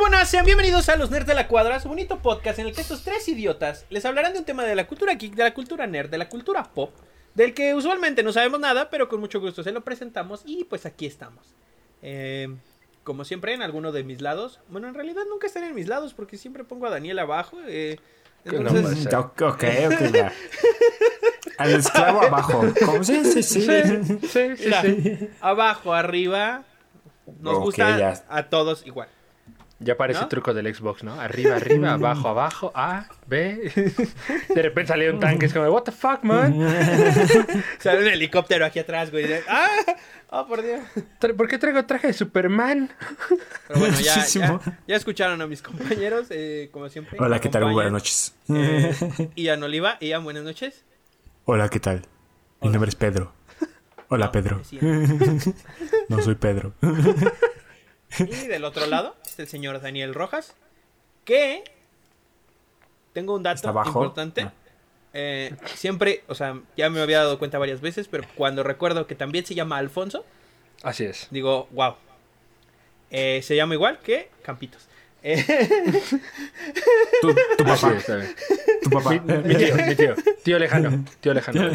buenas, 0.00 0.30
sean 0.30 0.44
bienvenidos 0.46 0.88
a 0.88 0.96
Los 0.96 1.10
Nerds 1.10 1.26
de 1.26 1.34
la 1.34 1.46
Cuadra, 1.46 1.78
su 1.80 1.88
bonito 1.88 2.18
podcast 2.20 2.58
en 2.58 2.66
el 2.66 2.74
que 2.74 2.80
estos 2.80 3.02
tres 3.04 3.28
idiotas 3.28 3.84
les 3.90 4.04
hablarán 4.04 4.32
de 4.32 4.38
un 4.38 4.44
tema 4.44 4.64
de 4.64 4.74
la 4.74 4.86
cultura 4.86 5.14
geek, 5.14 5.34
de 5.34 5.42
la 5.44 5.52
cultura 5.54 5.86
nerd, 5.86 6.08
de 6.10 6.18
la 6.18 6.28
cultura 6.28 6.64
pop, 6.64 6.94
del 7.34 7.52
que 7.54 7.74
usualmente 7.74 8.22
no 8.22 8.32
sabemos 8.32 8.60
nada, 8.60 8.88
pero 8.90 9.08
con 9.08 9.20
mucho 9.20 9.40
gusto 9.40 9.62
se 9.62 9.72
lo 9.72 9.82
presentamos 9.82 10.42
y 10.46 10.64
pues 10.64 10.86
aquí 10.86 11.06
estamos. 11.06 11.54
Eh, 12.02 12.48
como 13.04 13.24
siempre, 13.24 13.52
en 13.52 13.62
alguno 13.62 13.92
de 13.92 14.04
mis 14.04 14.20
lados, 14.22 14.60
bueno, 14.68 14.88
en 14.88 14.94
realidad 14.94 15.22
nunca 15.28 15.46
están 15.46 15.64
en 15.64 15.74
mis 15.74 15.88
lados 15.88 16.14
porque 16.14 16.38
siempre 16.38 16.64
pongo 16.64 16.86
a 16.86 16.90
Daniel 16.90 17.18
abajo. 17.18 17.58
eh, 17.66 17.98
entonces, 18.44 19.06
Mm, 19.12 19.16
Ok, 19.16 19.38
ok, 19.42 20.12
ya. 20.14 20.32
Al 21.58 21.72
esclavo 21.72 22.22
abajo. 22.26 22.62
¿Cómo? 22.86 23.04
Sí, 23.04 23.22
sí, 23.24 23.42
sí. 23.42 23.60
Sí, 23.60 24.26
sí, 24.26 24.56
sí. 24.56 24.64
mira, 24.64 24.82
abajo, 25.42 25.92
arriba, 25.92 26.64
nos 27.40 27.56
Ok, 27.58 27.64
gusta 27.64 27.98
ya. 27.98 28.24
a 28.30 28.44
todos 28.48 28.86
igual. 28.86 29.08
Ya 29.82 29.96
parece 29.96 30.20
¿No? 30.20 30.28
truco 30.28 30.52
del 30.52 30.72
Xbox, 30.74 31.02
¿no? 31.04 31.18
Arriba, 31.18 31.56
arriba, 31.56 31.92
abajo, 31.94 32.28
abajo, 32.28 32.70
A, 32.74 33.06
B. 33.26 33.72
De 34.54 34.62
repente 34.62 34.88
salió 34.88 35.10
un 35.10 35.18
tanque, 35.20 35.46
es 35.46 35.54
como, 35.54 35.66
what 35.70 35.84
the 35.84 35.92
fuck, 35.92 36.22
man? 36.22 36.54
Sale 37.78 38.02
un 38.02 38.08
helicóptero 38.08 38.66
aquí 38.66 38.78
atrás, 38.78 39.10
güey. 39.10 39.24
¡Ah! 39.48 39.68
¡Oh, 40.32 40.46
por 40.46 40.62
Dios! 40.62 40.80
¿Por 41.34 41.48
qué 41.48 41.56
traigo 41.56 41.82
traje 41.86 42.08
de 42.08 42.12
Superman? 42.12 42.90
Pero 43.68 43.80
bueno, 43.80 43.98
ya, 44.00 44.16
Muchísimo. 44.16 44.60
ya, 44.64 44.78
ya 44.86 44.96
escucharon 44.96 45.40
a 45.40 45.46
mis 45.46 45.62
compañeros, 45.62 46.26
eh, 46.28 46.68
como 46.72 46.90
siempre. 46.90 47.16
Hola, 47.18 47.40
¿qué 47.40 47.48
tal? 47.48 47.64
Buenas 47.72 47.92
noches. 47.92 48.34
eh, 48.50 48.94
Ian 49.34 49.62
Oliva, 49.62 49.96
Ian, 50.00 50.24
buenas 50.24 50.44
noches. 50.44 50.84
Hola, 51.46 51.70
¿qué 51.70 51.80
tal? 51.80 52.02
Mi 52.60 52.68
nombre 52.68 52.90
es 52.90 52.96
Pedro. 52.96 53.32
Hola, 54.08 54.26
No, 54.26 54.32
Pedro. 54.32 54.60
No 56.10 56.20
soy 56.20 56.34
Pedro. 56.34 56.74
Y 58.18 58.46
del 58.48 58.64
otro 58.64 58.86
lado 58.86 59.16
está 59.24 59.42
el 59.42 59.48
señor 59.48 59.80
Daniel 59.80 60.14
Rojas, 60.14 60.54
que 61.24 61.62
tengo 63.12 63.34
un 63.34 63.42
dato 63.42 63.68
importante. 63.86 64.42
Ah. 64.42 64.52
Eh, 65.12 65.54
siempre, 65.74 66.22
o 66.28 66.34
sea, 66.34 66.60
ya 66.76 66.88
me 66.90 67.00
había 67.00 67.18
dado 67.18 67.38
cuenta 67.38 67.58
varias 67.58 67.80
veces, 67.80 68.08
pero 68.08 68.24
cuando 68.36 68.62
recuerdo 68.62 69.06
que 69.06 69.14
también 69.14 69.44
se 69.44 69.54
llama 69.54 69.78
Alfonso, 69.78 70.24
Así 70.82 71.04
es. 71.04 71.28
digo, 71.30 71.68
wow. 71.72 71.96
Eh, 73.10 73.40
se 73.42 73.56
llama 73.56 73.74
igual 73.74 73.98
que 73.98 74.30
Campitos. 74.42 74.86
Eh, 75.22 75.44
Tu, 77.20 77.64
papá. 77.64 77.92
es. 77.92 78.06
Tu 78.82 78.90
papá. 78.90 79.10
Mi, 79.10 79.20
mi 79.20 79.54
tío, 79.56 79.74
mi 79.76 79.94
tío. 79.96 80.14
Tío 80.42 80.58
lejano, 80.58 81.04
tío 81.20 81.34
lejano. 81.34 81.70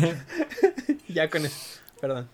ya 1.08 1.30
con 1.30 1.46
eso, 1.46 1.80
perdón. 2.02 2.28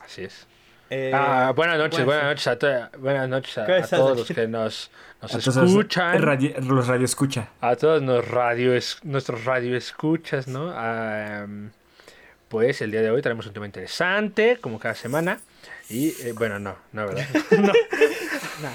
Así 0.00 0.24
es. 0.24 0.46
Eh, 0.88 1.10
Ah, 1.12 1.52
buenas 1.54 1.78
noches, 1.78 2.04
buenas 2.04 2.24
noches 2.24 2.46
a, 2.46 2.58
to- 2.58 2.98
buenas 2.98 3.28
noches 3.28 3.58
a, 3.58 3.66
¿Qué 3.66 3.72
a 3.74 3.82
todos 3.86 4.18
los 4.18 4.28
que 4.28 4.46
nos, 4.46 4.90
nos 5.20 5.34
escuchan. 5.46 6.22
radio- 6.22 6.54
los 6.60 6.86
radio 6.86 7.04
escucha. 7.04 7.48
A 7.60 7.74
todos 7.74 8.02
los 8.02 8.26
radio 8.28 8.72
es- 8.74 8.98
nuestros 9.02 9.44
radio 9.44 9.76
escuchas, 9.76 10.46
¿no? 10.46 10.72
Em, 10.72 11.70
pues 12.48 12.80
el 12.82 12.92
día 12.92 13.02
de 13.02 13.10
hoy 13.10 13.20
tenemos 13.20 13.46
un 13.46 13.52
tema 13.52 13.66
interesante, 13.66 14.58
como 14.60 14.78
cada 14.78 14.94
semana. 14.94 15.40
Y 15.88 16.10
eh, 16.22 16.32
bueno, 16.36 16.60
no, 16.60 16.76
no, 16.92 17.06
¿verdad? 17.06 17.26
no, 18.62 18.70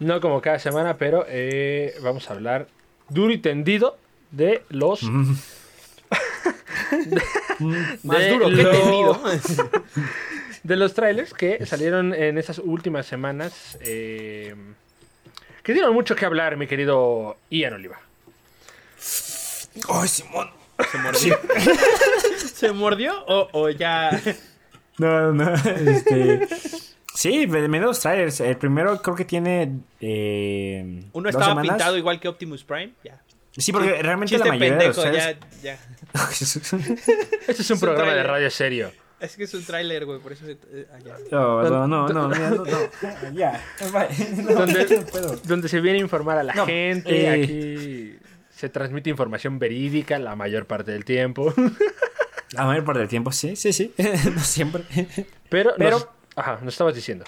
no 0.00 0.20
como 0.20 0.40
cada 0.40 0.58
semana, 0.58 0.96
pero 0.96 1.24
eh, 1.28 1.94
vamos 2.02 2.28
a 2.30 2.32
hablar 2.32 2.66
duro 3.08 3.32
y 3.32 3.38
tendido 3.38 3.96
de 4.32 4.64
los. 4.70 5.04
Mm. 5.04 5.34
Más 8.02 8.18
de 8.18 8.30
duro 8.30 8.46
que 8.50 8.62
lo- 8.62 8.70
tendido. 8.72 9.22
De 10.64 10.74
los 10.76 10.94
trailers 10.94 11.32
que 11.34 11.64
salieron 11.66 12.12
en 12.12 12.36
estas 12.38 12.58
últimas 12.58 13.06
semanas. 13.06 13.78
eh, 13.80 14.54
que 15.62 15.72
dieron 15.72 15.94
mucho 15.94 16.14
que 16.16 16.24
hablar, 16.26 16.56
mi 16.56 16.66
querido 16.66 17.36
Ian 17.50 17.74
Oliva. 17.74 17.98
¡Ay, 19.88 20.08
Simón! 20.08 20.50
¿Se 20.90 20.98
mordió? 20.98 21.38
¿Se 22.54 22.72
mordió 22.72 23.24
o, 23.26 23.48
o 23.52 23.68
ya? 23.70 24.10
No, 24.98 25.32
no, 25.32 25.54
este... 25.54 26.46
Sí, 27.14 27.46
me- 27.46 27.68
menos 27.68 28.00
trailers. 28.00 28.40
El 28.40 28.56
primero 28.56 29.00
creo 29.00 29.14
que 29.16 29.24
tiene... 29.24 29.78
eh, 30.00 31.04
Uno 31.12 31.28
estaba 31.28 31.46
semanas. 31.50 31.70
pintado 31.76 31.96
igual 31.96 32.18
que 32.20 32.28
Optimus 32.28 32.64
Prime. 32.64 32.92
Ya. 33.04 33.20
Sí, 33.56 33.70
porque 33.72 34.02
realmente 34.02 34.34
Chiste 34.34 34.48
la 34.48 34.54
mayoría 34.54 34.76
de 34.78 34.86
los 34.88 34.96
pendejo, 34.96 35.16
trailers... 35.16 35.62
ya, 35.62 35.78
ya. 35.78 35.78
Este 37.46 37.62
es 37.62 37.70
un 37.70 37.74
un 37.76 37.80
programa 37.80 38.14
de 38.14 38.22
radio 38.22 38.50
serio. 38.50 38.92
Es 39.20 39.36
que 39.36 39.44
es 39.44 39.54
un 39.54 39.64
tráiler, 39.64 40.04
güey, 40.04 40.18
por 40.18 40.32
eso 40.32 40.44
se... 40.44 40.52
eh, 40.52 40.86
ah, 40.92 40.98
ya. 41.04 41.16
No, 41.30 41.62
no, 41.62 41.86
no, 41.88 42.08
no, 42.08 42.28
no, 42.28 42.28
no, 42.28 42.64
no. 42.64 42.64
Ya, 43.34 43.62
bye. 43.92 44.42
No, 44.42 44.52
Donde- 44.54 45.06
donde 45.44 45.68
se 45.68 45.80
viene 45.80 45.98
a 45.98 46.02
informar 46.02 46.38
a 46.38 46.42
la 46.42 46.52
No, 46.54 46.66
gente. 46.66 47.24
eh. 47.26 47.42
Aquí 47.42 48.18
se 48.54 48.68
transmite 48.68 49.10
información 49.10 49.58
verídica 49.58 50.18
la 50.18 50.36
mayor 50.36 50.66
parte 50.66 50.92
del 50.92 51.04
tiempo. 51.04 51.52
La 52.52 52.64
mayor 52.66 52.84
parte 52.84 53.00
del 53.00 53.08
tiempo, 53.08 53.32
sí, 53.32 53.56
sí, 53.56 53.72
sí. 53.72 53.92
no 54.34 54.40
siempre. 54.40 54.84
Pero, 55.48 55.72
Pero- 55.78 55.90
nos, 55.98 56.08
ajá, 56.36 56.58
nos 56.62 56.74
estabas 56.74 56.94
diciendo. 56.94 57.24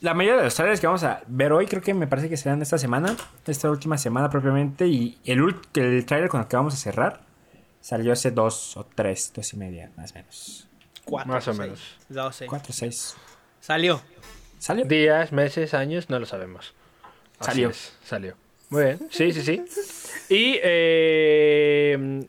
La 0.00 0.12
mayoría 0.12 0.38
de 0.38 0.44
los 0.44 0.54
trailers 0.54 0.80
que 0.80 0.86
vamos 0.86 1.02
a 1.04 1.22
ver 1.28 1.52
hoy 1.52 1.66
creo 1.66 1.80
que 1.80 1.94
me 1.94 2.06
parece 2.06 2.28
que 2.28 2.36
serán 2.36 2.60
esta 2.60 2.76
semana, 2.78 3.16
esta 3.46 3.70
última 3.70 3.96
semana 3.96 4.28
propiamente, 4.28 4.86
y 4.86 5.18
el, 5.24 5.54
el 5.74 6.04
trailer 6.04 6.28
con 6.28 6.40
el 6.42 6.46
que 6.46 6.56
vamos 6.56 6.74
a 6.74 6.76
cerrar 6.76 7.20
salió 7.84 8.14
hace 8.14 8.30
dos 8.30 8.76
o 8.78 8.84
tres, 8.86 9.30
dos 9.34 9.52
y 9.52 9.56
media, 9.58 9.90
más 9.96 10.12
o 10.12 10.14
menos. 10.14 10.66
Cuatro, 11.04 11.32
Más 11.34 11.46
o 11.48 11.52
seis, 11.52 11.58
menos. 11.58 11.96
doce. 12.08 12.46
Cuatro, 12.46 12.72
seis. 12.72 13.14
Salió. 13.60 14.00
¿Salió? 14.58 14.86
Días, 14.86 15.32
meses, 15.32 15.74
años, 15.74 16.08
no 16.08 16.18
lo 16.18 16.24
sabemos. 16.24 16.72
Así 17.38 17.50
Salió. 17.50 17.68
es, 17.70 17.92
salió. 18.02 18.36
Muy 18.70 18.84
bien, 18.84 19.08
sí, 19.10 19.30
sí, 19.32 19.42
sí. 19.42 19.62
Y 20.30 20.58
eh, 20.62 22.26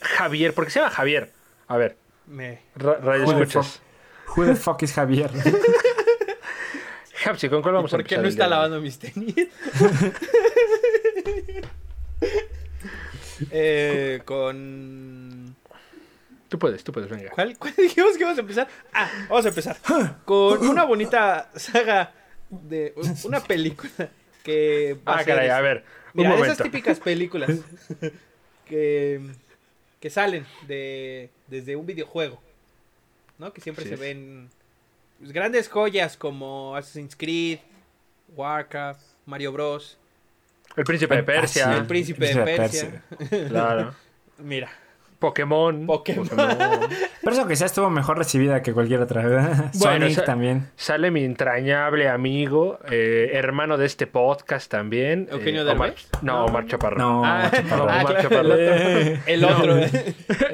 Javier, 0.00 0.54
¿por 0.54 0.66
qué 0.66 0.70
se 0.70 0.78
llama 0.78 0.92
Javier? 0.92 1.32
A 1.66 1.76
ver, 1.76 1.96
Me... 2.26 2.60
ra- 2.76 2.98
radio 2.98 3.24
Who 3.24 3.34
the 3.34 3.42
escuchas. 3.42 3.80
Who 4.36 4.46
the 4.46 4.54
fuck 4.54 4.80
is 4.84 4.92
Javier? 4.92 5.30
Japsi, 7.24 7.48
¿con 7.48 7.60
cuál 7.62 7.74
¿Y 7.74 7.76
vamos 7.76 7.92
a 7.92 7.96
¿Por 7.96 8.04
qué 8.06 8.14
empezar 8.14 8.22
no 8.22 8.28
está 8.28 8.46
lavando 8.46 8.80
mis 8.80 8.98
tenis? 9.00 9.34
eh, 13.50 14.22
con... 14.24 15.56
Tú 16.48 16.58
puedes, 16.58 16.84
tú 16.84 16.92
puedes, 16.92 17.08
venga. 17.08 17.30
¿Cuál, 17.30 17.56
¿Cuál 17.58 17.74
dijimos 17.76 18.12
que 18.12 18.20
íbamos 18.20 18.38
a 18.38 18.42
empezar? 18.42 18.68
Ah, 18.92 19.10
vamos 19.28 19.44
a 19.46 19.48
empezar. 19.48 19.76
Con 20.24 20.66
una 20.66 20.84
bonita 20.84 21.50
saga 21.56 22.12
de... 22.50 22.94
Una 23.24 23.40
película 23.40 24.10
que... 24.42 24.98
va 25.06 25.14
a 25.14 25.16
Ah, 25.16 25.24
ser 25.24 25.34
caray, 25.34 25.48
a 25.48 25.60
ver, 25.60 25.84
un 26.14 26.26
Mira, 26.26 26.38
esas 26.38 26.58
típicas 26.58 27.00
películas 27.00 27.50
que, 28.66 29.20
que 29.98 30.10
salen 30.10 30.46
de, 30.68 31.30
desde 31.46 31.74
un 31.76 31.86
videojuego, 31.86 32.40
¿no? 33.38 33.52
Que 33.52 33.62
siempre 33.62 33.84
Sí 33.84 33.90
se 33.90 33.96
ven 33.96 34.50
pues, 35.18 35.32
grandes 35.32 35.68
joyas 35.68 36.18
como 36.18 36.76
Assassin's 36.76 37.16
Creed, 37.16 37.60
Warcraft, 38.36 39.00
Mario 39.24 39.52
Bros, 39.52 39.96
El 40.76 40.84
príncipe 40.84 41.14
de 41.14 41.20
Ah, 41.20 41.24
Persia. 41.24 41.64
sí. 41.66 41.78
El 41.78 41.86
Príncipe 41.86 42.26
de 42.34 42.44
Persia. 42.44 43.02
Claro. 43.48 43.94
Mira, 44.38 44.70
Pokémon. 45.22 45.86
Pokémon. 45.86 46.28
Pero 47.22 47.32
eso 47.36 47.46
quizás 47.46 47.66
estuvo 47.70 47.88
mejor 47.88 48.18
recibida 48.18 48.60
que 48.62 48.72
cualquier 48.72 49.00
otra, 49.00 49.22
¿verdad? 49.24 49.70
Bueno, 49.74 50.06
Sonic 50.10 50.24
también. 50.24 50.68
Sale 50.76 51.10
mi 51.12 51.24
entrañable 51.24 52.08
amigo, 52.08 52.78
eh, 52.90 53.30
hermano 53.34 53.78
de 53.78 53.86
este 53.86 54.06
podcast 54.08 54.68
también. 54.70 55.28
¿Eugenio 55.30 55.62
eh, 55.62 55.64
Derbez? 55.64 55.78
Omar, 55.78 55.94
no, 56.24 56.44
Omar 56.46 56.66
Chaparro. 56.66 56.98
No, 56.98 57.22
Ah, 57.24 57.48
Chaparro. 57.54 57.86
ah, 57.88 58.00
Omar 58.02 58.22
Chaparro. 58.22 58.54
Eh, 58.58 59.20
el 59.26 59.44
otro, 59.44 59.76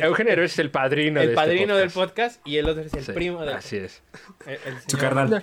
Eugenio 0.01 0.31
Derbez 0.33 0.53
es 0.53 0.59
el 0.59 0.71
padrino 0.71 1.21
de 1.21 1.25
el 1.25 1.31
este 1.31 1.35
padrino 1.43 1.75
del 1.77 1.91
podcast. 1.91 2.47
y 2.47 2.59
el 2.59 2.69
otro 2.69 2.83
es 2.83 2.93
el 2.95 3.05
Sí, 3.05 3.13
primo 3.13 3.41
del 3.41 3.55
Así 3.55 3.79
es. 3.79 4.03
el- 4.47 4.53
el 4.67 4.75
Su 4.87 4.99
carnal. 4.99 5.43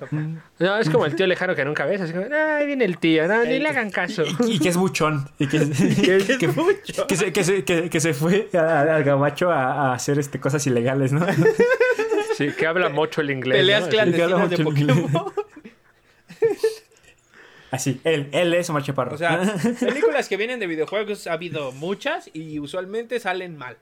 No, 0.60 0.78
es 0.78 0.90
como 0.92 1.06
el 1.08 1.16
tío 1.16 1.26
lejano 1.26 1.56
que 1.56 1.66
nunca 1.66 1.86
ves. 1.86 2.02
Así 2.02 2.14
como, 2.14 2.26
"Ah, 2.32 2.58
ahí 2.58 2.68
viene 2.68 2.86
el 2.86 3.00
tío, 3.00 3.28
no, 3.28 3.44
ni 3.44 3.58
le 3.60 3.68
hagan 3.70 3.90
caso. 3.90 4.24
Y, 4.48 4.54
y 4.56 4.60
que 4.60 4.70
es 4.70 4.78
buchón. 4.78 5.28
Y 5.40 5.48
que, 5.48 5.60
Que- 5.60 6.38
que- 7.08 7.16
se, 7.16 7.34
que, 7.34 7.44
se, 7.44 7.64
que, 7.64 7.90
que 7.90 8.00
se 8.00 8.14
fue 8.14 8.48
a- 8.54 8.82
al 8.96 9.04
gabacho 9.16 9.52
a, 9.52 9.92
a 9.92 9.94
hacer 9.94 10.20
este, 10.20 10.40
cosas 10.40 10.66
ilegales, 10.68 11.12
¿no? 11.12 11.26
Sí, 12.36 12.52
que 12.52 12.68
habla 12.68 12.90
mucho 12.90 13.22
el 13.22 13.32
inglés. 13.32 13.60
Peleas 13.60 13.84
¿no? 13.84 13.90
clandestinas 13.90 14.50
de 14.50 14.58
Pokémon. 14.58 15.10
Así, 17.72 18.02
él, 18.04 18.30
él 18.32 18.54
es 18.54 18.70
Omar 18.70 18.84
Chaparro. 18.84 19.16
O 19.16 19.18
sea, 19.18 19.42
películas 19.80 20.28
que 20.30 20.38
vienen 20.38 20.60
de 20.60 20.68
videojuegos 20.68 21.28
ha 21.28 21.34
habido 21.34 21.72
muchas 21.72 22.30
y 22.34 22.60
usualmente 22.60 23.20
salen 23.20 23.58
mal. 23.58 23.78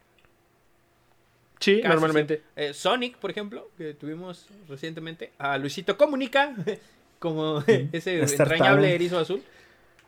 Sí, 1.59 1.77
Casi 1.81 1.89
normalmente. 1.93 2.35
siempre. 2.35 2.69
Eh, 2.69 2.73
Sonic, 2.73 3.17
por 3.17 3.31
ejemplo, 3.31 3.69
que 3.77 3.93
tuvimos 3.93 4.47
recientemente. 4.67 5.31
A 5.37 5.57
Luisito 5.57 5.97
Comunica, 5.97 6.53
como 7.19 7.63
ese 7.67 8.21
Star 8.23 8.51
entrañable 8.51 8.93
erizo 8.93 9.19
azul. 9.19 9.41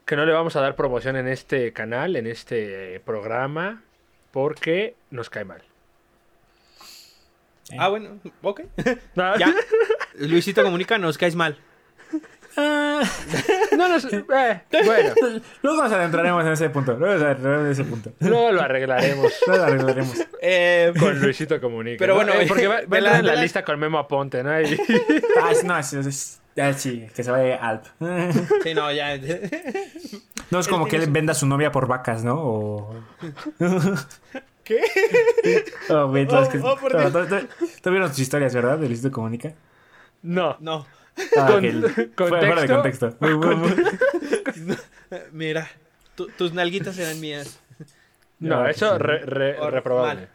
Que 0.05 0.15
no 0.15 0.25
le 0.25 0.33
vamos 0.33 0.55
a 0.55 0.61
dar 0.61 0.75
promoción 0.75 1.15
en 1.15 1.27
este 1.27 1.73
canal, 1.73 2.15
en 2.15 2.27
este 2.27 2.99
programa, 3.05 3.81
porque 4.35 4.95
nos 5.11 5.29
cae 5.29 5.45
mal. 5.45 5.61
Eh. 7.71 7.77
Ah, 7.79 7.87
bueno, 7.87 8.19
ok. 8.41 8.61
No, 9.15 9.37
Ya. 9.39 9.53
Luisito 10.15 10.61
Comunica, 10.61 10.97
nos 10.97 11.17
caes 11.17 11.35
mal. 11.37 11.57
Ah, 12.57 13.01
No 13.77 13.87
nos... 13.87 14.03
eh, 14.11 14.61
bueno, 14.83 15.13
luego 15.61 15.83
nos 15.83 15.91
adentraremos 15.93 16.45
en 16.45 16.51
ese 16.51 16.69
punto. 16.69 16.95
Luego 16.97 17.13
nos 17.13 17.23
adentraremos 17.23 17.65
en 17.65 17.71
ese 17.71 17.83
punto. 17.85 18.11
luego 18.19 18.51
lo 18.51 18.61
arreglaremos. 18.61 19.31
Luego 19.47 19.63
lo 19.65 19.71
arreglaremos. 19.71 20.27
Eh, 20.41 20.91
Con 20.99 21.17
Luisito 21.21 21.61
Comunica. 21.61 21.97
Pero 21.99 22.15
¿no? 22.15 22.23
bueno, 22.25 22.33
Eh, 22.33 22.45
porque 22.49 22.67
va, 22.67 22.81
la- 22.99 23.19
en 23.19 23.25
la 23.25 23.35
lista 23.35 23.63
con 23.63 23.79
Memo 23.79 23.99
Aponte, 23.99 24.43
¿no? 24.43 24.59
Y- 24.61 24.77
Ah, 25.41 25.51
es- 25.51 25.63
no, 25.63 25.77
es, 25.79 25.93
es- 25.93 26.05
es- 26.07 26.41
ah, 26.61 26.73
sí, 26.73 27.07
que 27.15 27.23
se 27.23 27.31
vaya 27.31 27.55
Alp. 27.55 27.85
sí, 28.63 28.73
no, 28.73 28.91
ya. 28.91 29.17
No 30.51 30.59
es 30.59 30.67
como 30.67 30.85
que 30.87 30.95
él 30.97 31.09
venda 31.09 31.31
a 31.31 31.35
su 31.35 31.45
novia 31.47 31.71
por 31.71 31.87
vacas, 31.87 32.23
¿no? 32.23 32.35
O... 32.39 32.95
¿Qué? 34.63 34.81
Oh, 35.89 36.07
güey, 36.07 36.27
Oh, 36.29 36.49
que... 36.49 36.57
oh, 36.59 36.77
por 36.77 36.93
no, 36.95 37.11
to- 37.11 37.47
to 37.81 37.91
vieron 37.91 38.09
tus 38.09 38.19
historias, 38.19 38.53
¿verdad? 38.53 38.77
De 38.79 38.87
Luisito 38.87 39.11
Comunica. 39.11 39.53
No. 40.23 40.57
No. 40.59 40.85
Ah, 41.37 41.47
Con-. 41.47 41.61
Fuera- 41.61 42.07
Fuera 42.47 42.61
de 42.61 42.67
contexto. 42.67 43.11
contexto. 43.11 43.17
Muy, 43.19 43.35
muy, 43.37 43.55
muy- 43.55 44.77
Mira, 45.31 45.69
tu- 46.15 46.27
tus 46.29 46.53
nalguitas 46.53 46.97
eran 46.97 47.19
mías. 47.19 47.59
No, 48.39 48.61
No, 48.63 48.67
eso 48.67 48.93
sí. 48.93 49.03
re- 49.03 49.25
re- 49.25 49.59
Or- 49.59 49.71
reprobable. 49.71 50.27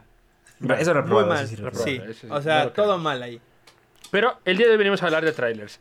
mal. 0.61 0.81
Eso 0.81 0.99
es 0.99 1.07
Muy 1.07 1.25
mal. 1.25 1.47
sí, 1.49 1.49
sí, 1.49 1.57
Sí, 1.57 1.63
reprobable, 1.63 2.11
ese 2.13 2.31
o 2.31 2.41
sea, 2.43 2.73
todo 2.73 2.99
mal 2.99 3.23
ahí. 3.23 3.41
Pero 4.11 4.39
el 4.45 4.57
día 4.57 4.67
de 4.67 4.73
hoy 4.73 4.79
venimos 4.79 5.03
a 5.03 5.07
hablar 5.07 5.25
de 5.25 5.33
trailers. 5.33 5.81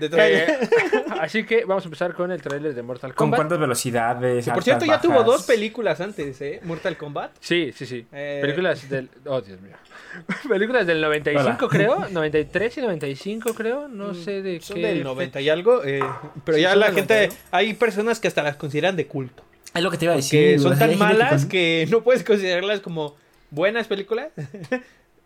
Eh, 0.00 0.58
así 1.20 1.44
que 1.44 1.64
vamos 1.64 1.84
a 1.84 1.86
empezar 1.86 2.14
con 2.14 2.30
el 2.30 2.40
trailer 2.42 2.74
de 2.74 2.82
Mortal 2.82 3.10
¿Con 3.14 3.26
Kombat. 3.26 3.38
cuántas 3.38 3.58
velocidades? 3.60 4.44
Que, 4.44 4.50
por 4.52 4.62
cierto, 4.62 4.84
ya 4.84 5.00
tuvo 5.00 5.22
dos 5.24 5.44
películas 5.44 6.00
antes, 6.00 6.40
¿eh? 6.40 6.60
Mortal 6.64 6.96
Kombat. 6.96 7.32
Sí, 7.40 7.72
sí, 7.74 7.86
sí. 7.86 8.06
Eh, 8.12 8.38
Películas 8.42 8.88
del... 8.88 9.08
Oh, 9.26 9.40
Dios 9.40 9.60
mío. 9.60 9.76
Películas 10.48 10.86
del 10.86 11.00
95, 11.00 11.48
Hola. 11.58 11.68
creo. 11.68 12.08
93 12.10 12.78
y 12.78 12.80
95, 12.82 13.54
creo. 13.54 13.88
No 13.88 14.14
sé 14.14 14.42
de 14.42 14.58
Mm, 14.58 14.62
Son 14.62 14.76
qué... 14.76 14.86
del 14.86 15.02
90 15.04 15.40
y 15.40 15.48
algo. 15.48 15.84
eh, 15.84 16.00
pero 16.44 16.56
Sí, 16.56 16.62
ya 16.62 16.70
son 16.70 16.80
la 16.80 16.92
gente. 16.92 17.14
90, 17.28 17.36
Hay 17.52 17.74
personas 17.74 18.20
que 18.20 18.28
hasta 18.28 18.42
las 18.42 18.56
consideran 18.56 18.96
de 18.96 19.06
culto. 19.06 19.42
Es 19.74 19.82
lo 19.82 19.90
que 19.90 19.98
te 19.98 20.06
iba 20.06 20.14
a 20.14 20.16
Que 20.16 20.22
decir. 20.22 20.60
son 20.60 20.74
güey. 20.76 20.78
tan 20.90 20.98
malas 20.98 21.42
con- 21.42 21.48
que 21.50 21.86
no 21.90 22.02
puedes 22.02 22.24
considerarlas 22.24 22.80
como 22.80 23.14
buenas 23.50 23.86
películas. 23.86 24.28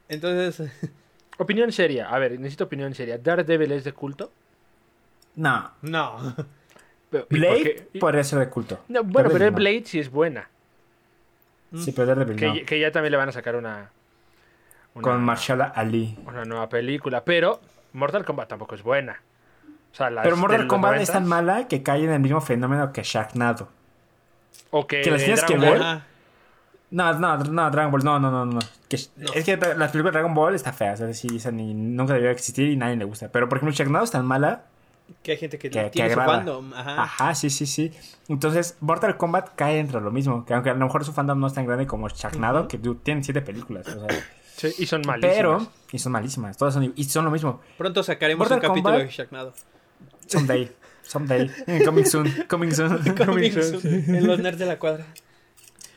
Entonces, 0.08 0.70
Opinión 1.38 1.72
seria. 1.72 2.08
A 2.10 2.18
ver, 2.20 2.38
necesito 2.38 2.64
opinión 2.64 2.94
seria. 2.94 3.18
¿Daredevil 3.18 3.72
es 3.72 3.82
de 3.84 3.92
culto? 3.92 4.30
No. 5.36 5.70
no. 5.82 6.34
Pero- 7.10 7.26
¿y 7.92 7.98
por 8.00 8.12
Blade 8.12 8.24
ser 8.24 8.38
de 8.40 8.48
culto. 8.48 8.80
No, 8.88 9.04
bueno, 9.04 9.30
pero 9.32 9.44
el 9.46 9.52
no. 9.52 9.56
Blade 9.58 9.82
sí 9.84 9.98
es 10.00 10.10
buena. 10.10 10.48
Sí, 11.76 11.92
pero 11.92 12.06
Daredevil 12.06 12.36
Que, 12.36 12.46
no. 12.46 12.54
que 12.66 12.78
ya 12.80 12.90
también 12.92 13.12
le 13.12 13.16
van 13.16 13.28
a 13.28 13.32
sacar 13.32 13.56
una... 13.56 13.90
una- 14.94 15.02
Con 15.02 15.22
Marshala 15.24 15.64
Ali. 15.66 16.16
Una 16.26 16.44
nueva 16.44 16.68
película. 16.68 17.24
Pero 17.24 17.60
Mortal 17.92 18.24
Kombat 18.24 18.48
tampoco 18.48 18.74
es 18.74 18.82
buena. 18.82 19.20
O 19.92 19.96
sea, 19.96 20.10
las 20.10 20.24
Pero 20.24 20.36
Mortal 20.36 20.66
Kombat 20.66 20.94
90s, 20.96 21.00
es 21.00 21.12
tan 21.12 21.26
mala 21.28 21.68
que 21.68 21.82
cae 21.84 22.04
en 22.04 22.10
el 22.10 22.20
mismo 22.20 22.40
fenómeno 22.40 22.92
que 22.92 23.02
Sharknado. 23.04 23.68
O 24.70 24.86
que, 24.86 25.02
que 25.02 25.10
las 25.12 25.22
tienes 25.22 25.40
Dragon 25.40 25.60
que 25.60 25.66
ver. 25.70 25.78
Ball. 25.78 26.02
No, 26.90 27.12
no, 27.18 27.36
no, 27.38 27.70
Dragon 27.70 27.90
Ball, 27.92 28.04
no, 28.04 28.18
no, 28.20 28.30
no, 28.30 28.44
no. 28.44 28.58
Que- 28.88 28.96
Es 28.96 29.10
que 29.44 29.56
las 29.56 29.90
películas 29.92 30.04
de 30.06 30.10
Dragon 30.10 30.34
Ball 30.34 30.54
está 30.56 30.72
fea, 30.72 30.94
o 30.94 30.96
sea, 30.96 31.12
sí, 31.14 31.28
esa 31.36 31.50
ni, 31.52 31.74
nunca 31.74 32.14
debió 32.14 32.30
existir 32.30 32.68
y 32.70 32.76
nadie 32.76 32.96
le 32.96 33.04
gusta. 33.04 33.28
Pero 33.30 33.48
por 33.48 33.58
ejemplo, 33.58 33.74
Sharknado 33.74 34.04
es 34.04 34.10
tan 34.10 34.26
mala 34.26 34.64
Que 35.22 35.32
hay 35.32 35.38
gente 35.38 35.58
que, 35.58 35.70
que, 35.70 35.82
que 35.84 35.90
tiene 35.90 36.08
su 36.12 36.20
agrada. 36.20 36.38
fandom. 36.38 36.72
Ajá. 36.74 37.02
Ajá, 37.02 37.34
sí, 37.34 37.50
sí, 37.50 37.66
sí. 37.66 37.92
Entonces, 38.28 38.76
Mortal 38.80 39.16
Kombat 39.16 39.50
cae 39.54 39.78
entre 39.78 40.00
lo 40.00 40.10
mismo. 40.10 40.44
Que 40.44 40.54
aunque 40.54 40.70
a 40.70 40.74
lo 40.74 40.84
mejor 40.84 41.04
su 41.04 41.12
fandom 41.12 41.38
no 41.40 41.46
es 41.46 41.54
tan 41.54 41.66
grande 41.66 41.86
como 41.86 42.08
Sharknado, 42.08 42.68
que 42.68 42.78
dude, 42.78 43.00
tienen 43.02 43.22
siete 43.24 43.40
películas. 43.42 43.86
O 43.88 44.06
sea, 44.08 44.18
Sí, 44.56 44.68
y 44.78 44.86
son 44.86 45.02
malísimas. 45.04 45.36
pero, 45.36 45.66
y 45.90 45.98
son 45.98 46.12
malísimas. 46.12 46.56
Todas 46.56 46.74
son, 46.74 46.92
y 46.94 47.04
son 47.04 47.24
lo 47.24 47.30
mismo. 47.32 47.60
Pronto 47.76 48.02
sacaremos 48.04 48.48
Mortal 48.48 48.58
un 48.58 48.68
capítulo 48.68 48.98
de 48.98 49.08
Sharknado. 49.08 49.52
Someday. 50.26 50.70
Someday. 51.02 51.50
Coming 51.84 52.04
soon. 52.04 52.30
Coming 52.48 52.70
soon. 52.72 52.98
Coming 53.14 53.52
soon, 53.52 53.80
En 54.14 54.26
los 54.26 54.38
nerds 54.38 54.58
de 54.58 54.66
la 54.66 54.78
cuadra. 54.78 55.04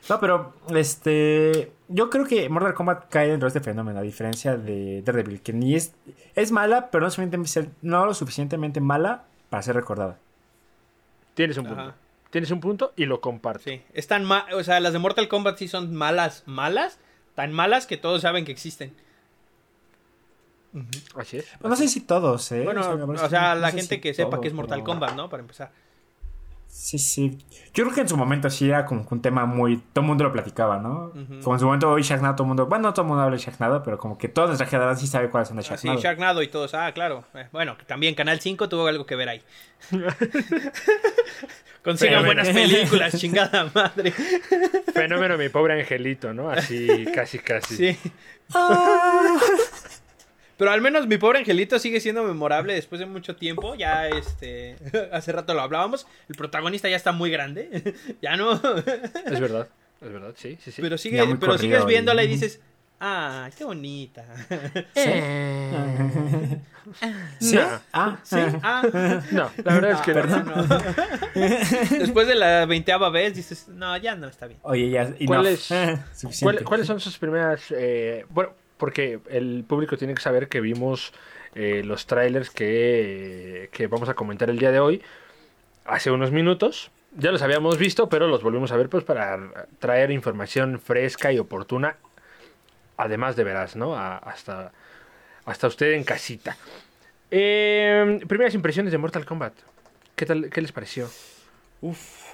No, 0.10 0.20
pero 0.20 0.54
este. 0.74 1.72
Yo 1.90 2.10
creo 2.10 2.26
que 2.26 2.48
Mortal 2.50 2.74
Kombat 2.74 3.10
cae 3.10 3.30
dentro 3.30 3.48
de 3.50 3.58
este 3.58 3.60
fenómeno, 3.62 4.00
a 4.00 4.02
diferencia 4.02 4.58
de 4.58 5.02
Daredevil, 5.02 5.42
que 5.42 5.54
ni 5.54 5.76
es. 5.76 5.94
Es 6.36 6.52
mala, 6.52 6.90
pero 6.92 7.04
no, 7.04 7.10
suficientemente, 7.12 7.72
no 7.82 8.06
lo 8.06 8.14
suficientemente 8.14 8.80
mala 8.82 9.26
para 9.50 9.64
ser 9.64 9.76
recordada. 9.76 10.18
Tienes 11.34 11.58
un 11.58 11.66
punto. 11.66 11.82
Ajá. 11.82 11.96
Tienes 12.30 12.52
un 12.52 12.60
punto 12.60 12.94
y 12.96 13.06
lo 13.06 13.22
comparto. 13.22 13.64
Sí. 13.64 13.82
Están 13.94 14.30
o 14.30 14.64
sea, 14.64 14.80
las 14.80 14.94
de 14.94 15.00
Mortal 15.00 15.28
Kombat 15.28 15.58
sí 15.58 15.68
son 15.68 15.96
malas, 15.96 16.44
malas. 16.46 17.00
Tan 17.36 17.54
malas 17.54 17.86
que 17.88 17.98
todos 17.98 18.22
saben 18.22 18.46
que 18.46 18.52
existen. 18.52 18.94
Así 21.16 21.38
es. 21.38 21.46
Pues 21.60 21.70
no 21.70 21.76
sé 21.76 21.88
si 21.88 22.02
todos, 22.02 22.52
¿eh? 22.52 22.64
Bueno, 22.64 22.82
o 22.82 23.28
sea, 23.30 23.56
no 23.56 23.62
la 23.62 23.72
sé 23.72 23.78
gente 23.78 23.96
si 23.96 24.02
que 24.02 24.14
sepa 24.14 24.42
que 24.42 24.48
es 24.48 24.54
Mortal 24.54 24.80
pero- 24.80 24.86
Kombat, 24.86 25.16
¿no? 25.16 25.30
Para 25.30 25.42
empezar. 25.42 25.72
Sí, 26.68 27.00
sí. 27.00 27.38
Yo 27.74 27.84
creo 27.84 27.96
que 27.96 28.02
en 28.02 28.10
su 28.10 28.16
momento 28.18 28.50
sí 28.50 28.70
era 28.70 28.86
como 28.86 29.08
que 29.08 29.14
un 29.14 29.22
tema 29.22 29.46
muy. 29.46 29.78
Todo 29.78 30.02
el 30.02 30.08
mundo 30.08 30.24
lo 30.24 30.32
platicaba, 30.32 30.80
¿no? 30.80 31.12
Como 31.44 31.56
en 31.56 31.60
su 31.60 31.66
momento 31.66 31.90
hoy 31.90 32.02
Sharknado, 32.02 32.36
todo 32.36 32.44
el 32.46 32.48
mundo. 32.50 32.66
Bueno, 32.68 32.84
no 32.84 32.94
todo 32.94 33.04
el 33.04 33.08
mundo 33.10 33.24
habla 33.24 33.36
de 33.36 33.44
Sharknado, 33.44 33.84
pero 33.84 33.98
como 33.98 34.18
que 34.18 34.28
toda 34.30 34.48
nuestra 34.48 34.68
generación 34.68 35.00
sí 35.00 35.08
sabe 35.08 35.30
cuáles 35.30 35.48
son 35.48 35.58
de 35.58 35.64
Sharknado. 35.64 36.00
Sharknado 36.00 36.42
y 36.42 36.48
todos. 36.48 36.74
Ah, 36.74 36.92
claro. 36.94 37.26
Eh, 37.34 37.48
bueno, 37.52 37.78
que 37.78 37.86
también 37.86 38.16
Canal 38.16 38.40
5 38.40 38.70
tuvo 38.70 38.88
algo 38.88 39.06
que 39.06 39.16
ver 39.16 39.30
ahí. 39.30 39.42
Consigan 41.84 42.26
buenas 42.26 42.50
películas, 42.50 43.18
chingada 43.18 43.70
madre. 43.74 44.12
Fenómeno, 44.94 45.38
mi 45.38 45.50
pobre 45.50 45.80
angelito, 45.80 46.34
¿no? 46.34 46.50
Así, 46.50 47.06
casi, 47.14 47.40
casi. 47.40 47.94
Sí. 47.94 47.98
Ah. 48.54 49.38
Pero 50.58 50.72
al 50.72 50.82
menos 50.82 51.08
mi 51.08 51.18
pobre 51.18 51.40
angelito 51.40 51.78
sigue 51.80 52.00
siendo 52.00 52.24
memorable 52.24 52.74
después 52.74 53.00
de 53.00 53.06
mucho 53.06 53.36
tiempo. 53.36 53.76
Ya, 53.76 54.08
este. 54.08 54.76
Hace 55.12 55.32
rato 55.32 55.54
lo 55.54 55.62
hablábamos. 55.62 56.08
El 56.30 56.36
protagonista 56.36 56.90
ya 56.90 56.96
está 56.96 57.12
muy 57.12 57.30
grande. 57.32 57.96
ya 58.22 58.36
no. 58.38 58.54
Es 59.26 59.40
verdad. 59.40 59.68
Es 60.02 60.12
verdad, 60.14 60.34
sí, 60.36 60.58
sí, 60.64 60.72
sí. 60.72 60.82
pero 60.82 60.98
sigue, 60.98 61.18
pero 61.26 61.40
corrido 61.40 61.58
sigues 61.58 61.86
viéndola 61.86 62.24
y 62.24 62.28
dices. 62.28 62.60
Ah, 63.00 63.50
qué 63.56 63.64
bonita. 63.64 64.26
¿Sí? 64.96 65.10
No. 67.56 67.62
Ah, 67.94 68.18
Sí, 68.24 68.38
ah. 68.64 69.22
No, 69.32 69.52
la 69.64 69.74
verdad 69.76 69.92
es 69.92 70.02
que 70.02 70.14
no. 70.16 71.98
Después 72.00 72.28
de 72.28 72.34
la 72.36 72.66
veinteava 72.66 73.10
vez 73.10 73.36
dices, 73.36 73.68
no, 73.68 73.96
ya 73.98 74.16
no 74.16 74.28
está 74.28 74.48
bien. 74.48 74.60
Oye, 74.64 74.90
ya. 74.90 75.14
y 75.20 75.26
¿Cuál 75.28 75.44
no. 75.44 75.50
es- 75.50 75.68
¿Cuál- 75.68 76.00
suficiente. 76.16 76.64
¿Cuáles 76.64 76.88
son 76.88 77.00
sus 77.00 77.18
primeras... 77.20 77.62
eh, 77.72 78.26
bueno, 78.30 78.54
porque 78.78 79.20
el 79.30 79.64
público 79.68 79.98
tiene 79.98 80.14
que 80.14 80.22
saber 80.22 80.48
que 80.48 80.62
vimos 80.62 81.14
eh, 81.56 81.82
los 81.84 82.06
trailers 82.06 82.50
que, 82.50 83.70
que 83.72 83.88
vamos 83.88 84.10
a 84.10 84.14
comentar 84.14 84.50
el 84.50 84.60
día 84.60 84.72
de 84.72 84.80
hoy 84.80 85.02
hace 85.86 86.12
unos 86.12 86.32
minutos. 86.32 86.92
Ya 87.16 87.32
los 87.32 87.42
habíamos 87.42 87.78
visto, 87.78 88.10
pero 88.10 88.28
los 88.28 88.44
volvimos 88.44 88.72
a 88.72 88.78
ver 88.78 88.90
pues 88.90 89.04
para 89.04 89.68
traer 89.80 90.12
información 90.12 90.80
fresca 90.80 91.32
y 91.32 91.40
oportuna, 91.40 91.96
además 92.98 93.36
de 93.36 93.44
veras, 93.44 93.76
¿no? 93.76 93.98
Hasta, 93.98 94.72
hasta 95.46 95.68
usted 95.68 95.94
en 95.94 96.04
casita. 96.04 96.58
Eh, 97.32 98.20
primeras 98.28 98.54
impresiones 98.54 98.92
de 98.92 98.98
Mortal 98.98 99.26
Kombat. 99.26 99.54
¿Qué 100.16 100.26
tal? 100.26 100.50
¿Qué 100.50 100.62
les 100.62 100.72
pareció? 100.72 101.10
Uf. 101.82 102.27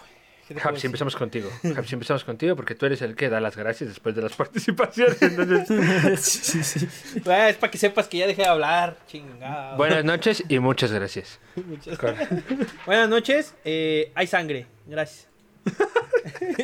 ¿Qué 0.47 0.53
te 0.53 0.53
puedo 0.55 0.67
Hapsi, 0.69 0.73
decir? 0.75 0.85
empezamos 0.87 1.15
contigo. 1.15 1.49
Hapsi, 1.77 1.93
empezamos 1.95 2.23
contigo 2.23 2.55
porque 2.55 2.75
tú 2.75 2.85
eres 2.85 3.01
el 3.01 3.15
que 3.15 3.29
da 3.29 3.39
las 3.39 3.55
gracias 3.57 3.89
después 3.89 4.15
de 4.15 4.21
las 4.21 4.33
participaciones. 4.35 5.21
Entonces, 5.21 6.19
sí, 6.21 6.63
sí, 6.63 6.79
sí. 6.79 7.21
Ah, 7.25 7.49
es 7.49 7.57
para 7.57 7.71
que 7.71 7.77
sepas 7.77 8.07
que 8.07 8.17
ya 8.19 8.27
dejé 8.27 8.43
de 8.43 8.47
hablar. 8.47 8.97
Chingado. 9.07 9.77
buenas 9.77 10.03
noches 10.05 10.43
y 10.49 10.59
muchas 10.59 10.91
gracias. 10.91 11.39
Muchas- 11.55 11.97
Buenas 12.85 13.09
noches. 13.09 13.53
eh, 13.65 14.11
hay 14.15 14.27
sangre. 14.27 14.67
Gracias. 14.87 15.27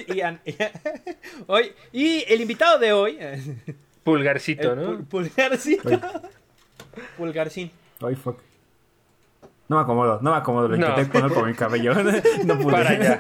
y, 0.08 0.22
an- 0.22 0.42
y- 0.46 0.56
hoy, 1.48 1.72
y 1.94 2.24
el 2.28 2.42
invitado 2.42 2.78
de 2.80 2.92
hoy. 2.94 3.18
el 3.20 3.76
Pulgarcito, 4.04 4.76
¿no? 4.76 5.00
pul- 5.00 5.06
pulgarcín. 5.08 5.80
Oye, 5.86 6.00
Pulgarcín. 7.18 7.72
ay, 8.02 8.16
fuck. 8.16 8.40
No 9.70 9.76
me 9.78 9.82
acomodo, 9.84 10.20
no 10.22 10.32
me 10.32 10.38
acomodo. 10.38 10.68
Lo 10.68 10.76
No. 10.78 10.90
intenté 10.90 11.12
poner 11.20 11.32
por 11.32 11.48
mi 11.48 11.54
cabello. 11.54 11.94
No 12.46 12.58
pude. 12.60 12.72
Para 12.74 12.90
allá. 12.90 13.20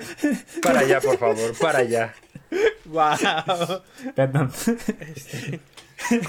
Para 0.62 0.79
allá, 0.79 1.00
por 1.00 1.18
favor. 1.18 1.58
Para 1.62 1.79
allá. 1.79 2.13
Wow. 2.86 3.82
Perdón. 4.15 4.51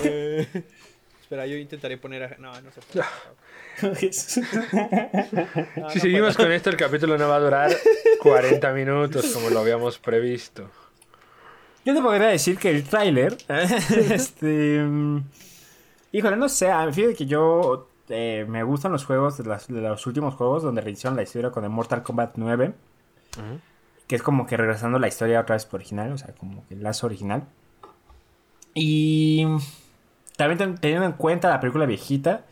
Eh, 0.04 0.46
espera, 1.22 1.46
yo 1.46 1.56
intentaré 1.56 1.96
poner. 1.96 2.22
a- 2.24 2.36
No, 2.38 2.52
no 2.60 2.70
se 2.70 2.80
puede. 2.82 3.06
No, 3.82 3.94
Si 4.10 4.40
no 5.80 5.90
seguimos 5.90 6.36
puedo. 6.36 6.48
con 6.48 6.52
esto, 6.52 6.70
el 6.70 6.76
capítulo 6.76 7.16
no 7.16 7.28
va 7.28 7.36
a 7.36 7.40
durar 7.40 7.70
40 8.20 8.72
minutos 8.72 9.26
como 9.32 9.48
lo 9.50 9.60
habíamos 9.60 9.98
previsto. 9.98 10.68
Yo 11.84 11.94
te 11.94 12.02
podría 12.02 12.26
decir 12.28 12.58
que 12.58 12.68
el 12.68 12.84
tráiler, 12.84 13.38
este, 14.10 14.82
mm, 14.82 15.22
híjole, 16.12 16.36
no 16.36 16.48
sé, 16.50 16.68
fíjate 16.92 17.14
que 17.14 17.24
yo 17.26 17.88
eh, 18.10 18.44
me 18.48 18.62
gustan 18.62 18.92
los 18.92 19.04
juegos 19.04 19.38
de, 19.38 19.44
las- 19.44 19.68
de 19.68 19.80
los 19.80 20.06
últimos 20.06 20.34
juegos 20.34 20.62
donde 20.62 20.80
rehicieron 20.82 21.16
la 21.16 21.22
historia 21.22 21.50
con 21.50 21.64
el 21.64 21.70
Mortal 21.70 22.02
Kombat 22.02 22.32
9, 22.36 22.74
que 24.06 24.16
es 24.16 24.22
como 24.22 24.46
que 24.46 24.56
regresando 24.56 24.98
la 24.98 25.08
historia 25.08 25.40
otra 25.40 25.54
vez 25.56 25.64
por 25.66 25.78
original, 25.80 26.12
o 26.12 26.18
sea, 26.18 26.34
como 26.34 26.66
que 26.68 26.74
el 26.74 26.82
lazo 26.82 27.06
original. 27.06 27.44
Y 28.74 29.46
también 30.36 30.58
ten- 30.58 30.78
teniendo 30.78 31.06
en 31.06 31.12
cuenta 31.12 31.48
la 31.48 31.60
película 31.60 31.86
viejita, 31.86 32.44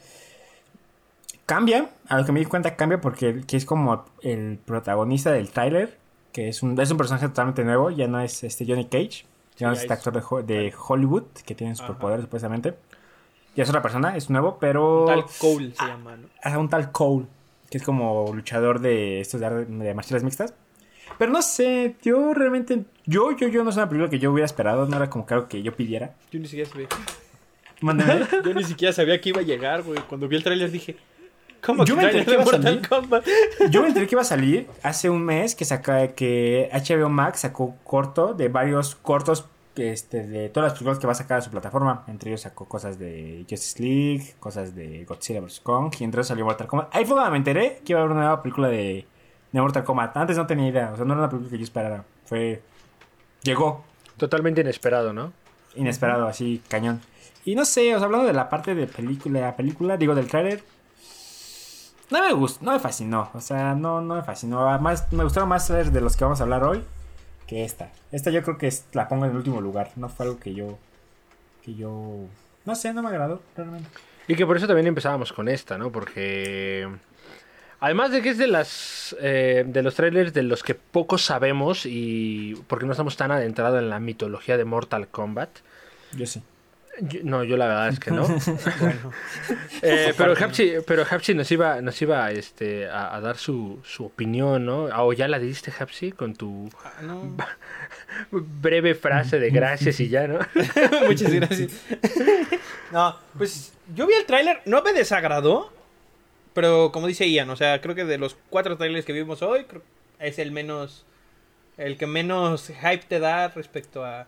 cambia, 1.46 1.90
a 2.08 2.18
lo 2.18 2.24
que 2.24 2.32
me 2.32 2.40
di 2.40 2.46
cuenta 2.46 2.76
cambia 2.76 3.00
porque 3.00 3.42
que 3.46 3.56
es 3.56 3.64
como 3.64 4.04
el 4.22 4.58
protagonista 4.64 5.30
del 5.32 5.50
tráiler, 5.50 5.96
que 6.32 6.48
es 6.48 6.62
un, 6.62 6.78
es 6.80 6.90
un 6.90 6.96
personaje 6.98 7.28
totalmente 7.28 7.64
nuevo, 7.64 7.90
ya 7.90 8.06
no 8.08 8.20
es 8.20 8.44
este 8.44 8.66
Johnny 8.66 8.84
Cage, 8.86 9.24
ya 9.56 9.66
no 9.68 9.72
es 9.72 9.80
este 9.82 9.94
es- 9.94 9.98
actor 10.06 10.44
de, 10.44 10.54
de 10.54 10.74
Hollywood 10.76 11.24
que 11.44 11.54
tiene 11.54 11.74
superpoderes 11.74 12.24
supuestamente. 12.24 12.74
Ya 13.58 13.64
es 13.64 13.70
otra 13.70 13.82
persona, 13.82 14.16
es 14.16 14.30
nuevo, 14.30 14.56
pero... 14.60 15.06
Tal 15.08 15.24
Cole 15.40 15.72
se 15.72 15.84
llama, 15.84 16.16
¿no? 16.16 16.28
a 16.44 16.58
un 16.58 16.68
tal 16.68 16.92
Cole, 16.92 17.26
que 17.68 17.78
es 17.78 17.82
como 17.82 18.32
luchador 18.32 18.78
de 18.78 19.20
estos 19.20 19.40
de, 19.40 19.64
de 19.64 19.94
marciales 19.94 20.22
mixtas. 20.22 20.54
Pero 21.18 21.32
no 21.32 21.42
sé, 21.42 21.96
yo 22.00 22.34
realmente, 22.34 22.84
yo, 23.04 23.36
yo, 23.36 23.48
yo 23.48 23.64
no 23.64 23.70
es 23.70 23.76
una 23.76 23.88
película 23.88 24.08
que 24.08 24.20
yo 24.20 24.30
hubiera 24.30 24.46
esperado, 24.46 24.86
no 24.86 24.94
era 24.94 25.10
como 25.10 25.26
que 25.26 25.34
algo 25.34 25.48
que 25.48 25.60
yo 25.60 25.74
pidiera. 25.74 26.14
Yo 26.30 26.38
ni 26.38 26.46
siquiera 26.46 26.70
sabía. 26.70 26.86
Mándame. 27.80 28.20
Yo 28.44 28.54
ni 28.54 28.62
siquiera 28.62 28.92
sabía 28.92 29.20
que 29.20 29.30
iba 29.30 29.40
a 29.40 29.44
llegar, 29.44 29.82
güey. 29.82 29.98
Cuando 30.08 30.28
vi 30.28 30.36
el 30.36 30.44
tráiler 30.44 30.70
dije, 30.70 30.96
¿cómo 31.60 31.84
Yo 31.84 31.96
que 31.96 32.02
me 32.02 32.06
enteré 32.06 32.26
que 32.26 32.32
iba 32.34 32.42
a 32.44 32.46
salir. 32.46 32.88
Kombat? 32.88 33.26
Yo 33.70 33.82
me 33.82 33.88
enteré 33.88 34.06
que 34.06 34.14
iba 34.14 34.22
a 34.22 34.24
salir 34.24 34.68
hace 34.84 35.10
un 35.10 35.24
mes 35.24 35.56
que 35.56 35.64
saca 35.64 36.14
que 36.14 36.70
HBO 36.72 37.08
Max 37.08 37.40
sacó 37.40 37.74
corto 37.82 38.34
de 38.34 38.48
varios 38.48 38.94
cortos 38.94 39.46
este, 39.78 40.26
de 40.26 40.48
todas 40.48 40.70
las 40.70 40.78
películas 40.78 40.98
que 40.98 41.06
va 41.06 41.12
a 41.12 41.16
sacar 41.16 41.38
a 41.38 41.40
su 41.42 41.50
plataforma. 41.50 42.04
Entre 42.06 42.30
ellos 42.30 42.42
sacó 42.42 42.66
cosas 42.66 42.98
de 42.98 43.46
Justice 43.48 43.82
League, 43.82 44.34
cosas 44.40 44.74
de 44.74 45.04
Godzilla 45.04 45.40
vs. 45.40 45.60
Kong 45.60 45.94
y 45.98 46.04
entre 46.04 46.20
ellos 46.20 46.28
salió 46.28 46.44
Mortal 46.44 46.66
Kombat. 46.66 46.94
Ahí 46.94 47.04
fue 47.04 47.16
cuando 47.16 47.30
me 47.32 47.38
enteré 47.38 47.80
que 47.84 47.92
iba 47.92 48.00
a 48.00 48.02
haber 48.02 48.12
una 48.12 48.22
nueva 48.22 48.42
película 48.42 48.68
de, 48.68 49.06
de 49.52 49.60
Mortal 49.60 49.84
Kombat. 49.84 50.16
Antes 50.16 50.36
no 50.36 50.46
tenía 50.46 50.68
idea, 50.68 50.90
o 50.92 50.96
sea, 50.96 51.04
no 51.04 51.14
era 51.14 51.22
una 51.22 51.30
película 51.30 51.50
que 51.50 51.58
yo 51.58 51.64
esperara. 51.64 52.04
Fue... 52.24 52.62
Llegó, 53.42 53.84
Totalmente 54.18 54.62
inesperado, 54.62 55.12
¿no? 55.12 55.32
inesperado, 55.76 56.26
así, 56.26 56.60
cañón. 56.68 57.00
Y 57.44 57.54
no 57.54 57.64
sé, 57.64 57.94
o 57.94 57.98
sea, 57.98 58.06
hablando 58.06 58.26
de 58.26 58.32
la 58.32 58.48
parte 58.48 58.74
de 58.74 58.88
película, 58.88 59.40
la 59.40 59.56
película, 59.56 59.96
digo, 59.96 60.14
del 60.14 60.26
tráiler, 60.26 60.64
no 62.10 62.20
me 62.20 62.32
gustó, 62.32 62.64
no 62.64 62.72
me 62.72 62.80
fascinó, 62.80 63.30
o 63.32 63.40
sea, 63.40 63.74
no, 63.74 64.00
no 64.00 64.16
me 64.16 64.22
fascinó. 64.22 64.68
Además, 64.68 65.06
me 65.12 65.22
gustaron 65.22 65.48
más 65.48 65.66
trailers 65.66 65.92
de 65.92 66.00
los 66.00 66.16
que 66.16 66.24
vamos 66.24 66.40
a 66.40 66.42
hablar 66.42 66.64
hoy 66.64 66.82
que 67.48 67.64
esta. 67.64 67.90
Esta 68.12 68.30
yo 68.30 68.42
creo 68.44 68.58
que 68.58 68.68
es- 68.68 68.84
la 68.92 69.08
pongo 69.08 69.24
en 69.24 69.32
el 69.32 69.36
último 69.38 69.60
lugar, 69.60 69.90
no 69.96 70.08
fue 70.08 70.26
algo 70.26 70.38
que 70.38 70.54
yo, 70.54 70.78
que 71.64 71.74
yo, 71.74 71.90
no 72.64 72.74
sé, 72.76 72.92
no 72.94 73.02
me 73.02 73.08
agradó, 73.08 73.42
realmente. 73.56 73.88
Y 74.28 74.36
que 74.36 74.46
por 74.46 74.56
eso 74.56 74.66
también 74.66 74.86
empezábamos 74.86 75.32
con 75.32 75.48
esta, 75.48 75.78
¿no? 75.78 75.90
Porque 75.90 76.86
además 77.80 78.10
de 78.10 78.20
que 78.22 78.28
es 78.28 78.38
de 78.38 78.46
las 78.46 79.16
eh, 79.20 79.64
de 79.66 79.82
los 79.82 79.94
trailers 79.94 80.34
de 80.34 80.42
los 80.42 80.62
que 80.62 80.74
poco 80.74 81.16
sabemos 81.16 81.86
y 81.86 82.54
porque 82.68 82.84
no 82.84 82.92
estamos 82.92 83.16
tan 83.16 83.30
adentrados 83.30 83.78
en 83.80 83.88
la 83.88 83.98
mitología 84.00 84.56
de 84.58 84.64
Mortal 84.66 85.08
Kombat. 85.08 85.48
Yo 86.14 86.26
sí. 86.26 86.42
Yo- 87.00 87.20
no, 87.22 87.44
yo 87.44 87.56
la 87.56 87.66
verdad 87.68 87.88
es 87.88 88.00
que 88.00 88.10
no. 88.10 88.26
Bueno, 88.80 89.12
Eh, 89.82 90.12
pero 90.16 90.32
Hapsi, 90.32 90.72
pero 90.86 91.04
Hapsi 91.08 91.34
nos 91.34 91.50
iba, 91.52 91.80
nos 91.80 92.00
iba 92.02 92.30
este, 92.32 92.88
a, 92.88 93.14
a 93.14 93.20
dar 93.20 93.36
su, 93.36 93.80
su 93.84 94.04
opinión, 94.06 94.66
¿no? 94.66 94.88
Ah, 94.92 95.04
O 95.04 95.12
ya 95.12 95.28
la 95.28 95.38
diste, 95.38 95.72
Hapsi, 95.78 96.12
con 96.12 96.34
tu 96.34 96.68
ah, 96.84 97.02
no. 97.02 97.36
breve 98.30 98.94
frase 98.94 99.38
de 99.38 99.50
gracias 99.50 100.00
y 100.00 100.08
ya, 100.08 100.26
¿no? 100.26 100.40
Muchas 101.06 101.32
gracias. 101.32 101.72
no, 102.92 103.16
pues 103.36 103.72
yo 103.94 104.06
vi 104.06 104.14
el 104.14 104.24
tráiler, 104.26 104.60
no 104.64 104.82
me 104.82 104.92
desagradó, 104.92 105.72
pero 106.54 106.90
como 106.92 107.06
dice 107.06 107.30
Ian, 107.30 107.50
o 107.50 107.56
sea, 107.56 107.80
creo 107.80 107.94
que 107.94 108.04
de 108.04 108.18
los 108.18 108.36
cuatro 108.50 108.76
trailers 108.76 109.04
que 109.06 109.12
vimos 109.12 109.42
hoy, 109.42 109.64
es 110.18 110.38
el 110.40 110.50
menos, 110.50 111.04
el 111.76 111.96
que 111.96 112.06
menos 112.08 112.66
hype 112.80 113.04
te 113.08 113.20
da 113.20 113.48
respecto 113.48 114.04
a, 114.04 114.26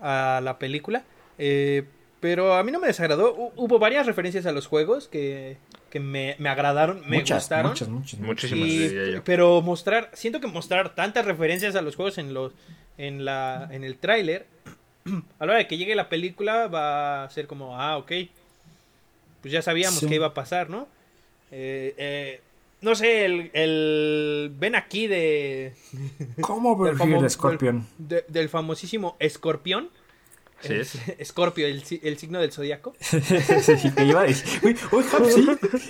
a 0.00 0.40
la 0.42 0.58
película. 0.58 1.02
Eh, 1.42 1.84
pero 2.20 2.54
a 2.54 2.62
mí 2.62 2.70
no 2.70 2.78
me 2.80 2.86
desagradó. 2.88 3.34
Hu- 3.34 3.52
Hubo 3.56 3.78
varias 3.78 4.04
referencias 4.06 4.44
a 4.44 4.52
los 4.52 4.66
juegos 4.66 5.08
que, 5.08 5.56
que 5.88 6.00
me, 6.00 6.36
me 6.38 6.50
agradaron, 6.50 7.00
me 7.08 7.16
muchas, 7.18 7.44
gustaron. 7.44 7.70
muchas, 7.70 7.88
muchas, 7.88 8.20
muchas. 8.20 8.50
Muchísimas, 8.52 9.16
Y- 9.16 9.20
pero 9.24 9.62
mostrar, 9.62 10.10
siento 10.12 10.38
que 10.40 10.46
mostrar 10.46 10.94
tantas 10.94 11.24
referencias 11.24 11.74
a 11.76 11.82
los 11.82 11.96
juegos 11.96 12.18
en 12.18 12.34
los 12.34 12.52
en 12.98 13.24
la 13.24 13.68
en 13.72 13.82
el 13.84 13.96
tráiler, 13.96 14.46
a 15.38 15.46
la 15.46 15.52
hora 15.52 15.56
de 15.56 15.66
que 15.66 15.78
llegue 15.78 15.94
la 15.94 16.10
película 16.10 16.66
va 16.66 17.24
a 17.24 17.30
ser 17.30 17.46
como, 17.46 17.80
ah, 17.80 17.96
ok, 17.96 18.12
pues 19.40 19.52
ya 19.52 19.62
sabíamos 19.62 20.00
Sí. 20.00 20.06
que 20.06 20.16
iba 20.16 20.26
a 20.26 20.34
pasar, 20.34 20.68
¿no? 20.68 20.86
Eh, 21.50 21.94
eh, 21.96 22.40
no 22.82 22.94
sé, 22.94 23.24
el, 23.24 23.50
el 23.54 24.52
ven 24.58 24.74
aquí 24.74 25.06
de 25.06 25.72
¿Cómo 26.42 26.84
del, 26.84 26.96
famo- 26.96 27.28
Scorpion? 27.30 27.86
del- 27.98 28.08
de- 28.08 28.24
del 28.28 28.48
famosísimo 28.50 29.16
Escorpión. 29.18 29.88
Sí 30.62 30.72
El- 30.74 30.80
es. 30.80 30.94
Escorpio, 31.18 31.66
el, 31.66 31.82
el 32.02 32.18
signo 32.18 32.40
del 32.40 32.52
zodiaco. 32.52 32.94
Sí, 33.00 33.90
que 33.96 34.04
iba 34.04 34.20
a 34.20 34.24
decir, 34.24 34.60
uy, 34.62 34.76
uy, 34.92 35.04
Hapsi, 35.12 35.46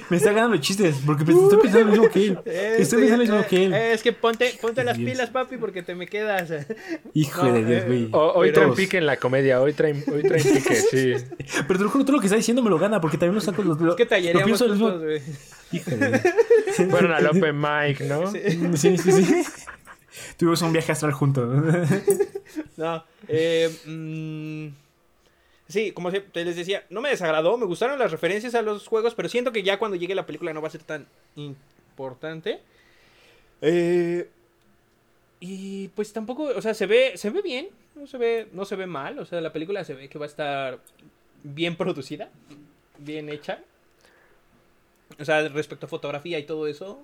me 0.08 0.16
está 0.16 0.32
ganando 0.32 0.56
chistes, 0.58 0.96
porque 1.04 1.24
pues, 1.24 1.36
estoy 1.36 1.58
pensando 1.60 1.86
lo 1.86 1.92
mismo 1.92 2.10
que 2.10 2.26
él. 2.26 2.38
Estoy 2.44 3.00
pensando 3.00 3.24
lo 3.24 3.32
mismo 3.34 3.46
que 3.48 3.64
él. 3.66 3.74
Es 3.74 4.02
que 4.02 4.12
ponte, 4.12 4.54
ponte 4.60 4.84
las 4.84 4.96
Dios. 4.96 5.10
pilas, 5.10 5.30
papi, 5.30 5.56
porque 5.56 5.82
te 5.82 5.94
me 5.94 6.06
quedas. 6.06 6.50
Hijo 7.14 7.44
no, 7.44 7.52
de 7.52 7.64
Dios, 7.64 7.82
eh, 7.82 7.86
güey. 7.86 8.08
Hoy 8.12 8.50
Pero- 8.50 8.62
traen 8.62 8.74
pique 8.74 8.98
en 8.98 9.06
la 9.06 9.16
comedia, 9.16 9.60
hoy 9.60 9.72
traen, 9.72 10.04
hoy 10.12 10.22
traen 10.22 10.42
pique, 10.42 10.74
sí. 10.76 11.14
Pero 11.66 11.78
te 11.78 11.84
lo 11.84 11.90
juro, 11.90 12.04
todo 12.04 12.16
lo 12.16 12.20
que 12.20 12.26
está 12.26 12.36
diciendo 12.36 12.62
me 12.62 12.70
lo 12.70 12.78
gana, 12.78 13.00
porque 13.00 13.16
también 13.18 13.34
lo 13.34 13.40
saco. 13.40 13.62
Lo, 13.62 13.74
lo, 13.74 13.96
Es 13.96 15.84
que 15.84 15.94
güey. 15.96 16.10
Dios. 16.10 16.90
Fueron 16.90 17.12
al 17.12 17.26
Open 17.26 17.56
Mic, 17.60 18.00
¿no? 18.02 18.30
Sí, 18.76 18.96
sí, 18.98 19.12
sí. 19.12 19.42
Tuvimos 20.36 20.62
un 20.62 20.72
viaje 20.72 20.92
astral 20.92 21.12
juntos. 21.12 21.48
No, 22.76 23.04
eh, 23.28 23.70
mm, 23.86 24.74
sí, 25.68 25.92
como 25.92 26.10
te 26.10 26.44
les 26.44 26.56
decía, 26.56 26.84
no 26.90 27.00
me 27.00 27.10
desagradó, 27.10 27.56
me 27.58 27.66
gustaron 27.66 27.98
las 27.98 28.10
referencias 28.10 28.54
a 28.54 28.62
los 28.62 28.88
juegos, 28.88 29.14
pero 29.14 29.28
siento 29.28 29.52
que 29.52 29.62
ya 29.62 29.78
cuando 29.78 29.96
llegue 29.96 30.14
la 30.14 30.26
película 30.26 30.52
no 30.52 30.60
va 30.60 30.68
a 30.68 30.72
ser 30.72 30.82
tan 30.82 31.06
importante. 31.36 32.60
Eh, 33.60 34.28
y 35.40 35.88
pues 35.88 36.12
tampoco, 36.12 36.44
o 36.44 36.62
sea, 36.62 36.74
se 36.74 36.86
ve, 36.86 37.12
se 37.16 37.30
ve 37.30 37.42
bien, 37.42 37.68
no 37.94 38.06
se 38.06 38.18
ve, 38.18 38.48
no 38.52 38.64
se 38.64 38.76
ve 38.76 38.86
mal, 38.86 39.18
o 39.18 39.24
sea, 39.24 39.40
la 39.40 39.52
película 39.52 39.84
se 39.84 39.94
ve 39.94 40.08
que 40.08 40.18
va 40.18 40.24
a 40.24 40.28
estar 40.28 40.80
bien 41.42 41.76
producida, 41.76 42.30
bien 42.98 43.28
hecha. 43.28 43.62
O 45.18 45.24
sea, 45.24 45.48
respecto 45.48 45.86
a 45.86 45.88
fotografía 45.88 46.38
y 46.38 46.44
todo 46.44 46.66
eso, 46.66 47.02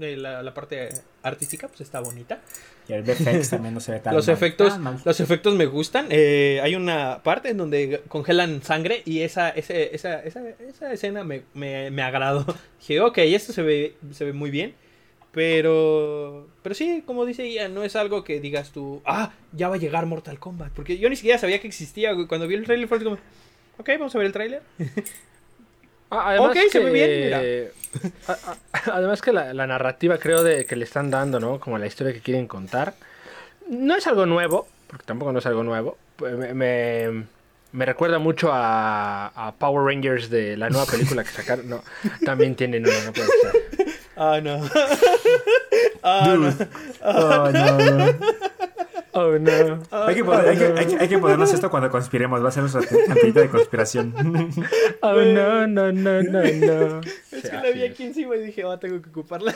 de 0.00 0.16
la, 0.16 0.42
la 0.42 0.52
parte 0.54 0.88
artística, 1.22 1.68
pues 1.68 1.82
está 1.82 2.00
bonita. 2.00 2.40
Y 2.88 2.92
el 2.94 3.02
VFX 3.02 3.50
también 3.50 3.74
no 3.74 3.80
se 3.80 3.92
ve 3.92 4.00
tan 4.00 4.14
Los 4.14 4.26
mal, 4.26 4.34
efectos, 4.36 4.78
mal. 4.78 5.00
los 5.04 5.20
efectos 5.20 5.54
me 5.54 5.66
gustan. 5.66 6.06
Eh, 6.10 6.58
hay 6.62 6.74
una 6.74 7.22
parte 7.22 7.50
en 7.50 7.58
donde 7.58 8.02
congelan 8.08 8.62
sangre 8.64 9.02
y 9.04 9.20
esa, 9.20 9.50
ese- 9.50 9.94
esa, 9.94 10.20
esa, 10.24 10.40
esa 10.68 10.92
escena 10.92 11.22
me, 11.22 11.42
me, 11.54 11.90
me 11.92 12.02
agradó. 12.02 12.44
Dije, 12.80 13.00
ok, 13.00 13.18
esto 13.18 13.52
se 13.52 13.62
ve, 13.62 13.94
se 14.12 14.24
ve 14.24 14.32
muy 14.32 14.50
bien. 14.50 14.74
Pero, 15.32 16.48
pero 16.62 16.74
sí, 16.74 17.04
como 17.06 17.24
dice 17.24 17.44
ella, 17.44 17.68
no 17.68 17.84
es 17.84 17.94
algo 17.94 18.24
que 18.24 18.40
digas 18.40 18.72
tú, 18.72 19.00
ah, 19.06 19.32
ya 19.52 19.68
va 19.68 19.76
a 19.76 19.78
llegar 19.78 20.04
Mortal 20.06 20.40
Kombat. 20.40 20.72
Porque 20.72 20.98
yo 20.98 21.08
ni 21.08 21.14
siquiera 21.16 21.38
sabía 21.38 21.60
que 21.60 21.68
existía, 21.68 22.12
güey. 22.12 22.26
Cuando 22.26 22.48
vi 22.48 22.56
el 22.56 22.64
trailer 22.64 22.88
fue 22.88 23.02
como, 23.02 23.16
ok, 23.78 23.88
vamos 23.90 24.14
a 24.14 24.18
ver 24.18 24.26
el 24.26 24.32
trailer. 24.32 24.62
Ah, 26.10 26.30
Además 26.30 26.50
Ok, 26.50 26.56
se 26.70 26.78
ve 26.80 26.90
bien, 26.90 27.24
mira. 27.24 28.10
a- 28.28 28.32
a- 28.32 28.96
Además 28.96 29.20
que 29.22 29.32
la, 29.32 29.52
la 29.54 29.66
narrativa 29.66 30.18
creo 30.18 30.42
de 30.42 30.64
que 30.66 30.76
le 30.76 30.84
están 30.84 31.10
dando, 31.10 31.38
¿no? 31.40 31.60
Como 31.60 31.78
la 31.78 31.86
historia 31.86 32.12
que 32.12 32.20
quieren 32.20 32.46
contar. 32.48 32.94
No 33.68 33.96
es 33.96 34.06
algo 34.06 34.26
nuevo, 34.26 34.66
porque 34.88 35.04
tampoco 35.04 35.32
no 35.32 35.38
es 35.38 35.46
algo 35.46 35.62
nuevo. 35.62 35.96
Pues 36.16 36.34
Me, 36.36 36.54
me- 36.54 37.24
me 37.72 37.86
recuerda 37.86 38.18
mucho 38.18 38.50
a, 38.52 39.28
a 39.28 39.52
Power 39.52 39.84
Rangers 39.94 40.28
de 40.28 40.56
la 40.56 40.68
nueva 40.70 40.86
película 40.86 41.22
que 41.22 41.30
sacaron. 41.30 41.68
No, 41.68 41.82
también 42.24 42.56
tienen 42.56 42.84
una, 42.84 43.04
no 43.04 43.12
puede 43.12 43.28
ser. 43.28 43.86
Ah, 44.16 44.40
no. 44.42 44.60
ah, 46.02 46.36
no. 46.36 46.54
Oh, 47.04 47.50
no. 47.52 48.49
Oh, 49.12 49.38
no. 49.38 49.80
Hay 49.90 50.14
que, 50.14 50.24
poner- 50.24 50.48
hay, 50.48 50.56
que, 50.56 50.64
hay, 50.78 50.86
que, 50.86 50.96
hay 51.00 51.08
que 51.08 51.18
ponernos 51.18 51.52
esto 51.52 51.68
cuando 51.70 51.90
conspiremos. 51.90 52.42
Va 52.44 52.48
a 52.48 52.52
ser 52.52 52.62
nuestra 52.62 52.82
antiguita 53.08 53.40
de 53.40 53.48
conspiración. 53.48 54.14
Oh, 55.02 55.14
no, 55.22 55.66
no, 55.66 55.90
no, 55.92 56.22
no, 56.22 56.42
no. 56.42 57.00
Es 57.32 57.48
que 57.48 57.56
la 57.56 57.70
vi 57.72 57.84
aquí 57.84 58.04
encima 58.04 58.36
y 58.36 58.40
dije, 58.46 58.62
ah, 58.66 58.78
tengo 58.78 59.00
que 59.02 59.08
ocuparla. 59.08 59.54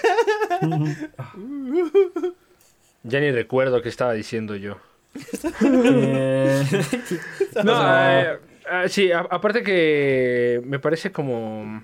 Ya 3.06 3.20
ni 3.20 3.30
recuerdo 3.30 3.82
qué 3.82 3.90
estaba 3.90 4.14
diciendo 4.14 4.56
yo. 4.56 4.78
Eh, 5.62 6.64
No, 7.62 7.76
sea, 7.76 8.22
eh, 8.34 8.38
ah, 8.70 8.88
sí, 8.88 9.12
a- 9.12 9.26
aparte 9.30 9.62
que 9.62 10.62
me 10.64 10.78
parece 10.78 11.12
como 11.12 11.82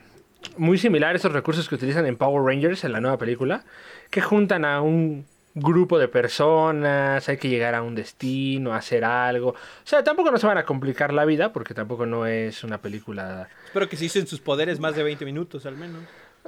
muy 0.56 0.78
similar 0.78 1.14
esos 1.14 1.32
recursos 1.32 1.68
que 1.68 1.74
utilizan 1.74 2.06
en 2.06 2.16
Power 2.16 2.42
Rangers 2.42 2.84
en 2.84 2.92
la 2.92 3.00
nueva 3.02 3.18
película, 3.18 3.64
que 4.08 4.22
juntan 4.22 4.64
a 4.64 4.80
un 4.80 5.26
grupo 5.54 5.98
de 5.98 6.08
personas, 6.08 7.28
hay 7.28 7.36
que 7.36 7.48
llegar 7.48 7.74
a 7.74 7.82
un 7.82 7.94
destino, 7.94 8.72
hacer 8.72 9.04
algo. 9.04 9.50
O 9.50 9.56
sea, 9.84 10.04
tampoco 10.04 10.30
nos 10.30 10.42
van 10.44 10.58
a 10.58 10.64
complicar 10.64 11.12
la 11.12 11.24
vida, 11.24 11.52
porque 11.52 11.74
tampoco 11.74 12.06
no 12.06 12.26
es 12.26 12.62
una 12.64 12.78
película, 12.78 13.48
Espero 13.66 13.88
que 13.88 13.96
se 13.96 14.06
usen 14.06 14.26
sus 14.26 14.40
poderes 14.40 14.78
más 14.80 14.94
de 14.96 15.02
20 15.02 15.24
minutos 15.24 15.66
al 15.66 15.76
menos. 15.76 16.02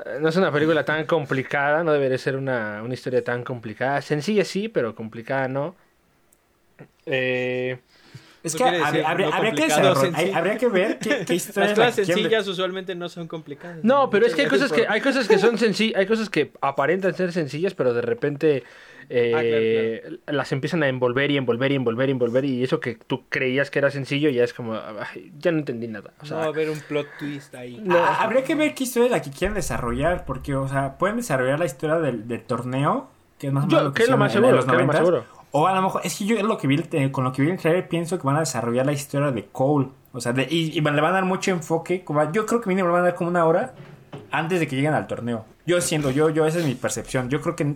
eh, 0.07 0.19
no 0.21 0.29
es 0.29 0.37
una 0.37 0.51
película 0.53 0.85
tan 0.85 1.05
complicada, 1.07 1.83
no 1.85 1.93
debería 1.93 2.17
ser 2.19 2.37
una, 2.37 2.81
una 2.83 2.95
historia 2.95 3.23
tan 3.25 3.43
complicada. 3.45 4.01
Sencilla 4.03 4.45
sí, 4.45 4.69
pero 4.69 4.95
complicada 4.95 5.49
no. 5.49 5.75
Eh, 7.07 7.79
Es 8.43 8.57
que 8.57 8.65
habría, 8.65 9.09
habría- 9.09 9.29
no 9.29 9.35
habría 9.35 9.53
que 9.55 9.63
hay- 10.15 10.31
habría 10.33 10.59
que 10.59 10.69
ver 10.69 10.99
qué, 10.99 11.25
qué 11.25 11.35
historia 11.35 11.69
Las 11.71 11.79
cosas 11.79 11.95
sencillas 12.07 12.47
usualmente 12.49 12.95
no 12.95 13.09
son 13.09 13.29
complicadas. 13.29 13.79
No, 13.85 14.11
pero 14.11 14.27
es 14.27 14.35
que 14.35 14.43
hay 14.43 14.49
cosas 14.49 14.73
que 14.73 14.87
hay 14.89 15.01
cosas 15.01 15.29
que 15.29 15.39
son 15.39 15.59
sencillas, 15.59 15.99
hay 16.01 16.07
cosas 16.07 16.29
que 16.29 16.53
aparentan 16.61 17.15
ser 17.15 17.33
sencillas, 17.33 17.75
pero 17.75 17.95
de 17.95 18.03
repente 18.03 18.65
eh, 19.09 20.19
las 20.27 20.53
empiezan 20.53 20.83
a 20.83 20.89
envolver 20.89 21.31
y 21.31 21.37
envolver 21.37 21.73
y 21.73 21.75
envolver 21.77 22.09
y 22.09 22.13
envolver 22.13 22.45
y 22.45 22.63
eso 22.63 22.81
que 22.81 22.95
tú 22.95 23.25
creías 23.29 23.71
que 23.71 23.79
era 23.79 23.91
sencillo 23.91 24.31
ya 24.31 24.45
es 24.45 24.53
como 24.55 24.75
ay, 24.75 25.33
ya 25.39 25.53
no 25.53 25.59
entendí 25.59 25.89
nada. 25.89 26.11
O 26.17 26.19
por- 26.21 26.29
sea, 26.29 26.37
No 26.37 26.41
va 26.43 26.47
a 26.47 26.51
haber 26.51 26.71
un 26.71 26.81
plot 26.81 27.07
twist 27.19 27.55
ahí. 27.55 27.81
No. 27.83 27.97
Ah, 27.99 28.19
habría 28.23 28.45
que 28.45 28.55
ver 28.55 28.75
qué 28.75 28.85
historia 28.85 29.07
es 29.07 29.13
la 29.13 29.23
que 29.23 29.31
quieren 29.31 29.55
desarrollar, 29.55 30.25
porque, 30.25 30.55
o 30.55 30.69
sea, 30.69 30.99
pueden 30.99 31.17
desarrollar 31.17 31.59
la 31.59 31.67
historia 31.67 31.97
del, 31.99 32.27
del 32.29 32.43
torneo, 32.43 33.11
que 33.39 33.49
es 33.49 33.53
más 33.53 33.65
o 33.65 33.69
Yo- 33.69 33.77
menos 33.79 33.91
lo 33.91 33.95
que 33.95 34.03
es 34.03 34.09
lo 34.09 34.17
más 34.17 34.33
seguro, 34.33 34.53
los 34.57 34.65
que 34.65 34.73
es 34.73 34.79
lo 34.79 34.87
más 34.87 34.97
90s. 34.97 34.99
seguro. 34.99 35.25
O 35.55 35.67
a 35.67 35.75
lo 35.75 35.83
mejor, 35.83 36.01
es 36.05 36.17
que 36.17 36.25
yo 36.25 36.37
es 36.37 36.43
lo 36.45 36.57
que 36.57 36.67
vi, 36.67 36.83
eh, 36.93 37.11
con 37.13 37.25
lo 37.25 37.33
que 37.33 37.43
vi 37.43 37.49
en 37.49 37.55
el 37.57 37.61
trailer, 37.61 37.87
pienso 37.87 38.19
que 38.19 38.27
van 38.27 38.37
a 38.37 38.41
desarrollar 38.41 38.87
la 38.87 38.93
historia 38.93 39.31
de 39.33 39.45
Cole. 39.53 39.89
O 40.15 40.21
sea, 40.21 40.33
de- 40.33 40.47
y, 40.51 40.71
y 40.77 40.81
le 40.81 40.81
van 40.81 41.05
a 41.05 41.11
dar 41.11 41.25
mucho 41.27 41.51
enfoque. 41.51 42.05
Como, 42.05 42.33
yo 42.33 42.47
creo 42.47 42.61
que 42.63 42.69
mínimo 42.69 42.89
le 42.89 42.93
van 42.93 43.03
a 43.03 43.05
dar 43.09 43.15
como 43.15 43.29
una 43.29 43.45
hora 43.45 43.75
antes 44.31 44.61
de 44.61 44.67
que 44.67 44.77
lleguen 44.77 44.95
al 44.95 45.07
torneo. 45.07 45.45
Yo 45.67 45.81
siento, 45.83 46.11
yo, 46.11 46.31
yo, 46.31 46.47
esa 46.47 46.59
es 46.59 46.65
mi 46.67 46.75
percepción. 46.75 47.29
Yo 47.29 47.41
creo 47.43 47.55
que, 47.55 47.75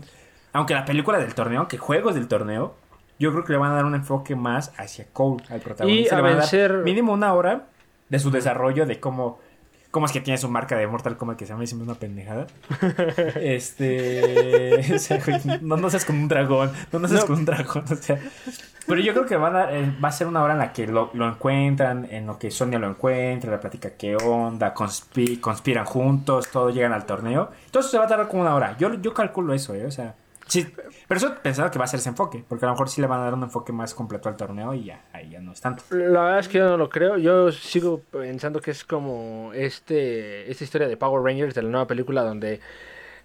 aunque 0.56 0.74
la 0.74 0.84
película 0.84 1.18
del 1.18 1.34
torneo, 1.34 1.60
aunque 1.60 1.78
juegos 1.78 2.14
del 2.14 2.28
torneo, 2.28 2.74
yo 3.18 3.32
creo 3.32 3.44
que 3.44 3.52
le 3.52 3.58
van 3.58 3.72
a 3.72 3.74
dar 3.76 3.84
un 3.84 3.94
enfoque 3.94 4.36
más 4.36 4.72
hacia 4.76 5.06
Cole, 5.12 5.42
al 5.50 5.60
protagonista. 5.60 6.14
Y 6.14 6.18
a 6.18 6.22
Le 6.22 6.22
van 6.22 6.38
dar 6.38 6.44
vencer- 6.48 6.82
mínimo 6.82 7.12
una 7.12 7.32
hora 7.32 7.66
de 8.08 8.18
su 8.18 8.30
desarrollo, 8.30 8.84
de 8.86 9.00
cómo, 9.00 9.38
cómo 9.90 10.06
es 10.06 10.12
que 10.12 10.20
tiene 10.20 10.36
su 10.38 10.48
marca 10.50 10.76
de 10.76 10.86
Mortal 10.86 11.16
Kombat, 11.16 11.38
que 11.38 11.46
se 11.46 11.54
me 11.54 11.64
hizo 11.64 11.76
una 11.76 11.94
pendejada. 11.94 12.46
Este. 13.36 14.92
o 14.94 14.98
sea, 14.98 15.20
güey, 15.24 15.40
no, 15.62 15.76
no 15.76 15.90
seas 15.90 16.04
como 16.04 16.20
un 16.20 16.28
dragón. 16.28 16.70
No, 16.92 16.98
no 16.98 17.08
seas 17.08 17.24
como 17.24 17.38
un 17.38 17.44
dragón. 17.44 17.84
O 17.90 17.96
sea. 17.96 18.18
Pero 18.86 19.00
yo 19.00 19.12
creo 19.14 19.26
que 19.26 19.36
van 19.36 19.56
a, 19.56 19.72
eh, 19.72 19.92
va 20.02 20.08
a 20.10 20.12
ser 20.12 20.28
una 20.28 20.42
hora 20.44 20.52
en 20.52 20.60
la 20.60 20.72
que 20.72 20.86
lo, 20.86 21.10
lo 21.14 21.28
encuentran, 21.28 22.06
en 22.10 22.26
lo 22.26 22.38
que 22.38 22.50
Sonia 22.52 22.78
lo 22.78 22.88
encuentra, 22.88 23.50
la 23.50 23.58
plática 23.60 23.90
qué 23.98 24.14
onda, 24.16 24.72
conspi- 24.74 25.40
conspiran 25.40 25.84
juntos, 25.84 26.48
todos 26.52 26.72
llegan 26.72 26.92
al 26.92 27.04
torneo. 27.04 27.50
Entonces 27.64 27.90
se 27.90 27.98
va 27.98 28.04
a 28.04 28.08
tardar 28.08 28.28
como 28.28 28.42
una 28.42 28.54
hora. 28.54 28.76
Yo, 28.78 28.94
yo 28.94 29.12
calculo 29.12 29.54
eso, 29.54 29.74
¿eh? 29.74 29.86
O 29.86 29.90
sea. 29.90 30.14
Sí, 30.46 30.66
pero 31.08 31.18
eso 31.18 31.34
pensaba 31.42 31.70
que 31.70 31.78
va 31.78 31.86
a 31.86 31.88
ser 31.88 31.98
ese 31.98 32.08
enfoque, 32.08 32.44
porque 32.48 32.64
a 32.64 32.68
lo 32.68 32.74
mejor 32.74 32.88
sí 32.88 33.00
le 33.00 33.08
van 33.08 33.20
a 33.20 33.24
dar 33.24 33.34
un 33.34 33.42
enfoque 33.42 33.72
más 33.72 33.94
completo 33.94 34.28
al 34.28 34.36
torneo 34.36 34.74
y 34.74 34.84
ya, 34.84 35.02
ahí 35.12 35.30
ya 35.30 35.40
no 35.40 35.52
es 35.52 35.60
tanto. 35.60 35.82
La 35.90 36.22
verdad 36.22 36.38
es 36.38 36.48
que 36.48 36.58
yo 36.58 36.68
no 36.68 36.76
lo 36.76 36.88
creo. 36.88 37.18
Yo 37.18 37.50
sigo 37.50 38.00
pensando 38.10 38.60
que 38.60 38.70
es 38.70 38.84
como 38.84 39.52
este 39.54 40.50
esta 40.50 40.64
historia 40.64 40.86
de 40.88 40.96
Power 40.96 41.22
Rangers 41.22 41.54
de 41.54 41.62
la 41.62 41.68
nueva 41.68 41.86
película 41.86 42.22
donde 42.22 42.60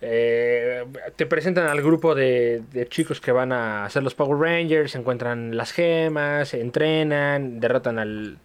eh, 0.01 0.83
te 1.15 1.27
presentan 1.27 1.67
al 1.67 1.81
grupo 1.83 2.15
de, 2.15 2.63
de 2.71 2.87
chicos 2.87 3.21
que 3.21 3.31
van 3.31 3.51
a 3.51 3.85
hacer 3.85 4.01
los 4.01 4.15
Power 4.15 4.39
Rangers, 4.39 4.95
encuentran 4.95 5.55
las 5.55 5.71
gemas, 5.71 6.55
entrenan, 6.55 7.59
derrotan 7.59 7.99
al, 7.99 8.39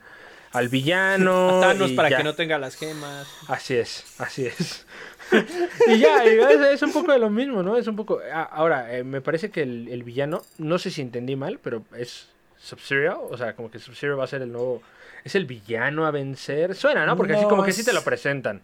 al 0.52 0.68
villano. 0.68 1.61
Thanos 1.62 1.92
para 1.92 2.11
ya. 2.11 2.18
que 2.18 2.25
no 2.25 2.35
tenga 2.35 2.59
las 2.59 2.76
gemas. 2.76 3.26
Así 3.49 3.75
es, 3.75 4.04
así 4.18 4.47
es. 4.47 4.87
y 5.88 5.99
ya, 5.99 6.25
y 6.25 6.38
es, 6.38 6.61
es 6.75 6.83
un 6.83 6.92
poco 6.92 7.12
de 7.12 7.18
lo 7.18 7.30
mismo, 7.30 7.62
¿no? 7.62 7.76
Es 7.76 7.87
un 7.87 7.97
poco... 7.97 8.21
a- 8.33 8.42
Ahora, 8.45 8.97
eh, 8.97 9.04
me 9.04 9.21
parece 9.21 9.50
que 9.50 9.62
el, 9.62 9.88
el 9.88 10.02
villano, 10.04 10.42
no 10.59 10.78
sé 10.78 10.90
si 10.90 11.00
entendí 11.02 11.37
mal, 11.37 11.59
pero 11.62 11.85
es 11.97 12.28
Sub-Zero, 12.59 13.26
o 13.30 13.37
sea, 13.37 13.54
como 13.54 13.71
que 13.71 13.78
Sub-Zero 13.78 14.16
va 14.16 14.25
a 14.25 14.28
ser 14.28 14.42
el 14.42 14.52
nuevo... 14.52 14.83
¿Es 15.25 15.35
el 15.35 15.45
villano 15.47 16.06
a 16.06 16.11
vencer? 16.12 16.75
Suena, 16.76 17.04
¿no? 17.04 17.16
Porque 17.16 17.33
así 17.35 17.45
como 17.45 17.64
que 17.64 17.71
es- 17.71 17.76
sí 17.76 17.85
te 17.85 17.92
lo 17.92 18.02
presentan. 18.04 18.61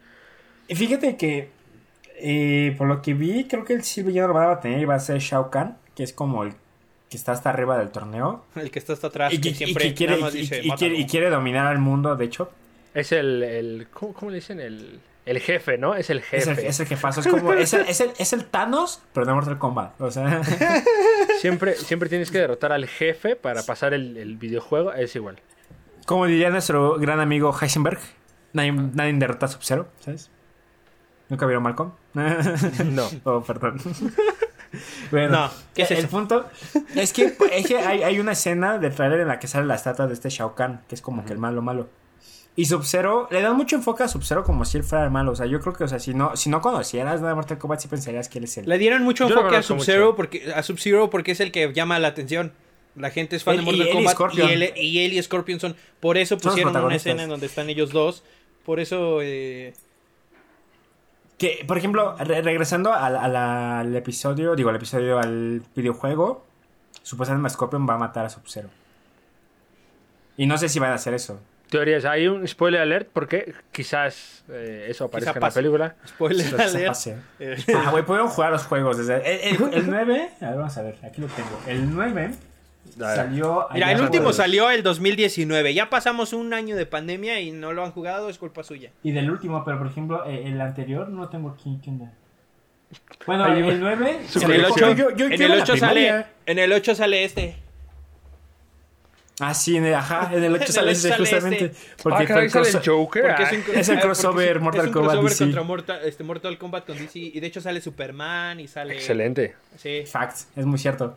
Y 0.69 0.75
fíjate 0.76 1.16
que, 1.16 1.49
eh, 2.16 2.75
por 2.78 2.87
lo 2.87 3.02
que 3.02 3.14
vi, 3.14 3.45
creo 3.49 3.64
que 3.64 3.73
el 3.75 3.83
sí 3.83 4.02
villano 4.02 4.28
lo 4.28 4.35
van 4.35 4.50
a 4.50 4.61
tener 4.61 4.81
y 4.81 4.85
va 4.85 4.95
a 4.95 5.00
ser 5.00 5.19
Shao 5.19 5.50
Kahn, 5.50 5.76
que 5.97 6.04
es 6.04 6.12
como 6.12 6.45
el 6.45 6.52
que 7.11 7.16
está 7.16 7.33
hasta 7.33 7.50
arriba 7.50 7.76
del 7.78 7.90
torneo. 7.90 8.45
El 8.54 8.71
que 8.71 8.78
está 8.78 8.92
hasta 8.92 9.09
atrás, 9.09 9.33
Y, 9.35 9.37
que 9.40 9.42
que- 9.42 9.49
y 9.50 9.54
siempre 9.54 9.85
que 9.88 9.95
quiere, 9.95 10.12
nada 10.14 10.25
más 10.26 10.35
y- 10.35 10.38
dice, 10.38 10.61
y- 10.62 10.69
y 10.69 10.71
quiere, 10.76 10.95
y 10.97 11.07
quiere 11.07 11.31
dominar 11.31 11.66
al 11.66 11.78
mundo, 11.78 12.14
de 12.16 12.25
hecho. 12.25 12.50
Es 12.95 13.11
el... 13.12 13.42
el 13.42 13.88
¿cómo, 13.92 14.12
cómo 14.14 14.31
le 14.31 14.37
dicen? 14.37 14.61
El, 14.61 15.01
el 15.25 15.39
jefe, 15.41 15.79
¿no? 15.79 15.95
Es 15.95 16.11
el 16.11 16.19
Es 16.19 16.25
jefe. 16.27 16.51
el, 16.51 16.59
es 16.67 16.81
el 16.81 16.87
jefazo. 16.87 17.21
Es 17.21 17.27
como. 17.29 17.53
Es 17.53 17.73
el, 17.75 17.83
es, 17.83 18.01
el, 18.01 18.11
es 18.19 18.33
el 18.33 18.45
Thanos, 18.47 19.03
pero 19.13 19.27
de 19.27 19.33
Mortal 19.35 19.59
Kombat. 19.59 20.01
O 20.01 20.11
sea. 20.11 20.43
Siempre, 21.41 21.75
siempre 21.75 22.09
tienes 22.09 22.31
que 22.31 22.39
derrotar 22.39 22.73
al 22.73 22.87
jefe 22.87 23.35
para 23.35 23.63
pasar 23.65 23.95
el, 23.95 24.17
el 24.17 24.37
videojuego. 24.37 24.93
Es 24.93 25.17
igual. 25.17 25.41
como 26.07 26.27
diría 26.27 26.51
nuestro 26.51 26.99
gran 26.99 27.19
amigo 27.21 27.53
Heisenberg. 27.61 27.99
Nadie, 28.53 28.71
nadie 28.73 29.13
derrota 29.15 29.47
a 29.47 29.49
Sub-Zero, 29.49 29.89
¿sabes? 30.01 30.31
¿Nunca 31.29 31.47
vieron 31.47 31.63
Malcolm? 31.65 31.93
No. 32.85 33.09
oh, 33.25 33.43
perdón. 33.43 33.81
bueno, 35.11 35.31
No, 35.31 35.51
¿qué 35.75 35.83
es 35.83 35.91
el 35.91 35.99
eso? 35.99 36.09
punto 36.09 36.49
es 36.95 37.13
que, 37.13 37.35
es 37.53 37.67
que 37.67 37.79
hay, 37.79 38.03
hay 38.03 38.21
una 38.21 38.33
escena 38.33 38.79
del 38.79 38.95
trailer 38.95 39.21
en 39.21 39.29
la 39.29 39.39
que 39.39 39.47
sale 39.49 39.67
la 39.67 39.75
estatua 39.75 40.07
de 40.07 40.15
este 40.15 40.29
Shao 40.31 40.55
Kahn, 40.55 40.83
que 40.89 40.95
es 40.95 41.03
como 41.03 41.25
que 41.25 41.33
el 41.33 41.39
malo 41.39 41.63
malo. 41.63 41.89
Y 42.55 42.67
Sub-Zero, 42.67 43.29
le 43.31 43.41
dan 43.41 43.57
mucho 43.57 43.77
enfoque 43.77 44.03
a 44.03 44.09
Sub-Zero 44.09 44.45
como 44.45 44.65
si 44.67 44.77
él 44.77 44.85
fuera 44.85 45.05
el 45.05 45.11
malo. 45.11 45.33
O 45.33 45.37
sea, 45.37 45.47
yo 45.47 45.59
creo 45.61 45.73
que, 45.73 45.85
o 45.85 45.88
sea, 45.88 45.99
si 45.99 46.12
no, 46.12 46.37
si 46.37 46.51
no 46.51 46.61
conocieras 46.61 47.17
nada 47.21 47.31
de 47.31 47.35
Mortal 47.35 47.57
Kombat, 47.59 47.81
sí 47.81 47.88
pensarías 47.88 48.29
que 48.29 48.38
él 48.38 48.45
es 48.45 48.59
el. 48.59 48.69
Le 48.69 48.77
dieron 48.77 49.03
mucho 49.03 49.27
Yo 49.29 49.37
enfoque 49.37 49.57
a 49.57 49.62
Sub-Zero 49.62 50.15
porque, 50.17 50.53
a 50.55 50.62
Sub-Zero 50.62 51.09
porque 51.09 51.33
es 51.33 51.41
el 51.41 51.51
que 51.51 51.73
llama 51.73 51.99
la 51.99 52.09
atención. 52.09 52.53
La 52.95 53.09
gente 53.09 53.37
es 53.37 53.45
fan 53.45 53.55
Él- 53.55 53.61
de 53.61 53.65
Mortal 53.65 53.88
y 53.88 53.93
Kombat 53.93 54.12
y, 54.12 54.15
Scorpion. 54.15 54.51
él, 54.51 54.73
y 54.77 54.99
él 55.05 55.12
y 55.15 55.23
Scorpion 55.23 55.61
son. 55.61 55.75
Por 55.99 56.19
eso 56.19 56.37
pusieron 56.37 56.77
una 56.77 56.95
escena 56.95 57.23
en 57.23 57.31
donde 57.31 57.47
están 57.47 57.71
ellos 57.71 57.91
dos. 57.91 58.23
Por 58.67 58.81
eso. 58.81 59.21
eh, 59.23 59.73
Que, 61.38 61.65
por 61.67 61.79
ejemplo, 61.79 62.15
re- 62.19 62.43
regresando 62.43 62.93
al 62.93 63.97
episodio, 63.97 64.55
digo, 64.55 64.69
al 64.69 64.77
episodio, 64.77 65.19
al 65.19 65.62
videojuego, 65.75 66.45
supuestamente 67.03 67.49
Scorpion 67.49 67.88
va 67.88 67.95
a 67.95 67.99
matar 67.99 68.27
a 68.27 68.29
Sub-Zero. 68.29 68.69
Y 70.37 70.45
no 70.47 70.59
sé 70.59 70.69
si 70.69 70.79
van 70.79 70.91
a 70.91 70.95
hacer 70.97 71.15
eso. 71.15 71.41
Teorías. 71.73 72.05
Hay 72.05 72.29
un 72.29 72.47
spoiler 72.47 72.81
alert 72.83 73.09
porque 73.13 73.55
quizás 73.73 74.45
eh, 74.51 74.87
eso 74.89 75.07
aparezca 75.07 75.33
en 75.39 75.41
la 75.41 75.51
película. 75.51 75.97
spoiler 76.07 76.61
alert. 76.61 76.95
Eh, 77.41 77.57
Ah, 77.75 77.91
güey, 77.91 78.05
jugar 78.05 78.53
los 78.53 78.65
juegos 78.67 78.99
desde... 78.99 79.17
El, 79.51 79.57
el- 79.57 79.75
el 79.75 79.87
9... 79.91 80.29
A 80.41 80.47
ver, 80.51 80.57
vamos 80.59 80.77
a 80.77 80.83
ver, 80.83 80.97
aquí 81.03 81.21
lo 81.21 81.27
tengo. 81.29 81.61
El 81.67 81.93
9 81.95 82.31
salió... 82.99 83.67
Mira, 83.73 83.91
el 83.93 84.01
último 84.03 84.33
salió 84.33 84.71
el 84.71 84.83
2019. 84.83 85.75
Ya 85.75 85.89
pasamos 85.91 86.33
un 86.33 86.53
año 86.55 86.77
de 86.77 86.87
pandemia 86.87 87.41
y 87.41 87.51
no 87.53 87.73
lo 87.73 87.85
han 87.85 87.91
jugado, 87.93 88.29
es 88.29 88.39
culpa 88.39 88.63
suya. 88.63 88.91
Y 89.03 89.13
del 89.13 89.31
último, 89.31 89.65
pero 89.65 89.79
por 89.79 89.87
ejemplo, 89.87 90.25
eh, 90.27 90.43
el 90.47 90.61
anterior 90.61 91.09
no 91.09 91.23
lo 91.23 91.29
tengo 91.31 91.51
aquí. 91.51 91.79
¿Qué 91.83 91.91
onda? 91.91 92.13
Bueno, 93.27 93.47
el 93.47 93.81
9... 93.81 94.21
Su 94.29 94.41
En 94.43 94.51
el 94.53 94.61
colección. 94.63 94.91
8, 94.91 94.97
Yo- 94.99 95.11
yo- 95.11 95.17
yo 95.17 95.27
en 95.27 95.33
iba 95.33 95.45
el 95.47 95.53
a 95.53 95.57
la 95.57 95.63
8 95.63 95.77
sale, 95.79 96.27
en 96.47 96.59
el 96.59 96.73
8 96.73 96.95
sale 96.95 97.25
este. 97.25 97.57
Ah, 99.40 99.55
sí, 99.55 99.77
en 99.77 99.87
el, 99.87 99.95
ajá, 99.95 100.31
en 100.33 100.45
el 100.45 100.53
8 100.55 100.62
En 100.62 100.66
el 100.68 100.73
sale 100.75 100.92
ese 100.92 101.12
justamente. 101.16 101.64
este. 101.66 101.79
Porque 102.03 102.25
ah, 102.25 102.49
sale 102.51 102.68
el 102.71 102.81
Joker. 102.85 103.23
Porque 103.23 103.42
ah. 103.42 103.51
es, 103.51 103.68
un, 103.68 103.77
Es 103.77 103.88
el 103.88 104.01
crossover 104.01 104.57
es- 104.57 104.62
Mortal 104.62 104.81
es 104.83 104.87
un 104.88 104.92
Kombat 104.92 105.11
crossover 105.12 105.31
DC. 105.31 105.45
contra 105.45 105.62
Mortal, 105.62 106.01
este, 106.05 106.25
Mortal 106.25 106.59
Kombat 106.59 106.87
con 106.87 106.99
DC. 106.99 107.18
Y 107.18 107.40
de 107.40 107.47
hecho 107.47 107.61
sale 107.61 107.81
Superman 107.81 108.61
y 108.61 108.68
sale. 108.68 108.95
Excelente. 108.95 109.57
Sí. 109.77 110.05
Facts, 110.07 110.49
es 110.55 110.66
muy 110.66 110.79
cierto. 110.79 111.16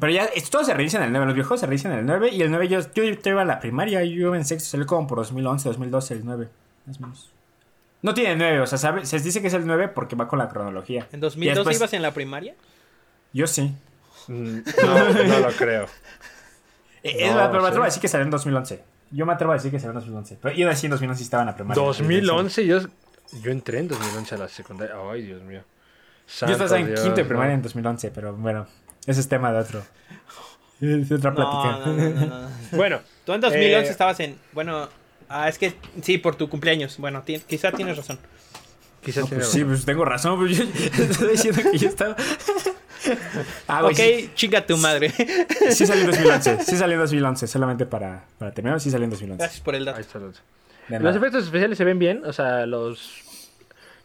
Pero 0.00 0.12
ya, 0.12 0.24
esto 0.24 0.50
todo 0.50 0.64
se 0.64 0.74
reinicia 0.74 0.98
en 0.98 1.04
el 1.04 1.10
9. 1.12 1.26
Los 1.26 1.34
viejos 1.36 1.60
se 1.60 1.66
reinician 1.66 1.92
en 1.92 2.00
el 2.00 2.06
9. 2.06 2.30
Y 2.32 2.42
el 2.42 2.50
9, 2.50 2.66
yo, 2.68 2.80
yo, 2.94 3.04
yo 3.04 3.30
iba 3.30 3.42
a 3.42 3.44
la 3.44 3.60
primaria. 3.60 4.02
Yo 4.02 4.10
iba 4.28 4.36
en 4.36 4.44
sexto. 4.44 4.68
Salió 4.70 4.84
como 4.86 5.06
por 5.06 5.18
2011, 5.18 5.68
2012, 5.68 6.14
el 6.14 6.24
9. 6.24 6.48
Más 6.86 6.96
o 6.98 7.00
menos. 7.02 7.30
No 8.02 8.12
tiene 8.12 8.36
9, 8.36 8.60
o 8.60 8.66
sea, 8.66 8.78
sabe, 8.78 9.06
se 9.06 9.18
dice 9.20 9.40
que 9.40 9.46
es 9.48 9.54
el 9.54 9.66
9 9.66 9.88
porque 9.88 10.14
va 10.16 10.28
con 10.28 10.38
la 10.38 10.48
cronología. 10.48 11.08
¿En 11.12 11.18
Y 11.18 11.20
2012 11.20 11.58
después- 11.60 11.76
ibas 11.78 11.92
en 11.94 12.02
la 12.02 12.12
primaria? 12.12 12.54
Yo 13.32 13.46
sí. 13.46 13.72
Mm, 14.28 14.58
No, 14.84 15.12
no 15.24 15.38
lo 15.40 15.52
creo. 15.52 15.86
Eh, 17.08 17.16
es 17.24 17.30
No, 17.30 17.36
verdad, 17.36 17.50
pero 17.50 17.62
me 17.62 17.66
sí. 17.66 17.68
atrevo 17.68 17.82
a 17.82 17.86
decir 17.86 18.00
que 18.02 18.08
salió 18.08 18.24
en 18.24 18.30
2011. 18.30 18.84
Yo 19.12 19.26
me 19.26 19.32
atrevo 19.32 19.52
a 19.52 19.56
decir 19.56 19.70
que 19.70 19.78
salió 19.78 19.90
en 19.90 19.96
2011. 19.96 20.38
Pero 20.42 20.54
yo 20.56 20.68
así 20.70 20.86
en 20.86 20.90
2011 20.90 21.22
estaba 21.22 21.42
en 21.42 21.46
la 21.46 21.54
primaria. 21.54 21.82
2011, 21.82 22.66
yo, 22.66 22.78
yo 23.42 23.50
entré 23.50 23.78
en 23.78 23.88
2011 23.88 24.34
a 24.34 24.38
la 24.38 24.48
secundaria. 24.48 24.94
Ay, 25.10 25.22
Dios 25.22 25.42
mío. 25.42 25.62
Yo 26.40 26.46
estaba 26.48 26.78
en 26.80 26.86
Dios, 26.88 27.00
quinto 27.00 27.16
de 27.16 27.24
primaria 27.24 27.50
¿no? 27.52 27.56
en 27.58 27.62
2011, 27.62 28.10
pero 28.10 28.34
bueno, 28.34 28.66
ese 29.06 29.20
es 29.20 29.28
tema 29.28 29.52
de 29.52 29.58
otro. 29.60 29.82
Es 30.80 31.10
otra 31.12 31.32
plática. 31.34 31.86
no, 31.86 31.92
no, 31.92 32.10
no, 32.10 32.26
no. 32.26 32.48
Bueno, 32.72 33.00
Tú 33.24 33.32
en 33.32 33.40
2011 33.40 33.86
Eh, 33.88 33.90
estabas 33.90 34.18
en. 34.20 34.36
Bueno, 34.52 34.88
ah, 35.28 35.48
es 35.48 35.56
que 35.58 35.74
sí, 36.02 36.18
por 36.18 36.34
tu 36.36 36.48
cumpleaños. 36.48 36.98
Bueno, 36.98 37.22
ti- 37.22 37.38
quizá 37.46 37.70
tienes 37.72 37.96
razón. 37.96 38.18
quizás 39.02 39.28
pues 39.28 39.46
sí, 39.48 39.58
razón. 39.60 39.68
pues 39.72 39.84
tengo 39.84 40.04
razón. 40.04 40.38
Pues 40.38 40.56
yo 40.58 40.64
estoy 41.04 41.28
diciendo 41.30 41.62
que 41.70 41.78
yo 41.78 41.88
estaba. 41.88 42.16
Ah, 43.68 43.84
ok, 43.84 43.92
sí, 43.94 44.30
chinga 44.34 44.64
tu 44.66 44.76
madre. 44.76 45.10
sí 45.70 45.86
salió 45.86 46.04
en 46.04 46.10
2011. 46.10 46.58
Sí 46.64 46.76
salió 46.76 46.94
en 46.94 47.00
2011. 47.02 47.46
Solamente 47.46 47.86
para, 47.86 48.24
para 48.38 48.52
terminar, 48.52 48.80
sí 48.80 48.90
salió 48.90 49.04
en 49.04 49.10
2011. 49.10 49.38
Gracias 49.42 49.60
por 49.60 49.74
el 49.74 49.84
dato. 49.84 49.98
Los 50.88 51.00
nada. 51.02 51.16
efectos 51.16 51.44
especiales 51.44 51.76
se 51.78 51.84
ven 51.84 51.98
bien, 51.98 52.22
o 52.24 52.32
sea, 52.32 52.64
los... 52.66 53.22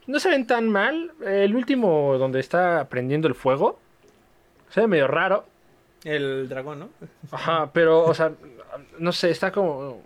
No 0.07 0.19
se 0.19 0.29
ven 0.29 0.47
tan 0.47 0.67
mal. 0.69 1.11
El 1.23 1.55
último 1.55 2.17
donde 2.17 2.39
está 2.39 2.85
prendiendo 2.89 3.27
el 3.27 3.35
fuego, 3.35 3.79
se 4.69 4.81
ve 4.81 4.87
medio 4.87 5.07
raro. 5.07 5.45
El 6.03 6.49
dragón, 6.49 6.79
¿no? 6.79 6.89
Ajá, 7.31 7.69
pero, 7.71 8.03
o 8.05 8.13
sea, 8.15 8.31
no 8.97 9.11
sé, 9.11 9.29
está 9.29 9.51
como... 9.51 10.01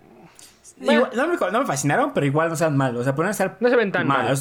Igual- 0.78 1.10
no, 1.16 1.26
me, 1.28 1.36
no 1.52 1.60
me 1.60 1.66
fascinaron, 1.66 2.12
pero 2.12 2.26
igual 2.26 2.48
no 2.48 2.54
están 2.54 2.76
mal. 2.76 2.94
O 2.98 3.02
sea, 3.02 3.14
pueden 3.14 3.30
estar 3.30 3.56
No 3.60 3.70
se 3.70 3.76
ven 3.76 3.90
tan 3.90 4.06
mal. 4.06 4.34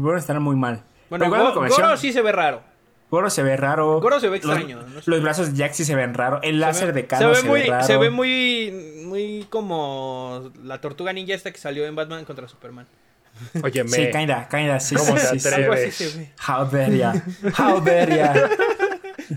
Pueden 0.00 0.18
estar 0.18 0.38
muy 0.38 0.54
mal. 0.54 0.82
Bueno, 1.08 1.24
Pero 1.24 1.36
igual 1.42 1.52
Go- 1.68 1.76
Goro 1.76 1.96
sí 1.96 2.12
se 2.12 2.22
ve 2.22 2.30
raro. 2.30 2.62
Goro 3.10 3.28
se 3.30 3.42
ve 3.42 3.56
raro. 3.56 4.00
Goro 4.00 4.20
se 4.20 4.28
ve 4.28 4.36
extraño, 4.36 4.78
Los, 4.94 5.08
no 5.08 5.14
sé. 5.16 5.20
brazos 5.20 5.52
de 5.54 5.62
Jaxi 5.64 5.84
se 5.84 5.94
ven 5.96 6.14
raro. 6.14 6.40
El 6.42 6.60
láser 6.60 6.92
ve, 6.92 7.02
de 7.02 7.06
Kano 7.08 7.34
se 7.34 7.42
ve 7.42 7.48
muy, 7.48 7.62
raro. 7.62 7.86
se 7.86 7.96
ve 7.96 8.10
muy, 8.10 9.02
muy 9.04 9.46
como 9.50 10.52
la 10.62 10.80
tortuga 10.80 11.12
ninja 11.12 11.34
esta 11.34 11.50
que 11.50 11.58
salió 11.58 11.86
en 11.86 11.96
Batman 11.96 12.24
contra 12.24 12.46
Superman. 12.48 12.86
Oye, 13.62 13.84
me. 13.84 13.90
Sí, 13.90 14.10
kinda, 14.12 14.48
kinda. 14.48 14.78
Sí, 14.80 14.94
¿Cómo 14.94 15.16
sí, 15.16 15.26
te 15.32 15.38
sí, 15.38 15.40
sí. 15.40 15.48
Algo 15.54 15.72
así 15.72 15.82
atreves? 15.82 15.94
se 15.94 16.18
ve. 16.18 16.30
How 16.46 16.64
dare 16.66 16.96
ya. 16.98 17.24
How 17.58 17.80
dare 17.80 18.16
ya. 18.16 18.50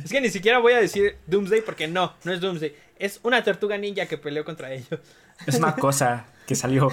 Es 0.04 0.12
que 0.12 0.22
ni 0.22 0.30
siquiera 0.30 0.60
voy 0.60 0.74
a 0.74 0.80
decir 0.80 1.18
Doomsday 1.28 1.62
porque 1.62 1.88
no, 1.88 2.14
no 2.24 2.34
es 2.34 2.42
Doomsday. 2.42 2.76
Es 3.00 3.20
una 3.24 3.44
tortuga 3.44 3.78
ninja 3.78 4.06
que 4.06 4.18
peleó 4.18 4.44
contra 4.46 4.72
ellos. 4.72 5.00
Es 5.48 5.56
una 5.56 5.76
cosa 5.76 6.26
que 6.48 6.56
salió. 6.56 6.92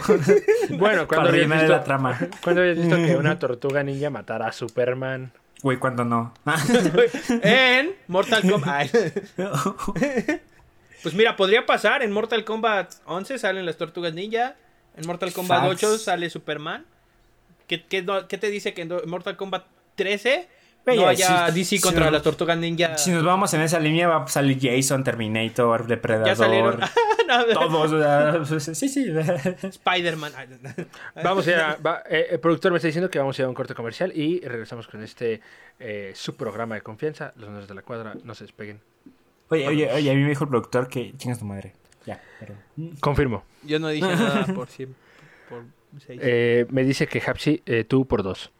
Bueno, 0.71 1.07
cuando 1.09 1.29
habías 1.31 1.49
visto, 1.49 1.67
la 1.69 1.83
trama. 1.85 2.19
¿cuándo 2.43 2.63
habías 2.63 2.79
visto 2.79 2.97
que 2.97 3.17
una 3.17 3.39
tortuga 3.39 3.83
ninja 3.83 4.09
matara 4.11 4.47
a 4.49 4.53
Superman? 4.53 5.33
Güey, 5.63 5.79
cuando 5.79 6.05
no. 6.05 6.33
en 7.43 7.95
Mortal 8.09 8.49
Kombat. 8.49 8.91
Pues 11.03 11.15
mira, 11.15 11.35
podría 11.35 11.65
pasar. 11.65 12.03
En 12.03 12.13
Mortal 12.13 12.45
Kombat 12.45 12.97
11 13.07 13.39
salen 13.39 13.65
las 13.65 13.79
tortugas 13.79 14.13
ninja. 14.13 14.57
En 14.97 15.07
Mortal 15.07 15.33
Kombat 15.33 15.61
Facts. 15.63 15.85
8 15.85 15.99
sale 15.99 16.29
Superman. 16.29 16.85
¿Qué, 17.67 17.83
qué, 17.83 18.05
qué 18.29 18.37
te 18.37 18.51
dice 18.51 18.75
que 18.75 18.83
en 18.83 18.91
Mortal 19.07 19.39
Kombat 19.39 19.65
13 19.95 20.47
Güey, 20.87 20.99
no 20.99 21.07
haya 21.09 21.49
si- 21.49 21.55
DC 21.61 21.77
si 21.77 21.81
contra 21.81 22.07
no- 22.07 22.11
las 22.11 22.23
tortugas 22.23 22.57
ninja? 22.59 22.97
si 22.99 23.11
nos 23.11 23.23
vamos 23.23 23.53
en 23.55 23.61
esa 23.61 23.79
línea, 23.79 24.09
va 24.09 24.25
a 24.25 24.29
salir 24.29 24.59
Jason, 24.61 25.05
Terminator, 25.05 25.87
Depredador. 25.87 26.27
ya 26.29 26.37
salieron. 26.37 26.81
Todos. 27.55 27.93
o 27.93 28.59
sea, 28.59 28.75
sí, 28.75 28.89
sí. 28.89 29.07
Spider-Man. 29.63 30.33
Vamos 31.23 31.47
a 31.47 31.51
ir 31.51 31.57
a- 31.57 31.77
va- 31.77 32.03
eh, 32.11 32.27
el 32.31 32.41
productor 32.41 32.73
me 32.73 32.79
está 32.79 32.89
diciendo 32.89 33.09
que 33.11 33.19
vamos 33.21 33.39
a 33.39 33.43
ir 33.43 33.47
a 33.47 33.49
un 33.49 33.55
corte 33.55 33.75
comercial 33.75 34.13
y 34.17 34.41
regresamos 34.41 34.89
con 34.89 35.03
este 35.03 35.41
eh, 35.79 36.13
su 36.15 36.35
programa 36.37 36.75
de 36.75 36.81
confianza. 36.81 37.33
Los 37.37 37.49
honores 37.49 37.69
de 37.69 37.75
la 37.75 37.83
cuadra, 37.83 38.15
no 38.25 38.35
se 38.35 38.45
despeguen. 38.45 38.81
Oye, 39.49 39.67
oye, 39.69 39.93
oye, 39.93 40.11
a 40.11 40.15
mí 40.15 40.23
me 40.23 40.29
dijo 40.31 40.45
el 40.45 40.51
productor 40.51 40.89
que 40.89 41.13
chingas 41.17 41.39
tu 41.39 41.45
madre. 41.45 41.75
Ya, 42.07 42.21
pero. 42.41 42.55
Confirmo. 43.01 43.45
Yo 43.63 43.79
no 43.79 43.89
dije 43.89 44.07
nada 44.09 44.47
por 44.55 44.69
cien- 44.69 44.95
por 45.49 45.63
seis. 46.05 46.21
Eh, 46.23 46.67
me 46.71 46.83
dice 46.85 47.07
que 47.07 47.23
Hapsi, 47.25 47.63
eh, 47.67 47.85
tú 47.85 48.07
por 48.07 48.23
dos. 48.23 48.51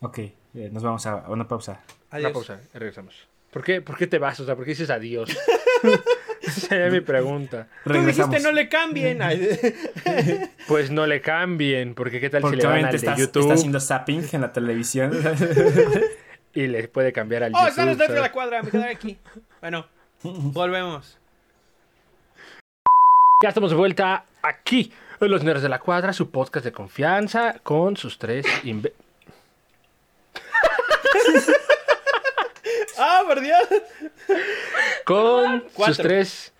Ok, 0.00 0.20
eh, 0.54 0.68
nos 0.72 0.82
vamos 0.82 1.06
a 1.06 1.16
una 1.28 1.46
pausa. 1.46 1.80
Adiós. 2.10 2.26
Una 2.26 2.34
pausa, 2.34 2.60
y 2.74 2.78
regresamos. 2.78 3.28
¿Por 3.50 3.64
qué, 3.64 3.80
¿Por 3.80 3.96
qué 3.96 4.06
te 4.06 4.18
vas? 4.18 4.38
O 4.40 4.46
sea, 4.46 4.54
¿por 4.54 4.64
qué 4.64 4.70
dices 4.70 4.90
adiós? 4.90 5.36
Esa 6.42 6.60
sería 6.60 6.88
mi 6.90 7.00
pregunta. 7.00 7.66
Tú 7.84 7.90
Regresamos. 7.90 8.30
dijiste 8.30 8.48
no 8.48 8.54
le 8.54 8.68
cambien. 8.68 9.18
Pues 10.68 10.90
no 10.90 11.06
le 11.06 11.20
cambien, 11.20 11.94
porque 11.94 12.20
qué 12.20 12.30
tal 12.30 12.44
si 12.48 12.56
le 12.56 12.64
van 12.64 12.84
al 12.84 12.90
de 12.92 12.96
estás, 12.96 13.18
YouTube 13.18 13.42
está 13.42 13.54
haciendo 13.54 13.80
zapping 13.80 14.24
en 14.32 14.40
la 14.40 14.52
televisión. 14.52 15.10
y 16.54 16.66
le 16.68 16.86
puede 16.88 17.12
cambiar 17.12 17.42
al 17.42 17.52
Oh, 17.54 17.66
están 17.66 17.86
los 17.86 17.96
YouTube. 17.96 18.06
dos 18.08 18.14
de 18.14 18.20
la 18.22 18.32
cuadra. 18.32 18.62
Me 18.62 18.70
quedaré 18.70 18.92
aquí. 18.92 19.18
Bueno, 19.60 19.86
volvemos. 20.22 21.18
Ya 23.42 23.48
estamos 23.48 23.70
de 23.70 23.76
vuelta 23.76 24.24
aquí 24.42 24.92
en 25.20 25.30
Los 25.30 25.42
Nerds 25.42 25.62
de 25.62 25.68
la 25.68 25.80
Cuadra, 25.80 26.12
su 26.12 26.30
podcast 26.30 26.64
de 26.64 26.72
confianza 26.72 27.56
con 27.62 27.96
sus 27.96 28.18
tres 28.18 28.46
Ah, 32.98 33.22
por 33.26 33.40
Dios. 33.40 33.58
con 35.04 35.62
sus 35.62 35.72
Cuatro. 35.72 36.02
tres 36.04 36.52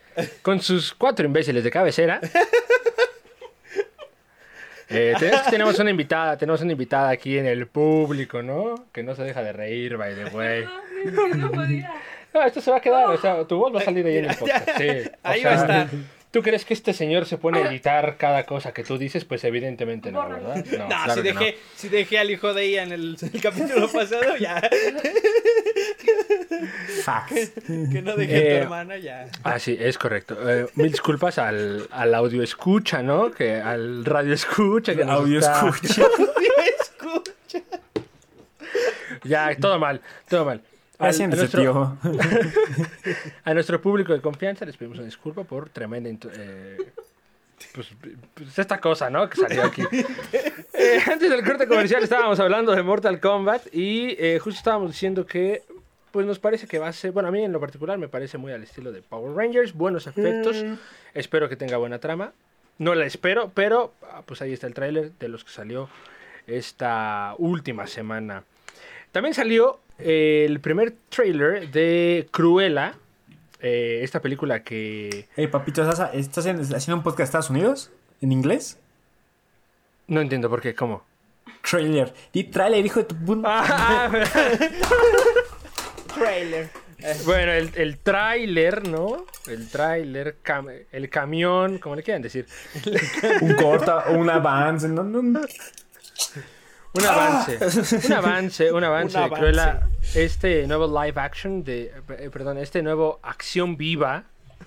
con 0.43 0.61
sus 0.61 0.93
cuatro 0.95 1.25
imbéciles 1.27 1.63
de 1.65 1.71
cabecera. 1.71 2.21
Eh, 4.93 5.15
tenemos, 5.21 5.47
tenemos 5.47 5.79
una 5.79 5.91
invitada, 5.91 6.37
tenemos 6.37 6.61
una 6.63 6.73
invitada 6.73 7.11
aquí 7.11 7.39
en 7.39 7.47
el 7.47 7.69
público, 7.69 8.43
¿no? 8.43 8.87
Que 8.93 9.05
no 9.05 9.15
se 9.15 9.23
deja 9.23 9.41
de 9.43 9.53
reír, 9.53 9.97
by 9.97 10.15
the 10.17 10.25
way. 10.37 10.65
No 11.37 11.51
podía. 11.53 11.93
No, 12.35 12.43
esto 12.43 12.61
se 12.61 12.71
va 12.73 12.79
a 12.79 12.81
quedar, 12.81 13.07
o 13.09 13.17
sea, 13.17 13.45
tu 13.45 13.57
voz 13.57 13.73
va 13.75 13.81
a 13.81 13.85
salir 13.85 14.05
ahí 14.07 14.19
en 14.19 14.25
el 14.31 14.37
podcast. 14.37 14.69
Sí. 14.79 15.11
Ahí 15.23 15.43
sea, 15.43 15.51
va 15.51 15.57
a 15.57 15.61
estar. 15.61 15.89
¿Tú 16.31 16.43
crees 16.43 16.64
que 16.64 16.75
este 16.75 16.93
señor 16.93 17.27
se 17.27 17.38
pone 17.38 17.61
a 17.61 17.66
editar 17.71 18.16
cada 18.16 18.45
cosa 18.47 18.73
que 18.73 18.85
tú 18.85 18.99
dices? 18.99 19.25
Pues 19.25 19.43
evidentemente 19.45 20.12
no, 20.12 20.29
¿verdad? 20.29 20.64
No, 20.79 20.87
claro 20.87 21.14
si, 21.14 21.23
dejé, 21.23 21.59
si 21.75 21.88
dejé 21.88 22.19
al 22.21 22.31
hijo 22.31 22.55
de 22.55 22.64
ella 22.64 22.83
en 22.85 22.93
el, 22.93 23.16
el 23.21 23.40
capítulo 23.40 23.88
pasado, 23.93 24.37
ya. 24.37 24.61
Facts. 27.05 27.53
Que 27.66 28.03
no 28.03 28.16
dejé 28.16 28.35
a 28.35 28.38
Eh, 28.38 28.43
tu 28.59 28.62
hermana, 28.64 28.97
ya. 28.99 29.27
Ah, 29.43 29.59
sí, 29.59 29.77
es 29.79 29.99
correcto. 29.99 30.37
Eh, 30.49 30.66
mil 30.75 30.90
disculpas 30.90 31.38
al, 31.38 31.88
al 31.90 32.14
audio 32.14 32.43
escucha, 32.43 33.03
¿no? 33.03 33.31
Que 33.31 33.55
al 33.57 34.05
radio 34.05 34.35
escucha. 34.35 34.95
Que 34.95 35.03
Audio 35.03 35.38
está- 35.40 35.69
escucha. 35.69 36.03
Escucha. 36.81 37.61
Ya, 39.25 39.55
todo 39.61 39.79
mal, 39.79 40.01
todo 40.29 40.45
mal. 40.45 40.62
Al- 41.01 41.21
a, 41.21 41.27
nuestro, 41.29 41.61
tío. 41.61 41.97
a 43.45 43.55
nuestro 43.55 43.81
público 43.81 44.13
de 44.13 44.21
confianza 44.21 44.65
les 44.65 44.77
pedimos 44.77 44.99
una 44.99 45.07
disculpa 45.07 45.45
por 45.45 45.71
tremenda... 45.71 46.11
eh, 46.35 46.77
pues, 47.75 47.89
pues 48.35 48.59
esta 48.59 48.81
cosa, 48.81 49.11
¿no? 49.11 49.29
Que 49.29 49.37
salió 49.41 49.65
aquí. 49.65 49.83
Eh, 50.73 50.99
antes 51.13 51.29
del 51.29 51.45
corte 51.45 51.67
comercial 51.67 52.03
estábamos 52.03 52.41
hablando 52.41 52.73
de 52.73 52.83
Mortal 52.83 53.21
Kombat 53.21 53.67
y 53.75 54.17
eh, 54.19 54.39
justo 54.39 54.57
estábamos 54.57 54.93
diciendo 54.93 55.27
que 55.27 55.63
pues 56.11 56.25
nos 56.25 56.39
parece 56.39 56.67
que 56.67 56.79
va 56.79 56.89
a 56.89 56.93
ser, 56.95 57.13
bueno, 57.13 57.29
a 57.29 57.33
mí 57.33 57.45
en 57.45 57.53
lo 57.53 57.61
particular 57.61 57.99
me 57.99 58.09
parece 58.09 58.39
muy 58.39 58.51
al 58.53 58.63
estilo 58.63 58.91
de 58.91 59.03
Power 59.03 59.37
Rangers, 59.37 59.75
buenos 59.75 60.07
efectos, 60.07 60.65
espero 61.13 61.51
que 61.51 61.57
tenga 61.57 61.77
buena 61.77 61.99
trama. 61.99 62.33
No 62.79 62.95
la 62.95 63.05
espero, 63.05 63.53
pero 63.55 63.93
ah, 64.11 64.23
pues 64.25 64.41
ahí 64.41 64.55
está 64.55 64.67
el 64.69 64.73
tráiler 64.75 65.13
de 65.19 65.29
los 65.29 65.45
que 65.45 65.51
salió 65.51 65.91
esta 66.47 67.35
última 67.37 67.87
semana. 67.87 68.43
También 69.13 69.35
salió 69.35 69.81
el 70.05 70.61
primer 70.61 70.95
tráiler 71.09 71.71
de 71.71 72.29
Cruella, 72.31 72.95
eh, 73.61 74.01
esta 74.03 74.21
película 74.21 74.63
que 74.63 75.29
Hey, 75.37 75.47
papito, 75.49 75.83
¿estás, 75.89 76.15
estás 76.15 76.47
en- 76.47 76.61
haciendo 76.61 76.97
un 76.97 77.03
podcast 77.03 77.19
de 77.19 77.25
Estados 77.25 77.51
Unidos? 77.51 77.91
¿En 78.21 78.33
inglés? 78.33 78.79
no 80.07 80.21
entiendo 80.21 80.49
por 80.51 80.61
qué, 80.61 80.75
¿cómo? 80.75 81.05
Trailer. 81.69 82.13
Di 82.33 82.45
trailer, 82.45 82.85
hijo 82.85 82.99
de 83.01 83.05
tu 83.07 83.15
puta. 83.17 84.11
Trailer. 86.15 86.69
bueno, 87.25 87.53
el, 87.53 87.71
el 87.77 87.99
tráiler, 87.99 88.89
¿no? 88.89 89.25
El 89.47 89.69
tráiler, 89.71 90.37
cam- 90.45 90.85
el 90.91 91.09
camión, 91.09 91.79
como 91.79 91.95
le 91.97 92.03
quieran 92.03 92.23
decir. 92.23 92.47
Un 93.41 93.55
corta 93.55 94.07
o 94.11 94.15
un 94.15 94.29
avance. 94.29 94.89
No, 94.89 95.03
no, 95.05 95.23
no. 95.23 95.41
Un 96.92 97.05
avance, 97.05 97.59
un 98.07 98.12
avance, 98.12 98.72
un 98.72 98.85
avance 98.90 99.16
Un 99.16 99.22
avance. 99.24 99.37
Cruella. 99.40 99.88
Este 100.14 100.66
nuevo 100.66 100.87
live 101.05 101.20
action 101.20 101.62
de, 101.62 101.92
eh, 102.18 102.31
perdón, 102.33 102.59
este 102.59 102.83
nuevo 102.83 103.20
acción 103.22 103.76
viva 103.76 104.24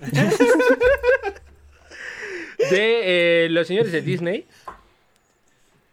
de 2.70 3.44
eh, 3.44 3.48
los 3.50 3.66
señores 3.66 3.92
de 3.92 4.00
Disney. 4.02 4.46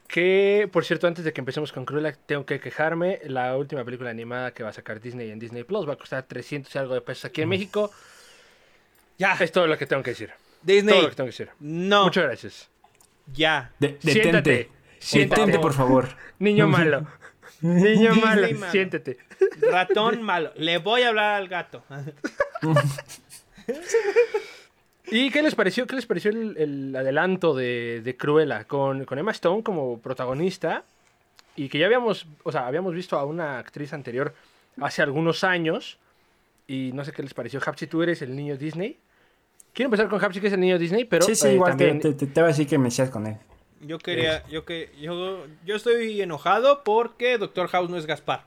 Que, 0.07 0.69
por 0.71 0.83
cierto, 0.83 1.07
antes 1.07 1.23
de 1.23 1.31
que 1.31 1.39
empecemos 1.39 1.71
con 1.71 1.85
Cruella, 1.85 2.13
tengo 2.25 2.45
que 2.45 2.59
quejarme. 2.59 3.19
La 3.25 3.55
última 3.55 3.83
película 3.85 4.09
animada 4.09 4.51
que 4.53 4.61
va 4.63 4.69
a 4.69 4.73
sacar 4.73 4.99
Disney 4.99 5.31
en 5.31 5.39
Disney 5.39 5.63
Plus 5.63 5.87
va 5.87 5.93
a 5.93 5.97
costar 5.97 6.23
300 6.23 6.73
y 6.75 6.77
algo 6.77 6.93
de 6.93 7.01
pesos 7.01 7.25
aquí 7.25 7.41
en 7.41 7.49
México. 7.49 7.91
Ya. 9.17 9.33
Es 9.39 9.51
todo 9.53 9.67
lo 9.67 9.77
que 9.77 9.85
tengo 9.85 10.03
que 10.03 10.11
decir. 10.11 10.31
Disney. 10.61 10.93
Todo 10.93 11.03
lo 11.03 11.09
que 11.09 11.15
tengo 11.15 11.27
que 11.27 11.31
decir. 11.31 11.49
No. 11.61 12.03
Muchas 12.05 12.23
gracias. 12.25 12.69
Ya. 13.33 13.71
De- 13.79 13.97
Siéntate. 14.01 14.69
Siéntate. 15.01 15.41
Detente, 15.41 15.59
por 15.59 15.73
favor. 15.73 16.09
Niño 16.37 16.67
malo. 16.67 17.07
Niño 17.61 18.15
malo. 18.15 18.47
malo. 18.53 18.71
Siéntete. 18.71 19.17
Ratón 19.71 20.21
malo. 20.21 20.51
Le 20.55 20.77
voy 20.77 21.01
a 21.01 21.09
hablar 21.09 21.35
al 21.35 21.47
gato. 21.47 21.83
¿Y 25.07 25.31
qué 25.31 25.41
les 25.41 25.55
pareció? 25.55 25.87
¿Qué 25.87 25.95
les 25.95 26.05
pareció 26.05 26.29
el, 26.31 26.55
el 26.55 26.95
adelanto 26.95 27.55
de, 27.55 28.01
de 28.03 28.15
Cruella 28.15 28.65
con, 28.65 29.05
con 29.05 29.17
Emma 29.17 29.31
Stone 29.31 29.63
como 29.63 29.99
protagonista? 29.99 30.83
Y 31.55 31.67
que 31.67 31.79
ya 31.79 31.87
habíamos, 31.87 32.27
o 32.43 32.51
sea, 32.51 32.67
habíamos 32.67 32.93
visto 32.93 33.17
a 33.17 33.25
una 33.25 33.57
actriz 33.57 33.93
anterior 33.93 34.35
hace 34.79 35.01
algunos 35.01 35.43
años. 35.43 35.97
Y 36.67 36.91
no 36.93 37.03
sé 37.03 37.11
qué 37.11 37.23
les 37.23 37.33
pareció. 37.33 37.59
Hapsi, 37.65 37.87
tú 37.87 38.03
eres 38.03 38.21
el 38.21 38.35
niño 38.35 38.55
Disney. 38.55 38.99
Quiero 39.73 39.87
empezar 39.87 40.07
con 40.09 40.23
Hapsi, 40.23 40.39
que 40.39 40.47
es 40.47 40.53
el 40.53 40.59
niño 40.59 40.77
Disney, 40.77 41.05
pero 41.05 41.25
sí, 41.25 41.33
sí, 41.33 41.47
eh, 41.47 41.53
igual 41.55 41.71
también... 41.71 41.99
te, 41.99 42.13
te, 42.13 42.27
te 42.27 42.39
voy 42.39 42.45
a 42.45 42.47
decir 42.49 42.67
que 42.67 42.77
me 42.77 42.91
seas 42.91 43.09
con 43.09 43.25
él. 43.25 43.37
Yo 43.85 43.97
quería, 43.99 44.47
yo 44.47 44.63
que, 44.65 44.91
yo, 44.99 45.45
yo 45.65 45.75
estoy 45.75 46.21
enojado 46.21 46.83
porque 46.83 47.37
Doctor 47.37 47.67
House 47.69 47.89
no 47.89 47.97
es 47.97 48.05
Gaspar. 48.05 48.43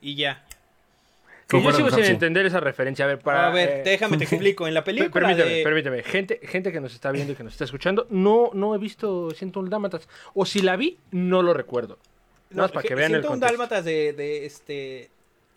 Y 0.00 0.14
ya. 0.16 0.44
que 1.48 1.62
yo 1.62 1.72
sigo 1.72 1.90
sin 1.90 2.04
entender 2.04 2.46
esa 2.46 2.60
referencia. 2.60 3.04
A 3.04 3.08
ver, 3.08 3.18
para... 3.20 3.46
a 3.48 3.50
ver, 3.50 3.68
eh, 3.68 3.82
déjame 3.84 4.16
te 4.16 4.24
explico. 4.32 4.66
En 4.66 4.74
la 4.74 4.82
película 4.82 5.10
Permíteme, 5.12 5.50
de... 5.50 5.62
permíteme. 5.62 6.02
Gente, 6.02 6.40
gente 6.42 6.72
que 6.72 6.80
nos 6.80 6.94
está 6.94 7.12
viendo 7.12 7.32
y 7.32 7.36
que 7.36 7.44
nos 7.44 7.52
está 7.52 7.64
escuchando, 7.64 8.06
no, 8.10 8.50
no 8.54 8.74
he 8.74 8.78
visto 8.78 9.30
Siento 9.32 9.60
un 9.60 9.68
Dálmatas. 9.70 10.08
O 10.34 10.44
si 10.46 10.62
la 10.62 10.76
vi, 10.76 10.98
no 11.10 11.42
lo 11.42 11.52
recuerdo. 11.54 11.98
Nada 12.50 12.62
más 12.64 12.72
para 12.72 12.86
que 12.88 12.94
vean 12.94 13.12
el 13.12 13.20
Siento 13.22 13.28
un 13.28 13.32
contexto. 13.40 13.52
dálmatas 13.58 13.84
de, 13.84 14.12
de 14.14 14.46
este... 14.46 15.10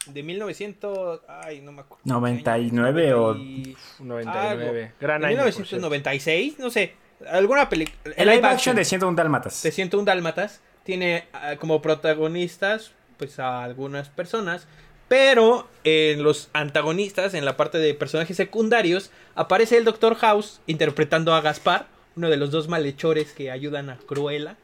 De 0.07 0.21
1900... 0.21 1.21
Ay, 1.27 1.61
no 1.61 1.71
me 1.71 1.81
acuerdo. 1.81 2.03
99 2.05 3.13
o- 3.15 3.33
99. 3.99 4.91
Gran 5.01 5.21
de 5.21 5.27
año. 5.27 5.37
por 5.37 5.51
cierto. 5.51 5.61
1996, 5.89 6.59
no 6.59 6.69
sé. 6.69 6.93
Alguna 7.27 7.69
película... 7.69 8.13
El 8.15 8.29
live 8.29 8.47
action 8.47 8.75
de 8.75 8.85
101 8.85 9.15
Dálmatas. 9.15 9.63
de 9.63 9.71
101 9.71 10.05
Dálmatas 10.05 10.61
tiene 10.83 11.25
ah, 11.33 11.55
como 11.59 11.81
protagonistas 11.81 12.91
pues 13.17 13.39
a 13.39 13.63
algunas 13.63 14.09
personas 14.09 14.67
Pero 15.07 15.67
en 15.83 16.23
los 16.23 16.49
antagonistas, 16.53 17.33
en 17.33 17.45
la 17.45 17.57
parte 17.57 17.77
de 17.77 17.93
personajes 17.93 18.37
secundarios, 18.37 19.11
aparece 19.35 19.77
el 19.77 19.85
Doctor 19.85 20.15
House 20.15 20.61
interpretando 20.67 21.33
a 21.33 21.41
Gaspar, 21.41 21.87
uno 22.15 22.29
de 22.29 22.37
los 22.37 22.51
dos 22.51 22.67
malhechores 22.67 23.31
que 23.31 23.51
ayudan 23.51 23.89
a 23.89 23.97
Cruella. 23.97 24.57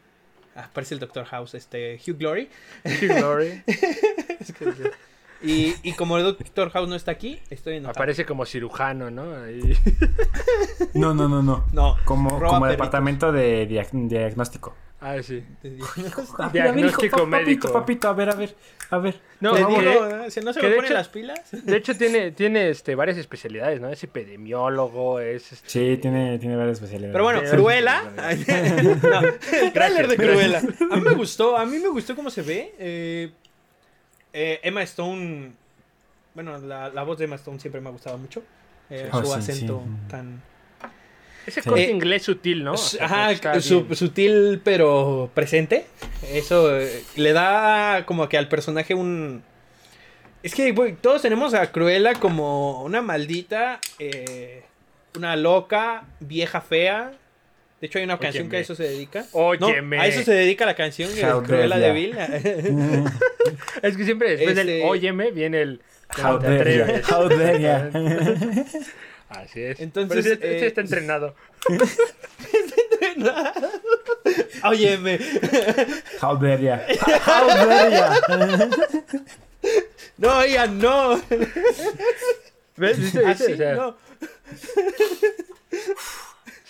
Aparece 0.56 0.96
el 0.96 1.00
Doctor 1.00 1.26
House, 1.26 1.54
este 1.54 2.00
Hugh 2.06 2.18
Glory. 2.18 2.50
Hugh 2.84 3.18
Glory. 3.18 3.64
Y, 5.44 5.74
y 5.84 5.94
como 5.94 6.18
el 6.18 6.24
Doctor 6.24 6.70
House 6.72 6.88
no 6.88 6.96
está 6.96 7.12
aquí, 7.12 7.40
estoy 7.50 7.78
en 7.78 7.86
Aparece 7.88 8.26
como 8.26 8.46
cirujano, 8.46 9.10
¿no? 9.10 9.36
Ahí. 9.44 9.76
No, 10.94 11.14
no, 11.14 11.28
no, 11.28 11.42
no. 11.42 11.66
No, 11.74 11.98
Como, 12.06 12.40
como 12.40 12.68
departamento 12.68 13.32
de 13.32 13.68
diag- 13.68 14.08
diagnóstico. 14.08 14.76
Ah, 15.04 15.16
sí. 15.24 15.44
Ver, 15.64 15.74
Diagnóstico 16.54 17.18
hijo, 17.18 17.26
médico. 17.26 17.74
Papito, 17.74 17.74
papito, 17.74 18.08
a 18.10 18.14
ver, 18.14 18.30
a 18.30 18.36
ver, 18.36 18.56
a 18.92 18.98
ver. 19.00 19.20
No, 19.40 19.56
digo, 19.56 19.70
que- 19.80 20.30
si 20.30 20.42
no 20.42 20.54
se 20.54 20.60
de 20.62 20.68
ponen 20.70 20.86
hecho- 20.86 20.94
las 20.94 21.10
pilas. 21.10 21.40
De 21.52 21.76
hecho, 21.76 21.98
tiene, 21.98 22.30
tiene 22.34 22.70
este, 22.70 22.94
varias 22.94 23.18
especialidades, 23.18 23.82
¿no? 23.82 23.90
Es 23.90 24.04
epidemiólogo, 24.04 25.20
es... 25.20 25.54
este, 25.54 25.68
Sí, 25.70 25.98
tiene, 26.00 26.38
tiene 26.38 26.56
varias 26.56 26.76
especialidades. 26.78 27.14
Pero 27.14 27.24
bueno, 27.24 27.42
Cruella. 27.50 28.04
no, 28.16 29.58
el 29.60 29.74
tráiler 29.74 30.08
de. 30.08 30.18
Cruella. 30.18 30.60
A 30.92 30.96
mí 30.96 31.02
me 31.02 31.16
gustó, 31.16 31.58
a 31.58 31.66
mí 31.66 31.80
me 31.80 31.88
gustó 31.88 32.16
cómo 32.16 32.30
se 32.30 32.44
ve. 32.44 32.76
Eh, 32.78 33.32
eh, 34.34 34.60
Emma 34.64 34.82
Stone. 34.84 35.52
Bueno, 36.34 36.58
la, 36.60 36.90
la 36.90 37.04
voz 37.04 37.18
de 37.18 37.26
Emma 37.26 37.36
Stone 37.36 37.60
siempre 37.60 37.82
me 37.82 37.90
ha 37.90 37.92
gustado 37.92 38.18
mucho. 38.18 38.44
Eh, 38.90 39.10
Oh, 39.12 39.20
su 39.22 39.28
sí, 39.28 39.34
acento 39.40 39.84
sí. 39.86 39.92
tan. 40.10 40.42
Ese 41.46 41.62
Sí. 41.62 41.70
corte 41.70 41.86
Eh, 41.86 41.92
inglés 41.92 42.24
sutil, 42.24 42.64
¿no? 42.64 42.74
O 42.74 42.78
sea, 42.78 43.06
Ajá, 43.06 43.62
su- 43.62 43.88
sutil 43.96 44.62
pero 44.64 45.30
presente. 45.34 45.86
Eso 46.32 46.78
eh, 46.80 47.04
le 47.16 47.34
da 47.34 48.06
como 48.06 48.30
que 48.30 48.38
al 48.38 48.48
personaje 48.48 48.94
un... 48.94 49.44
Es 50.44 50.54
que 50.56 50.72
todos 51.02 51.22
tenemos 51.22 51.54
a 51.54 51.72
Cruella 51.72 52.14
como 52.16 52.84
una 52.84 53.02
maldita, 53.02 53.80
eh, 54.00 54.64
una 55.16 55.36
loca, 55.36 56.04
vieja 56.20 56.62
fea. 56.62 57.12
De 57.82 57.88
hecho 57.88 57.98
hay 57.98 58.06
una 58.06 58.20
canción 58.20 58.48
que 58.48 58.58
a 58.58 58.60
eso 58.60 58.76
se 58.76 58.84
dedica. 58.84 59.26
Óyeme. 59.32 59.98
No, 59.98 60.04
a 60.04 60.06
eso 60.08 60.22
se 60.24 60.34
dedica 60.34 60.68
la 60.68 60.76
canción 60.76 61.14
de 61.16 61.26
How 61.26 61.42
Cruella 61.42 61.80
dare 61.80 61.94
de 61.94 62.10
ya. 62.10 62.28
Vil. 62.28 63.04
Es 63.82 63.98
que 63.98 64.06
siempre 64.06 64.30
después 64.30 64.56
Este- 64.56 64.72
del 64.72 64.84
óyeme 64.84 65.32
viene 65.32 65.64
el... 65.64 65.82
How 66.16 66.24
¿cómo 66.24 66.40
te 66.40 66.58
dare 66.58 66.78
ya, 66.78 67.02
how 67.16 67.28
dare 67.28 67.60
ya. 67.62 67.90
Así 69.30 69.62
es. 69.64 69.80
Entonces, 69.80 70.24
Pero 70.24 70.36
ese, 70.36 70.46
eh, 70.46 70.58
ese 70.58 70.68
está 70.68 70.82
entrenado. 70.82 71.36
Óyeme. 74.64 75.20
How 76.22 76.38
dare 76.38 76.62
ya. 76.62 76.86
How 77.26 77.48
dare 77.48 77.92
ya. 77.92 78.70
No, 80.18 80.42
ella 80.44 80.68
no. 80.68 81.20
¿Ves? 82.78 83.00
¿Viste? 83.00 83.26
¿Viste? 83.26 83.26
Así 83.26 83.54
O 83.54 83.58
sea, 83.58 83.74
no. 83.74 83.98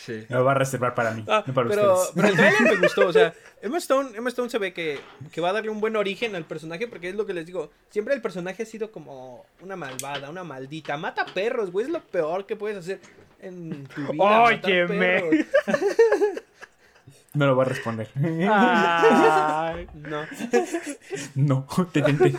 Sí. 0.06 0.26
Me 0.30 0.36
lo 0.36 0.44
va 0.46 0.52
a 0.52 0.56
reservar 0.56 0.96
para 0.96 1.12
mí, 1.12 1.24
Ah, 1.28 1.44
no 1.46 1.54
para 1.54 1.70
pero, 1.70 1.94
ustedes. 1.94 2.12
pero 2.16 2.28
el 2.30 2.36
trailer 2.36 2.62
me 2.74 2.88
gustó, 2.88 3.08
o 3.08 3.14
sea, 3.14 3.34
Emma 3.62 3.78
Stone, 3.78 4.18
Emma 4.18 4.30
Stone 4.30 4.50
se 4.50 4.58
ve 4.58 4.74
que, 4.74 5.00
que 5.32 5.42
va 5.42 5.50
a 5.50 5.54
darle 5.54 5.70
un 5.70 5.80
buen 5.80 5.96
origen 5.96 6.36
al 6.36 6.46
personaje 6.46 6.88
porque 6.88 7.10
es 7.10 7.16
lo 7.16 7.26
que 7.28 7.34
les 7.34 7.46
digo, 7.46 7.70
siempre 7.90 8.16
el 8.16 8.22
personaje 8.22 8.64
ha 8.64 8.66
sido 8.66 8.92
como 8.92 9.46
una 9.62 9.76
malvada, 9.76 10.30
una 10.30 10.44
maldita, 10.44 10.98
mata 10.98 11.26
perros, 11.26 11.72
güey, 11.72 11.86
es 11.86 11.92
lo 11.92 12.02
peor 12.02 12.46
que 12.48 12.56
puedes 12.56 12.78
hacer 12.78 13.00
en 13.42 13.86
tu 13.88 14.12
vida. 14.12 14.42
Óyeme. 14.42 15.46
No 17.34 17.46
lo 17.46 17.56
voy 17.56 17.66
a 17.66 17.70
responder. 17.70 18.10
Ay. 18.52 19.88
No. 19.96 20.26
No, 21.36 21.66
detente. 21.94 22.36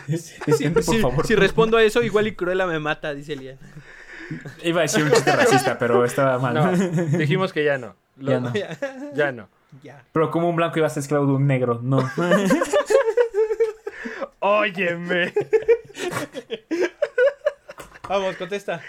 Detente, 0.46 0.70
por 0.82 0.94
si, 0.94 1.00
favor. 1.00 1.26
si 1.26 1.34
respondo 1.34 1.78
a 1.78 1.82
eso, 1.82 2.02
igual 2.02 2.26
y 2.26 2.34
Cruella 2.34 2.66
me 2.66 2.78
mata, 2.78 3.14
dice 3.14 3.34
Lian. 3.34 3.58
Iba 4.62 4.80
a 4.80 4.82
decir 4.82 5.02
un 5.04 5.10
chiste 5.10 5.32
racista, 5.36 5.78
pero 5.78 6.04
estaba 6.04 6.38
mal. 6.38 6.54
No, 6.54 6.72
dijimos 7.18 7.52
que 7.52 7.64
ya 7.64 7.78
no. 7.78 7.94
Lo- 8.16 8.30
Ya 8.32 8.40
no. 8.40 8.52
ya, 8.54 8.78
Ya 9.14 9.32
no. 9.32 9.48
ya. 9.82 10.04
Pero 10.12 10.30
como 10.30 10.48
un 10.48 10.56
blanco 10.56 10.78
iba 10.78 10.86
a 10.86 10.90
ser 10.90 11.02
esclavo 11.02 11.26
de 11.26 11.32
un 11.32 11.46
negro, 11.46 11.80
no. 11.82 11.98
Óyeme. 14.40 15.32
Vamos, 18.08 18.36
contesta. 18.36 18.80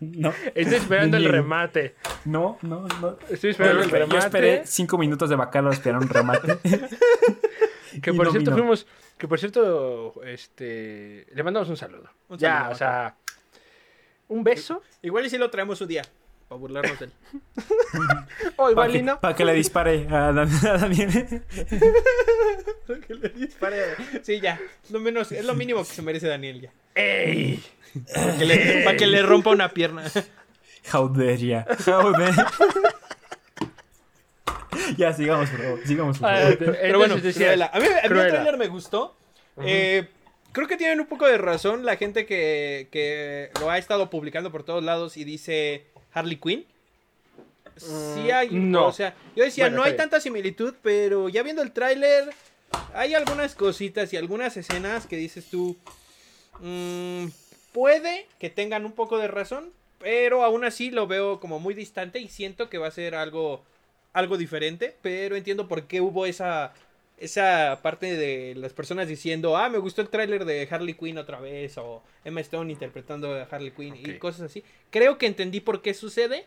No, 0.00 0.32
Estoy 0.54 0.76
esperando 0.78 1.16
el 1.16 1.24
remate. 1.24 1.96
no, 2.26 2.58
no, 2.62 2.86
no. 3.00 3.16
Estoy 3.30 3.50
esperando 3.50 3.82
el 3.82 3.90
Yo 3.90 3.96
remate. 3.96 4.18
esperé 4.18 4.62
cinco 4.66 4.98
minutos 4.98 5.30
de 5.30 5.36
bacalao 5.36 5.70
a 5.70 5.74
esperar 5.74 6.00
un 6.00 6.08
remate. 6.08 6.58
Que 8.02 8.12
por 8.12 8.26
no 8.26 8.30
cierto 8.32 8.50
vino. 8.50 8.58
fuimos, 8.62 8.86
que 9.16 9.26
por 9.26 9.38
cierto, 9.40 10.22
este, 10.22 11.26
le 11.32 11.42
mandamos 11.42 11.70
un 11.70 11.78
saludo. 11.78 12.10
Un 12.28 12.36
ya, 12.36 12.56
saludo, 12.58 12.72
o 12.72 12.74
sea, 12.74 13.16
un 14.28 14.44
beso. 14.44 14.82
Igual 15.02 15.26
y 15.26 15.30
si 15.30 15.38
lo 15.38 15.50
traemos 15.50 15.80
un 15.80 15.88
día, 15.88 16.02
para 16.48 16.58
burlarnos 16.58 16.98
de 16.98 17.04
él. 17.06 17.12
Oh, 18.56 18.64
Para 18.74 18.88
que, 18.88 18.98
Ivalino. 18.98 19.20
para 19.20 19.34
que 19.34 19.44
le 19.44 19.52
dispare 19.54 20.06
a, 20.10 20.32
Dan- 20.32 20.66
a 20.66 20.78
Daniel. 20.78 21.10
que 23.06 23.14
le 23.14 23.28
dispare. 23.30 23.82
Sí, 24.22 24.40
ya, 24.40 24.60
lo 24.90 25.00
menos, 25.00 25.32
es 25.32 25.44
lo 25.44 25.54
mínimo 25.54 25.80
que 25.80 25.92
se 25.92 26.02
merece 26.02 26.28
Daniel 26.28 26.60
ya. 26.60 26.70
¡Ey! 26.94 27.62
Para 28.14 28.36
que 28.36 28.44
le, 28.44 28.84
para 28.84 28.96
que 28.96 29.06
le 29.06 29.22
rompa 29.22 29.50
una 29.50 29.70
pierna. 29.70 30.04
How 30.92 31.08
dare 31.08 31.38
ya. 31.38 31.66
How 31.86 32.12
dare. 32.12 32.34
ya, 34.96 35.12
sigamos, 35.12 35.48
por 35.50 35.60
favor. 35.62 35.80
Sigamos, 35.86 36.18
por 36.18 36.28
Ah, 36.28 36.36
favor. 36.42 36.58
Pero 36.58 36.98
bueno, 36.98 37.16
Cruella. 37.20 37.70
A 37.72 37.78
mí, 37.80 37.86
a 37.86 37.88
mí 37.90 37.94
el 38.02 38.08
Cruella. 38.08 38.28
trailer 38.28 38.56
me 38.58 38.68
gustó. 38.68 39.16
Eh, 39.62 40.06
creo 40.56 40.66
que 40.68 40.78
tienen 40.78 41.00
un 41.00 41.06
poco 41.06 41.26
de 41.26 41.36
razón 41.36 41.84
la 41.84 41.96
gente 41.98 42.24
que, 42.24 42.88
que 42.90 43.50
lo 43.60 43.70
ha 43.70 43.76
estado 43.76 44.08
publicando 44.08 44.50
por 44.50 44.64
todos 44.64 44.82
lados 44.82 45.18
y 45.18 45.24
dice 45.24 45.84
Harley 46.14 46.36
Quinn. 46.36 46.64
Sí 47.76 48.30
hay, 48.30 48.48
Mm, 48.48 48.70
no. 48.70 48.86
o 48.86 48.92
sea, 48.92 49.14
yo 49.36 49.44
decía, 49.44 49.64
Bueno, 49.64 49.76
no 49.76 49.82
hay 49.82 49.90
bien. 49.92 49.98
tanta 49.98 50.18
similitud, 50.18 50.72
pero 50.80 51.28
ya 51.28 51.42
viendo 51.42 51.60
el 51.60 51.72
tráiler, 51.72 52.30
hay 52.94 53.12
algunas 53.14 53.54
cositas 53.54 54.10
y 54.14 54.16
algunas 54.16 54.56
escenas 54.56 55.06
que 55.06 55.16
dices 55.18 55.44
tú, 55.50 55.76
mm, 56.60 57.26
puede 57.72 58.26
que 58.38 58.48
tengan 58.48 58.86
un 58.86 58.92
poco 58.92 59.18
de 59.18 59.28
razón, 59.28 59.70
pero 59.98 60.42
aún 60.42 60.64
así 60.64 60.90
lo 60.90 61.06
veo 61.06 61.38
como 61.38 61.58
muy 61.58 61.74
distante 61.74 62.18
y 62.18 62.28
siento 62.28 62.70
que 62.70 62.78
va 62.78 62.86
a 62.86 62.90
ser 62.92 63.14
algo, 63.14 63.62
algo 64.14 64.38
diferente, 64.38 64.96
pero 65.02 65.36
entiendo 65.36 65.68
por 65.68 65.82
qué 65.86 66.00
hubo 66.00 66.24
esa, 66.24 66.72
esa 67.18 67.80
parte 67.82 68.16
de 68.16 68.54
las 68.56 68.72
personas 68.72 69.08
diciendo, 69.08 69.56
ah, 69.56 69.68
me 69.68 69.78
gustó 69.78 70.02
el 70.02 70.08
tráiler 70.08 70.44
de 70.44 70.68
Harley 70.70 70.94
Quinn 70.94 71.18
otra 71.18 71.40
vez, 71.40 71.78
o 71.78 72.02
Emma 72.24 72.40
Stone 72.40 72.70
interpretando 72.70 73.34
a 73.34 73.42
Harley 73.44 73.70
Quinn 73.70 73.96
y 73.96 74.18
cosas 74.18 74.42
así. 74.42 74.62
Creo 74.90 75.16
que 75.18 75.26
entendí 75.26 75.60
por 75.60 75.82
qué 75.82 75.94
sucede. 75.94 76.44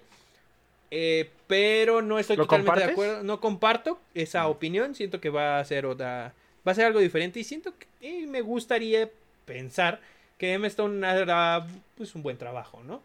eh, 0.92 1.30
pero 1.48 2.02
no 2.02 2.20
estoy 2.20 2.38
¿Lo 2.38 2.44
totalmente 2.44 2.80
de 2.80 2.92
acuerdo. 2.92 3.24
No 3.24 3.40
comparto 3.40 4.00
esa 4.14 4.48
opinión. 4.48 4.96
Siento 4.96 5.20
que 5.20 5.30
va 5.30 5.60
a 5.60 5.66
ser 5.66 5.86
otra. 5.86 6.34
Va 6.68 6.72
a 6.72 6.76
ser 6.76 6.86
algo 6.86 7.00
diferente. 7.00 7.40
Y 7.40 7.44
siento 7.44 7.74
que 7.78 7.88
eh, 8.02 8.28
me 8.28 8.42
gustaría 8.42 9.10
pensar 9.46 10.00
que 10.38 10.54
Emma 10.54 10.68
Stone 10.68 11.06
hará 11.06 11.66
pues, 11.96 12.16
un 12.16 12.24
buen 12.24 12.38
trabajo, 12.38 12.82
¿no? 12.84 13.02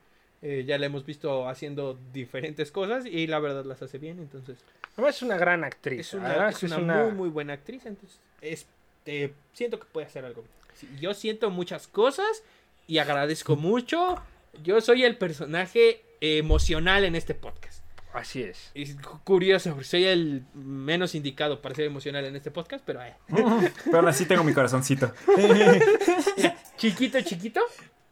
Eh, 0.47 0.65
ya 0.67 0.77
la 0.77 0.85
hemos 0.87 1.07
visto 1.07 1.49
haciendo 1.49 1.99
diferentes 2.13 2.71
cosas 2.71 3.07
y 3.07 3.27
la 3.27 3.39
verdad 3.39 3.65
las 3.65 3.81
hace 3.81 3.97
bien. 3.99 4.19
Entonces, 4.19 4.59
Además 4.93 5.17
es 5.17 5.23
una 5.23 5.39
gran 5.39 5.65
actriz. 5.65 6.01
es 6.01 6.13
una, 6.15 6.31
además 6.33 6.63
es 6.63 6.71
una 6.71 7.03
muy, 7.05 7.13
muy 7.13 7.29
buena 7.31 7.55
actriz. 7.55 7.87
Entonces, 7.87 8.19
es, 8.43 8.67
eh, 9.07 9.33
siento 9.55 9.81
que 9.81 9.87
puede 9.87 10.07
hacer 10.07 10.25
algo. 10.27 10.45
Sí, 10.75 10.87
yo 11.01 11.15
siento 11.15 11.49
muchas 11.51 11.89
cosas 11.89 12.43
y 12.87 12.99
agradezco 12.99 13.57
mucho. 13.57 14.17
Yo 14.63 14.81
soy 14.83 15.05
el 15.05 15.17
personaje 15.17 16.03
emocional 16.21 17.05
en 17.05 17.15
este 17.17 17.35
podcast. 17.35 17.83
Así 18.13 18.43
es. 18.43 18.71
Es 18.75 18.95
cu- 18.97 19.19
curioso, 19.25 19.77
soy 19.83 20.05
el 20.05 20.43
menos 20.55 21.15
indicado 21.17 21.61
para 21.63 21.75
ser 21.75 21.87
emocional 21.87 22.25
en 22.27 22.37
este 22.37 22.51
podcast, 22.51 22.85
pero 22.87 23.03
eh, 23.03 23.15
Pero 23.91 24.07
así 24.07 24.27
tengo 24.27 24.45
mi 24.45 24.53
corazoncito. 24.53 25.11
chiquito, 26.77 27.21
chiquito, 27.23 27.61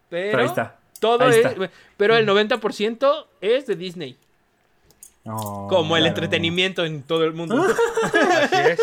pero, 0.09 0.31
Pero 0.33 0.39
ahí 0.43 0.47
está. 0.49 0.79
Todo 1.03 1.25
ahí 1.25 1.41
es, 1.41 1.45
está. 1.47 1.71
pero 1.99 2.17
el 2.17 2.27
90% 2.27 3.27
es 3.43 3.67
de 3.67 3.77
Disney, 3.77 4.17
Oh, 5.25 5.69
como 5.69 5.97
el 5.97 6.03
claro. 6.03 6.17
entretenimiento 6.17 6.85
en 6.85 7.03
todo 7.03 7.25
el 7.25 7.33
mundo. 7.33 7.63
Así 8.43 8.57
es. 8.71 8.81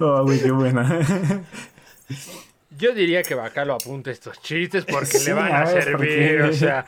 Oh, 0.00 0.22
güey, 0.24 0.40
qué 0.40 0.50
buena. 0.50 1.00
Yo 2.78 2.92
diría 2.94 3.22
que 3.22 3.34
Bacalo 3.34 3.74
apunte 3.74 4.10
estos 4.10 4.40
chistes 4.40 4.84
porque 4.86 5.06
Sí, 5.18 5.26
le 5.28 5.32
van 5.34 5.52
a 5.52 5.62
a 5.62 5.72
ver, 5.72 5.84
servir. 5.84 6.42
O 6.42 6.52
sea, 6.54 6.84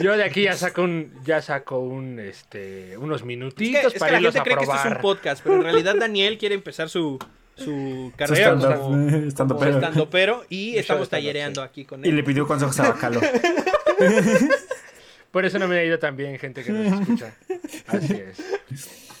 yo 0.00 0.16
de 0.16 0.24
aquí 0.24 0.42
ya 0.42 0.54
saco 0.56 0.82
un, 0.82 1.12
ya 1.24 1.40
saco 1.42 1.78
un, 1.78 2.18
este, 2.20 2.96
unos 2.96 3.16
Es 3.16 3.22
que, 3.22 3.26
minutitos 3.26 3.84
es 3.84 3.92
que 3.94 3.98
para 3.98 4.12
la 4.12 4.18
irlos 4.18 4.34
gente 4.34 4.40
a 4.40 4.42
cree 4.44 4.56
que 4.56 4.62
esto 4.64 4.74
es 4.76 4.84
un 4.84 4.90
probar. 4.90 5.00
podcast, 5.02 5.42
pero 5.42 5.56
en 5.56 5.62
realidad 5.62 5.94
Daniel 5.96 6.38
quiere 6.38 6.54
empezar 6.54 6.88
su, 6.88 7.18
su 7.56 7.64
Su 7.64 8.12
carrera 8.16 8.54
stand-up, 8.56 8.80
como, 8.80 9.08
stand-up 9.30 9.56
como 9.56 9.60
pero. 9.60 9.74
estandopero 9.78 10.44
y 10.48 10.76
estamos 10.78 11.08
tallereando 11.08 11.62
sí. 11.62 11.68
aquí 11.68 11.84
con 11.84 12.04
Y 12.04 12.08
él. 12.08 12.16
le 12.16 12.22
pidió 12.24 12.46
consejos 12.46 12.78
a 12.80 12.90
Bacalo. 12.90 13.20
Por 15.30 15.46
eso 15.46 15.58
no 15.58 15.66
me 15.66 15.78
ha 15.78 15.84
ido 15.84 15.98
tan 15.98 16.16
bien, 16.16 16.38
gente 16.38 16.62
que 16.62 16.72
nos 16.72 17.00
escucha. 17.00 17.34
Así 17.86 18.14
es. 18.14 18.38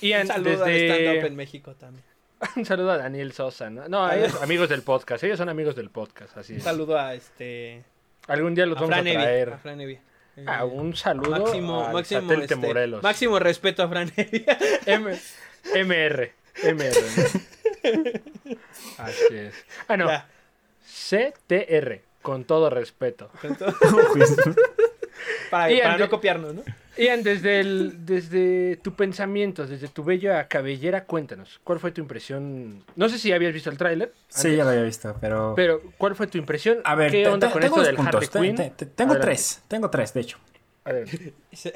Y 0.02 0.12
Un 0.14 0.26
saludo 0.26 0.64
al 0.64 0.70
stand-up 0.72 1.14
desde... 1.14 1.26
en 1.26 1.36
México 1.36 1.74
también. 1.74 2.04
Un 2.56 2.66
saludo 2.66 2.90
a 2.90 2.98
Daniel 2.98 3.32
Sosa, 3.32 3.70
¿no? 3.70 3.88
No, 3.88 4.10
ellos 4.12 4.42
amigos 4.42 4.68
del 4.68 4.82
podcast. 4.82 5.22
Ellos 5.24 5.38
son 5.38 5.48
amigos 5.48 5.76
del 5.76 5.90
podcast, 5.90 6.36
así 6.36 6.52
Un 6.54 6.58
es. 6.58 6.64
saludo 6.64 6.98
a 6.98 7.14
este. 7.14 7.84
Algún 8.26 8.54
día 8.54 8.66
los 8.66 8.76
A 8.78 8.80
vamos 8.80 8.96
a 8.96 9.00
Fran 9.00 9.06
Evia. 9.06 9.20
traer. 9.22 9.52
A 9.52 9.58
Fran 9.58 9.80
Evia. 9.80 10.00
Eh, 10.36 10.44
Ah, 10.46 10.64
un 10.64 10.96
saludo 10.96 11.30
máximo, 11.30 11.84
al 11.86 11.92
máximo, 11.92 12.32
este, 12.32 12.56
Morelos. 12.56 13.02
máximo 13.02 13.38
respeto 13.38 13.82
a 13.82 13.88
Fran 13.88 14.10
Evia. 14.16 14.58
M 14.86 15.16
MR. 15.84 16.32
MR. 16.64 16.94
¿no? 17.84 18.56
Así 18.98 19.24
es. 19.36 19.54
Ah, 19.88 19.96
no. 19.96 20.06
Ya. 20.08 20.28
CTR. 20.84 22.00
Con 22.22 22.44
todo 22.44 22.70
respeto. 22.70 23.30
Para, 25.50 25.70
Y 25.70 25.78
para 25.80 25.92
ante- 25.92 26.04
no 26.04 26.10
copiarnos, 26.10 26.54
¿no? 26.54 26.62
Ian, 26.96 27.22
desde, 27.22 27.60
el, 27.60 28.04
desde 28.06 28.76
tu 28.82 28.94
pensamiento, 28.94 29.66
desde 29.66 29.88
tu 29.88 30.02
bella 30.02 30.48
cabellera, 30.48 31.04
cuéntanos. 31.04 31.60
¿Cuál 31.64 31.78
fue 31.78 31.90
tu 31.92 32.00
impresión? 32.00 32.84
No 32.96 33.08
sé 33.08 33.18
si 33.18 33.32
habías 33.32 33.52
visto 33.52 33.68
el 33.70 33.76
tráiler. 33.78 34.12
Sí, 34.28 34.56
ya 34.56 34.64
lo 34.64 34.70
había 34.70 34.82
visto, 34.82 35.14
pero... 35.20 35.52
Pero, 35.54 35.80
¿cuál 35.98 36.16
fue 36.16 36.26
tu 36.26 36.38
impresión? 36.38 36.78
A 36.84 36.94
ver, 36.94 37.10
¿qué 37.10 37.22
te- 37.24 37.28
onda 37.28 37.48
te- 37.48 37.52
con 37.52 37.62
tengo 37.62 37.74
esto 37.76 37.80
dos 37.80 37.86
del 37.86 37.96
puntos. 37.96 38.14
Harley 38.14 38.28
Te- 38.28 38.40
Quinn? 38.40 38.56
te- 38.56 38.70
te- 38.84 38.86
tengo 38.92 39.12
Adelante. 39.12 39.34
tres. 39.34 39.62
Tengo 39.68 39.90
tres, 39.90 40.14
de 40.14 40.20
hecho. 40.20 40.38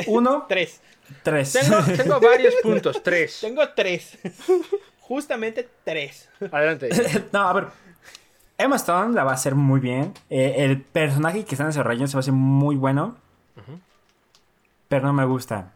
Uno, 0.06 0.46
Tres. 0.48 0.80
tres. 1.22 1.52
Tengo, 1.52 1.76
tengo 1.96 2.20
varios 2.20 2.54
puntos. 2.56 3.02
Tres. 3.02 3.38
Tengo 3.40 3.68
tres. 3.70 4.18
Justamente 5.06 5.68
tres. 5.84 6.28
Adelante. 6.52 6.88
no, 7.32 7.40
a 7.40 7.52
ver. 7.52 7.66
Emma 8.58 8.76
Stone 8.76 9.14
la 9.14 9.22
va 9.24 9.32
a 9.32 9.34
hacer 9.34 9.54
muy 9.54 9.80
bien. 9.80 10.14
Eh, 10.30 10.54
el 10.58 10.80
personaje 10.80 11.44
que 11.44 11.54
están 11.54 11.68
desarrollando 11.68 12.06
se 12.06 12.14
va 12.14 12.18
a 12.18 12.20
hacer 12.20 12.32
muy 12.34 12.76
bueno. 12.76 13.16
Pero 14.88 15.06
no 15.06 15.12
me 15.12 15.24
gusta. 15.24 15.72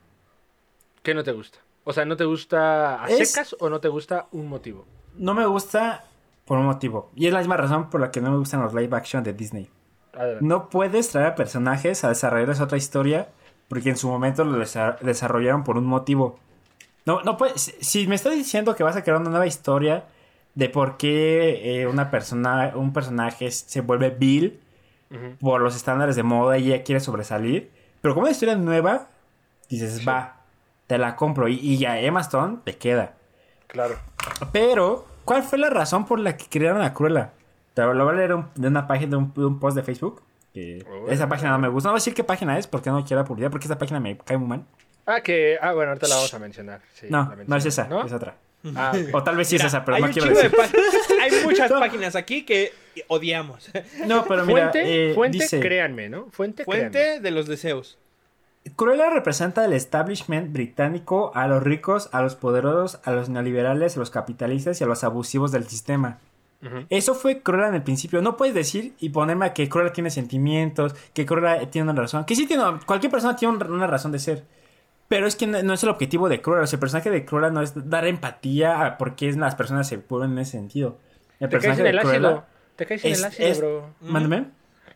¿Qué 1.03 1.15
no 1.15 1.23
te 1.25 1.33
gusta? 1.33 1.59
O 1.85 1.93
sea, 1.93 2.05
¿no 2.05 2.17
te 2.17 2.25
gusta 2.25 3.03
a 3.05 3.09
Es- 3.09 3.31
secas 3.33 3.57
o 3.59 3.69
no 3.71 3.81
te 3.81 3.89
gusta 3.89 4.27
un 4.33 4.49
motivo? 4.49 4.87
No 5.17 5.35
me 5.35 5.45
gusta 5.47 6.05
por 6.45 6.59
un 6.59 6.67
motivo. 6.67 7.11
Y 7.17 7.27
es 7.27 7.33
la 7.33 7.41
misma 7.41 7.57
razón 7.57 7.91
por 7.91 8.01
la 8.01 8.11
que 8.11 8.21
no 8.21 8.31
me 8.31 8.37
gustan 8.39 8.63
los 8.63 8.73
live 8.75 8.97
action 8.97 9.23
de 9.25 9.33
Disney. 9.33 9.69
Adelante. 10.13 10.45
No 10.45 10.69
puedes 10.71 11.09
traer 11.11 11.29
a 11.29 11.35
personajes 11.35 12.05
a 12.05 12.09
desarrollarles 12.09 12.61
otra 12.61 12.79
historia 12.79 13.29
porque 13.69 13.91
en 13.91 13.97
su 13.97 14.09
momento 14.09 14.45
lo 14.45 14.59
desa- 14.59 14.99
desarrollaron 15.01 15.65
por 15.65 15.77
un 15.77 15.87
motivo. 15.87 16.39
No, 17.07 17.23
no 17.23 17.37
puedes. 17.37 17.75
si- 17.81 18.07
me 18.07 18.15
estás 18.15 18.35
diciendo 18.35 18.75
que 18.77 18.83
vas 18.83 18.97
a 18.97 19.03
crear 19.03 19.21
una 19.21 19.31
nueva 19.31 19.47
historia 19.47 20.05
de 20.55 20.69
por 20.69 20.97
qué 20.97 21.81
eh, 21.83 21.87
una 21.87 22.11
persona, 22.11 22.73
un 22.75 22.93
personaje 22.93 23.51
se 23.51 23.81
vuelve 23.81 24.11
vil 24.11 24.61
por 25.41 25.61
los 25.61 25.75
estándares 25.75 26.15
de 26.15 26.23
moda 26.23 26.57
y 26.59 26.73
ella 26.73 26.85
quiere 26.85 27.01
sobresalir, 27.01 27.71
pero 28.01 28.15
como 28.15 28.23
una 28.27 28.31
historia 28.33 28.55
nueva, 28.55 29.09
dices, 29.69 29.99
Sí. 29.99 30.05
va, 30.05 30.37
te 30.87 30.99
la 30.99 31.17
compro 31.17 31.49
y, 31.49 31.55
y 31.59 31.85
a 31.85 32.01
Emma 32.01 32.21
Stone 32.21 32.59
te 32.65 32.77
queda. 32.77 33.15
Claro. 33.67 33.97
Pero, 34.53 35.07
¿cuál 35.25 35.43
fue 35.43 35.59
la 35.59 35.69
razón 35.71 36.05
por 36.07 36.21
la 36.21 36.37
que 36.37 36.47
crearon 36.49 36.83
a 36.83 36.93
Cruella? 36.95 37.33
Te 37.75 37.83
lo 37.83 38.05
voy 38.05 38.15
a 38.15 38.17
leer 38.17 38.35
un- 38.35 38.47
de 38.55 38.69
una 38.69 38.87
página, 38.87 39.11
de 39.11 39.17
un, 39.17 39.33
de 39.35 39.47
un 39.47 39.59
post 39.59 39.77
de 39.77 39.83
Facebook. 39.83 40.23
Que 40.53 40.85
Oh, 40.89 41.09
esa 41.09 41.29
página 41.29 41.51
no 41.51 41.59
me 41.59 41.69
gusta. 41.69 41.89
No 41.89 41.93
voy 41.93 41.99
a 41.99 42.01
decir 42.01 42.15
qué 42.15 42.25
página 42.25 42.59
es 42.59 42.67
porque 42.67 42.91
no 42.91 43.05
quiero 43.05 43.23
la 43.23 43.27
publicidad, 43.27 43.51
porque 43.53 43.67
esa 43.67 43.79
página 43.79 44.01
me 44.01 44.17
cae 44.19 44.37
muy 44.37 44.49
mal. 44.49 44.65
Ah, 45.07 45.21
que. 45.21 45.59
Ah, 45.61 45.73
bueno, 45.73 45.91
ahorita 45.91 46.09
la 46.09 46.15
vamos 46.17 46.33
a 46.35 46.39
mencionar. 46.39 46.81
Sí, 46.95 47.07
No, 47.11 47.35
la 47.37 47.45
no 47.47 47.57
es 47.57 47.67
esa, 47.67 47.89
es 48.07 48.13
otra. 48.13 48.37
Ah. 48.77 48.93
O 49.13 49.23
tal 49.25 49.37
vez 49.37 49.49
sí 49.49 49.57
es 49.57 49.65
esa, 49.65 49.85
pero 49.85 49.97
hay 49.97 50.03
no 50.03 50.11
quiero 50.11 50.29
de 50.29 50.35
decir. 50.35 50.51
pá- 50.55 50.69
Hay 51.23 51.31
muchas 51.45 51.71
páginas 51.81 52.15
aquí 52.15 52.45
que 52.45 52.73
odiamos. 53.09 53.71
No, 54.07 54.25
pero 54.27 54.45
mira, 54.45 54.71
Fuente, 54.71 55.11
eh, 55.11 55.15
fuente, 55.15 55.39
dice, 55.39 55.61
créanme, 55.61 56.09
¿no? 56.11 56.27
Fuente, 56.31 56.65
créanme. 56.65 56.91
Fuente 56.91 57.21
de 57.21 57.31
los 57.31 57.47
deseos. 57.47 57.97
Cruella 58.77 59.09
representa 59.09 59.65
el 59.65 59.73
establishment 59.73 60.53
británico 60.53 61.33
a 61.35 61.47
los 61.49 61.63
ricos, 61.63 62.11
a 62.13 62.21
los 62.21 62.35
poderosos, 62.37 63.01
a 63.05 63.13
los 63.13 63.31
neoliberales, 63.31 63.97
a 63.97 64.01
los 64.01 64.11
capitalistas 64.11 64.79
y 64.81 64.85
a 64.85 64.87
los 64.87 65.03
abusivos 65.05 65.51
del 65.53 65.67
sistema. 65.67 66.19
Eso 66.91 67.15
fue 67.15 67.41
Cruella 67.41 67.69
en 67.69 67.75
el 67.77 67.83
principio. 67.83 68.21
No 68.21 68.37
puedes 68.37 68.55
decir 68.55 68.93
y 69.01 69.09
ponerme 69.09 69.47
a 69.47 69.55
que 69.55 69.67
Cruella 69.71 69.95
tiene 69.95 70.11
sentimientos, 70.11 70.95
que 71.15 71.25
Cruella 71.25 71.71
tiene 71.71 71.91
una 71.91 71.99
razón. 72.03 72.27
Que 72.27 72.37
sí 72.37 72.47
tiene, 72.47 72.63
cualquier 72.85 73.11
persona 73.11 73.35
tiene 73.35 73.55
un- 73.57 73.73
una 73.73 73.87
razón 73.87 74.13
de 74.13 74.19
ser. 74.19 74.45
Pero 75.11 75.27
es 75.27 75.35
que 75.37 75.47
no, 75.47 75.61
no 75.63 75.75
es 75.75 75.83
el 75.83 75.89
objetivo 75.91 76.29
de 76.31 76.41
Cruella. 76.41 76.63
O 76.63 76.67
sea, 76.67 76.77
el 76.77 76.81
personaje 76.81 77.11
de 77.11 77.25
Cruella 77.27 77.51
no 77.51 77.61
es 77.63 77.73
dar 77.91 78.07
empatía 78.07 78.87
a 78.87 78.97
por 78.97 79.17
qué 79.17 79.31
las 79.33 79.57
personas 79.57 79.87
se 79.89 79.97
vuelven 79.99 80.31
en 80.33 80.39
ese 80.39 80.53
sentido. 80.53 80.99
El 81.41 81.49
Te 81.51 81.59
caes 81.59 81.79
en 81.81 81.87
el 81.87 81.97
de 81.97 82.01
ácido. 82.01 82.45
Te 82.77 82.87
caes 82.87 83.05
en 83.05 83.13
es- 83.13 83.19
el 83.19 83.25
ácido, 83.25 83.49
es- 83.49 83.59
bro. 83.59 83.91
Mándame. 84.01 84.45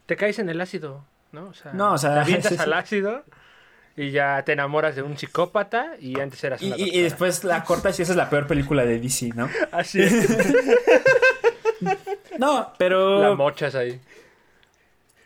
Te 0.06 0.16
caes 0.16 0.38
en 0.38 0.48
el 0.48 0.60
ácido, 0.60 1.04
¿no? 1.32 1.48
O 1.48 1.52
sea, 1.54 1.72
No, 1.72 1.92
o 1.94 1.98
sea, 1.98 2.14
te 2.14 2.20
avientas 2.20 2.48
sí, 2.52 2.56
sí. 2.56 2.62
al 2.62 2.72
ácido 2.74 3.24
y 3.96 4.10
ya 4.12 4.42
te 4.44 4.52
enamoras 4.52 4.94
de 4.96 5.02
un 5.02 5.18
psicópata 5.18 5.94
y 6.00 6.18
antes 6.20 6.42
eras 6.44 6.62
Y, 6.62 6.68
una 6.68 6.76
y- 6.78 6.96
y 6.96 7.02
después 7.02 7.42
la 7.44 7.64
cortas 7.64 7.98
y 7.98 8.02
esa 8.02 8.12
es 8.12 8.16
la 8.16 8.30
peor 8.30 8.46
película 8.46 8.84
de 8.84 9.00
DC, 9.00 9.30
¿no? 9.34 9.48
Así 9.72 10.00
es. 10.00 10.28
No, 12.38 12.72
pero. 12.78 13.20
la 13.20 13.34
mochas 13.34 13.74
ahí. 13.74 14.00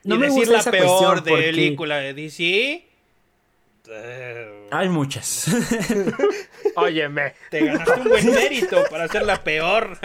no 0.04 0.14
y 0.14 0.18
me 0.18 0.26
decir 0.26 0.40
gusta 0.40 0.52
la 0.54 0.58
esa 0.60 0.70
peor 0.70 0.86
cuestión 0.86 1.14
porque 1.24 1.42
película 1.44 1.96
de 1.98 2.14
DC. 2.14 2.87
Hay 4.70 4.88
muchas. 4.88 5.46
Óyeme. 6.76 7.34
Te 7.50 7.64
ganaste 7.64 8.00
un 8.00 8.08
buen 8.08 8.26
mérito 8.34 8.82
para 8.90 9.08
ser 9.08 9.22
la 9.24 9.42
peor. 9.42 9.98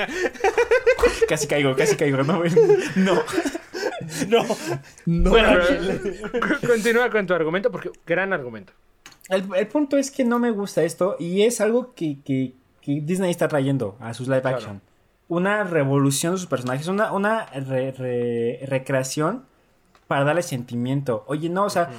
casi 1.29 1.47
caigo, 1.47 1.75
casi 1.75 1.95
caigo. 1.95 2.23
No, 2.23 2.43
no. 2.95 3.23
No. 4.27 4.45
no. 5.05 5.29
Bueno, 5.31 5.59
pero- 6.31 6.59
continúa 6.67 7.09
con 7.09 7.25
tu 7.27 7.33
argumento 7.33 7.71
porque 7.71 7.91
gran 8.05 8.33
argumento. 8.33 8.73
El, 9.29 9.45
el 9.55 9.67
punto 9.67 9.97
es 9.97 10.11
que 10.11 10.23
no 10.23 10.39
me 10.39 10.51
gusta 10.51 10.83
esto 10.83 11.15
y 11.19 11.43
es 11.43 11.61
algo 11.61 11.93
que, 11.93 12.17
que- 12.23 12.53
que 12.81 12.99
Disney 13.01 13.31
está 13.31 13.47
trayendo 13.47 13.97
a 13.99 14.13
sus 14.13 14.27
live 14.27 14.41
Claro. 14.41 14.57
action. 14.57 14.81
Una 15.29 15.63
revolución 15.63 16.33
de 16.33 16.37
sus 16.39 16.47
personajes, 16.47 16.87
una, 16.87 17.13
una 17.13 17.45
re- 17.45 17.91
re- 17.91 18.59
recreación 18.67 19.45
para 20.07 20.25
darle 20.25 20.41
sentimiento. 20.43 21.23
Oye, 21.27 21.49
no, 21.49 21.63
o 21.63 21.69
sea, 21.69 21.89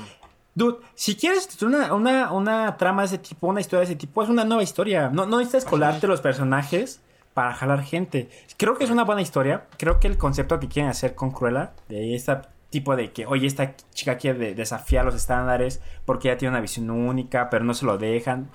dude, 0.54 0.78
si 0.94 1.16
quieres 1.16 1.48
una, 1.62 1.92
una, 1.94 2.32
una 2.32 2.76
trama 2.76 3.02
de 3.02 3.06
ese 3.06 3.18
tipo, 3.18 3.46
una 3.48 3.60
historia 3.60 3.80
de 3.80 3.84
ese 3.92 3.96
tipo, 3.96 4.22
es 4.22 4.28
una 4.28 4.44
nueva 4.44 4.62
historia. 4.62 5.10
No, 5.10 5.26
no 5.26 5.38
necesitas 5.38 5.64
colarte 5.64 6.06
los 6.06 6.20
personajes 6.20 7.00
para 7.34 7.54
jalar 7.54 7.82
gente. 7.82 8.28
Creo 8.56 8.76
que 8.76 8.84
es 8.84 8.90
una 8.90 9.04
buena 9.04 9.22
historia. 9.22 9.66
Creo 9.76 9.98
que 10.00 10.06
el 10.06 10.18
concepto 10.18 10.60
que 10.60 10.68
quieren 10.68 10.90
hacer 10.90 11.14
con 11.14 11.30
Cruella, 11.32 11.72
de 11.88 12.14
este 12.14 12.36
tipo 12.70 12.96
de 12.96 13.12
que, 13.12 13.26
oye, 13.26 13.46
esta 13.46 13.74
chica 13.92 14.16
quiere 14.16 14.38
de- 14.38 14.54
desafiar 14.54 15.04
los 15.04 15.14
estándares 15.14 15.80
porque 16.04 16.28
ella 16.28 16.38
tiene 16.38 16.50
una 16.52 16.60
visión 16.60 16.90
única, 16.90 17.48
pero 17.50 17.64
no 17.64 17.74
se 17.74 17.86
lo 17.86 17.98
dejan. 17.98 18.50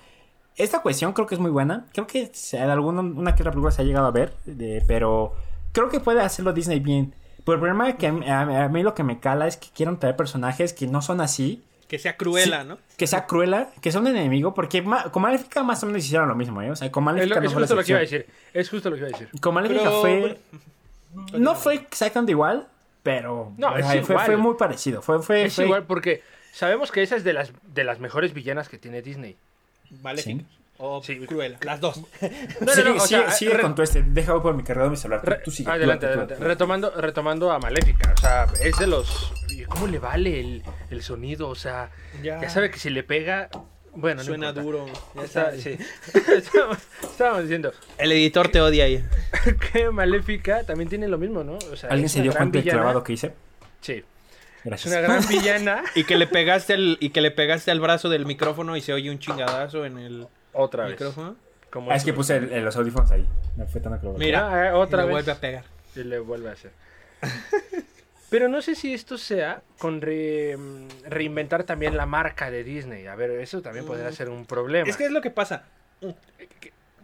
Esta 0.58 0.82
cuestión 0.82 1.14
creo 1.14 1.26
que 1.28 1.36
es 1.36 1.42
muy 1.42 1.52
buena. 1.52 1.86
Creo 1.94 2.06
que 2.06 2.32
en 2.54 2.70
alguna 2.70 3.02
una 3.02 3.34
que 3.36 3.44
otra 3.44 3.52
película 3.52 3.72
se 3.72 3.82
ha 3.82 3.86
llegado 3.86 4.08
a 4.08 4.12
ver, 4.12 4.34
de- 4.46 4.84
pero 4.88 5.34
creo 5.72 5.90
que 5.90 6.00
puede 6.02 6.22
hacerlo 6.22 6.52
Disney 6.54 6.80
bien. 6.82 7.14
Pero 7.46 7.54
el 7.56 7.60
problema 7.60 7.88
es 7.90 7.96
que 7.96 8.08
a 8.08 8.12
mí, 8.12 8.28
a- 8.30 8.66
a 8.66 8.70
mí 8.70 8.84
lo 8.84 8.94
que 8.94 9.04
me 9.04 9.20
cala 9.20 9.48
es 9.48 9.56
que 9.58 9.68
quieren 9.74 9.98
traer 9.98 10.16
personajes 10.18 10.74
que 10.74 10.88
no 10.88 11.02
son 11.02 11.22
así, 11.22 11.64
Que 11.90 12.00
sea 12.00 12.16
cruela, 12.16 12.62
Sí. 12.62 12.68
¿no? 12.70 12.78
que 12.98 13.08
sea 13.08 13.26
cruela, 13.26 13.72
que 13.82 13.92
son 13.92 14.06
enemigo, 14.08 14.54
porque 14.54 14.82
ma- 14.82 15.12
con 15.12 15.22
Maléfica 15.24 15.64
más 15.64 15.82
o 15.84 15.88
menos 15.88 16.06
hicieron 16.06 16.30
lo 16.30 16.36
mismo, 16.36 16.62
¿eh? 16.62 16.70
O 16.72 16.76
sea, 16.76 16.90
con 16.92 17.02
Es, 17.04 17.06
Maléfica 17.06 17.36
lo- 17.36 17.42
no 17.42 17.48
es 17.48 17.54
fue 17.54 17.62
la 17.62 17.66
justo 17.68 17.76
lo 17.76 17.84
que 17.84 17.92
iba 17.92 17.98
a 17.98 18.02
decir. 18.02 18.26
Es 18.54 18.70
justo 18.70 18.90
lo 18.92 18.96
que 18.96 19.00
iba 19.02 19.08
a 19.10 19.12
decir. 19.12 19.30
Con 19.42 19.54
Maléfica 19.56 19.82
Pero- 19.84 20.02
fue... 20.02 20.40
No 21.34 21.56
fue 21.56 21.74
exactamente 21.76 22.32
igual, 22.32 22.68
pero 23.02 23.52
No, 23.58 23.70
o 23.70 23.78
es 23.78 23.86
sea, 23.88 24.04
fue, 24.04 24.14
igual. 24.14 24.26
fue 24.28 24.38
muy 24.38 24.56
parecido. 24.56 25.02
Fue, 25.02 25.22
fue, 25.24 25.46
Es 25.46 25.56
fue- 25.56 25.66
igual 25.66 25.84
porque 25.84 26.22
sabemos 26.54 26.92
que 26.92 27.02
esa 27.02 27.16
es 27.16 27.24
de 27.24 27.34
las, 27.34 27.52
de 27.74 27.84
las 27.84 28.00
mejores 28.00 28.34
villanas 28.34 28.70
que 28.70 28.78
tiene 28.78 29.02
Disney. 29.02 29.36
Vale. 29.90 30.22
Sí. 30.22 30.46
O 30.82 31.04
Sí. 31.04 31.20
cruela. 31.26 31.58
Las 31.62 31.80
dos. 31.82 31.98
No, 32.22 32.66
no, 32.66 32.72
sigue 32.74 32.90
no, 32.90 32.96
o 32.96 33.00
sigue- 33.00 33.08
sea, 33.08 33.32
sigue 33.32 33.54
re- 33.54 33.62
con 33.62 33.76
tu 33.76 33.82
este. 33.82 34.02
Deja 34.02 34.34
voy 34.34 34.42
por 34.42 34.54
mi 34.56 34.64
cargador 34.64 34.90
mi 34.92 34.98
celular. 34.98 35.22
Tú- 35.22 35.30
Re- 35.30 35.42
tú 35.44 35.52
sigue, 35.52 35.70
adelante, 35.70 36.06
tú- 36.06 36.12
adelante. 36.12 36.36
tú- 36.36 36.44
Retomando, 36.44 36.92
retomando 36.96 37.52
a 37.52 37.60
Maléfica. 37.60 38.14
O 38.16 38.18
sea, 38.20 38.48
es 38.62 38.78
de 38.80 38.88
los. 38.88 39.34
¿y 39.50 39.64
¿Cómo 39.66 39.88
le 39.88 40.00
vale 40.00 40.40
el, 40.40 40.64
el 40.90 41.02
sonido? 41.04 41.50
O 41.50 41.56
sea, 41.56 41.92
Ya. 42.24 42.42
ya, 42.42 42.50
sabe 42.50 42.72
que 42.72 42.80
si 42.80 42.90
le 42.90 43.04
pega. 43.04 43.50
Bueno, 43.94 44.22
no 44.22 44.24
Suena 44.24 44.50
importa. 44.50 44.62
duro. 44.62 44.86
Ya 45.16 45.24
Está- 45.24 45.52
sí. 45.58 45.76
estábamos, 47.02 47.42
diciendo 47.44 47.72
El 47.98 48.12
editor 48.12 48.48
te 48.50 48.62
odia 48.62 48.86
ahí. 48.86 49.04
que 49.74 49.90
Maléfica 49.90 50.64
también 50.64 50.90
tiene 50.90 51.08
lo 51.08 51.18
mismo, 51.18 51.44
¿no? 51.44 51.58
O 51.72 51.76
sea, 51.76 51.90
¿Alguien 51.90 52.08
se 52.10 52.22
dio 52.22 52.32
cuenta 52.34 52.60
del 52.60 52.70
clavado 52.70 53.04
que 53.04 53.14
hice? 53.14 53.34
Sí. 53.82 54.04
Gracias. 54.64 54.92
una 54.94 55.02
gran 55.02 55.28
villana. 55.28 55.84
Y 55.96 56.04
que 56.04 56.18
le 56.18 56.28
pegaste 56.28 56.74
el, 56.74 56.98
y 57.00 57.10
que 57.10 57.22
le 57.22 57.32
pegaste 57.32 57.72
al 57.72 57.80
brazo 57.80 58.10
del 58.10 58.26
micrófono 58.26 58.76
y 58.78 58.82
se 58.82 58.94
oye 58.94 59.10
un 59.10 59.18
chingadazo 59.20 59.86
en 59.86 59.98
el 59.98 60.28
Otra 60.54 60.84
vez. 60.86 60.92
micrófono. 60.94 61.36
Ah, 61.90 61.96
es 61.96 62.04
que 62.04 62.14
puse 62.14 62.38
el- 62.38 62.52
el- 62.52 62.64
los 62.66 62.76
audífonos 62.76 63.12
ahí. 63.12 63.26
No 63.56 63.68
fue 63.68 63.80
tan 63.82 63.94
acrobático. 63.94 64.26
Mira, 64.26 64.50
Ah, 64.52 64.68
eh, 64.70 64.72
otra 64.72 65.00
y 65.00 65.02
le 65.02 65.06
vez. 65.08 65.14
vuelve 65.14 65.32
a 65.32 65.36
pegar. 65.36 65.64
Y 65.96 66.04
le 66.04 66.20
vuelve 66.20 66.50
a 66.50 66.54
hacer. 66.54 66.72
Pero 68.30 68.48
no 68.48 68.62
sé 68.62 68.76
si 68.76 68.94
esto 68.94 69.18
sea 69.18 69.62
con 69.80 70.02
re- 70.02 70.56
mm, 70.58 70.88
reinventar 71.10 71.64
también 71.64 71.98
la 71.98 72.06
marca 72.06 72.52
de 72.52 72.64
Disney. 72.64 73.08
A 73.08 73.16
ver, 73.16 73.32
eso 73.32 73.62
también 73.62 73.86
podría 73.86 74.10
Mm. 74.10 74.14
ser 74.14 74.30
un 74.30 74.46
problema. 74.46 74.88
Es 74.90 74.98
que 74.98 75.06
es 75.06 75.12
lo 75.12 75.22
que 75.22 75.32
pasa. 75.32 75.64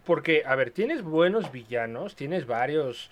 Porque, 0.04 0.42
a 0.46 0.54
ver, 0.54 0.70
tienes 0.70 1.02
buenos 1.02 1.50
villanos, 1.50 2.14
tienes 2.14 2.46
varios... 2.46 3.10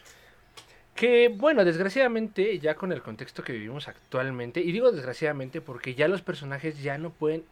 Que, 0.95 1.28
bueno, 1.28 1.64
desgraciadamente, 1.64 2.61
ya 2.61 2.76
con 2.76 2.93
el 2.93 3.03
contexto 3.03 3.43
que 3.43 3.53
vivimos 3.53 3.89
actualmente, 3.89 4.61
y 4.61 4.70
digo 4.70 4.93
desgraciadamente 4.93 5.61
porque 5.61 5.97
ya 5.97 6.07
los 6.07 6.22
personajes 6.22 6.80
ya 6.82 6.99
no 6.99 7.11
pueden... 7.11 7.45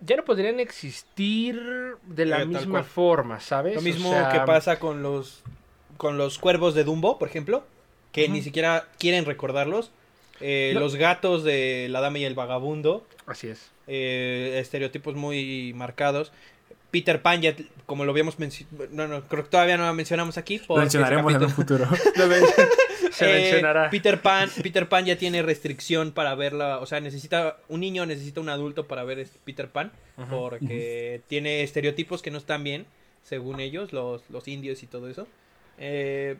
ya 0.00 0.16
no 0.16 0.24
podrían 0.24 0.60
existir 0.60 1.60
de 2.06 2.26
la 2.26 2.42
Eh, 2.42 2.46
misma 2.46 2.82
forma, 2.84 3.40
¿sabes? 3.40 3.74
Lo 3.74 3.80
O 3.80 3.82
mismo 3.82 4.10
sea, 4.10 4.30
que 4.30 4.40
pasa 4.40 4.78
con 4.78 5.02
los 5.02 5.42
con 5.96 6.16
los 6.16 6.38
cuervos 6.38 6.74
de 6.74 6.84
Dumbo, 6.84 7.18
por 7.18 7.28
ejemplo, 7.28 7.62
que 8.12 8.28
ni 8.28 8.40
siquiera 8.42 8.86
quieren 8.98 9.24
recordarlos. 9.26 9.90
Eh, 10.40 10.70
No. 10.74 10.80
Los 10.80 10.96
gatos 10.96 11.44
de 11.44 11.88
La 11.90 12.00
Dama 12.00 12.18
y 12.18 12.24
el 12.24 12.34
Vagabundo, 12.34 13.06
Así 13.26 13.48
es. 13.48 13.70
eh, 13.86 14.56
estereotipos 14.60 15.14
muy 15.14 15.72
marcados. 15.74 16.32
Peter 16.90 17.20
Pan, 17.22 17.42
ya, 17.42 17.54
como 17.86 18.04
lo 18.06 18.10
habíamos 18.12 18.38
mencionado, 18.38 18.88
no, 18.90 19.06
no, 19.06 19.20
creo 19.28 19.44
que 19.44 19.50
todavía 19.50 19.76
no 19.76 19.86
lo 19.86 19.92
mencionamos 19.94 20.38
aquí. 20.38 20.60
Lo 20.68 20.76
mencionaremos 20.76 21.34
en 21.34 21.42
un 21.44 21.50
futuro. 21.50 21.86
Se 23.10 23.24
Eh, 23.30 23.42
mencionará. 23.42 23.90
Peter 23.90 24.20
Pan, 24.20 24.48
Peter 24.62 24.88
Pan 24.88 25.04
ya 25.04 25.16
tiene 25.16 25.42
restricción 25.42 26.12
para 26.12 26.34
verla, 26.34 26.78
o 26.78 26.86
sea, 26.86 27.00
necesita 27.00 27.58
un 27.68 27.80
niño 27.80 28.06
necesita 28.06 28.40
un 28.40 28.48
adulto 28.48 28.86
para 28.86 29.04
ver 29.04 29.26
Peter 29.44 29.68
Pan 29.68 29.92
porque 30.28 31.22
tiene 31.28 31.62
estereotipos 31.62 32.22
que 32.22 32.30
no 32.30 32.38
están 32.38 32.62
bien 32.64 32.86
según 33.22 33.60
ellos, 33.60 33.92
los, 33.92 34.22
los 34.30 34.46
indios 34.48 34.82
y 34.82 34.86
todo 34.86 35.08
eso. 35.08 35.26
Eh, 35.78 36.36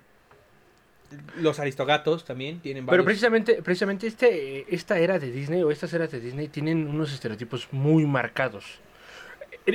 los 1.36 1.58
aristogatos 1.58 2.24
también 2.24 2.60
tienen 2.60 2.84
Pero 2.86 3.02
varios. 3.02 3.06
precisamente, 3.06 3.62
precisamente 3.62 4.06
este, 4.06 4.72
esta 4.72 4.98
era 4.98 5.18
de 5.18 5.30
Disney 5.32 5.62
o 5.62 5.70
estas 5.70 5.92
eras 5.92 6.10
de 6.12 6.20
Disney 6.20 6.48
tienen 6.48 6.86
unos 6.86 7.12
estereotipos 7.12 7.68
muy 7.72 8.06
marcados. 8.06 8.78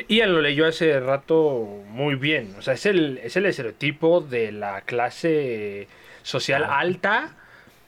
Ian 0.08 0.34
lo 0.34 0.41
leyó 0.41 0.66
hace 0.66 1.00
rato 1.00 1.84
muy 1.89 2.16
bien. 2.16 2.56
O 2.58 2.62
sea, 2.62 2.74
es 2.76 2.86
el, 2.86 3.20
es 3.24 3.36
el 3.36 3.46
estereotipo 3.46 4.22
de 4.22 4.52
la 4.52 4.82
clase 4.82 5.88
social 6.26 6.63
Ah. 6.65 6.80
alta 6.80 7.30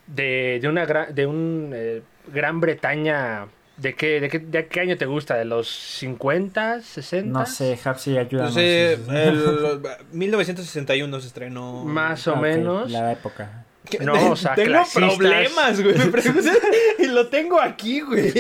de, 0.05 0.59
de 0.61 0.67
una 0.69 0.85
gran, 0.85 1.13
de 1.13 1.25
un 1.25 1.71
eh, 1.73 2.01
Gran 2.27 2.59
Bretaña. 2.61 3.47
¿De 3.77 3.93
qué, 3.93 4.19
de, 4.19 4.27
qué, 4.29 4.39
¿De 4.39 4.65
qué 4.67 4.79
año 4.79 4.97
te 4.97 5.05
gusta? 5.05 5.35
¿De 5.35 5.45
los 5.45 5.67
50, 5.69 6.81
60? 6.81 7.27
No 7.39 7.45
sé, 7.45 7.77
Hapsi, 7.83 8.17
ayúdanos. 8.17 8.53
Pues, 8.53 8.65
eh, 8.65 8.97
el- 9.09 9.81
1961 10.13 11.19
se 11.21 11.27
estrenó. 11.27 11.83
Más 11.83 12.27
Ah, 12.27 12.31
o 12.31 12.35
ok, 12.35 12.41
menos. 12.41 12.89
La 12.91 13.11
época. 13.11 13.65
¿Qué? 13.89 13.99
No, 13.99 14.31
o 14.31 14.35
sea, 14.35 14.55
tengo 14.55 14.71
clasistas. 14.71 15.15
problemas, 15.17 15.81
güey. 15.81 15.95
Me 15.97 16.05
preguntas 16.07 16.57
y 16.99 17.05
lo 17.05 17.27
tengo 17.27 17.61
aquí, 17.61 18.01
güey. 18.01 18.33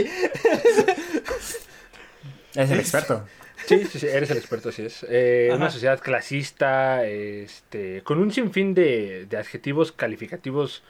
Es 2.55 2.71
el 2.71 2.79
experto. 2.79 3.23
Sí, 3.67 3.83
sí, 3.83 3.99
sí, 3.99 4.07
eres 4.07 4.31
el 4.31 4.37
experto, 4.37 4.69
así 4.69 4.83
es. 4.83 5.05
Eh, 5.09 5.51
una 5.53 5.69
sociedad 5.69 5.99
clasista, 5.99 7.05
este, 7.05 8.01
con 8.03 8.17
un 8.19 8.31
sinfín 8.31 8.73
de, 8.73 9.25
de 9.25 9.37
adjetivos 9.37 9.91
calificativos, 9.91 10.83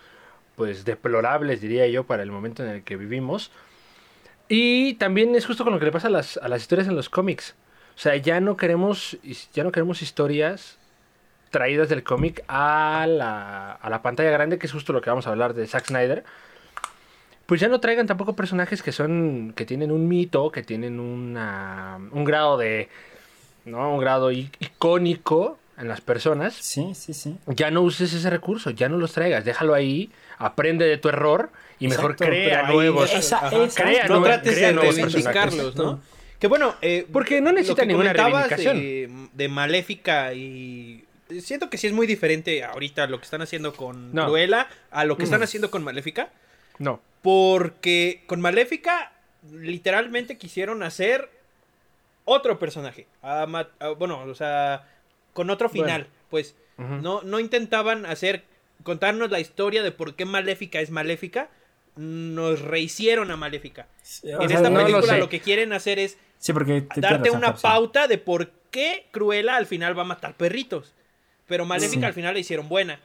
pues 0.56 0.86
deplorables, 0.86 1.60
diría 1.60 1.88
yo, 1.88 2.06
para 2.06 2.22
el 2.22 2.30
momento 2.32 2.64
en 2.64 2.70
el 2.70 2.84
que 2.84 2.96
vivimos. 2.96 3.52
Y 4.48 4.94
también 4.96 5.34
es 5.36 5.48
justo 5.48 5.64
con 5.64 5.74
lo 5.74 5.80
que 5.80 5.86
le 5.86 5.92
pasa 5.92 6.08
a 6.08 6.12
las, 6.12 6.38
a 6.38 6.48
las 6.48 6.62
historias 6.62 6.88
en 6.88 6.96
los 6.96 7.10
cómics. 7.10 7.56
O 7.96 8.00
sea, 8.00 8.16
ya 8.16 8.40
no 8.40 8.58
queremos, 8.58 9.18
ya 9.54 9.64
no 9.64 9.72
queremos 9.72 10.04
historias 10.04 10.78
traídas 11.50 11.90
del 11.90 12.04
cómic 12.04 12.44
a 12.48 13.08
la, 13.10 13.72
a 13.72 13.90
la 13.90 14.04
pantalla 14.04 14.30
grande, 14.30 14.60
que 14.60 14.68
es 14.68 14.72
justo 14.72 14.94
lo 14.94 15.02
que 15.02 15.10
vamos 15.10 15.26
a 15.26 15.32
hablar 15.32 15.56
de 15.56 15.66
Zack 15.66 15.88
Snyder. 15.88 16.24
Pues 17.48 17.60
ya 17.62 17.68
no 17.70 17.80
traigan 17.80 18.06
tampoco 18.06 18.36
personajes 18.36 18.84
que 18.84 18.92
son. 18.92 19.54
que 19.56 19.66
tienen 19.66 19.90
un 19.92 20.08
mito, 20.08 20.52
que 20.52 20.62
tienen 20.62 21.00
una, 21.00 21.98
un 22.12 22.24
grado 22.24 22.58
de. 22.58 22.90
¿no? 23.66 23.94
Un 23.96 24.00
grado 24.00 24.32
icónico 24.32 25.58
en 25.78 25.88
las 25.88 26.02
personas. 26.02 26.54
Sí, 26.54 26.94
sí, 26.96 27.14
sí. 27.14 27.38
Ya 27.48 27.72
no 27.72 27.82
uses 27.82 28.14
ese 28.14 28.30
recurso, 28.30 28.70
ya 28.72 28.90
no 28.90 28.98
los 28.98 29.14
traigas, 29.14 29.44
déjalo 29.46 29.74
ahí, 29.74 30.10
aprende 30.38 30.86
de 30.86 30.98
tu 30.98 31.10
error 31.10 31.50
y 31.80 31.88
mejor 31.88 32.12
Exacto, 32.12 32.26
crea 32.32 32.64
nuevos. 32.72 33.14
Esa- 33.14 33.48
esa- 33.66 33.84
Crea 33.84 34.08
no 34.08 34.22
trates 34.24 34.54
crea 34.56 34.68
de 34.70 34.74
nuevos 34.74 34.96
reivindicarlos. 34.96 35.76
¿no? 35.76 36.00
Que 36.40 36.48
bueno, 36.48 36.76
eh, 36.82 37.06
Porque 37.12 37.42
no 37.42 37.52
necesita 37.52 37.82
lo 37.82 37.88
que 37.88 37.94
ninguna 37.94 38.14
reivindicación. 38.14 38.78
De, 38.80 39.10
de 39.34 39.48
Maléfica 39.50 40.34
y... 40.34 41.04
Siento 41.42 41.70
que 41.70 41.78
sí 41.78 41.88
es 41.88 41.94
muy 41.94 42.08
diferente 42.08 42.64
ahorita 42.64 43.06
lo 43.08 43.18
que 43.18 43.26
están 43.26 43.42
haciendo 43.42 43.74
con 43.74 44.14
No. 44.14 44.26
Cruella 44.28 44.68
a 44.92 45.04
lo 45.04 45.18
que 45.18 45.24
están 45.24 45.42
Mm. 45.42 45.44
haciendo 45.44 45.72
con 45.72 45.84
Maléfica. 45.84 46.30
No. 46.80 47.02
Porque 47.22 48.24
con 48.28 48.42
Maléfica 48.42 49.12
literalmente 49.52 50.38
quisieron 50.38 50.84
hacer 50.84 51.30
otro 52.26 52.60
personaje. 52.60 53.08
A 53.22 53.46
bueno, 53.98 54.22
o 54.24 54.36
sea, 54.36 54.88
con 55.34 55.50
otro 55.50 55.70
final. 55.70 56.02
Bueno. 56.04 56.18
Pues 56.30 56.56
no, 56.78 57.22
no 57.24 57.40
intentaban 57.40 58.06
hacer, 58.06 58.44
contarnos 58.84 59.32
la 59.32 59.40
historia 59.40 59.82
de 59.82 59.92
por 59.92 60.16
qué 60.16 60.26
Maléfica 60.26 60.80
es 60.80 60.92
Maléfica. 60.92 61.50
Nos 61.96 62.62
rehicieron 62.62 63.32
a 63.32 63.38
Maléfica. 63.38 63.88
Sí, 64.04 64.30
en 64.30 64.38
sea, 64.38 64.58
esta 64.58 64.70
no 64.70 64.80
lo 64.82 64.86
película 64.86 65.18
lo, 65.18 65.30
que 65.30 65.40
quieren 65.40 65.74
hacer 65.74 65.98
es 65.98 66.18
Sí, 66.38 66.54
porque... 66.54 66.82
te- 66.82 67.02
darte 67.02 67.30
razón, 67.30 67.38
una 67.40 67.56
pauta 67.56 68.08
de 68.08 68.20
por 68.20 68.52
qué 68.70 69.08
Cruella 69.12 69.56
al 69.56 69.66
final 69.66 69.98
va 69.98 70.04
a 70.04 70.06
matar 70.06 70.36
perritos. 70.38 70.94
Pero 71.48 71.66
Maléfica 71.66 72.02
Sí. 72.02 72.06
al 72.06 72.14
final 72.14 72.34
la 72.36 72.40
hicieron 72.40 72.70
buena. 72.70 73.00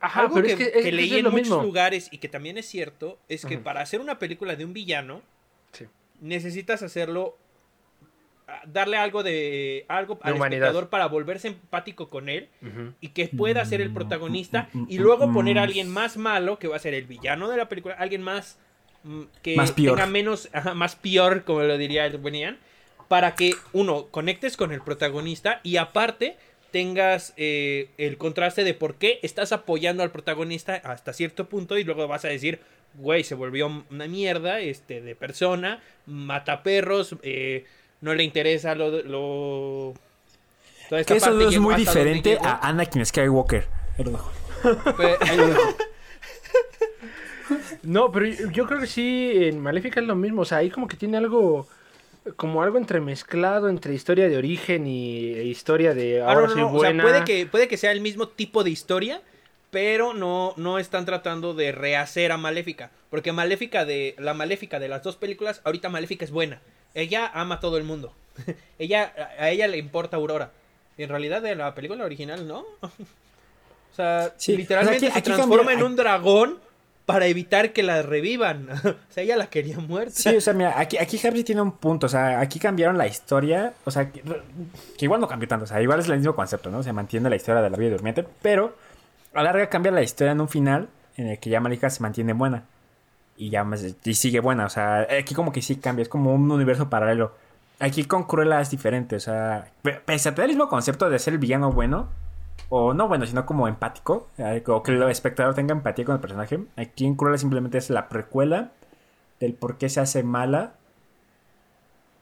Ajá, 0.00 0.22
Algo 0.22 0.34
pero 0.36 0.46
que, 0.46 0.52
es 0.52 0.58
que, 0.58 0.72
que 0.72 0.88
es 0.88 0.94
leí 0.94 1.14
en 1.16 1.24
lo 1.24 1.30
muchos 1.30 1.48
mismo. 1.48 1.62
lugares 1.62 2.08
y 2.10 2.18
que 2.18 2.28
también 2.28 2.56
es 2.58 2.66
cierto 2.66 3.18
es 3.28 3.44
que 3.44 3.58
para 3.58 3.80
hacer 3.82 4.00
una 4.00 4.18
película 4.18 4.56
de 4.56 4.64
un 4.64 4.72
villano 4.72 5.22
Sí. 5.72 5.86
necesitas 6.20 6.82
hacerlo 6.82 7.36
ah, 8.48 8.62
darle 8.66 8.96
algo 8.96 9.22
de 9.22 9.84
algo 9.88 10.14
De 10.14 10.20
al 10.22 10.34
humanidad. 10.34 10.62
espectador 10.68 10.88
para 10.90 11.06
volverse 11.08 11.48
empático 11.48 12.08
con 12.08 12.28
él 12.28 12.48
y 13.00 13.08
que 13.08 13.28
pueda 13.28 13.64
ser 13.64 13.80
el 13.80 13.90
Mm, 13.90 13.94
protagonista 13.94 14.68
mm, 14.72 14.78
mm, 14.82 14.86
y 14.88 14.98
luego 14.98 15.32
poner 15.32 15.58
a 15.58 15.62
alguien 15.64 15.90
más 15.90 16.16
malo 16.16 16.58
que 16.58 16.68
va 16.68 16.76
a 16.76 16.78
ser 16.78 16.94
el 16.94 17.04
villano 17.06 17.48
de 17.48 17.56
la 17.56 17.68
película, 17.68 17.94
alguien 17.98 18.22
más 18.22 18.58
que 19.42 19.56
Más 19.56 19.72
peor. 19.72 19.96
tenga 19.98 20.06
menos 20.06 20.48
ajá, 20.54 20.72
más 20.74 20.96
peor 20.96 21.44
como 21.44 21.62
lo 21.62 21.76
diría 21.76 22.06
el 22.06 22.16
buen 22.16 22.34
Ian, 22.34 22.58
para 23.08 23.34
que 23.34 23.54
uno 23.74 24.06
conectes 24.06 24.56
con 24.56 24.72
el 24.72 24.80
protagonista 24.80 25.60
y 25.62 25.76
aparte 25.76 26.36
tengas 26.74 27.34
eh, 27.36 27.90
el 27.98 28.18
contraste 28.18 28.64
de 28.64 28.74
por 28.74 28.96
qué 28.96 29.20
estás 29.22 29.52
apoyando 29.52 30.02
al 30.02 30.10
protagonista 30.10 30.74
hasta 30.74 31.12
cierto 31.12 31.48
punto 31.48 31.78
y 31.78 31.84
luego 31.84 32.08
vas 32.08 32.24
a 32.24 32.28
decir, 32.28 32.58
güey, 32.94 33.22
se 33.22 33.36
volvió 33.36 33.84
una 33.92 34.08
mierda 34.08 34.58
este, 34.58 35.00
de 35.00 35.14
persona, 35.14 35.80
mata 36.04 36.64
perros, 36.64 37.14
eh, 37.22 37.64
no 38.00 38.12
le 38.12 38.24
interesa 38.24 38.74
lo... 38.74 38.90
lo 39.04 39.94
toda 40.88 41.00
esta 41.00 41.14
Que 41.14 41.18
eso 41.18 41.26
parte 41.26 41.44
es 41.44 41.60
muy 41.60 41.76
diferente 41.76 42.38
a 42.42 42.56
Anakin 42.68 43.06
Skywalker. 43.06 43.68
No, 47.82 48.10
pero 48.10 48.24
yo, 48.26 48.50
yo 48.50 48.66
creo 48.66 48.80
que 48.80 48.86
sí, 48.86 49.32
en 49.34 49.60
Maléfica 49.60 50.00
es 50.00 50.06
lo 50.06 50.16
mismo. 50.16 50.42
O 50.42 50.44
sea, 50.46 50.58
ahí 50.58 50.70
como 50.70 50.88
que 50.88 50.96
tiene 50.96 51.18
algo. 51.18 51.68
Como 52.36 52.62
algo 52.62 52.78
entremezclado 52.78 53.68
entre 53.68 53.92
historia 53.94 54.28
de 54.28 54.36
origen 54.38 54.86
y 54.86 55.34
e 55.34 55.44
historia 55.44 55.92
de 55.92 56.22
Ah, 56.22 56.32
ahora 56.32 56.46
no, 56.46 56.46
no, 56.46 56.52
soy 56.54 56.60
no, 56.62 56.72
o 56.72 56.80
sea, 56.80 57.02
puede 57.02 57.24
que, 57.24 57.46
puede 57.46 57.68
que 57.68 57.76
sea 57.76 57.92
el 57.92 58.00
mismo 58.00 58.28
tipo 58.28 58.64
de 58.64 58.70
historia, 58.70 59.20
pero 59.70 60.14
no, 60.14 60.54
no 60.56 60.78
están 60.78 61.04
tratando 61.04 61.52
de 61.52 61.72
rehacer 61.72 62.32
a 62.32 62.38
Maléfica. 62.38 62.90
Porque 63.10 63.32
Maléfica 63.32 63.84
de. 63.84 64.14
La 64.18 64.32
Maléfica 64.32 64.78
de 64.80 64.88
las 64.88 65.02
dos 65.02 65.16
películas, 65.16 65.60
ahorita 65.64 65.88
Maléfica 65.90 66.24
es 66.24 66.30
buena. 66.30 66.60
Ella 66.94 67.30
ama 67.34 67.56
a 67.56 67.60
todo 67.60 67.76
el 67.76 67.84
mundo. 67.84 68.14
ella, 68.78 69.12
a 69.38 69.50
ella 69.50 69.66
le 69.68 69.76
importa 69.76 70.16
Aurora. 70.16 70.50
Y 70.96 71.02
en 71.02 71.10
realidad 71.10 71.42
de 71.42 71.54
la 71.56 71.74
película 71.74 72.04
original, 72.04 72.48
no. 72.48 72.60
o 72.80 73.94
sea, 73.94 74.32
Sí, 74.38 74.56
literalmente 74.56 75.08
o 75.08 75.10
sea, 75.10 75.18
aquí- 75.18 75.30
se 75.30 75.34
transforma 75.34 75.66
cambia- 75.72 75.74
en 75.78 75.82
un 75.84 75.96
dragón 75.96 76.58
para 77.06 77.26
evitar 77.26 77.72
que 77.72 77.82
la 77.82 78.02
revivan. 78.02 78.68
o 78.84 78.94
sea, 79.10 79.22
ella 79.22 79.36
la 79.36 79.48
quería 79.48 79.78
muerta. 79.78 80.12
Sí, 80.14 80.34
o 80.36 80.40
sea, 80.40 80.52
mira, 80.54 80.78
aquí, 80.78 80.96
aquí 80.96 81.20
Hapsi 81.26 81.44
tiene 81.44 81.60
un 81.60 81.72
punto. 81.72 82.06
O 82.06 82.08
sea, 82.08 82.40
aquí 82.40 82.58
cambiaron 82.58 82.96
la 82.96 83.06
historia. 83.06 83.74
O 83.84 83.90
sea, 83.90 84.10
que, 84.10 84.22
igual 85.00 85.20
no 85.20 85.28
cambió 85.28 85.46
tanto. 85.48 85.64
O 85.64 85.66
sea, 85.66 85.82
igual 85.82 86.00
es 86.00 86.08
el 86.08 86.16
mismo 86.18 86.34
concepto, 86.34 86.70
¿no? 86.70 86.82
Se 86.82 86.92
mantiene 86.92 87.28
la 87.28 87.36
historia 87.36 87.60
de 87.62 87.70
la 87.70 87.76
vida 87.76 87.90
durmiente. 87.90 88.24
Pero 88.42 88.76
a 89.34 89.42
la 89.42 89.52
larga 89.52 89.68
cambia 89.68 89.92
la 89.92 90.02
historia 90.02 90.32
en 90.32 90.40
un 90.40 90.48
final 90.48 90.88
en 91.16 91.28
el 91.28 91.38
que 91.38 91.50
ya 91.50 91.60
Malika 91.60 91.90
se 91.90 92.02
mantiene 92.02 92.32
buena. 92.32 92.64
Y 93.36 93.50
ya 93.50 93.66
y 94.04 94.14
sigue 94.14 94.40
buena. 94.40 94.64
O 94.66 94.70
sea, 94.70 95.06
aquí 95.18 95.34
como 95.34 95.52
que 95.52 95.60
sí 95.60 95.76
cambia. 95.76 96.02
Es 96.04 96.08
como 96.08 96.32
un 96.34 96.50
universo 96.50 96.88
paralelo. 96.88 97.34
Aquí 97.80 98.04
con 98.04 98.24
Cruella 98.24 98.60
es 98.60 98.70
diferente. 98.70 99.16
O 99.16 99.20
sea, 99.20 99.66
pe- 99.82 100.00
pese 100.04 100.28
a 100.30 100.34
tener 100.34 100.50
el 100.50 100.56
mismo 100.56 100.68
concepto 100.70 101.10
de 101.10 101.18
ser 101.18 101.34
el 101.34 101.38
villano 101.38 101.70
bueno. 101.72 102.08
O 102.68 102.94
no 102.94 103.08
bueno, 103.08 103.26
sino 103.26 103.44
como 103.46 103.68
empático. 103.68 104.28
eh, 104.38 104.62
O 104.66 104.82
que 104.82 104.92
el 104.92 105.02
espectador 105.04 105.54
tenga 105.54 105.72
empatía 105.72 106.04
con 106.04 106.14
el 106.14 106.20
personaje. 106.20 106.60
Aquí 106.76 107.04
en 107.06 107.14
Cruella 107.14 107.38
simplemente 107.38 107.78
es 107.78 107.90
la 107.90 108.08
precuela 108.08 108.70
del 109.40 109.54
por 109.54 109.78
qué 109.78 109.88
se 109.88 110.00
hace 110.00 110.22
mala 110.22 110.74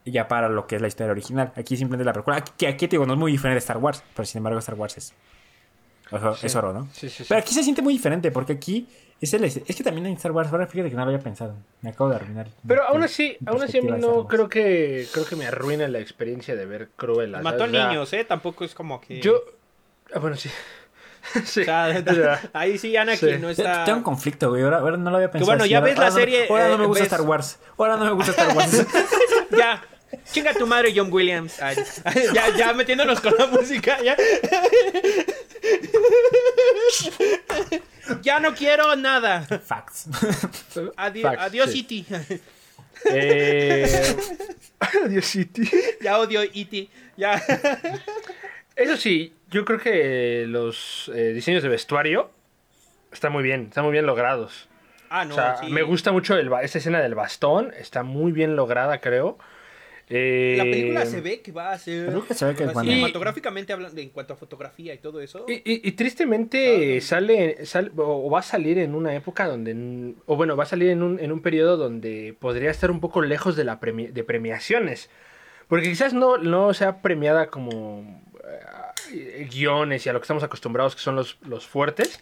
ya 0.04 0.26
para 0.26 0.48
lo 0.48 0.66
que 0.66 0.76
es 0.76 0.82
la 0.82 0.88
historia 0.88 1.12
original. 1.12 1.52
Aquí 1.56 1.76
simplemente 1.76 2.04
la 2.04 2.12
precuela. 2.12 2.38
Aquí, 2.38 2.52
que 2.56 2.66
aquí 2.66 2.88
te 2.88 2.92
digo, 2.96 3.06
no 3.06 3.12
es 3.12 3.18
muy 3.18 3.30
diferente 3.32 3.54
de 3.54 3.58
Star 3.60 3.78
Wars, 3.78 4.02
pero 4.16 4.26
sin 4.26 4.38
embargo 4.38 4.58
Star 4.58 4.74
Wars 4.74 4.98
es, 4.98 5.14
Sí. 6.40 6.46
es 6.46 6.56
oro, 6.56 6.72
¿no? 6.72 6.88
Sí, 6.92 7.08
sí, 7.08 7.22
sí. 7.22 7.24
Pero 7.28 7.40
aquí 7.40 7.54
se 7.54 7.62
siente 7.62 7.80
muy 7.80 7.94
diferente 7.94 8.30
porque 8.32 8.54
aquí 8.54 8.88
es 9.20 9.32
el... 9.34 9.44
Es 9.44 9.60
que 9.64 9.84
también 9.84 10.06
en 10.06 10.14
Star 10.14 10.32
Wars, 10.32 10.50
ahora 10.52 10.66
fíjate 10.66 10.90
que 10.90 10.96
no 10.96 11.02
lo 11.04 11.10
había 11.12 11.22
pensado. 11.22 11.54
Me 11.80 11.90
acabo 11.90 12.10
de 12.10 12.16
arruinar. 12.16 12.48
Pero 12.66 12.82
aún 12.82 13.02
así, 13.04 13.36
aún 13.46 13.62
así 13.62 13.78
a 13.78 13.82
mí 13.82 13.92
no 13.92 14.26
creo 14.26 14.48
que 14.48 15.06
creo 15.12 15.24
que 15.24 15.36
me 15.36 15.46
arruina 15.46 15.86
la 15.88 16.00
experiencia 16.00 16.56
de 16.56 16.66
ver 16.66 16.88
Cruella. 16.96 17.40
Mató. 17.40 17.64
O 17.64 17.68
sea, 17.68 17.88
niños, 17.88 18.12
¿eh? 18.12 18.24
Tampoco 18.24 18.64
es 18.64 18.74
como 18.74 19.00
que. 19.00 19.20
Yo. 19.20 19.40
Ah, 20.14 20.18
bueno, 20.18 20.36
sí. 20.36 20.48
sí. 21.44 21.60
O 21.60 21.64
sea, 21.64 22.02
O 22.06 22.14
sea, 22.14 22.50
ahí 22.52 22.78
sí 22.78 22.96
Anakin 22.96 23.28
Sí. 23.28 23.38
no 23.38 23.46
Te- 23.48 23.62
está. 23.62 23.84
Tengo 23.84 23.98
un 23.98 24.04
conflicto, 24.04 24.50
güey. 24.50 24.62
Ahora, 24.62 24.78
ahora 24.78 24.96
no 24.96 25.10
lo 25.10 25.16
había 25.16 25.30
pensado. 25.30 25.46
bueno, 25.46 25.64
así. 25.64 25.70
ya 25.70 25.78
Ahora- 25.78 25.90
ves 25.90 25.98
la 25.98 26.04
ahora 26.04 26.14
no- 26.14 26.20
serie, 26.20 26.46
Ahora 26.48 26.68
no 26.68 26.74
eh, 26.74 26.78
me 26.78 26.86
gusta 26.86 27.04
ves- 27.04 27.12
Star 27.12 27.20
Wars. 27.26 27.58
Ahora 27.78 27.96
no 27.96 28.04
me 28.04 28.12
gusta 28.12 28.30
Star 28.32 28.56
Wars. 28.56 28.86
ya, 29.56 29.82
Chinga 30.30 30.52
tu 30.54 30.66
madre, 30.66 30.92
John 30.94 31.08
Williams. 31.10 31.60
Ay, 31.62 31.76
ya, 32.34 32.54
ya 32.56 32.72
metiéndonos 32.74 33.20
con 33.20 33.34
la 33.38 33.46
música. 33.46 33.98
Ya, 34.02 34.14
ya 38.22 38.40
no 38.40 38.54
quiero 38.54 38.94
nada. 38.96 39.42
Facts. 39.64 40.06
Adi- 40.96 41.22
Facts, 41.22 41.42
adiós, 41.42 41.70
sí. 41.70 41.78
Iti. 41.80 42.06
Eh... 43.10 44.16
Adiós, 45.04 45.24
City. 45.24 45.68
Ya 46.00 46.18
odio 46.18 46.42
Iti. 46.44 46.90
Ya. 47.16 47.40
Eso 48.76 48.96
sí, 48.96 49.32
yo 49.52 49.64
creo 49.64 49.78
que 49.78 50.44
los 50.48 51.10
eh, 51.14 51.32
diseños 51.32 51.62
de 51.62 51.68
vestuario 51.68 52.30
están 53.12 53.30
muy 53.32 53.42
bien, 53.44 53.66
están 53.68 53.84
muy 53.84 53.92
bien 53.92 54.06
logrados. 54.06 54.68
Ah, 55.10 55.24
no. 55.24 55.32
o 55.34 55.36
sea, 55.36 55.56
sí. 55.58 55.70
me 55.70 55.82
gusta 55.82 56.10
mucho 56.10 56.36
el, 56.36 56.48
ba- 56.48 56.62
esta 56.62 56.78
escena 56.78 57.00
del 57.00 57.14
bastón, 57.14 57.72
está 57.78 58.02
muy 58.02 58.32
bien 58.32 58.56
lograda, 58.56 59.00
creo. 59.00 59.38
Eh, 60.08 60.54
La 60.58 60.64
película 60.64 61.06
se 61.06 61.20
ve 61.20 61.40
que 61.40 61.52
va 61.52 61.70
a 61.72 61.78
ser. 61.78 62.06
Película 62.06 62.34
se 62.34 62.44
ve 62.46 62.54
que. 62.54 62.68
Cinematográficamente 62.68 63.72
hablando, 63.72 64.00
en 64.00 64.10
cuanto 64.10 64.34
a 64.34 64.36
fotografía 64.36 64.92
y 64.94 64.98
todo 64.98 65.20
eso. 65.20 65.46
Y, 65.48 65.54
y- 65.54 65.80
y 65.88 65.92
tristemente 65.92 66.96
Ah, 66.98 67.00
sale, 67.00 67.64
sal- 67.66 67.92
o 67.96 68.26
o 68.26 68.30
va 68.30 68.40
a 68.40 68.42
salir 68.42 68.78
en 68.78 68.94
una 68.94 69.14
época 69.14 69.46
donde, 69.46 70.14
o 70.26 70.36
bueno, 70.36 70.56
va 70.56 70.64
a 70.64 70.66
salir 70.66 70.90
en 70.90 71.02
un, 71.02 71.20
en 71.20 71.30
un 71.32 71.40
periodo 71.40 71.76
donde 71.76 72.34
podría 72.38 72.70
estar 72.70 72.90
un 72.90 73.00
poco 73.00 73.22
lejos 73.22 73.54
de, 73.56 73.64
la 73.64 73.80
premi- 73.80 74.10
de 74.12 74.24
premiaciones. 74.24 75.08
Porque 75.68 75.88
quizás 75.88 76.12
no, 76.12 76.36
no 76.36 76.74
sea 76.74 77.00
premiada 77.00 77.46
como 77.46 78.20
guiones 79.50 80.04
y 80.06 80.08
a 80.08 80.12
lo 80.12 80.20
que 80.20 80.24
estamos 80.24 80.42
acostumbrados 80.42 80.94
que 80.94 81.00
son 81.02 81.16
los, 81.16 81.38
los 81.42 81.66
fuertes, 81.66 82.20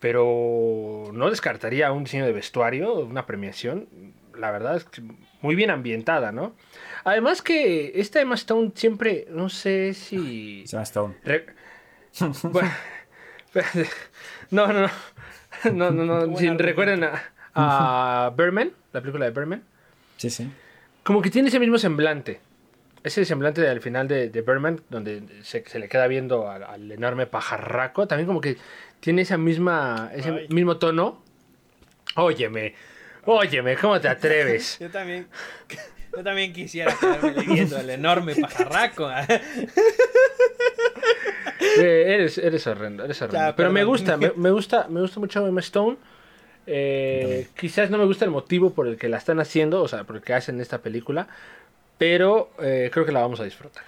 pero 0.00 1.10
no 1.12 1.30
descartaría 1.30 1.92
un 1.92 2.04
diseño 2.04 2.24
de 2.26 2.32
vestuario, 2.32 2.94
una 2.94 3.26
premiación, 3.26 3.88
la 4.36 4.50
verdad 4.50 4.76
es 4.76 4.84
que 4.84 5.02
muy 5.42 5.54
bien 5.54 5.70
ambientada, 5.70 6.32
¿no? 6.32 6.54
Además 7.04 7.42
que 7.42 7.92
esta 7.94 8.20
Emma 8.20 8.34
Stone 8.34 8.72
siempre, 8.74 9.26
no 9.30 9.48
sé 9.48 9.94
si... 9.94 10.64
Llama 10.66 10.82
Stone. 10.84 11.14
Re- 11.24 11.46
Bueno, 12.42 12.70
no, 14.50 14.66
no, 14.72 14.80
no. 14.82 14.90
No, 15.72 15.90
no, 15.90 16.36
Si 16.36 16.48
recuerdan 16.48 17.04
a, 17.04 17.22
a 17.54 18.30
Berman, 18.36 18.72
la 18.92 19.00
película 19.00 19.24
de 19.26 19.30
Berman, 19.32 19.62
Sí, 20.16 20.30
sí. 20.30 20.50
como 21.02 21.20
que 21.20 21.30
tiene 21.30 21.48
ese 21.48 21.58
mismo 21.58 21.76
semblante. 21.78 22.40
Ese 23.02 23.24
semblante 23.24 23.66
al 23.66 23.80
final 23.80 24.08
de, 24.08 24.28
de 24.28 24.42
Berman, 24.42 24.82
donde 24.90 25.22
se, 25.42 25.64
se 25.66 25.78
le 25.78 25.88
queda 25.88 26.06
viendo 26.06 26.50
al, 26.50 26.62
al 26.64 26.92
enorme 26.92 27.26
pajarraco, 27.26 28.06
también 28.06 28.26
como 28.26 28.40
que 28.40 28.58
tiene 29.00 29.22
esa 29.22 29.38
misma, 29.38 30.10
ese 30.14 30.30
Ay. 30.30 30.48
mismo 30.50 30.76
tono. 30.76 31.22
Óyeme, 32.16 32.74
óyeme, 33.24 33.76
¿cómo 33.76 34.00
te 34.00 34.08
atreves? 34.08 34.78
Yo 34.80 34.90
también. 34.90 35.28
Yo 36.16 36.24
también 36.24 36.52
quisiera 36.52 36.92
quedarme 36.98 37.44
viendo 37.44 37.78
el 37.78 37.90
enorme 37.90 38.34
pajarraco. 38.36 39.08
Eh, 41.78 42.14
eres, 42.14 42.38
eres 42.38 42.66
horrendo, 42.66 43.04
eres 43.04 43.20
horrendo. 43.20 43.48
Ya, 43.48 43.54
Pero 43.54 43.70
me 43.70 43.84
gusta, 43.84 44.16
me, 44.16 44.32
me 44.34 44.50
gusta, 44.50 44.88
me 44.88 45.00
gusta 45.02 45.20
mucho 45.20 45.46
Emma 45.46 45.60
Stone. 45.60 45.98
Eh, 46.66 47.48
quizás 47.56 47.90
no 47.90 47.98
me 47.98 48.04
gusta 48.06 48.24
el 48.24 48.30
motivo 48.30 48.72
por 48.72 48.86
el 48.86 48.96
que 48.96 49.08
la 49.08 49.18
están 49.18 49.40
haciendo, 49.40 49.82
o 49.82 49.88
sea, 49.88 50.04
por 50.04 50.16
el 50.16 50.22
que 50.22 50.34
hacen 50.34 50.60
esta 50.60 50.78
película, 50.78 51.28
pero 52.00 52.48
eh, 52.60 52.88
creo 52.90 53.04
que 53.04 53.12
la 53.12 53.20
vamos 53.20 53.40
a 53.40 53.44
disfrutar. 53.44 53.84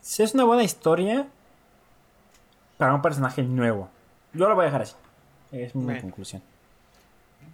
Sí, 0.00 0.22
es 0.22 0.32
una 0.32 0.44
buena 0.44 0.62
historia 0.62 1.26
para 2.78 2.94
un 2.94 3.02
personaje 3.02 3.42
nuevo. 3.42 3.90
Yo 4.32 4.48
lo 4.48 4.54
voy 4.54 4.62
a 4.62 4.66
dejar 4.66 4.82
así. 4.82 4.94
Es 5.50 5.74
mi 5.74 5.86
Bueno. 5.86 6.02
conclusión. 6.02 6.40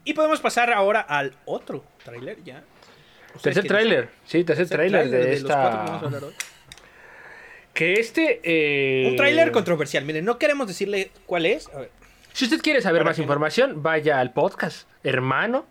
Y 0.04 0.12
podemos 0.12 0.40
pasar 0.40 0.70
ahora 0.74 1.00
al 1.00 1.34
otro 1.46 1.82
tráiler 2.04 2.44
ya. 2.44 2.62
¿Ustedes 3.34 3.54
Tercer 3.54 3.66
tráiler, 3.66 4.10
sí, 4.26 4.44
tercer 4.44 4.68
tráiler 4.68 5.08
de, 5.08 5.16
a 5.22 5.32
esta... 5.32 6.00
Que 7.72 7.94
este... 7.94 8.40
eh, 8.44 9.08
Un 9.08 9.16
tráiler 9.16 9.52
controversial. 9.52 10.04
Miren, 10.04 10.26
no 10.26 10.38
queremos 10.38 10.66
decirle 10.68 11.10
cuál 11.24 11.46
es. 11.46 11.68
A 11.74 11.78
ver. 11.78 11.90
Si 12.34 12.44
usted 12.44 12.60
quiere 12.60 12.82
saber 12.82 13.00
Para 13.00 13.10
más 13.12 13.16
no- 13.18 13.22
información, 13.24 13.82
vaya 13.82 14.20
al 14.20 14.34
podcast, 14.34 14.86
hermano. 15.02 15.64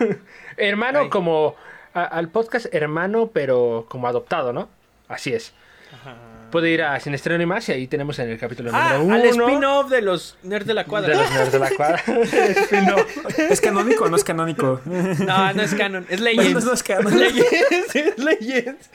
hermano 0.56 1.02
Ay. 1.02 1.08
como... 1.10 1.54
a- 2.00 2.04
al 2.04 2.28
podcast 2.28 2.66
hermano, 2.72 3.30
pero 3.32 3.86
como 3.88 4.06
adoptado, 4.08 4.52
¿no? 4.52 4.68
Así 5.08 5.32
es. 5.32 5.52
Ajá. 5.92 6.16
Puede 6.50 6.70
ir 6.70 6.82
a 6.82 6.98
Sin 7.00 7.12
Estreno 7.14 7.42
y 7.42 7.46
más 7.46 7.68
y 7.68 7.72
ahí 7.72 7.86
tenemos 7.88 8.18
en 8.20 8.30
el 8.30 8.38
capítulo 8.38 8.70
Ah, 8.72 8.96
número 8.98 9.22
al 9.30 9.34
uno. 9.34 9.48
spin-off 9.48 9.90
de 9.90 10.00
los 10.02 10.36
nerds 10.44 10.66
de 10.66 10.74
la 10.74 10.84
cuadra. 10.84 11.10
De 11.10 11.16
los 11.22 11.30
nerds 11.32 11.52
de 11.52 11.58
la 11.58 11.70
cuadra. 11.76 12.02
¿Es 13.50 13.60
canónico 13.60 14.04
o 14.04 14.08
no 14.08 14.16
es 14.16 14.24
canónico? 14.24 14.80
No, 14.84 15.52
no 15.52 15.62
es 15.62 15.74
canon, 15.74 16.06
es 16.08 16.20
No, 16.20 16.24
Legends. 16.24 16.64
no 16.64 16.72
es 16.72 16.82
canon. 16.82 17.18
Legends, 17.18 17.94
es 17.96 18.18
Legends. 18.18 18.90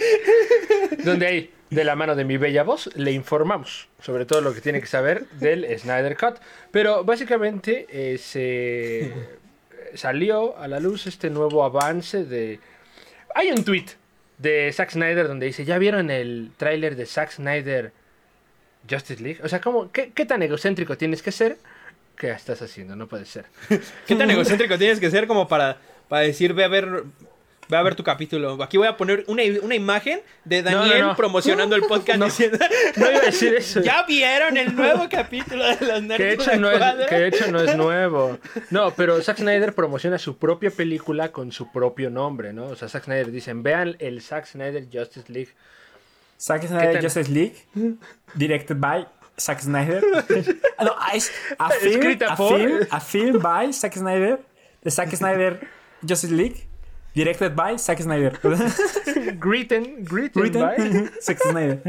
donde 1.03 1.27
ahí, 1.27 1.53
de 1.69 1.83
la 1.83 1.95
mano 1.95 2.15
de 2.15 2.23
mi 2.25 2.37
bella 2.37 2.63
voz, 2.63 2.89
le 2.95 3.11
informamos 3.11 3.89
sobre 4.01 4.25
todo 4.25 4.41
lo 4.41 4.53
que 4.53 4.61
tiene 4.61 4.79
que 4.79 4.87
saber 4.87 5.25
del 5.39 5.67
Snyder 5.77 6.15
Cut. 6.17 6.35
Pero 6.71 7.03
básicamente 7.03 7.85
eh, 7.89 8.17
se 8.17 9.13
salió 9.95 10.57
a 10.57 10.67
la 10.67 10.79
luz 10.79 11.07
este 11.07 11.29
nuevo 11.29 11.63
avance 11.63 12.23
de... 12.25 12.59
Hay 13.35 13.51
un 13.51 13.63
tweet 13.63 13.85
de 14.37 14.71
Zack 14.73 14.91
Snyder 14.91 15.27
donde 15.27 15.45
dice, 15.45 15.65
¿ya 15.65 15.77
vieron 15.77 16.09
el 16.09 16.51
tráiler 16.57 16.95
de 16.95 17.05
Zack 17.05 17.31
Snyder 17.31 17.91
Justice 18.89 19.21
League? 19.21 19.39
O 19.43 19.49
sea, 19.49 19.61
¿cómo, 19.61 19.91
qué, 19.91 20.25
tan 20.25 20.41
egocéntrico 20.41 20.97
tienes 20.97 21.21
que 21.21 21.31
ser? 21.31 21.57
¿Qué 22.17 22.31
estás 22.31 22.61
haciendo? 22.61 22.95
No 22.95 23.07
puede 23.07 23.25
ser. 23.25 23.45
¿Qué 24.07 24.15
tan 24.15 24.29
egocéntrico 24.29 24.77
tienes 24.77 24.99
que 24.99 25.09
ser 25.09 25.27
como 25.27 25.47
para, 25.47 25.77
para 26.07 26.23
decir, 26.23 26.53
ve 26.53 26.63
a 26.63 26.67
ver... 26.67 27.03
Ve 27.71 27.77
a 27.77 27.83
ver 27.83 27.95
tu 27.95 28.03
capítulo. 28.03 28.61
Aquí 28.61 28.75
voy 28.75 28.87
a 28.87 28.97
poner 28.97 29.23
una, 29.27 29.43
una 29.61 29.75
imagen 29.75 30.19
de 30.43 30.61
No, 30.61 30.71
no, 30.71 30.77
Daniel 30.79 31.01
no. 31.07 31.15
promocionando 31.15 31.73
el 31.77 31.83
podcast 31.83 32.19
No. 32.19 32.25
diciendo 32.25 32.57
No 32.97 33.09
iba 33.09 33.19
a 33.21 33.25
decir 33.25 33.53
eso. 33.55 33.79
¿Ya 33.83 34.03
vieron 34.05 34.57
el 34.57 34.75
nuevo 34.75 35.07
capítulo 35.09 35.63
de 35.65 35.77
los 35.85 36.03
nerds 36.03 36.17
Que 36.17 36.23
de, 36.23 36.29
de 36.29 36.33
hecho 36.43 36.55
no 36.59 36.69
es, 36.69 36.77
cuadra? 36.77 37.05
que 37.07 37.15
de 37.15 37.27
hecho 37.29 37.49
no 37.49 37.61
es 37.61 37.75
nuevo. 37.77 38.37
No, 38.71 38.91
pero 38.91 39.21
Zack 39.21 39.37
Snyder 39.37 39.73
promociona 39.73 40.19
su 40.19 40.37
propia 40.37 40.69
película 40.69 41.31
con 41.31 41.53
su 41.53 41.71
propio 41.71 42.09
nombre, 42.09 42.51
¿no? 42.51 42.65
O 42.65 42.75
sea, 42.75 42.89
Zack 42.89 43.05
Snyder 43.05 43.31
dicen, 43.31 43.63
vean 43.63 43.95
el 43.99 44.21
Zack 44.21 44.47
Snyder 44.47 44.85
Justice 44.91 45.31
League. 45.31 45.51
Zack 46.37 46.63
¿Qué 46.63 46.67
Snyder? 46.67 47.01
Justice 47.01 47.31
League. 47.31 47.55
Directed 48.35 48.75
by 48.79 49.07
Zack 49.39 49.61
Snyder. 49.61 50.03
Ah, 50.77 50.83
no, 50.83 50.95
es 51.13 51.31
a 51.57 51.69
film, 51.79 51.93
Escrita 52.01 52.33
a 52.33 52.35
por- 52.35 52.57
film, 52.59 52.79
a 52.91 52.99
film 52.99 53.39
by 53.41 53.71
Zack 53.71 53.93
Snyder. 53.93 54.39
The 54.83 54.91
Zack 54.91 55.15
Snyder 55.15 55.65
Justice 56.05 56.33
League. 56.33 56.67
Directed 57.13 57.55
by 57.55 57.77
Zack 57.77 57.99
Snyder. 58.01 58.39
Written, 59.41 60.05
written, 60.09 60.41
Written 60.41 60.61
by- 60.61 61.11
Zack 61.21 61.39
Snyder. 61.39 61.81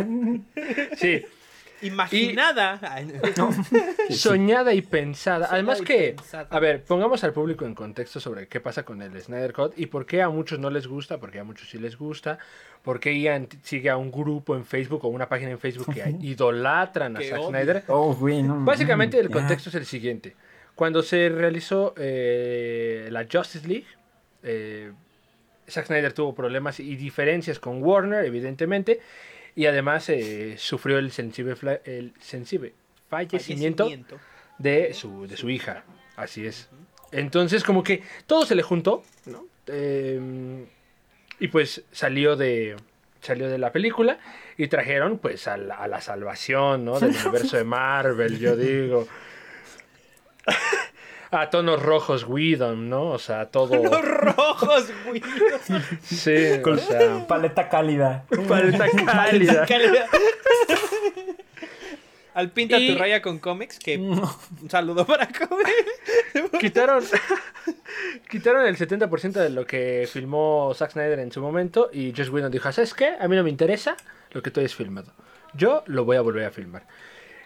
Sí, 0.96 1.24
Imaginada. 1.82 2.80
Soñada 4.10 4.72
y 4.72 4.82
pensada. 4.82 5.48
Además 5.50 5.80
y 5.80 5.84
que, 5.84 6.14
pensada. 6.16 6.46
a 6.50 6.60
ver, 6.60 6.84
pongamos 6.84 7.24
al 7.24 7.32
público 7.32 7.66
en 7.66 7.74
contexto 7.74 8.20
sobre 8.20 8.46
qué 8.46 8.60
pasa 8.60 8.84
con 8.84 9.02
el 9.02 9.20
Snyder 9.20 9.52
Cut 9.52 9.72
y 9.76 9.86
por 9.86 10.06
qué 10.06 10.22
a 10.22 10.28
muchos 10.28 10.58
no 10.60 10.70
les 10.70 10.86
gusta, 10.86 11.18
porque 11.18 11.40
a 11.40 11.44
muchos 11.44 11.68
sí 11.68 11.78
les 11.78 11.98
gusta, 11.98 12.38
por 12.82 13.00
qué 13.00 13.18
Ian 13.18 13.48
sigue 13.62 13.90
a 13.90 13.96
un 13.96 14.12
grupo 14.12 14.54
en 14.54 14.64
Facebook 14.64 15.04
o 15.04 15.08
una 15.08 15.28
página 15.28 15.50
en 15.50 15.58
Facebook 15.58 15.92
que 15.92 16.16
idolatran 16.20 17.16
a 17.16 17.20
Zack. 17.20 17.42
Snyder. 17.48 17.84
Oh, 17.88 18.14
güey, 18.14 18.42
no. 18.42 18.64
Básicamente 18.64 19.18
el 19.18 19.28
contexto 19.30 19.68
es 19.68 19.74
el 19.74 19.86
siguiente. 19.86 20.36
Cuando 20.76 21.02
se 21.02 21.28
realizó 21.28 21.94
eh, 21.96 23.08
la 23.10 23.26
Justice 23.30 23.66
League, 23.66 23.86
eh, 24.44 24.92
Zack 25.68 25.86
Snyder 25.86 26.12
tuvo 26.12 26.34
problemas 26.34 26.80
y 26.80 26.96
diferencias 26.96 27.58
con 27.58 27.82
Warner, 27.82 28.24
evidentemente, 28.24 29.00
y 29.54 29.66
además 29.66 30.08
eh, 30.08 30.56
sufrió 30.58 30.98
el 30.98 31.12
sensible, 31.12 31.54
el 31.84 32.12
sensible 32.20 32.74
fallecimiento 33.08 33.84
fallecimiento. 33.84 34.18
de 34.58 34.94
su, 34.94 35.26
de 35.26 35.36
su 35.36 35.50
hija. 35.50 35.84
Así 36.16 36.46
es. 36.46 36.68
Entonces, 37.10 37.62
como 37.62 37.82
que 37.82 38.02
todo 38.26 38.46
se 38.46 38.54
le 38.54 38.62
juntó, 38.62 39.02
¿no? 39.26 39.46
Eh, 39.66 40.64
y 41.38 41.48
pues 41.48 41.84
salió 41.92 42.36
de, 42.36 42.76
salió 43.20 43.48
de 43.48 43.58
la 43.58 43.72
película 43.72 44.18
y 44.56 44.68
trajeron 44.68 45.18
pues 45.18 45.46
a 45.48 45.56
la, 45.56 45.76
a 45.76 45.88
la 45.88 46.00
salvación, 46.00 46.84
¿no? 46.84 46.98
Del 46.98 47.10
universo 47.24 47.56
de 47.56 47.64
Marvel, 47.64 48.38
yo 48.38 48.56
digo. 48.56 49.06
A 51.32 51.48
tonos 51.50 51.82
rojos 51.82 52.24
Whedon, 52.28 52.88
¿no? 52.90 53.06
O 53.06 53.18
sea, 53.18 53.46
todo... 53.46 53.74
Los 53.82 54.02
rojos, 54.04 54.92
güey. 55.06 55.22
Sí, 56.02 56.60
o 56.64 56.76
sea... 56.76 57.26
Paleta 57.26 57.68
cálida. 57.68 58.24
Paleta 58.46 58.86
cálida. 59.06 59.66
Calidad. 59.66 60.06
Al 62.34 62.50
pinta 62.50 62.78
Y- 62.78 62.92
tu 62.92 62.98
raya 62.98 63.20
con 63.20 63.38
cómics, 63.38 63.78
que 63.78 63.98
un 63.98 64.22
saludo 64.70 65.04
para 65.06 65.26
cómics. 65.28 66.50
Quitaron, 66.58 67.04
quitaron 68.30 68.66
el 68.66 68.76
70% 68.76 69.32
de 69.32 69.50
lo 69.50 69.66
que 69.66 70.08
filmó 70.10 70.72
Zack 70.74 70.92
Snyder 70.92 71.18
en 71.18 71.30
su 71.30 71.40
momento 71.42 71.90
y 71.92 72.12
Josh 72.16 72.30
Whedon 72.30 72.50
dijo, 72.50 72.70
¿sabes 72.72 72.94
qué? 72.94 73.16
A 73.20 73.28
mí 73.28 73.36
no 73.36 73.42
me 73.42 73.50
interesa 73.50 73.96
lo 74.30 74.42
que 74.42 74.50
tú 74.50 74.60
hayas 74.60 74.74
filmado. 74.74 75.12
Yo 75.54 75.82
lo 75.86 76.04
voy 76.06 76.16
a 76.16 76.22
volver 76.22 76.46
a 76.46 76.50
filmar. 76.50 76.86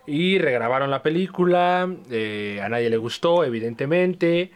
Y 0.07 0.38
regrabaron 0.38 0.90
la 0.90 1.02
película, 1.02 1.88
eh, 2.11 2.61
a 2.62 2.68
nadie 2.68 2.90
le 2.90 2.96
gustó, 2.96 3.44
evidentemente, 3.44 4.50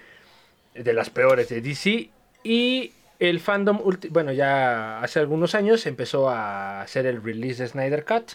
de 0.74 0.92
las 0.92 1.10
peores 1.10 1.48
de 1.48 1.60
DC. 1.60 2.08
Y 2.44 2.92
el 3.18 3.40
fandom, 3.40 3.78
ulti- 3.80 4.08
bueno, 4.10 4.32
ya 4.32 5.00
hace 5.02 5.18
algunos 5.18 5.54
años 5.54 5.84
empezó 5.86 6.28
a 6.30 6.80
hacer 6.82 7.06
el 7.06 7.22
release 7.22 7.62
de 7.62 7.68
Snyder 7.68 8.04
Cut 8.04 8.32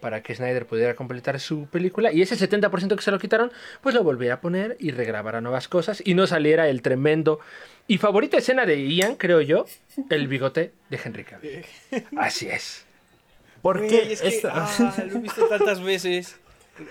para 0.00 0.22
que 0.22 0.34
Snyder 0.34 0.66
pudiera 0.66 0.94
completar 0.94 1.40
su 1.40 1.66
película 1.68 2.12
y 2.12 2.20
ese 2.20 2.36
70% 2.36 2.96
que 2.96 3.02
se 3.02 3.10
lo 3.10 3.18
quitaron, 3.18 3.50
pues 3.80 3.94
lo 3.94 4.04
volviera 4.04 4.34
a 4.34 4.40
poner 4.40 4.76
y 4.78 4.90
regrabara 4.90 5.40
nuevas 5.40 5.68
cosas 5.68 6.02
y 6.04 6.12
no 6.14 6.26
saliera 6.26 6.68
el 6.68 6.82
tremendo 6.82 7.40
y 7.88 7.96
favorita 7.96 8.36
escena 8.36 8.66
de 8.66 8.86
Ian, 8.88 9.14
creo 9.16 9.40
yo, 9.40 9.64
el 10.10 10.28
bigote 10.28 10.72
de 10.90 11.00
Henry 11.02 11.24
Cavill. 11.24 11.64
Así 12.18 12.46
es. 12.48 12.84
Que, 13.88 14.12
esta- 14.12 14.52
ah, 14.54 14.94
lo 15.10 15.16
he 15.16 15.22
visto 15.22 15.46
tantas 15.46 15.82
veces. 15.82 16.36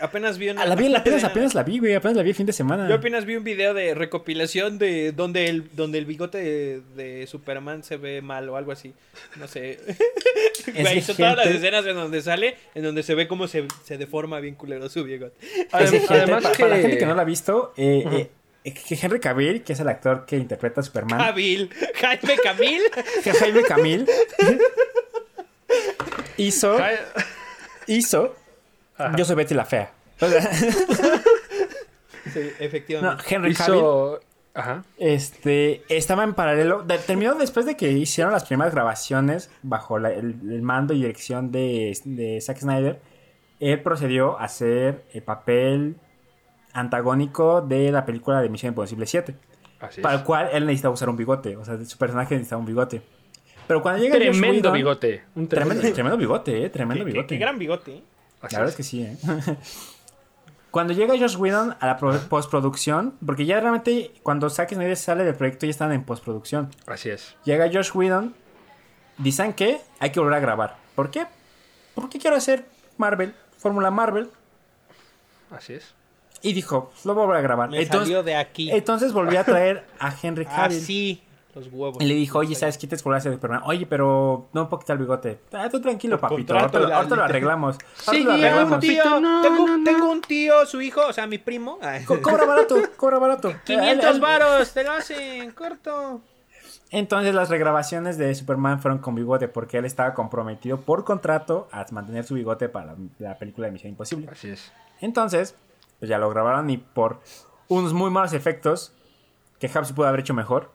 Apenas 0.02 0.38
vi 0.38 0.50
una... 0.50 0.62
Ah, 0.62 0.66
la 0.66 0.76
vi, 0.76 0.94
apenas, 0.94 1.24
apenas 1.24 1.54
la 1.54 1.64
vi, 1.64 1.80
güey. 1.80 1.94
Apenas 1.94 2.18
la 2.18 2.24
vi 2.24 2.30
el 2.30 2.36
fin 2.36 2.46
de 2.46 2.54
semana. 2.54 2.88
Yo 2.90 2.96
apenas 2.96 3.26
vi 3.26 3.36
un 3.36 3.44
video 3.44 3.74
de 3.74 3.94
recopilación 3.94 4.78
de 4.80 5.12
donde 5.12 5.48
el, 5.48 5.76
donde 5.76 5.98
el 6.00 6.06
bigote 6.06 6.38
de, 6.40 6.82
de 6.96 7.28
Superman 7.28 7.84
se 7.84 7.98
ve 7.98 8.22
mal 8.22 8.50
o 8.50 8.58
algo 8.58 8.72
así. 8.72 8.94
No 9.38 9.48
sé. 9.48 9.80
Güey, 10.66 11.02
son 11.02 11.16
todas 11.18 11.36
las 11.38 11.46
gente- 11.46 11.58
escenas 11.60 11.86
en 11.86 11.96
donde 11.96 12.22
sale, 12.24 12.58
en 12.74 12.84
donde 12.84 13.04
se 13.04 13.14
ve 13.14 13.28
cómo 13.28 13.48
se, 13.48 13.68
se 13.84 13.98
deforma 14.00 14.40
bien 14.40 14.56
culero 14.56 14.90
su 14.90 15.04
bigote. 15.04 15.36
Es 15.42 15.72
Adem- 15.72 15.92
que 15.92 16.00
gente- 16.00 16.14
además 16.16 16.44
para, 16.44 16.56
que... 16.56 16.64
para 16.64 16.76
la 16.76 16.82
gente 16.82 16.98
que 16.98 17.06
no 17.06 17.14
la 17.16 17.22
ha 17.22 17.26
visto, 17.26 17.74
eh, 17.78 18.04
Ujú. 18.06 18.16
eh, 18.16 18.30
eh, 18.64 18.74
que 18.74 18.98
Henry 19.00 19.20
Cavill, 19.20 19.62
que 19.64 19.74
es 19.74 19.80
el 19.80 19.88
actor 19.88 20.26
que 20.26 20.38
interpreta 20.38 20.82
a 20.82 20.84
Superman, 20.84 21.20
Cavill, 21.20 21.70
Jaime 21.96 22.36
Camil. 22.44 22.82
que 23.24 23.32
Jaime 23.34 23.62
Camil, 23.62 24.08
hizo, 26.38 26.78
hizo, 27.88 28.36
Ajá. 28.98 29.16
yo 29.18 29.26
soy 29.26 29.36
Betty 29.36 29.54
la 29.54 29.66
Fea. 29.66 29.92
Sí, 32.34 32.40
no, 32.40 32.66
efectivamente. 32.66 33.24
Henry 33.30 33.54
Cavill, 33.54 33.76
hizo... 33.76 34.20
Ajá. 34.56 34.84
este, 34.98 35.84
estaba 35.96 36.24
en 36.24 36.34
paralelo, 36.34 36.82
de- 36.82 36.98
terminó 36.98 37.36
después 37.36 37.66
de 37.66 37.78
que 37.78 37.92
hicieron 37.92 38.34
las 38.34 38.46
primeras 38.46 38.74
grabaciones 38.74 39.52
bajo 39.62 40.00
la- 40.00 40.12
el, 40.12 40.36
el 40.50 40.62
mando 40.62 40.94
y 40.94 40.98
dirección 41.02 41.52
de, 41.52 41.96
de 42.04 42.42
Zack 42.42 42.58
Snyder, 42.60 43.00
él 43.60 43.82
procedió 43.82 44.40
a 44.40 44.46
hacer 44.46 45.06
el 45.14 45.22
papel 45.24 45.98
antagónico 46.74 47.62
de 47.62 47.92
la 47.92 48.06
película 48.06 48.42
de 48.42 48.50
Misión 48.50 48.72
Imposible 48.72 49.06
7. 49.06 49.36
Así 49.82 50.02
Para 50.02 50.16
es. 50.16 50.22
el 50.22 50.26
cual 50.26 50.50
él 50.52 50.66
necesitaba 50.66 50.94
usar 50.94 51.10
un 51.10 51.18
bigote. 51.18 51.56
O 51.58 51.64
sea, 51.64 51.78
su 51.86 51.98
personaje 51.98 52.34
necesitaba 52.36 52.60
un 52.60 52.66
bigote. 52.66 53.02
Pero 53.68 53.82
cuando 53.82 54.02
llega 54.02 54.16
Josh 54.16 54.24
Tremendo 54.40 54.70
Whedon- 54.70 54.74
bigote. 54.74 55.24
Un 55.36 55.48
tremendo, 55.48 56.18
bigote, 56.18 56.66
eh. 56.66 56.70
Tremendo 56.70 57.04
Qué- 57.06 57.12
qué, 57.12 57.14
bigote. 57.14 57.36
qué 57.36 57.40
gran 57.40 57.60
bigote. 57.60 58.04
Así 58.46 58.56
La 58.56 58.60
verdad 58.62 58.72
es 58.72 58.78
que 58.78 58.84
sí, 58.84 59.02
eh. 59.04 59.18
cuando 60.72 60.94
llega 60.94 61.18
Josh 61.18 61.38
Whedon 61.38 61.76
a 61.80 61.86
la 61.88 61.98
pro- 61.98 62.20
postproducción, 62.30 63.16
porque 63.26 63.46
ya 63.46 63.60
realmente 63.60 64.12
cuando 64.24 64.50
Zack 64.50 64.74
Snyder 64.74 64.98
sale 64.98 65.24
del 65.24 65.36
proyecto 65.36 65.66
ya 65.66 65.70
están 65.72 65.92
en 65.92 66.04
postproducción. 66.04 66.70
Así 66.88 67.10
es. 67.10 67.36
Llega 67.46 67.70
Josh 67.72 67.92
Whedon, 67.96 68.36
dicen 69.18 69.54
que 69.54 69.80
hay 70.00 70.12
que 70.12 70.20
volver 70.20 70.36
a 70.36 70.40
grabar. 70.40 70.76
¿Por 70.96 71.12
qué? 71.12 71.28
Porque 71.94 72.20
quiero 72.20 72.36
hacer 72.36 72.66
Marvel, 72.98 73.34
Fórmula 73.58 73.90
Marvel. 73.92 74.30
Así 75.50 75.74
es. 75.74 75.94
Y 76.42 76.54
dijo, 76.54 76.92
lo 77.06 77.14
voy 77.14 77.24
a 77.24 77.26
volver 77.26 77.40
a 77.40 77.42
grabar. 77.42 77.70
Me 77.70 77.82
Entonces, 77.82 78.08
salió 78.10 78.22
de 78.24 78.36
aquí. 78.36 78.70
entonces 78.72 79.14
volví 79.14 79.36
a 79.38 79.44
traer 79.46 79.86
a 80.00 80.14
Henry 80.22 80.46
Ah, 80.50 80.56
Cavill. 80.64 80.82
sí. 80.82 81.24
Los 81.56 81.68
huevos. 81.72 81.98
Y 82.02 82.06
le 82.06 82.14
dijo, 82.16 82.40
oye, 82.40 82.54
¿sabes 82.54 82.78
qué 82.78 82.86
te 82.86 82.96
escolaste 82.96 83.30
de 83.30 83.36
Superman? 83.36 83.62
Oye, 83.66 83.86
pero 83.86 84.50
no 84.54 84.64
un 84.64 84.70
poquito 84.70 84.92
el 84.94 85.00
bigote. 85.00 85.40
Ah, 85.54 85.70
tú 85.70 85.80
tranquilo, 85.82 86.20
Por 86.20 86.30
papito. 86.30 86.54
Ahorita, 86.54 86.80
lo- 86.80 87.16
lo 87.16 87.24
arreglamos. 87.24 87.78
Sí, 87.96 88.04
Ahorita 88.08 88.32
lo 88.32 88.38
ya, 88.38 88.44
Tengo 88.50 88.68
un 88.68 88.74
arreglamos. 88.74 88.80
tío, 88.82 89.20
No, 89.22 89.42
tengo, 89.42 89.68
no, 89.68 89.78
no. 89.78 89.84
tengo 89.84 90.12
un 90.12 90.22
tío, 90.22 90.66
su 90.66 90.82
hijo, 90.82 91.02
o 91.08 91.14
sea, 91.14 91.26
mi 91.28 91.38
primo. 91.38 91.80
Co- 92.06 92.22
Cobra 92.22 92.46
barato, 92.46 92.76
cobra 92.98 93.20
barato. 93.20 93.54
500 93.66 94.06
Él- 94.10 94.16
él- 94.16 94.22
varos, 94.22 94.72
te 94.74 94.84
lo 94.84 94.92
hacen 94.92 95.52
corto. 95.52 96.22
Entonces 96.92 97.34
las 97.34 97.50
regrabaciones 97.50 98.18
de 98.18 98.34
Superman 98.36 98.80
fueron 98.82 99.00
con 99.00 99.16
bigote 99.16 99.48
porque 99.48 99.78
él 99.78 99.86
estaba 99.86 100.14
comprometido 100.14 100.78
por 100.82 101.04
contrato 101.04 101.68
a 101.72 101.86
mantener 101.92 102.24
su 102.26 102.36
bigote 102.36 102.70
para 102.70 102.88
la, 102.88 102.96
la 103.20 103.38
película 103.40 103.68
de 103.68 103.74
Misión 103.74 103.90
Imposible. 103.92 104.28
Así 104.32 104.50
es. 104.50 104.72
Entonces, 105.02 105.56
pues 106.00 106.10
ya 106.10 106.18
lo 106.20 106.30
grabaron 106.30 106.70
y 106.70 106.78
por 106.78 107.20
unos 107.70 107.94
muy 107.94 108.12
malos 108.12 108.34
efectos 108.34 108.94
que 109.60 109.68
Hubs 109.68 109.94
pudo 109.94 110.08
haber 110.08 110.20
hecho 110.22 110.34
mejor. 110.34 110.72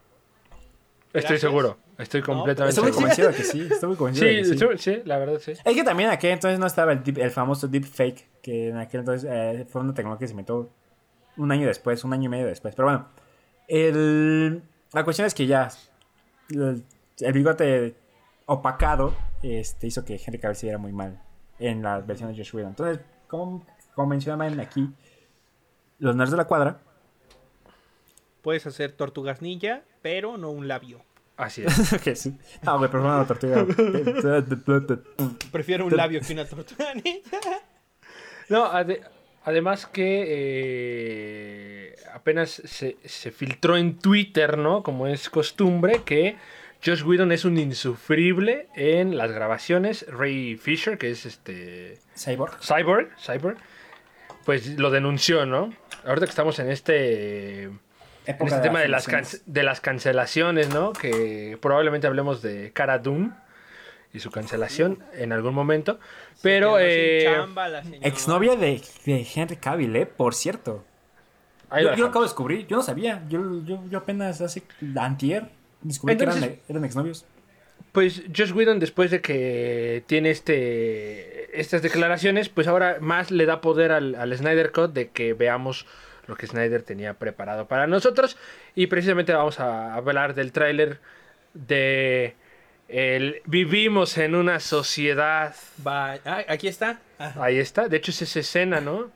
Estoy 1.13 1.21
Gracias. 1.23 1.41
seguro. 1.41 1.79
Estoy 1.99 2.23
completamente 2.23 2.71
Estoy 2.71 2.93
seguro. 2.93 2.95
convencido 2.95 3.29
de 3.31 3.35
que 3.37 3.43
sí, 3.45 3.61
estoy 3.71 3.89
muy 3.89 3.97
convencido 3.97 4.29
Sí, 4.29 4.35
de 4.37 4.41
que 4.43 4.45
sí. 4.47 4.53
estoy- 4.55 4.79
sí, 4.79 5.03
la 5.05 5.19
verdad 5.19 5.39
sí. 5.41 5.53
Es 5.53 5.75
que 5.75 5.83
también 5.85 6.09
aquí 6.11 6.29
entonces 6.29 6.59
no 6.59 6.67
estaba 6.67 6.93
el, 6.93 7.03
deep- 7.03 7.19
el 7.21 7.31
famoso 7.31 7.67
deepfake, 7.69 8.29
que 8.41 8.69
en 8.69 8.77
aquel 8.77 9.01
entonces 9.01 9.29
eh, 9.31 9.67
fue 9.69 9.81
una 9.83 9.93
tecnología 9.93 10.21
que 10.21 10.27
se 10.29 10.33
inventó 10.33 10.71
un 11.37 11.51
año 11.53 11.67
después, 11.67 12.05
un 12.05 12.13
año 12.13 12.27
y 12.27 12.29
medio 12.29 12.47
después. 12.47 12.75
Pero 12.75 12.87
bueno, 12.89 13.09
el- 13.69 14.63
la 14.93 15.05
cuestión 15.05 15.27
es 15.27 15.35
que 15.35 15.47
ya 15.47 15.69
el, 16.51 16.85
el 17.19 17.33
bigote 17.33 17.95
opacado 18.47 19.15
este, 19.43 19.87
hizo 19.89 20.05
que 20.05 20.15
Henry 20.25 20.39
Cavill 20.39 20.57
se 20.57 20.67
viera 20.67 20.79
muy 20.79 20.93
mal 20.93 21.21
en 21.59 21.83
la 21.83 21.99
versión 22.01 22.31
de 22.33 22.37
Josh 22.39 22.55
Whedon. 22.55 22.71
Entonces, 22.71 23.01
como, 23.27 23.65
como 23.95 24.09
mencionaban 24.09 24.59
aquí, 24.61 24.89
los 25.99 26.15
nerds 26.17 26.31
de 26.31 26.37
la 26.37 26.45
cuadra, 26.47 26.79
Puedes 28.43 28.67
hacer 28.67 28.93
tortugas 28.93 29.43
ninja, 29.43 29.83
pero 30.03 30.37
no 30.37 30.51
un 30.51 30.67
labio. 30.69 31.03
Así 31.37 31.63
es. 32.05 32.27
no, 32.63 32.79
güey, 32.79 32.91
fue 32.91 33.01
una 33.01 33.27
tortuga. 33.27 33.67
Prefiero 35.53 35.87
un 35.87 35.97
labio 35.97 36.21
que 36.21 36.33
una 36.33 36.45
tortuga 36.45 36.93
ninja. 36.95 37.39
No, 38.49 38.67
ade- 38.73 39.01
además 39.45 39.87
que 39.87 40.25
eh, 40.29 41.97
apenas 42.13 42.51
se, 42.51 42.97
se 43.05 43.31
filtró 43.31 43.77
en 43.77 43.99
Twitter, 43.99 44.59
¿no? 44.59 44.83
Como 44.83 45.07
es 45.07 45.31
costumbre, 45.31 46.03
que 46.05 46.37
Josh 46.85 47.03
Whedon 47.05 47.33
es 47.33 47.45
un 47.45 47.57
insufrible 47.59 48.69
en 48.75 49.17
las 49.17 49.31
grabaciones. 49.33 50.05
Ray 50.09 50.57
Fisher, 50.57 50.99
que 50.99 51.11
es 51.11 51.27
este 51.27 51.99
Cyborg. 52.17 52.59
Cyborg, 52.61 53.09
Cyborg, 53.19 53.57
pues 54.45 54.79
lo 54.79 54.91
denunció, 54.91 55.47
¿no? 55.47 55.73
Ahorita 56.05 56.27
que 56.27 56.31
estamos 56.31 56.59
en 56.59 56.71
este 56.71 57.71
en 58.27 58.35
Época 58.35 58.49
este 58.49 58.57
de 58.57 58.63
tema 58.63 58.81
de 58.81 58.89
las, 58.89 59.43
de 59.47 59.63
las 59.63 59.81
cancelaciones, 59.81 60.73
¿no? 60.73 60.93
Que 60.93 61.59
probablemente 61.61 62.07
hablemos 62.07 62.43
de 62.43 62.73
Cara 62.73 62.99
Dune 62.99 63.31
y 64.13 64.21
su 64.21 64.31
cancelación 64.31 65.03
en 65.15 65.33
algún 65.33 65.55
momento. 65.55 65.99
Pero 66.43 66.79
Se 66.79 66.85
quedó 66.85 66.91
sin 66.91 67.01
eh, 67.01 67.25
chamba 67.25 67.69
la 67.69 67.83
señora. 67.83 68.09
Exnovia 68.09 68.57
de, 68.57 68.83
de 69.05 69.27
Henry 69.35 69.57
Cavill, 69.57 69.97
¿eh? 69.97 70.07
Por 70.07 70.35
cierto. 70.35 70.85
ahí 71.71 71.85
Yo, 71.85 71.91
lo 71.91 71.97
yo 71.97 72.07
acabo 72.07 72.25
de 72.25 72.29
descubrir, 72.29 72.67
yo 72.67 72.77
no 72.77 72.83
sabía. 72.83 73.23
Yo, 73.29 73.65
yo, 73.65 73.83
yo 73.89 73.99
apenas 73.99 74.41
hace 74.41 74.63
antier 74.97 75.49
descubrí 75.83 76.17
que 76.17 76.25
eran, 76.25 76.57
eran 76.69 76.85
exnovios. 76.85 77.25
Pues 77.93 78.23
Josh 78.37 78.53
Whedon, 78.53 78.79
después 78.79 79.11
de 79.11 79.21
que 79.21 80.05
tiene 80.07 80.31
este 80.31 81.59
estas 81.59 81.83
declaraciones, 81.83 82.49
pues 82.49 82.69
ahora 82.69 82.99
más 83.01 83.31
le 83.33 83.47
da 83.47 83.61
poder 83.61 83.91
al, 83.91 84.15
al 84.15 84.37
Snyder 84.37 84.71
Cut 84.71 84.93
de 84.93 85.09
que 85.09 85.35
veamos 85.35 85.87
lo 86.27 86.37
que 86.37 86.47
Snyder 86.47 86.83
tenía 86.83 87.15
preparado 87.15 87.67
para 87.67 87.87
nosotros. 87.87 88.37
Y 88.75 88.87
precisamente 88.87 89.33
vamos 89.33 89.61
a 89.61 89.95
hablar 89.95 90.35
del 90.35 90.53
tráiler 90.53 90.99
de 91.55 92.35
el 92.89 93.43
Vivimos 93.47 94.19
en 94.19 94.35
una 94.35 94.61
sociedad. 94.61 95.55
Ah, 95.85 96.19
aquí 96.49 96.69
está. 96.69 97.01
Ah, 97.19 97.35
Ahí 97.41 97.59
está. 97.59 97.89
De 97.89 97.97
hecho, 97.97 98.11
es 98.11 98.23
esa 98.23 98.41
escena, 98.41 98.81
¿no? 98.81 99.11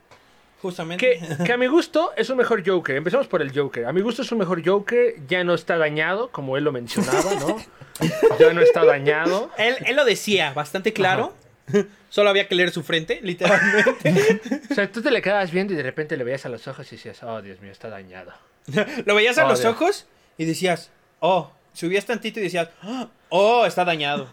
justamente. 0.64 1.20
Que, 1.20 1.44
que 1.44 1.52
a 1.52 1.59
mi 1.59 1.66
gusto 1.66 2.12
es 2.16 2.30
un 2.30 2.38
mejor 2.38 2.66
Joker. 2.66 2.96
Empezamos 2.96 3.26
por 3.26 3.42
el 3.42 3.57
Joker. 3.57 3.84
A 3.84 3.92
mi 3.92 4.00
gusto 4.00 4.22
es 4.22 4.32
un 4.32 4.38
mejor 4.38 4.66
Joker. 4.66 5.14
Ya 5.28 5.44
no 5.44 5.55
está 5.55 5.76
dañado, 5.76 6.30
como 6.30 6.57
él 6.57 6.64
lo 6.64 6.72
mencionaba, 6.72 7.34
¿no? 7.34 7.57
Ya 8.40 8.52
no 8.52 8.61
está 8.61 8.84
dañado. 8.84 9.50
Él, 9.57 9.76
él 9.86 9.94
lo 9.94 10.05
decía 10.05 10.52
bastante 10.52 10.92
claro. 10.92 11.32
Solo 12.15 12.31
había 12.31 12.47
que 12.47 12.55
leer 12.55 12.71
su 12.71 12.85
frente, 12.85 13.19
literalmente. 13.25 14.41
O 14.71 14.75
sea, 14.75 14.91
tú 14.93 15.03
te 15.03 15.11
le 15.11 15.21
quedabas 15.21 15.51
viendo 15.51 15.73
y 15.73 15.77
de 15.77 15.83
repente 15.83 16.17
le 16.17 16.23
veías 16.23 16.47
a 16.47 16.49
los 16.49 16.69
ojos 16.69 16.87
y 16.93 16.95
decías, 16.97 17.21
oh, 17.25 17.43
Dios 17.43 17.61
mío, 17.61 17.73
está 17.73 17.89
dañado. 17.89 18.33
lo 19.05 19.15
veías 19.17 19.37
a 19.39 19.47
Oh, 19.47 19.49
los 19.49 19.61
Dios. 19.61 19.73
ojos 19.75 20.07
y 20.39 20.45
decías, 20.45 20.93
oh, 21.19 21.51
subías 21.73 22.07
tantito 22.07 22.39
y 22.39 22.45
decías, 22.45 22.69
"Ah, 22.83 23.09
oh, 23.31 23.67
está 23.67 23.85
dañado. 23.85 24.29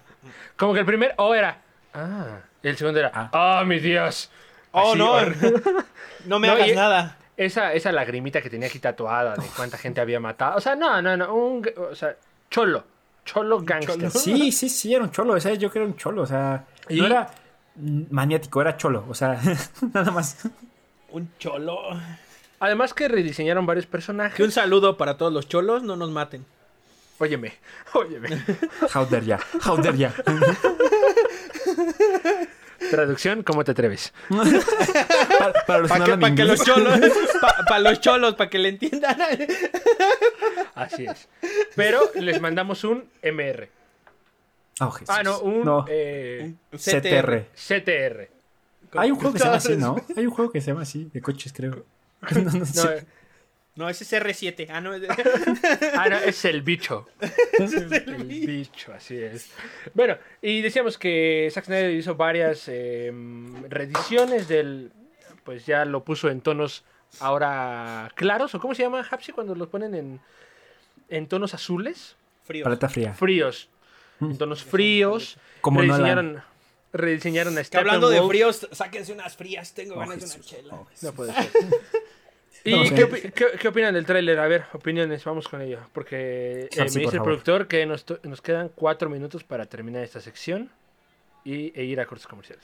Como 0.57 0.73
que 0.75 0.81
el 0.81 0.85
primer 0.85 1.15
oh 1.17 1.33
era, 1.33 1.57
ah. 1.95 2.41
Y 2.61 2.67
el 2.67 2.77
segundo 2.77 2.99
era, 2.99 3.11
Ah. 3.15 3.61
oh, 3.61 3.65
mi 3.65 3.79
Dios. 3.79 4.29
Oh, 4.73 4.91
Así, 4.91 4.99
no. 4.99 5.15
No 6.25 6.37
me 6.37 6.47
No, 6.47 6.53
hagas 6.53 6.67
y- 6.67 6.75
nada. 6.75 7.17
Esa, 7.35 7.73
esa 7.73 7.91
lagrimita 7.91 8.41
que 8.43 8.51
tenía 8.51 8.67
aquí 8.67 8.77
tatuada 8.77 9.35
de 9.35 9.47
cuánta 9.55 9.79
gente 9.79 9.99
había 10.01 10.19
matado. 10.19 10.57
O 10.57 10.61
sea, 10.61 10.75
no, 10.75 11.01
no, 11.01 11.17
no. 11.17 11.33
Un, 11.33 11.67
o 11.89 11.95
sea, 11.95 12.15
cholo. 12.51 12.83
Cholo 13.25 13.59
gangster. 13.61 13.95
cholo. 13.97 14.09
Sí, 14.11 14.51
sí, 14.51 14.69
sí, 14.69 14.93
era 14.93 15.03
un 15.03 15.09
cholo. 15.11 15.33
O 15.33 15.39
sea, 15.39 15.53
yo 15.55 15.71
creo 15.71 15.71
que 15.71 15.79
era 15.79 15.87
un 15.87 15.97
cholo. 15.97 16.21
O 16.21 16.27
sea, 16.27 16.65
Y- 16.89 16.99
no 16.99 17.07
era 17.07 17.27
maniático, 17.75 18.61
era 18.61 18.77
cholo. 18.77 19.05
O 19.09 19.13
sea, 19.13 19.39
nada 19.93 20.11
más. 20.11 20.37
Un 21.11 21.29
cholo. 21.39 21.79
Además 22.59 22.93
que 22.93 23.07
rediseñaron 23.07 23.65
varios 23.65 23.85
Que 23.85 23.91
personajes. 23.91 24.39
un 24.39 24.51
saludo 24.51 24.97
para 24.97 25.17
todos 25.17 25.33
los 25.33 25.47
cholos, 25.47 25.83
no 25.83 25.95
nos 25.95 26.11
maten. 26.11 26.45
Óyeme, 27.17 27.53
óyeme. 27.93 28.29
How 28.93 29.05
dare 29.05 29.25
ya, 29.25 29.39
how 29.65 29.77
dare 29.77 29.97
ya. 29.97 30.13
Traducción, 32.89 33.43
¿cómo 33.43 33.63
te 33.63 33.71
atreves? 33.71 34.11
Para, 35.37 35.53
para 35.65 35.79
los 35.79 35.91
que 35.91 36.17
Para 36.17 36.35
que, 36.35 36.43
los 36.43 36.63
cholos, 36.63 36.99
para 37.67 37.79
los 37.79 38.01
cholos, 38.01 38.33
para 38.35 38.49
que 38.49 38.57
le 38.57 38.69
entiendan. 38.69 39.17
Así 40.73 41.05
es. 41.05 41.29
Pero 41.75 42.01
les 42.15 42.41
mandamos 42.41 42.83
un 42.83 43.05
MR. 43.21 43.69
Oh. 44.83 44.97
Ah, 45.07 45.21
no, 45.23 45.39
un 45.41 45.63
No, 45.63 45.85
eh, 45.89 46.53
CTR. 46.75 47.45
CTR. 47.55 48.29
Hay 48.93 49.11
un 49.11 49.17
juego 49.17 49.33
que 49.33 49.39
se 49.39 49.45
llama 49.45 49.57
así, 49.57 49.75
¿no? 49.77 49.95
Hay 50.17 50.25
un 50.25 50.31
juego 50.31 50.51
que 50.51 50.59
se 50.61 50.67
llama 50.71 50.81
así, 50.81 51.09
de 51.13 51.21
coches, 51.21 51.53
creo. 51.53 51.85
No, 52.31 52.41
no 52.41 52.51
No, 52.59 52.65
sé. 52.65 52.97
eh, 52.97 53.05
No, 53.75 53.89
ese 53.89 54.03
es 54.03 54.13
R7. 54.13 54.67
Ah, 54.69 54.81
no. 54.81 54.93
es- 54.93 55.03
ah, 55.97 56.09
no, 56.09 56.17
es 56.17 56.43
el 56.45 56.61
bicho. 56.61 57.07
el 57.19 58.23
bicho, 58.25 58.93
así 58.93 59.17
es. 59.17 59.49
Bueno, 59.93 60.17
y 60.41 60.61
decíamos 60.61 60.97
que 60.97 61.47
Zack 61.51 61.65
Snyder 61.65 61.91
hizo 61.91 62.15
varias 62.15 62.65
eh, 62.67 63.11
reediciones 63.69 64.47
del. 64.47 64.91
Pues 65.43 65.65
ya 65.65 65.85
lo 65.85 66.03
puso 66.03 66.29
en 66.29 66.41
tonos 66.41 66.83
ahora 67.19 68.11
claros, 68.15 68.53
o 68.55 68.59
¿cómo 68.59 68.75
se 68.75 68.83
llama, 68.83 69.05
Hapsi, 69.09 69.31
cuando 69.31 69.55
los 69.55 69.67
ponen 69.69 69.95
en, 69.95 70.19
en 71.09 71.27
tonos 71.27 71.53
azules? 71.53 72.15
Frío. 72.43 72.63
Paleta 72.63 72.87
fría. 72.89 73.13
Fríos. 73.13 73.69
En 74.21 74.37
tonos 74.37 74.63
fríos. 74.63 75.37
Como 75.61 75.81
rediseñaron, 75.81 76.41
rediseñaron 76.93 77.57
a 77.57 77.61
hablando 77.77 78.09
de 78.09 78.21
fríos, 78.27 78.67
sáquense 78.71 79.11
unas 79.13 79.35
frías. 79.35 79.73
Tengo 79.73 79.95
Oh, 79.95 79.99
ganas 79.99 80.19
de 80.19 80.25
una 80.25 80.45
chela. 80.45 80.73
Oh. 80.75 80.87
No 81.01 81.11
puede 81.13 81.33
ser. 81.33 81.49
¿Y 82.63 82.71
No 82.75 82.83
qué, 82.95 83.07
opi- 83.09 83.31
qué- 83.33 83.57
qué 83.59 83.67
opinan 83.67 83.93
del 83.95 84.05
tráiler? 84.05 84.39
A 84.39 84.47
ver, 84.47 84.65
opiniones, 84.73 85.23
vamos 85.23 85.47
con 85.47 85.61
ello. 85.61 85.79
Porque 85.93 86.69
eh, 86.71 86.77
me 86.77 86.83
dice 86.83 87.01
por 87.01 87.15
el 87.15 87.21
productor 87.23 87.67
que 87.67 87.85
nos, 87.87 88.05
nos 88.23 88.41
quedan 88.41 88.69
cuatro 88.69 89.09
minutos 89.09 89.43
para 89.43 89.65
terminar 89.65 90.03
esta 90.03 90.21
sección 90.21 90.69
y, 91.43 91.71
e 91.79 91.83
ir 91.85 91.99
a 91.99 92.05
cortes 92.05 92.27
comerciales. 92.27 92.63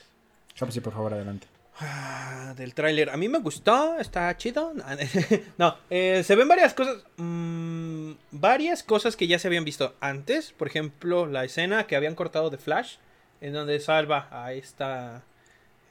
Hapsi, 0.60 0.80
por 0.80 0.92
favor, 0.92 1.12
adelante. 1.14 1.48
Ah, 1.80 2.54
del 2.56 2.74
tráiler. 2.74 3.10
A 3.10 3.16
mí 3.16 3.28
me 3.28 3.38
gustó, 3.38 3.98
está 3.98 4.36
chido. 4.36 4.72
No, 5.58 5.76
eh, 5.90 6.22
se 6.24 6.34
ven 6.34 6.48
varias 6.48 6.74
cosas. 6.74 7.04
mm, 7.16 8.12
varias 8.32 8.82
cosas 8.82 9.16
que 9.16 9.26
ya 9.26 9.38
se 9.38 9.48
habían 9.48 9.64
visto 9.64 9.94
antes. 10.00 10.52
Por 10.52 10.68
ejemplo, 10.68 11.26
la 11.26 11.44
escena 11.44 11.86
que 11.86 11.96
habían 11.96 12.14
cortado 12.14 12.50
de 12.50 12.58
Flash. 12.58 12.96
En 13.40 13.52
donde 13.52 13.78
salva 13.78 14.28
a 14.32 14.52
esta. 14.52 15.22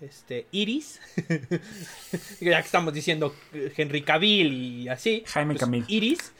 Este. 0.01 0.47
Iris. 0.51 0.99
ya 2.41 2.61
que 2.61 2.65
estamos 2.65 2.93
diciendo 2.93 3.33
eh, 3.53 3.71
Henry 3.75 4.01
Cavill 4.01 4.53
y 4.53 4.89
así. 4.89 5.23
Jaime 5.27 5.53
pues, 5.53 5.61
Camil. 5.61 5.85
Iris. 5.87 6.33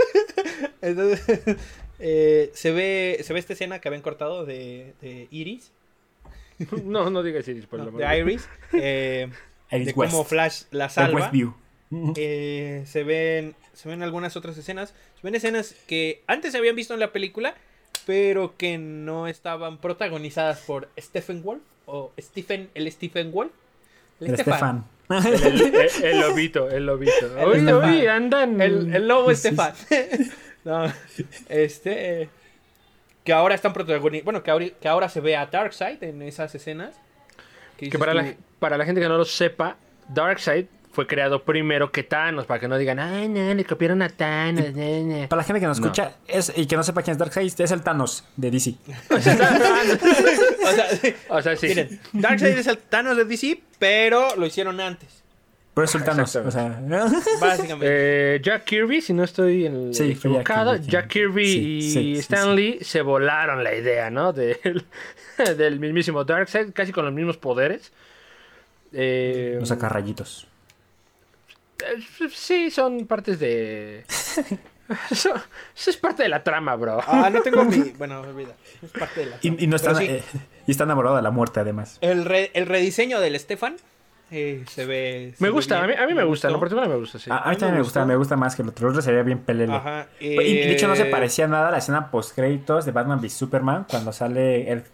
Entonces, 0.80 1.56
eh, 1.98 2.52
se 2.54 2.70
ve. 2.70 3.20
Se 3.24 3.32
ve 3.32 3.40
esta 3.40 3.54
escena 3.54 3.80
que 3.80 3.88
habían 3.88 4.02
cortado 4.02 4.46
de, 4.46 4.94
de 5.00 5.26
Iris. 5.32 5.72
No, 6.84 7.10
no 7.10 7.22
digas 7.22 7.46
Iris, 7.48 7.66
por 7.66 7.78
no, 7.80 7.88
amor 7.88 8.00
de 8.00 8.18
Iris. 8.18 8.48
eh, 8.72 9.28
Iris 9.70 9.86
de 9.88 9.92
West. 9.92 10.12
cómo 10.12 10.24
Flash 10.24 10.62
la 10.70 10.88
salva. 10.88 11.20
Westview. 11.20 11.54
Eh, 12.16 12.82
se 12.86 13.04
ven 13.04 13.54
se 13.72 13.88
ven 13.88 14.02
algunas 14.02 14.36
otras 14.36 14.58
escenas. 14.58 14.90
Se 15.14 15.20
ven 15.22 15.34
escenas 15.36 15.76
que 15.86 16.22
antes 16.26 16.50
se 16.52 16.58
habían 16.58 16.74
visto 16.74 16.94
en 16.94 17.00
la 17.00 17.12
película, 17.12 17.54
pero 18.06 18.56
que 18.56 18.76
no 18.76 19.28
estaban 19.28 19.78
protagonizadas 19.78 20.60
por 20.62 20.88
Stephen 20.98 21.42
Wolf 21.44 21.62
o 21.86 22.10
Stephen, 22.18 22.70
el 22.74 22.90
Stephen 22.90 23.30
Wolf. 23.30 23.52
El. 24.20 24.30
El, 24.30 25.60
el- 25.74 26.04
el 26.04 26.20
lobito, 26.20 26.68
el 26.70 26.86
lobito. 26.86 27.38
El 27.38 27.46
Uy, 27.48 27.58
Estefan. 27.58 27.94
uy, 27.94 28.06
andan. 28.08 28.60
El, 28.60 28.92
el 28.94 29.06
lobo. 29.06 29.30
Estefan. 29.30 29.72
no, 30.64 30.92
este. 31.48 32.22
eh, 32.22 32.28
que 33.26 33.32
ahora 33.34 33.54
están 33.54 33.74
protagonizados. 33.74 34.24
Bueno, 34.24 34.42
que 34.42 34.50
ahora, 34.50 34.66
que 34.80 34.88
ahora 34.88 35.08
se 35.10 35.20
ve 35.20 35.36
a 35.36 35.44
Darkseid 35.46 36.02
en 36.02 36.22
esas 36.22 36.54
escenas. 36.54 36.94
Que 37.76 37.90
para 37.98 38.12
tú, 38.12 38.18
la, 38.18 38.34
para 38.58 38.78
la 38.78 38.86
gente 38.86 39.02
que 39.02 39.08
no 39.08 39.18
lo 39.18 39.24
sepa, 39.26 39.76
Darkseid 40.08 40.66
fue 40.92 41.06
creado 41.06 41.42
primero 41.42 41.92
que 41.92 42.02
Thanos, 42.04 42.46
para 42.46 42.58
que 42.58 42.68
no 42.68 42.78
digan, 42.78 42.98
ay, 42.98 43.28
no, 43.28 43.52
le 43.52 43.64
copiaron 43.66 44.00
a 44.00 44.08
Thanos. 44.08 44.72
na, 44.74 45.00
na". 45.00 45.28
Para 45.28 45.40
la 45.42 45.44
gente 45.44 45.60
que 45.60 45.66
nos 45.66 45.78
No. 45.78 45.86
escucha 45.88 46.12
es, 46.26 46.50
y 46.56 46.64
que 46.66 46.74
no 46.74 46.82
sepa 46.82 47.02
quién 47.02 47.12
es 47.12 47.18
Darkseid, 47.18 47.52
es 47.60 47.70
el 47.70 47.82
Thanos 47.82 48.24
de 48.36 48.50
DC. 48.50 48.74
o 49.10 49.20
sea, 49.20 49.36
O 51.28 51.42
sea, 51.42 51.56
sí. 51.56 51.66
miren, 51.68 52.00
Darkseid 52.14 52.56
es 52.58 52.66
el 52.66 52.78
Thanos 52.78 53.16
de 53.18 53.26
DC, 53.26 53.60
pero 53.78 54.34
lo 54.36 54.46
hicieron 54.46 54.80
antes. 54.80 55.22
Por 55.76 55.84
eso 55.84 55.98
el 55.98 56.04
Thanos. 56.04 56.34
O 56.36 56.50
sea, 56.50 56.80
Básicamente. 57.40 57.86
Eh, 57.86 58.40
Jack 58.42 58.64
Kirby, 58.64 59.02
si 59.02 59.12
no 59.12 59.24
estoy 59.24 59.66
en 59.66 59.92
Sí, 59.92 60.14
fue 60.14 60.30
Jack 60.30 60.40
equivocado, 60.40 60.72
Kirby, 60.76 60.86
Jack 60.90 61.08
Kirby 61.08 61.46
sí, 61.52 61.58
y 61.76 61.82
sí, 61.82 61.90
sí, 61.92 62.12
Stan 62.20 62.56
Lee 62.56 62.78
se 62.80 63.02
volaron 63.02 63.62
la 63.62 63.74
idea, 63.74 64.08
¿no? 64.08 64.32
Del, 64.32 64.86
del 65.58 65.78
mismísimo 65.78 66.24
Darkseid, 66.24 66.72
casi 66.72 66.92
con 66.92 67.04
los 67.04 67.12
mismos 67.12 67.36
poderes. 67.36 67.92
Eh, 68.94 69.56
nos 69.60 69.68
saca 69.68 69.90
rayitos. 69.90 70.46
eh, 71.84 72.02
sí, 72.32 72.70
son 72.70 73.06
partes 73.06 73.38
de... 73.38 74.06
Eso, 75.10 75.34
eso 75.76 75.90
es 75.90 75.96
parte 75.96 76.22
de 76.22 76.28
la 76.28 76.44
trama, 76.44 76.76
bro. 76.76 77.00
Ah, 77.08 77.28
no 77.28 77.42
tengo 77.42 77.64
mi. 77.64 77.76
Bueno, 77.98 78.20
olvida. 78.20 78.54
Es 78.80 78.92
parte 78.92 79.18
de 79.18 79.26
la. 79.26 79.36
Y, 79.42 79.64
y 79.64 79.66
no 79.66 79.74
está, 79.74 79.88
Pero 79.94 79.98
sí, 79.98 80.06
eh, 80.06 80.22
y 80.68 80.70
está 80.70 80.84
enamorado 80.84 81.16
de 81.16 81.22
la 81.22 81.32
muerte, 81.32 81.58
además. 81.58 81.98
el, 82.02 82.24
re- 82.24 82.52
el 82.54 82.66
rediseño 82.66 83.18
del 83.18 83.36
Stefan 83.40 83.74
eh, 84.30 84.64
se 84.68 84.86
ve. 84.86 85.32
se 85.36 85.42
me 85.42 85.48
ve 85.48 85.54
gusta, 85.54 85.82
a 85.82 85.86
mí, 85.86 85.92
a 85.94 86.06
mí 86.06 86.14
me 86.14 86.24
gusta, 86.24 86.48
en 86.48 86.58
particular 86.58 86.88
me 86.88 86.96
gusta, 86.96 87.18
sí. 87.18 87.30
A, 87.30 87.38
a 87.38 87.50
mí 87.50 87.56
también 87.56 87.76
me 87.76 87.82
gusta, 87.82 88.04
me 88.04 88.16
gusta 88.16 88.36
más 88.36 88.56
que 88.56 88.62
el 88.62 88.68
otro. 88.68 88.86
El 88.86 88.90
otro 88.90 89.02
sería 89.02 89.22
bien 89.22 89.38
pelele. 89.40 89.72
Ajá. 89.74 90.06
Y 90.20 90.34
de 90.36 90.72
hecho 90.72 90.88
no 90.88 90.96
se 90.96 91.08
eh, 91.08 91.10
parecía 91.10 91.46
nada 91.46 91.68
a 91.68 91.70
la 91.70 91.78
escena 91.78 92.10
post 92.10 92.34
créditos 92.34 92.84
de 92.84 92.92
Batman 92.92 93.20
v 93.20 93.28
Superman 93.28 93.86
cuando 93.88 94.12
sale 94.12 94.70
él 94.70 94.84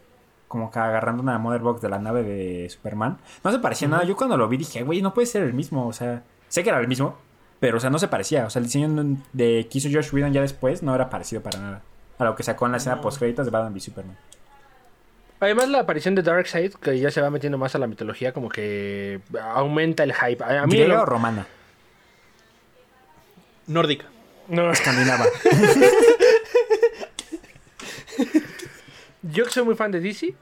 como 0.48 0.70
que 0.70 0.78
agarrando 0.78 1.22
una 1.22 1.38
motherbox 1.38 1.80
de 1.80 1.88
la 1.88 1.98
nave 1.98 2.22
de 2.22 2.68
Superman. 2.68 3.18
No 3.42 3.50
se 3.50 3.58
parecía 3.58 3.88
nada. 3.88 4.04
Yo 4.04 4.16
cuando 4.16 4.36
lo 4.36 4.48
vi 4.48 4.58
dije, 4.58 4.82
güey, 4.82 5.00
no 5.00 5.14
puede 5.14 5.26
ser 5.26 5.42
el 5.44 5.54
mismo. 5.54 5.86
O 5.86 5.92
sea, 5.94 6.22
sé 6.48 6.62
que 6.62 6.68
era 6.68 6.78
el 6.78 6.88
mismo, 6.88 7.16
pero 7.58 7.78
o 7.78 7.80
sea, 7.80 7.88
no 7.88 7.98
se 7.98 8.08
parecía. 8.08 8.44
O 8.44 8.50
sea, 8.50 8.60
el 8.60 8.66
diseño 8.66 9.16
de 9.32 9.66
que 9.70 9.78
hizo 9.78 9.88
Josh 9.90 10.12
Whedon 10.12 10.32
ya 10.34 10.42
después 10.42 10.82
no 10.82 10.94
era 10.94 11.08
parecido 11.08 11.42
para 11.42 11.58
nada 11.58 11.82
a 12.18 12.24
lo 12.24 12.36
que 12.36 12.42
sacó 12.42 12.66
en 12.66 12.72
la 12.72 12.78
escena 12.78 12.96
No. 12.96 13.02
post 13.02 13.18
créditos 13.18 13.46
de 13.46 13.50
Batman 13.50 13.72
v 13.72 13.80
Superman. 13.80 14.16
Además, 15.44 15.68
la 15.70 15.80
aparición 15.80 16.14
de 16.14 16.22
Darkseid, 16.22 16.74
que 16.74 16.98
ya 17.00 17.10
se 17.10 17.20
va 17.20 17.28
metiendo 17.30 17.58
más 17.58 17.74
a 17.74 17.78
la 17.78 17.86
mitología, 17.88 18.32
como 18.32 18.48
que 18.48 19.20
aumenta 19.40 20.04
el 20.04 20.14
hype. 20.14 20.42
A 20.44 20.64
mí 20.66 20.74
¿Griega 20.74 20.94
lo- 20.94 21.02
o 21.02 21.06
romana? 21.06 21.46
Nórdica. 23.66 24.06
no, 24.48 24.70
Escandinava. 24.70 25.24
yo 29.22 29.44
que 29.44 29.50
soy 29.50 29.64
muy 29.64 29.74
fan 29.74 29.90
de 29.92 30.00
DC, 30.00 30.34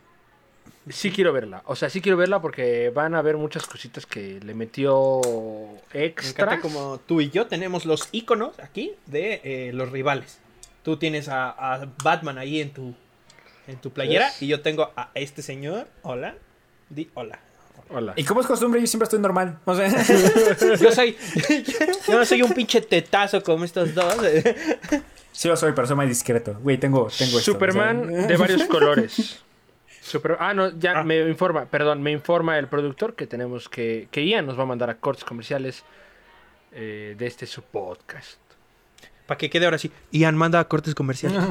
sí 0.89 1.11
quiero 1.11 1.33
verla. 1.33 1.63
O 1.67 1.77
sea, 1.77 1.91
sí 1.91 2.01
quiero 2.01 2.17
verla 2.19 2.41
porque 2.41 2.91
van 2.91 3.15
a 3.15 3.19
haber 3.19 3.37
muchas 3.37 3.67
cositas 3.67 4.07
que 4.07 4.41
le 4.41 4.55
metió 4.55 5.21
Me 5.95 6.05
extra. 6.05 6.45
encanta 6.55 6.61
como 6.63 6.99
tú 6.99 7.21
y 7.21 7.31
yo 7.31 7.47
tenemos 7.47 7.85
los 7.85 8.09
iconos 8.13 8.59
aquí 8.61 8.93
de 9.07 9.41
eh, 9.45 9.71
los 9.73 9.91
rivales. 9.91 10.39
Tú 10.83 10.97
tienes 10.97 11.29
a, 11.29 11.51
a 11.51 11.87
Batman 12.03 12.39
ahí 12.39 12.61
en 12.61 12.71
tu, 12.73 12.95
en 13.71 13.79
tu 13.79 13.91
playera 13.91 14.31
y 14.41 14.47
yo 14.49 14.61
tengo 14.61 14.91
a 14.97 15.11
este 15.15 15.43
señor. 15.43 15.87
Hola. 16.03 16.35
Di 16.89 17.09
hola. 17.15 17.39
Hola. 17.93 18.13
y 18.17 18.23
como 18.25 18.41
es 18.41 18.47
costumbre, 18.47 18.81
yo 18.81 18.87
siempre 18.87 19.05
estoy 19.05 19.19
normal. 19.19 19.59
O 19.65 19.75
sea, 19.75 19.89
Yo 20.81 20.93
soy. 20.93 21.17
yo 22.09 22.19
no 22.19 22.25
soy 22.25 22.43
un 22.43 22.53
pinche 22.53 22.81
tetazo 22.81 23.43
como 23.43 23.65
estos 23.65 23.95
dos. 23.95 24.15
sí 25.33 25.49
lo 25.49 25.57
soy, 25.57 25.73
pero 25.73 25.87
soy 25.89 25.97
más 25.97 26.09
discreto. 26.09 26.57
Güey, 26.63 26.79
tengo, 26.79 27.09
tengo 27.17 27.39
esto, 27.39 27.53
Superman 27.53 28.03
o 28.05 28.07
sea. 28.07 28.27
de 28.29 28.37
varios 28.37 28.63
colores. 28.69 29.41
Super- 30.03 30.37
ah, 30.41 30.55
no, 30.55 30.77
ya 30.79 31.01
Ah. 31.01 31.05
me 31.05 31.29
informa, 31.29 31.67
perdón, 31.67 32.01
me 32.03 32.11
informa 32.13 32.59
el 32.59 32.69
productor 32.69 33.15
que 33.15 33.27
tenemos 33.27 33.69
que, 33.69 34.09
que 34.11 34.25
Ian 34.27 34.47
nos 34.47 34.59
va 34.59 34.63
a 34.63 34.67
mandar 34.67 34.89
a 34.91 34.97
cortes 34.97 35.25
comerciales 35.25 35.83
eh, 36.73 37.15
de 37.19 37.27
este 37.27 37.47
su 37.47 37.63
podcast. 37.63 38.39
Para 39.27 39.39
que 39.39 39.51
quede 39.51 39.65
ahora 39.65 39.79
sí. 39.79 39.91
Ian 40.13 40.37
manda 40.37 40.59
a 40.61 40.65
cortes 40.69 40.95
comerciales. 40.95 41.43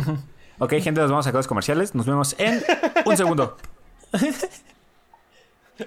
Ok, 0.59 0.73
gente, 0.81 1.01
nos 1.01 1.09
vamos 1.09 1.25
a 1.27 1.31
cosas 1.31 1.47
comerciales. 1.47 1.95
Nos 1.95 2.05
vemos 2.05 2.35
en 2.37 2.61
un 3.05 3.17
segundo. 3.17 3.57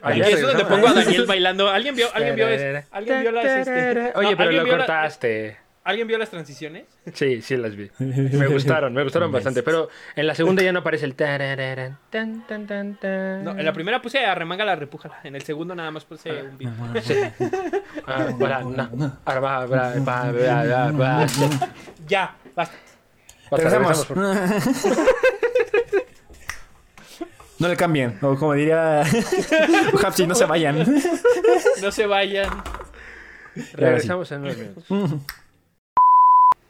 Ah, 0.03 0.13
eso 0.15 0.37
es 0.37 0.41
donde 0.43 0.65
pongo 0.65 0.89
a 0.89 0.93
Daniel 0.95 1.27
bailando. 1.27 1.69
¿Alguien 1.69 1.95
vio, 1.95 2.07
alguien 2.15 2.35
vio, 2.35 2.49
es- 2.49 2.85
alguien 2.91 3.21
vio 3.21 3.33
las. 3.33 3.45
este- 3.45 4.13
Oye, 4.15 4.31
no, 4.31 4.37
pero 4.37 4.49
¿alguien 4.49 4.65
lo 4.65 4.71
la- 4.73 4.77
cortaste. 4.79 5.59
¿Alguien 5.85 6.07
vio 6.07 6.17
las 6.17 6.31
transiciones? 6.31 6.85
Sí, 7.13 7.43
sí 7.43 7.57
las 7.57 7.75
vi. 7.75 7.91
Me 7.99 8.47
gustaron, 8.47 8.95
me 8.95 9.03
gustaron 9.03 9.33
bastante. 9.33 9.65
Pero 9.65 9.89
en 10.15 10.27
la 10.29 10.35
segunda 10.37 10.63
ya 10.63 10.73
no 10.73 10.79
aparece 10.79 11.05
el 11.05 11.17
tarararán, 11.17 11.99
tan, 12.09 12.47
tan, 12.47 12.67
tan, 12.69 12.95
tan. 13.01 13.43
No, 13.45 13.51
en 13.51 13.65
la 13.65 13.73
primera 13.73 14.01
puse 14.01 14.25
a 14.25 14.33
remanga 14.35 14.75
repújala. 14.77 15.19
En 15.25 15.35
el 15.35 15.43
segundo 15.43 15.75
nada 15.75 15.91
más 15.91 16.05
puse 16.05 16.31
un 16.43 16.57
beat. 16.57 16.73
Ya, 22.09 22.35
basta. 22.55 22.77
Regresamos. 23.57 24.07
No 27.59 27.69
le 27.69 27.77
cambien. 27.77 28.19
O 28.23 28.35
como 28.35 28.55
diría 28.55 29.03
Hapsi, 30.05 30.27
no 30.27 30.35
se 30.35 30.47
vayan. 30.47 30.85
No 31.81 31.93
se 31.93 32.07
vayan. 32.09 32.51
Regresamos 33.75 34.33
en 34.33 34.41
unos 34.41 34.57
minutos. 34.59 35.21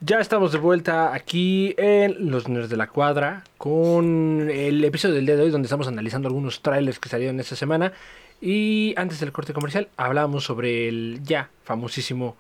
Ya 0.01 0.21
estamos 0.21 0.53
de 0.53 0.59
vuelta 0.59 1.15
aquí 1.15 1.75
en 1.79 2.31
Los 2.31 2.47
Nerds 2.47 2.69
de 2.69 2.77
la 2.77 2.89
Cuadra 2.89 3.43
con 3.57 4.51
el 4.51 4.85
episodio 4.85 5.15
del 5.15 5.25
día 5.25 5.37
de 5.37 5.45
hoy 5.45 5.51
donde 5.51 5.65
estamos 5.65 5.89
analizando 5.89 6.29
algunos 6.29 6.61
trailers 6.61 6.99
que 6.99 7.09
salieron 7.09 7.41
esta 7.41 7.57
semana 7.57 7.95
y 8.43 8.93
antes 8.99 9.19
del 9.21 9.33
corte 9.33 9.55
comercial 9.55 9.89
hablábamos 9.97 10.45
sobre 10.45 10.89
el 10.89 11.21
ya 11.23 11.49
famosísimo 11.65 12.37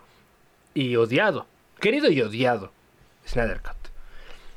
y 0.74 0.96
odiado, 0.96 1.46
querido 1.80 2.10
y 2.10 2.20
odiado 2.20 2.70
Snyder 3.26 3.62
Cut. 3.62 3.81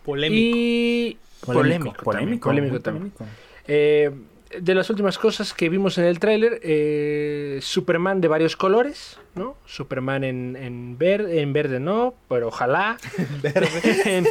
Polémico. 0.05 0.57
Y 0.57 1.17
polémico, 1.45 1.91
también, 2.11 2.39
polémico 2.39 2.73
muy 2.73 2.79
también. 2.81 3.11
polémico. 3.11 3.25
Eh, 3.67 4.11
de 4.59 4.75
las 4.75 4.89
últimas 4.89 5.17
cosas 5.17 5.53
que 5.53 5.67
vimos 5.69 5.97
en 5.97 6.05
el 6.05 6.19
tráiler, 6.19 6.59
eh, 6.63 7.59
Superman 7.61 8.21
de 8.21 8.27
varios 8.29 8.55
colores, 8.55 9.19
¿no? 9.33 9.57
Superman 9.65 10.23
en, 10.23 10.55
en 10.55 10.97
verde, 10.97 11.41
en 11.41 11.51
verde 11.51 11.79
no, 11.79 12.13
pero 12.29 12.47
ojalá. 12.49 12.97
en, 14.05 14.25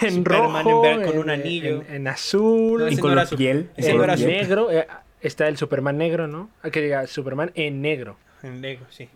en 0.00 0.14
Superman 0.14 0.64
rojo, 0.64 0.84
en 0.86 0.98
verde 0.98 1.12
con 1.12 1.18
un 1.20 1.30
anillo. 1.30 1.84
En, 1.88 1.94
en 1.96 2.08
azul, 2.08 2.80
No, 2.80 2.88
En 2.88 2.98
color 2.98 3.28
piel. 3.36 3.70
ese 3.76 3.90
en 3.92 3.98
color 3.98 4.16
piel. 4.16 4.26
negro. 4.28 4.70
eh, 4.70 4.86
está 5.20 5.46
el 5.48 5.56
Superman 5.56 5.96
negro, 5.98 6.26
¿no? 6.26 6.50
Ah, 6.62 6.70
que 6.70 6.80
diga 6.80 7.06
Superman 7.06 7.52
en 7.54 7.82
negro. 7.82 8.16
En 8.42 8.60
negro, 8.60 8.86
sí. 8.90 9.08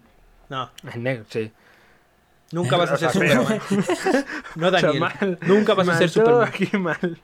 No, 0.48 0.70
En 0.94 1.02
negro, 1.02 1.24
sí. 1.28 1.50
Nunca 2.52 2.76
vas 2.76 2.90
a 2.92 2.96
ser 2.96 3.08
O. 3.08 3.12
Superman. 3.12 3.60
No, 4.56 4.66
O 4.68 4.70
sea, 4.70 4.80
Daniel. 4.92 5.00
mal. 5.00 5.38
Nunca 5.42 5.74
vas 5.74 5.88
a 5.88 5.92
Mal, 5.92 5.98
ser 5.98 6.10
todo 6.24 6.44
Superman. 6.44 6.48
aquí 6.48 6.76
mal. 6.78 7.18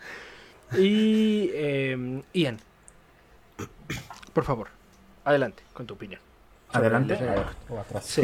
Y 0.79 1.51
eh, 1.53 2.23
Ian, 2.33 2.59
por 4.33 4.45
favor, 4.45 4.69
adelante 5.25 5.63
con 5.73 5.87
tu 5.87 5.95
opinión. 5.95 6.21
Adelante. 6.73 7.15
a 7.15 7.53
o 7.73 7.79
atrás. 7.79 8.07
Sí. 8.07 8.23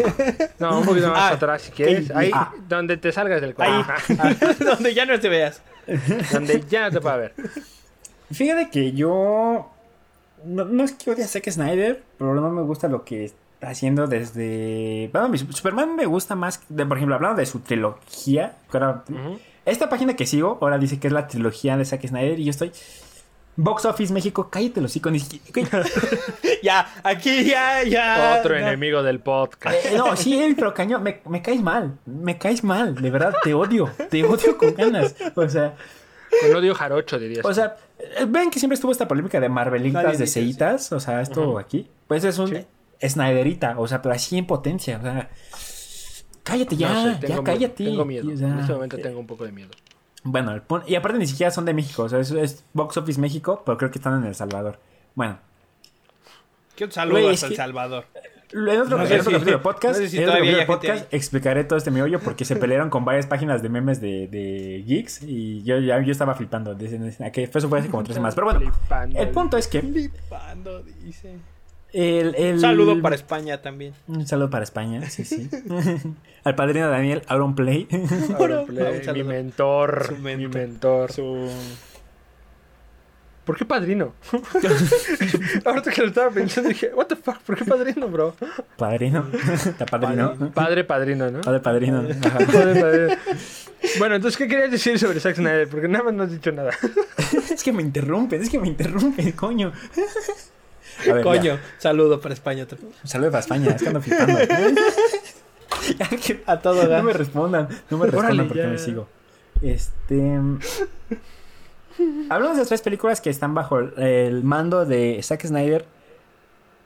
No, 0.59 0.79
un 0.79 0.87
poquito 0.87 1.09
más 1.11 1.19
Ah, 1.19 1.29
atrás 1.35 1.61
si 1.61 1.71
quieres. 1.71 2.11
Ahí, 2.13 2.31
ah. 2.33 2.51
donde 2.67 2.97
te 2.97 3.13
salgas 3.13 3.43
del 3.43 3.55
Ahí, 3.59 3.85
cuadro. 3.85 4.55
donde 4.65 4.95
ya 4.95 5.05
no 5.05 5.21
te 5.21 5.29
veas. 5.29 5.61
donde 6.33 6.65
ya 6.67 6.85
no 6.87 6.91
te 6.93 7.01
pueda 7.03 7.17
ver. 7.19 7.35
Fíjate 8.33 8.71
que 8.71 8.93
yo. 8.93 9.71
No, 10.45 10.65
no 10.65 10.85
es 10.85 10.93
que 10.93 11.11
odie 11.11 11.25
a 11.25 11.29
Zack 11.29 11.51
Snyder, 11.51 12.03
pero 12.17 12.35
no 12.35 12.49
me 12.49 12.63
gusta 12.63 12.89
lo 12.89 13.05
que 13.05 13.31
haciendo 13.61 14.07
desde. 14.07 15.11
Bueno, 15.13 15.29
mi 15.29 15.39
Superman 15.39 15.97
me 15.97 16.07
gusta 16.07 16.35
más. 16.35 16.61
De, 16.69 16.85
por 16.87 16.97
ejemplo, 16.97 17.15
hablando 17.17 17.39
de 17.39 17.47
su 17.47 17.61
trilogía. 17.61 18.57
Esta 19.65 19.89
página 19.91 20.17
que 20.17 20.27
sigo 20.27 20.59
ahora 20.61 20.79
dice 20.79 20.99
que 20.99 21.09
es 21.09 21.13
la 21.13 21.27
trilogía 21.27 21.77
de 21.77 21.85
Zack 21.85 22.07
Snyder 22.07 22.39
y 22.39 22.45
yo 22.45 22.51
estoy. 22.51 22.73
Box 23.61 23.87
Office 23.87 24.13
México, 24.13 24.49
cállate 24.51 24.81
los 24.81 24.93
siquiera- 24.93 25.19
Ya, 26.63 26.87
aquí 27.03 27.43
ya, 27.45 27.83
ya. 27.83 28.37
Otro 28.39 28.57
enemigo 28.57 29.03
del 29.03 29.19
podcast. 29.19 29.85
Eh, 29.85 29.95
no, 29.97 30.15
sí, 30.17 30.41
él, 30.41 30.55
pero 30.55 30.73
cañón, 30.73 31.03
me, 31.03 31.21
me 31.29 31.43
caes 31.43 31.61
mal. 31.61 31.99
Me 32.07 32.39
caes 32.39 32.63
mal, 32.63 32.95
de 32.95 33.11
verdad, 33.11 33.35
te 33.43 33.55
odio. 33.55 33.91
Te 34.11 34.25
odio 34.25 34.57
con 34.57 34.75
ganas. 34.75 35.17
O 35.35 35.49
sea. 35.49 35.75
Con 36.41 36.55
odio 36.55 36.73
jarocho, 36.75 37.19
dirías. 37.19 37.45
O 37.45 37.53
sea, 37.53 37.75
eh, 37.99 38.27
ven 38.29 38.49
que 38.51 38.61
siempre 38.61 38.75
estuvo 38.75 38.93
esta 38.93 39.09
polémica 39.09 39.41
de 39.41 39.49
Marvelitas, 39.49 40.19
de 40.19 40.27
Seitas, 40.29 40.93
o 40.93 41.01
sea, 41.01 41.21
esto 41.21 41.59
aquí. 41.59 41.91
Pues 42.07 42.23
es 42.23 42.39
un 42.39 42.49
Sí. 42.49 42.65
Snyderita, 43.03 43.79
o 43.79 43.87
sea, 43.87 44.03
pero 44.03 44.15
así 44.15 44.39
en 44.39 44.47
potencia, 44.47 44.99
o 44.99 45.03
sea. 45.03 45.31
Cállate 46.43 46.77
ya, 46.77 46.93
No 46.93 47.05
sé, 47.21 47.27
ya 47.29 47.43
cállate. 47.43 47.83
Miedo, 47.83 47.93
tengo 47.93 48.05
miedo. 48.07 48.31
Y, 48.31 48.35
o 48.35 48.37
sea, 48.39 48.49
en 48.49 48.59
este 48.61 48.73
momento 48.73 48.97
tengo 48.99 49.21
un 49.21 49.27
poco 49.27 49.45
de 49.45 49.53
miedo. 49.53 49.71
Bueno, 50.25 50.53
el 50.53 50.63
pon- 50.63 50.83
y 50.87 50.95
aparte 50.95 51.19
ni 51.19 51.27
siquiera 51.27 51.51
son 51.51 51.65
de 51.65 51.75
México, 51.75 52.03
o 52.05 52.09
sea, 52.09 52.19
es, 52.19 52.31
es 52.31 52.65
Box 52.73 52.97
Office 52.97 53.21
México, 53.21 53.63
pero 53.65 53.77
creo 53.79 53.91
que 53.91 53.99
están 53.99 54.19
en 54.23 54.29
El 54.29 54.35
Salvador. 54.35 54.79
Bueno, 55.15 55.39
Que 56.75 56.85
un 56.85 56.93
saludo 56.93 57.21
Güey, 57.21 57.35
hasta 57.35 57.35
es 57.35 57.43
El 57.45 57.49
que- 57.51 57.57
Salvador. 57.57 58.05
en 58.53 58.81
otro, 58.81 58.97
No 58.97 59.03
en 59.03 59.09
sé 59.09 59.15
otro 59.21 59.25
si- 59.25 59.33
capítulo 59.33 59.59
de 59.59 59.63
podcast, 59.63 59.99
no 60.01 60.05
sé 60.05 60.09
si 60.11 60.17
en 60.19 60.29
otro 60.29 60.39
capítulo 60.41 60.67
podcast 60.67 61.13
explicaré 61.15 61.65
todo 61.65 61.77
este 61.77 61.91
meollo 61.91 62.19
porque 62.21 62.45
se 62.47 62.57
pelearon 62.57 62.89
con 62.91 63.05
varias 63.05 63.27
páginas 63.27 63.63
de 63.63 63.69
memes 63.69 64.01
de, 64.01 64.27
de 64.29 64.85
geeks 64.87 65.23
y 65.23 65.63
yo 65.65 65.79
ya 65.81 66.01
yo 66.01 66.13
estaba 66.13 66.35
flipando. 66.35 66.75
desde- 66.75 66.99
desde- 66.99 67.25
aquel- 67.27 67.51
Eso 67.55 67.69
fue 67.69 67.79
hace 67.81 67.89
como 67.91 68.03
tres 68.05 68.15
semanas. 68.15 68.35
Pero 68.35 68.47
bueno, 68.47 68.61
Flipando. 68.61 69.19
el 69.21 69.29
punto 69.29 69.57
es 69.59 69.69
que 69.69 69.81
Flipando, 69.83 70.83
dice. 70.83 71.37
El, 71.93 72.35
el- 72.37 72.55
Un 72.55 72.61
saludo 72.61 73.01
para 73.03 73.15
España 73.15 73.63
también. 73.63 73.95
Un 74.07 74.27
saludo 74.27 74.51
para 74.51 74.65
España, 74.65 75.09
sí, 75.11 75.25
sí. 75.25 75.49
Al 76.45 76.55
padrino 76.55 76.89
Daniel, 76.89 77.23
Auron 77.29 77.55
Play. 77.55 77.85
Play, 77.87 79.05
saludo. 79.05 79.13
mi 79.15 79.25
mentor. 79.25 80.07
Su 80.09 80.15
Mi 80.17 80.23
mentor. 80.37 80.55
mentor. 80.61 81.13
Su... 81.13 81.51
¿Por 83.45 83.57
qué 83.57 83.65
padrino? 83.65 84.13
Ahorita 85.65 85.91
que 85.91 86.03
lo 86.03 86.09
estaba 86.09 86.31
pensando 86.31 86.69
dije, 86.69 86.91
what 86.95 87.07
the 87.07 87.17
fuck, 87.17 87.39
¿por 87.39 87.57
qué 87.57 87.65
padrino, 87.65 88.07
bro? 88.09 88.35
Padrino. 88.77 89.27
¿Está 89.55 89.87
padrino? 89.87 90.37
Padre 90.53 90.85
padrino, 90.85 91.31
¿no? 91.31 91.41
Padre 91.41 91.61
padrino. 91.61 92.05
Ajá. 92.25 92.39
Padre 92.53 92.81
padrino. 92.81 93.15
Bueno, 93.99 94.17
entonces, 94.17 94.37
¿qué 94.37 94.49
querías 94.49 94.71
decir 94.71 94.99
sobre 94.99 95.19
Zack 95.21 95.37
Snyder? 95.37 95.67
Porque 95.69 95.89
nada 95.89 96.05
más 96.05 96.15
no 96.15 96.25
has 96.25 96.31
dicho 96.31 96.53
nada. 96.53 96.73
Es 97.51 97.63
que 97.65 97.73
me 97.73 97.81
interrumpen, 97.83 98.43
es 98.43 98.51
que 98.51 98.59
me 98.59 98.69
interrumpen, 98.69 99.33
coño. 99.33 99.73
Ver, 101.07 101.23
Coño, 101.23 101.43
ya. 101.57 101.61
saludo 101.79 102.21
para 102.21 102.35
España. 102.35 102.67
Un 102.71 103.09
saludo 103.09 103.31
para 103.31 103.41
España, 103.41 103.71
es 103.71 103.83
que 103.83 103.89
ando 103.89 104.01
flipando. 104.01 104.39
A 106.47 106.59
todo 106.61 106.87
no 106.89 107.03
me 107.03 107.13
respondan, 107.13 107.69
no 107.91 107.99
me 107.99 108.07
respondan 108.07 108.33
Órale, 108.33 108.45
porque 108.49 108.63
ya. 108.63 108.69
me 108.69 108.79
sigo. 108.79 109.07
Este. 109.63 110.39
Hablamos 112.31 112.57
de 112.57 112.63
las 112.63 112.69
tres 112.69 112.83
películas 112.83 113.21
que 113.21 113.31
están 113.31 113.55
bajo 113.55 113.79
el, 113.79 114.43
mando 114.45 114.85
de 114.87 115.21
Zack 115.23 115.47
Snyder. 115.47 115.87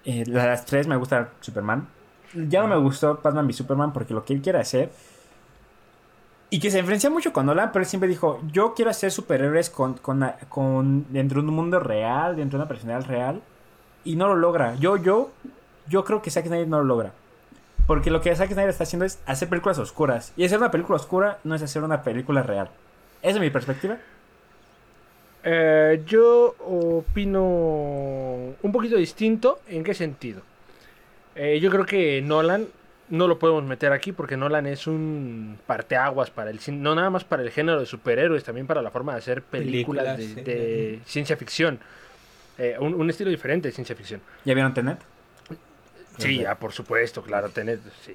Eh, 0.05 0.25
las 0.27 0.65
tres 0.67 0.87
me 0.87 0.97
gusta 0.97 1.31
Superman. 1.41 1.89
Ya 2.35 2.63
no 2.63 2.69
me 2.69 2.77
gustó 2.77 3.21
Batman 3.23 3.47
v 3.47 3.53
Superman 3.53 3.93
porque 3.93 4.15
lo 4.15 4.25
que 4.25 4.33
él 4.33 4.41
quiere 4.41 4.59
hacer. 4.59 4.91
Y 6.51 6.61
que 6.61 6.71
se 6.71 6.79
diferencia 6.79 7.09
mucho 7.11 7.33
con 7.33 7.47
Nolan, 7.47 7.73
pero 7.73 7.83
él 7.83 7.89
siempre 7.89 8.09
dijo: 8.09 8.41
Yo 8.53 8.75
quiero 8.75 8.91
hacer 8.91 9.11
superhéroes 9.11 9.71
con, 9.71 9.95
con, 9.95 10.25
con- 10.49 11.07
dentro 11.13 11.43
de 11.43 11.49
un 11.49 11.55
mundo 11.55 11.79
real, 11.81 12.37
dentro 12.37 12.59
de 12.59 12.63
una 12.65 12.69
personalidad 12.69 13.09
real. 13.09 13.43
Y 14.05 14.17
no 14.17 14.29
lo 14.29 14.37
logra. 14.37 14.75
Yo, 14.77 14.97
yo, 14.97 15.31
yo 15.89 16.05
creo 16.05 16.23
que 16.23 16.31
Zack 16.31 16.47
Snyder 16.47 16.69
no 16.69 16.79
lo 16.79 16.85
logra. 16.85 17.13
Porque 17.87 18.11
lo 18.11 18.21
que 18.21 18.35
Zack 18.35 18.53
Snyder 18.53 18.71
está 18.71 18.85
haciendo 18.85 19.05
es 19.05 19.21
hacer 19.27 19.49
películas 19.49 19.79
oscuras. 19.79 20.33
Y 20.37 20.45
hacer 20.45 20.59
una 20.59 20.71
película 20.71 20.97
oscura 20.97 21.39
no 21.45 21.55
es 21.55 21.63
hacer 21.63 21.83
una 21.83 22.03
película 22.03 22.43
real. 22.43 22.69
Esa 23.23 23.37
es 23.37 23.41
mi 23.41 23.51
perspectiva. 23.51 23.99
Eh, 25.45 26.03
yo 26.07 26.55
opino 26.61 27.43
un 27.45 28.73
poquito 28.73 28.97
distinto. 28.97 29.61
¿En 29.69 29.83
qué 29.83 29.95
sentido? 29.95 30.43
Eh, 31.35 31.59
yo 31.61 31.71
creo 31.71 31.87
que 31.87 32.21
Nolan 32.23 32.67
no 33.09 33.29
lo 33.29 33.39
podemos 33.39 33.65
meter 33.65 33.93
aquí 33.93 34.13
porque 34.13 34.37
Nolan 34.37 34.67
es 34.67 34.87
un 34.87 35.59
parteaguas 35.67 36.31
para 36.31 36.51
el 36.51 36.61
cine, 36.61 36.79
no 36.79 36.95
nada 36.95 37.11
más 37.11 37.25
para 37.25 37.43
el 37.43 37.51
género 37.51 37.81
de 37.81 37.87
superhéroes, 37.87 38.45
también 38.45 38.67
para 38.67 38.81
la 38.81 38.91
forma 38.91 39.13
de 39.13 39.19
hacer 39.19 39.43
películas, 39.43 40.17
Películas, 40.17 40.45
de, 40.45 40.55
de 40.55 41.01
ciencia 41.05 41.37
ficción. 41.37 41.79
Eh, 42.63 42.77
un, 42.79 42.95
un 42.95 43.11
estilo 43.11 43.29
diferente 43.29 43.67
de 43.69 43.73
ciencia 43.73 43.97
ficción. 43.97 44.21
¿Ya 44.45 44.55
vieron 44.55 44.73
Tenet? 44.73 44.99
Sí, 46.19 46.39
ya, 46.39 46.55
por 46.55 46.73
supuesto, 46.73 47.21
claro, 47.23 47.49
Tenet, 47.49 47.81
sí. 48.05 48.15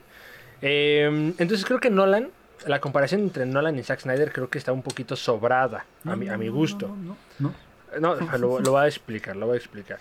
Eh, 0.62 1.34
entonces 1.38 1.66
creo 1.66 1.80
que 1.80 1.89
Nolan, 1.89 2.30
la 2.66 2.80
comparación 2.80 3.22
entre 3.22 3.45
Nolan 3.45 3.78
y 3.78 3.84
Zack 3.84 4.00
Snyder 4.00 4.32
creo 4.32 4.50
que 4.50 4.58
está 4.58 4.72
un 4.72 4.82
poquito 4.84 5.18
sobrada, 5.18 5.86
a, 6.06 6.16
mi, 6.16 6.30
a 6.30 6.38
mi 6.38 6.48
gusto. 6.48 6.88
No, 6.88 7.18
no, 7.39 7.54
No, 8.00 8.16
no. 8.16 8.38
lo, 8.38 8.60
lo 8.62 8.72
voy 8.72 8.82
a 8.84 8.88
explicar, 8.88 9.36
lo 9.36 9.48
voy 9.48 9.56
a 9.56 9.58
explicar. 9.58 10.00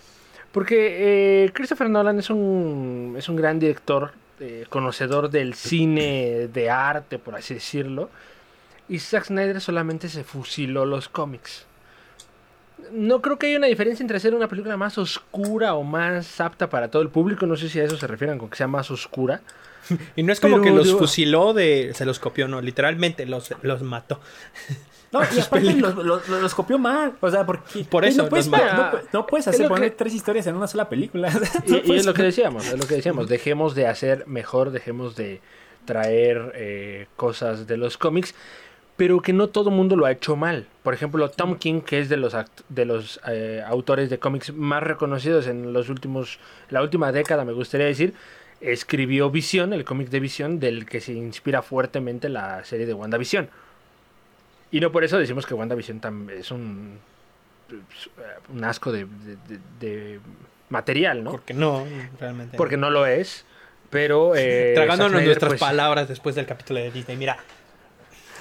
Porque 0.52 1.44
eh, 1.44 1.50
Christopher 1.52 1.90
Nolan 1.90 2.18
es 2.20 2.30
un, 2.30 3.14
es 3.18 3.28
un 3.28 3.36
gran 3.36 3.58
director, 3.58 4.12
eh, 4.38 4.64
conocedor 4.68 5.28
del 5.28 5.54
cine 5.54 6.48
de 6.52 6.70
arte, 6.70 7.18
por 7.18 7.34
así 7.34 7.54
decirlo. 7.54 8.10
Y 8.88 9.00
Zack 9.00 9.24
Snyder 9.24 9.60
solamente 9.60 10.08
se 10.08 10.22
fusiló 10.22 10.86
los 10.86 11.08
cómics. 11.08 11.66
No 12.92 13.22
creo 13.22 13.38
que 13.38 13.46
haya 13.48 13.58
una 13.58 13.66
diferencia 13.66 14.02
entre 14.02 14.18
hacer 14.18 14.34
una 14.34 14.48
película 14.48 14.76
más 14.76 14.98
oscura 14.98 15.74
o 15.74 15.82
más 15.82 16.40
apta 16.40 16.68
para 16.68 16.90
todo 16.90 17.02
el 17.02 17.08
público. 17.08 17.46
No 17.46 17.56
sé 17.56 17.68
si 17.68 17.80
a 17.80 17.84
eso 17.84 17.96
se 17.96 18.06
refieren 18.06 18.38
con 18.38 18.48
que 18.50 18.56
sea 18.56 18.66
más 18.68 18.90
oscura. 18.90 19.40
Y 20.16 20.22
no 20.24 20.32
es 20.32 20.40
como 20.40 20.56
Pero 20.60 20.64
que 20.64 20.70
los 20.78 20.88
yo- 20.88 20.98
fusiló 20.98 21.52
de. 21.54 21.92
Se 21.94 22.04
los 22.04 22.18
copió, 22.18 22.48
no. 22.48 22.60
Literalmente 22.60 23.24
los, 23.26 23.50
los 23.62 23.82
mató. 23.82 24.20
No, 25.12 25.20
y 25.22 25.38
aparte 25.38 25.72
los, 25.74 25.94
los- 25.94 26.28
los 26.28 26.54
copió 26.54 26.78
mal. 26.78 27.14
O 27.20 27.30
sea, 27.30 27.46
porque. 27.46 27.84
Por 27.90 28.04
eso, 28.04 28.24
No 28.24 28.28
puedes, 28.28 28.48
no, 28.48 28.58
pu- 28.58 29.00
no 29.12 29.26
puedes 29.26 29.46
Es 29.46 29.54
hacer 29.54 29.68
poner 29.68 29.90
que- 29.90 29.96
tres 29.96 30.12
historias 30.12 30.48
en 30.48 30.56
una 30.56 30.66
sola 30.66 30.88
película. 30.88 31.30
Y, 31.64 31.70
No 31.70 31.76
y 31.76 31.80
puedes- 31.82 32.00
es 32.00 32.06
lo 32.06 32.12
que 32.12 32.24
decíamos, 32.24 32.66
es 32.66 32.76
lo 32.76 32.86
que 32.88 32.96
decíamos. 32.96 33.28
Dejemos 33.28 33.76
de 33.76 33.86
hacer 33.86 34.26
mejor, 34.26 34.72
dejemos 34.72 35.14
de 35.14 35.40
traer 35.84 36.52
eh, 36.56 37.06
cosas 37.14 37.68
de 37.68 37.76
los 37.76 37.96
cómics, 37.96 38.34
pero 38.96 39.20
que 39.20 39.32
no 39.32 39.48
todo 39.48 39.70
mundo 39.70 39.94
lo 39.96 40.06
ha 40.06 40.12
hecho 40.12 40.36
mal. 40.36 40.66
Por 40.82 40.94
ejemplo, 40.94 41.28
Tom 41.30 41.56
King, 41.58 41.80
que 41.82 41.98
es 42.00 42.08
de 42.08 42.16
los 42.16 42.34
de 42.68 42.84
los 42.84 43.20
eh, 43.28 43.62
autores 43.66 44.08
de 44.10 44.18
cómics 44.18 44.52
más 44.54 44.82
reconocidos 44.82 45.46
en 45.46 45.72
los 45.72 45.88
últimos, 45.90 46.38
la 46.70 46.82
última 46.82 47.12
década, 47.12 47.44
me 47.44 47.52
gustaría 47.52 47.86
decir, 47.86 48.14
escribió 48.60 49.30
Visión, 49.30 49.72
el 49.72 49.84
cómic 49.84 50.08
de 50.08 50.20
Visión, 50.20 50.58
del 50.60 50.86
que 50.86 51.00
se 51.00 51.12
inspira 51.12 51.60
fuertemente 51.62 52.28
la 52.28 52.64
serie 52.64 52.86
de 52.86 52.94
WandaVision. 52.94 53.50
Y 54.70 54.80
no 54.80 54.90
por 54.92 55.04
eso 55.04 55.18
decimos 55.18 55.44
que 55.46 55.54
WandaVision 55.54 56.30
es 56.30 56.50
un, 56.50 56.98
un 58.52 58.64
asco 58.64 58.92
de, 58.92 59.06
de- 59.80 60.20
material, 60.68 61.22
¿no? 61.22 61.30
Porque 61.32 61.54
no, 61.54 61.86
realmente. 62.18 62.56
porque 62.56 62.76
no 62.76 62.90
lo 62.90 63.06
es. 63.06 63.44
Pero. 63.90 64.34
Eh, 64.34 64.72
Tragándonos 64.74 65.12
Snyder, 65.12 65.26
nuestras 65.26 65.50
pues- 65.52 65.60
palabras 65.60 66.08
después 66.08 66.34
del 66.34 66.46
capítulo 66.46 66.80
de 66.80 66.90
Disney. 66.90 67.16
Mira, 67.16 67.36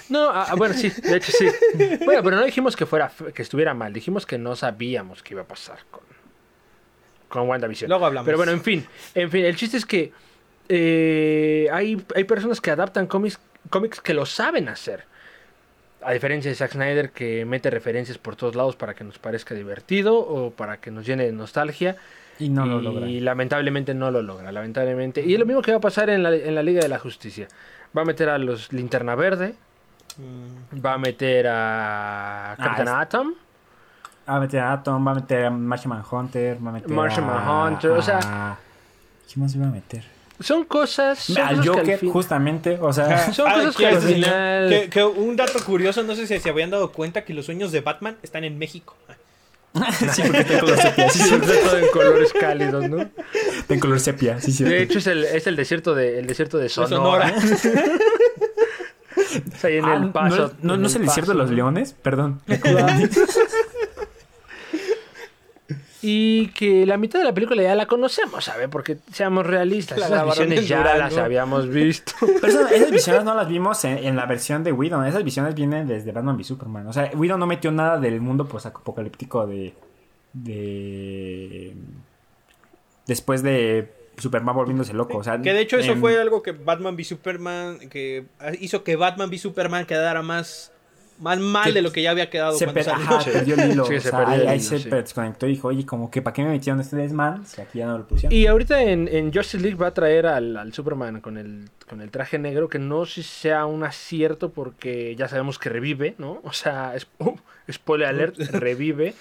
No, 0.09 0.29
ah, 0.29 0.47
ah, 0.49 0.55
bueno, 0.55 0.73
sí, 0.75 0.89
de 0.89 1.17
hecho 1.17 1.31
sí. 1.31 1.47
Bueno, 2.05 2.21
pero 2.23 2.35
no 2.37 2.43
dijimos 2.45 2.75
que 2.75 2.85
fuera 2.85 3.09
fe- 3.09 3.33
que 3.33 3.41
estuviera 3.41 3.73
mal, 3.73 3.91
dijimos 3.93 4.25
que 4.25 4.37
no 4.37 4.55
sabíamos 4.55 5.23
qué 5.23 5.33
iba 5.33 5.41
a 5.43 5.47
pasar 5.47 5.79
con, 5.91 6.01
con 7.27 7.47
WandaVision. 7.49 7.89
luego 7.89 8.05
hablamos. 8.05 8.25
Pero 8.25 8.37
bueno, 8.37 8.51
en 8.51 8.61
fin, 8.61 8.85
en 9.13 9.31
fin, 9.31 9.45
el 9.45 9.55
chiste 9.55 9.77
es 9.77 9.85
que 9.85 10.11
eh, 10.69 11.67
hay, 11.71 12.01
hay 12.15 12.23
personas 12.23 12.61
que 12.61 12.71
adaptan 12.71 13.07
cómics, 13.07 13.39
cómics 13.69 13.99
que 14.01 14.13
lo 14.13 14.25
saben 14.25 14.69
hacer. 14.69 15.03
a 16.01 16.11
diferencia 16.13 16.49
de 16.51 16.55
Zack 16.55 16.71
Snyder 16.73 17.09
que 17.11 17.45
mete 17.45 17.69
referencias 17.71 18.17
por 18.17 18.35
todos 18.35 18.55
lados 18.55 18.75
para 18.75 18.93
que 18.93 19.03
nos 19.03 19.17
parezca 19.17 19.55
divertido 19.55 20.17
o 20.17 20.51
para 20.51 20.77
que 20.77 20.91
nos 20.91 21.05
llene 21.05 21.25
de 21.25 21.31
nostalgia. 21.31 21.95
Y 22.37 22.49
no 22.49 22.65
lo 22.65 22.79
y 22.79 22.83
logra. 22.83 23.07
lamentablemente 23.07 23.93
no 23.93 24.11
lo 24.11 24.21
logra, 24.21 24.51
lamentablemente. 24.51 25.21
Y 25.25 25.33
es 25.33 25.39
lo 25.39 25.45
mismo 25.45 25.61
que 25.61 25.71
va 25.71 25.77
a 25.77 25.81
pasar 25.81 26.09
en 26.09 26.21
la, 26.21 26.35
en 26.35 26.53
la 26.53 26.63
Liga 26.63 26.81
de 26.81 26.89
la 26.89 26.99
Justicia. 26.99 27.47
Va 27.97 28.01
a 28.01 28.05
meter 28.05 28.27
a 28.29 28.37
los 28.37 28.73
Linterna 28.73 29.15
Verde, 29.15 29.55
va 30.83 30.93
a 30.93 30.97
meter 30.97 31.47
a 31.49 32.55
Captain 32.57 32.87
es- 32.87 32.93
Atom. 32.93 33.33
Va 34.27 34.35
a 34.37 34.39
meter 34.39 34.59
a 34.59 34.73
Atom, 34.73 35.07
va 35.07 35.11
a 35.11 35.15
meter 35.15 35.45
a 35.45 35.49
Martian 35.51 35.89
Manhunter, 35.89 36.57
va 36.65 36.69
a 36.69 36.73
meter 36.73 36.89
Martian 36.89 37.23
a... 37.23 37.27
Manhunter, 37.27 37.91
o 37.91 38.01
sea- 38.01 38.19
a- 38.23 38.57
¿Quién 39.31 39.43
más 39.43 39.55
iba 39.55 39.67
a 39.67 39.69
meter? 39.71 40.03
Son 40.39 40.65
cosas... 40.65 41.19
son 41.19 41.37
Al 41.37 41.55
cosas 41.57 41.63
que 41.63 41.69
al 41.69 41.77
Joker, 41.79 41.99
fin- 41.99 42.11
justamente, 42.11 42.77
o 42.81 42.91
sea... 42.91 43.31
Son 43.33 43.47
Ah, 43.47 43.53
cosas 43.55 43.75
que 43.75 43.83
¿quieres 43.83 44.03
al 44.03 44.09
final... 44.13 44.69
Que, 44.69 44.89
que 44.89 45.03
un 45.03 45.35
dato 45.35 45.63
curioso, 45.63 46.03
no 46.03 46.13
sé 46.15 46.27
si 46.27 46.39
se 46.39 46.49
habían 46.49 46.69
dado 46.71 46.91
cuenta 46.91 47.23
que 47.23 47.33
los 47.33 47.45
sueños 47.45 47.71
de 47.71 47.81
Batman 47.81 48.17
están 48.21 48.43
en 48.43 48.57
México. 48.57 48.95
sí, 50.11 50.21
porque 50.23 50.39
está 50.41 50.53
en 50.55 50.59
color 50.59 50.77
sepia. 50.77 51.09
Sí, 51.09 51.19
Sí, 51.23 51.29
todo 51.39 51.77
en 51.77 51.87
colores 51.89 52.33
cálidos, 52.33 52.89
¿no? 52.89 53.09
en 53.69 53.79
color 53.79 53.99
sepia, 53.99 54.39
sí, 54.41 54.51
sí. 54.51 54.63
De 54.63 54.81
hecho, 54.81 54.99
es 54.99 55.07
el, 55.07 55.23
es 55.23 55.47
el 55.47 55.55
desierto 55.55 55.93
de, 55.95 56.19
el 56.19 56.27
desierto 56.27 56.57
de 56.57 56.63
De 56.63 56.69
Sonora. 56.69 57.33
Sonora. 57.39 57.81
En 59.63 59.85
Ah, 59.85 59.95
el 59.95 60.11
paso. 60.11 60.53
¿No, 60.61 60.69
no, 60.69 60.73
en 60.75 60.81
no 60.81 60.87
es 60.87 60.95
el 60.95 61.01
desierto 61.03 61.31
de 61.31 61.37
Paso. 61.37 61.47
los 61.47 61.55
leones? 61.55 61.93
Perdón. 61.93 62.41
Y 66.07 66.49
que 66.49 66.85
la 66.85 66.97
mitad 66.97 67.17
de 67.17 67.25
la 67.25 67.33
película 67.33 67.63
ya 67.63 67.73
la 67.73 67.87
conocemos, 67.87 68.45
¿sabe? 68.45 68.67
Porque 68.69 68.97
seamos 69.11 69.43
realistas, 69.43 69.97
La 69.97 70.05
esas 70.05 70.25
visiones 70.25 70.67
ya 70.67 70.77
Durango. 70.77 70.99
las 70.99 71.17
habíamos 71.17 71.67
visto. 71.67 72.13
Pero 72.19 72.47
esas, 72.47 72.71
esas 72.71 72.91
visiones 72.91 73.23
no 73.23 73.33
las 73.33 73.47
vimos 73.47 73.83
en, 73.85 73.97
en 73.97 74.15
la 74.15 74.27
versión 74.27 74.63
de 74.63 74.71
Whedon. 74.71 75.07
Esas 75.07 75.23
visiones 75.23 75.55
vienen 75.55 75.87
desde 75.87 76.11
Batman 76.11 76.35
v 76.35 76.43
Superman. 76.43 76.85
O 76.85 76.93
sea, 76.93 77.09
Whedon 77.15 77.39
no 77.39 77.47
metió 77.47 77.71
nada 77.71 77.97
del 77.99 78.21
mundo 78.21 78.47
apocalíptico 78.47 79.47
de. 79.47 79.73
de. 80.33 81.73
Después 83.07 83.41
de 83.41 83.91
Superman 84.17 84.55
volviéndose 84.55 84.93
loco. 84.93 85.17
O 85.17 85.23
sea, 85.23 85.41
Que 85.41 85.53
de 85.53 85.61
hecho 85.61 85.77
eso 85.77 85.93
en- 85.93 85.99
fue 85.99 86.19
algo 86.19 86.41
que 86.43 86.51
Batman 86.51 86.95
v 86.95 87.03
Superman, 87.03 87.79
que 87.89 88.25
hizo 88.59 88.83
que 88.83 88.95
Batman 88.95 89.29
v 89.29 89.37
Superman 89.37 89.85
quedara 89.85 90.21
más, 90.21 90.71
más 91.19 91.39
mal 91.39 91.65
Que 91.65 91.73
de 91.73 91.81
lo 91.81 91.91
que 91.91 92.01
ya 92.01 92.11
había 92.11 92.29
quedado 92.29 92.57
Se 92.57 92.65
cuando 92.65 92.73
per- 92.73 92.83
salió. 92.83 93.05
ajá, 93.05 93.23
perdió 93.25 93.55
el 93.55 93.71
hilo. 93.71 93.85
Sí, 93.85 93.95
o 93.95 94.01
se 94.01 94.09
sea, 94.09 94.19
perdió 94.19 94.33
ahí, 94.35 94.41
el 94.41 94.47
ahí 94.47 94.57
hilo, 94.59 94.67
se 94.69 94.79
sí. 94.79 94.89
desconectó 94.89 95.47
y 95.47 95.49
dijo, 95.51 95.67
oye, 95.69 95.85
como 95.85 96.11
que 96.11 96.21
¿para 96.21 96.33
qué 96.33 96.43
me 96.43 96.49
metieron 96.49 96.79
este 96.81 96.95
desman? 96.97 97.45
Si 97.45 97.61
aquí 97.61 97.79
ya 97.79 97.87
no 97.87 97.97
lo 97.99 98.07
pusieron. 98.07 98.35
Y 98.37 98.47
ahorita 98.47 98.81
en, 98.83 99.07
en 99.07 99.33
Justice 99.33 99.59
League 99.59 99.77
va 99.77 99.87
a 99.87 99.93
traer 99.93 100.25
al, 100.27 100.57
al 100.57 100.73
Superman 100.73 101.21
con 101.21 101.37
el, 101.37 101.69
con 101.89 102.01
el 102.01 102.11
traje 102.11 102.37
negro, 102.39 102.67
que 102.69 102.79
no 102.79 103.05
sé 103.05 103.23
si 103.23 103.29
sea 103.29 103.65
un 103.65 103.83
acierto 103.83 104.51
porque 104.51 105.15
ya 105.15 105.27
sabemos 105.27 105.57
que 105.59 105.69
revive, 105.69 106.15
¿no? 106.17 106.41
O 106.43 106.51
sea, 106.53 106.95
es, 106.95 107.07
uh, 107.19 107.35
spoiler 107.71 108.07
alert, 108.07 108.37
revive. 108.51 109.13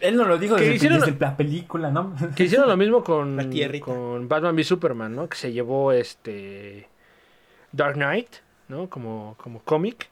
Él 0.00 0.16
no 0.16 0.24
lo 0.24 0.38
dijo 0.38 0.54
Que 0.56 0.62
desde, 0.62 0.76
hicieron- 0.76 1.00
desde 1.00 1.18
la 1.18 1.36
película, 1.36 1.90
¿no? 1.90 2.14
Que 2.36 2.44
hicieron 2.44 2.68
lo 2.68 2.76
mismo 2.76 3.02
con, 3.04 3.36
La 3.36 3.50
tierrita. 3.50 3.84
con 3.84 4.28
Batman 4.28 4.54
v 4.54 4.64
Superman, 4.64 5.14
¿no? 5.14 5.28
Que 5.28 5.36
se 5.36 5.52
llevó 5.52 5.92
este 5.92 6.86
Dark 7.72 7.94
Knight, 7.96 8.28
¿no? 8.68 8.88
Como, 8.88 9.34
como 9.42 9.60
cómic. 9.62 10.08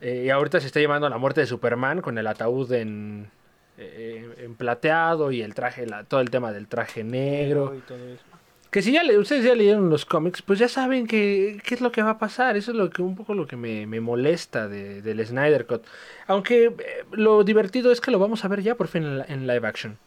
Eh, 0.00 0.24
y 0.26 0.30
ahorita 0.30 0.60
se 0.60 0.66
está 0.66 0.80
llevando 0.80 1.08
la 1.08 1.18
muerte 1.18 1.40
de 1.40 1.46
Superman 1.46 2.00
con 2.00 2.16
el 2.18 2.26
ataúd 2.26 2.72
en, 2.72 3.30
eh, 3.76 4.34
en 4.38 4.54
plateado 4.54 5.32
y 5.32 5.42
el 5.42 5.54
traje, 5.54 5.86
la- 5.86 6.04
todo 6.04 6.20
el 6.20 6.30
tema 6.30 6.52
del 6.52 6.66
traje 6.68 7.04
negro. 7.04 7.74
Y 7.76 7.80
todo 7.80 7.98
eso. 8.08 8.22
Que 8.70 8.82
si 8.82 8.92
ya 8.92 9.02
le- 9.02 9.18
ustedes 9.18 9.44
ya 9.44 9.54
leyeron 9.54 9.88
los 9.88 10.04
cómics, 10.04 10.42
pues 10.42 10.58
ya 10.58 10.68
saben 10.68 11.06
que, 11.06 11.60
qué 11.64 11.74
es 11.74 11.80
lo 11.80 11.90
que 11.90 12.02
va 12.02 12.10
a 12.10 12.18
pasar. 12.18 12.56
Eso 12.56 12.70
es 12.72 12.76
lo 12.76 12.90
que 12.90 13.00
un 13.02 13.16
poco 13.16 13.32
lo 13.34 13.46
que 13.46 13.56
me, 13.56 13.86
me 13.86 13.98
molesta 14.00 14.68
de- 14.68 15.00
del 15.02 15.24
Snyder 15.26 15.66
Cut. 15.66 15.84
Aunque 16.26 16.66
eh, 16.66 16.74
lo 17.12 17.44
divertido 17.44 17.90
es 17.90 18.00
que 18.00 18.10
lo 18.10 18.18
vamos 18.18 18.44
a 18.44 18.48
ver 18.48 18.62
ya 18.62 18.74
por 18.74 18.88
fin 18.88 19.04
en, 19.04 19.24
en 19.32 19.46
live 19.46 19.66
action. 19.66 19.98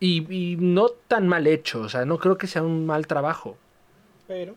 Y, 0.00 0.26
y 0.32 0.56
no 0.56 0.88
tan 0.88 1.28
mal 1.28 1.46
hecho, 1.46 1.80
o 1.82 1.88
sea, 1.88 2.04
no 2.04 2.18
creo 2.18 2.38
que 2.38 2.46
sea 2.46 2.62
un 2.62 2.86
mal 2.86 3.06
trabajo. 3.06 3.56
Pero 4.26 4.54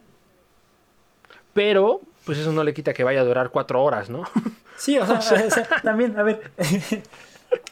Pero, 1.53 2.01
pues 2.25 2.37
eso 2.37 2.51
no 2.51 2.63
le 2.63 2.73
quita 2.73 2.93
que 2.93 3.03
vaya 3.03 3.21
a 3.21 3.23
durar 3.23 3.49
cuatro 3.49 3.83
horas, 3.83 4.09
¿no? 4.09 4.23
Sí, 4.77 4.97
o 4.99 5.05
sea, 5.05 5.17
o 5.19 5.21
sea, 5.51 5.67
también, 5.83 6.17
a 6.17 6.23
ver. 6.23 6.41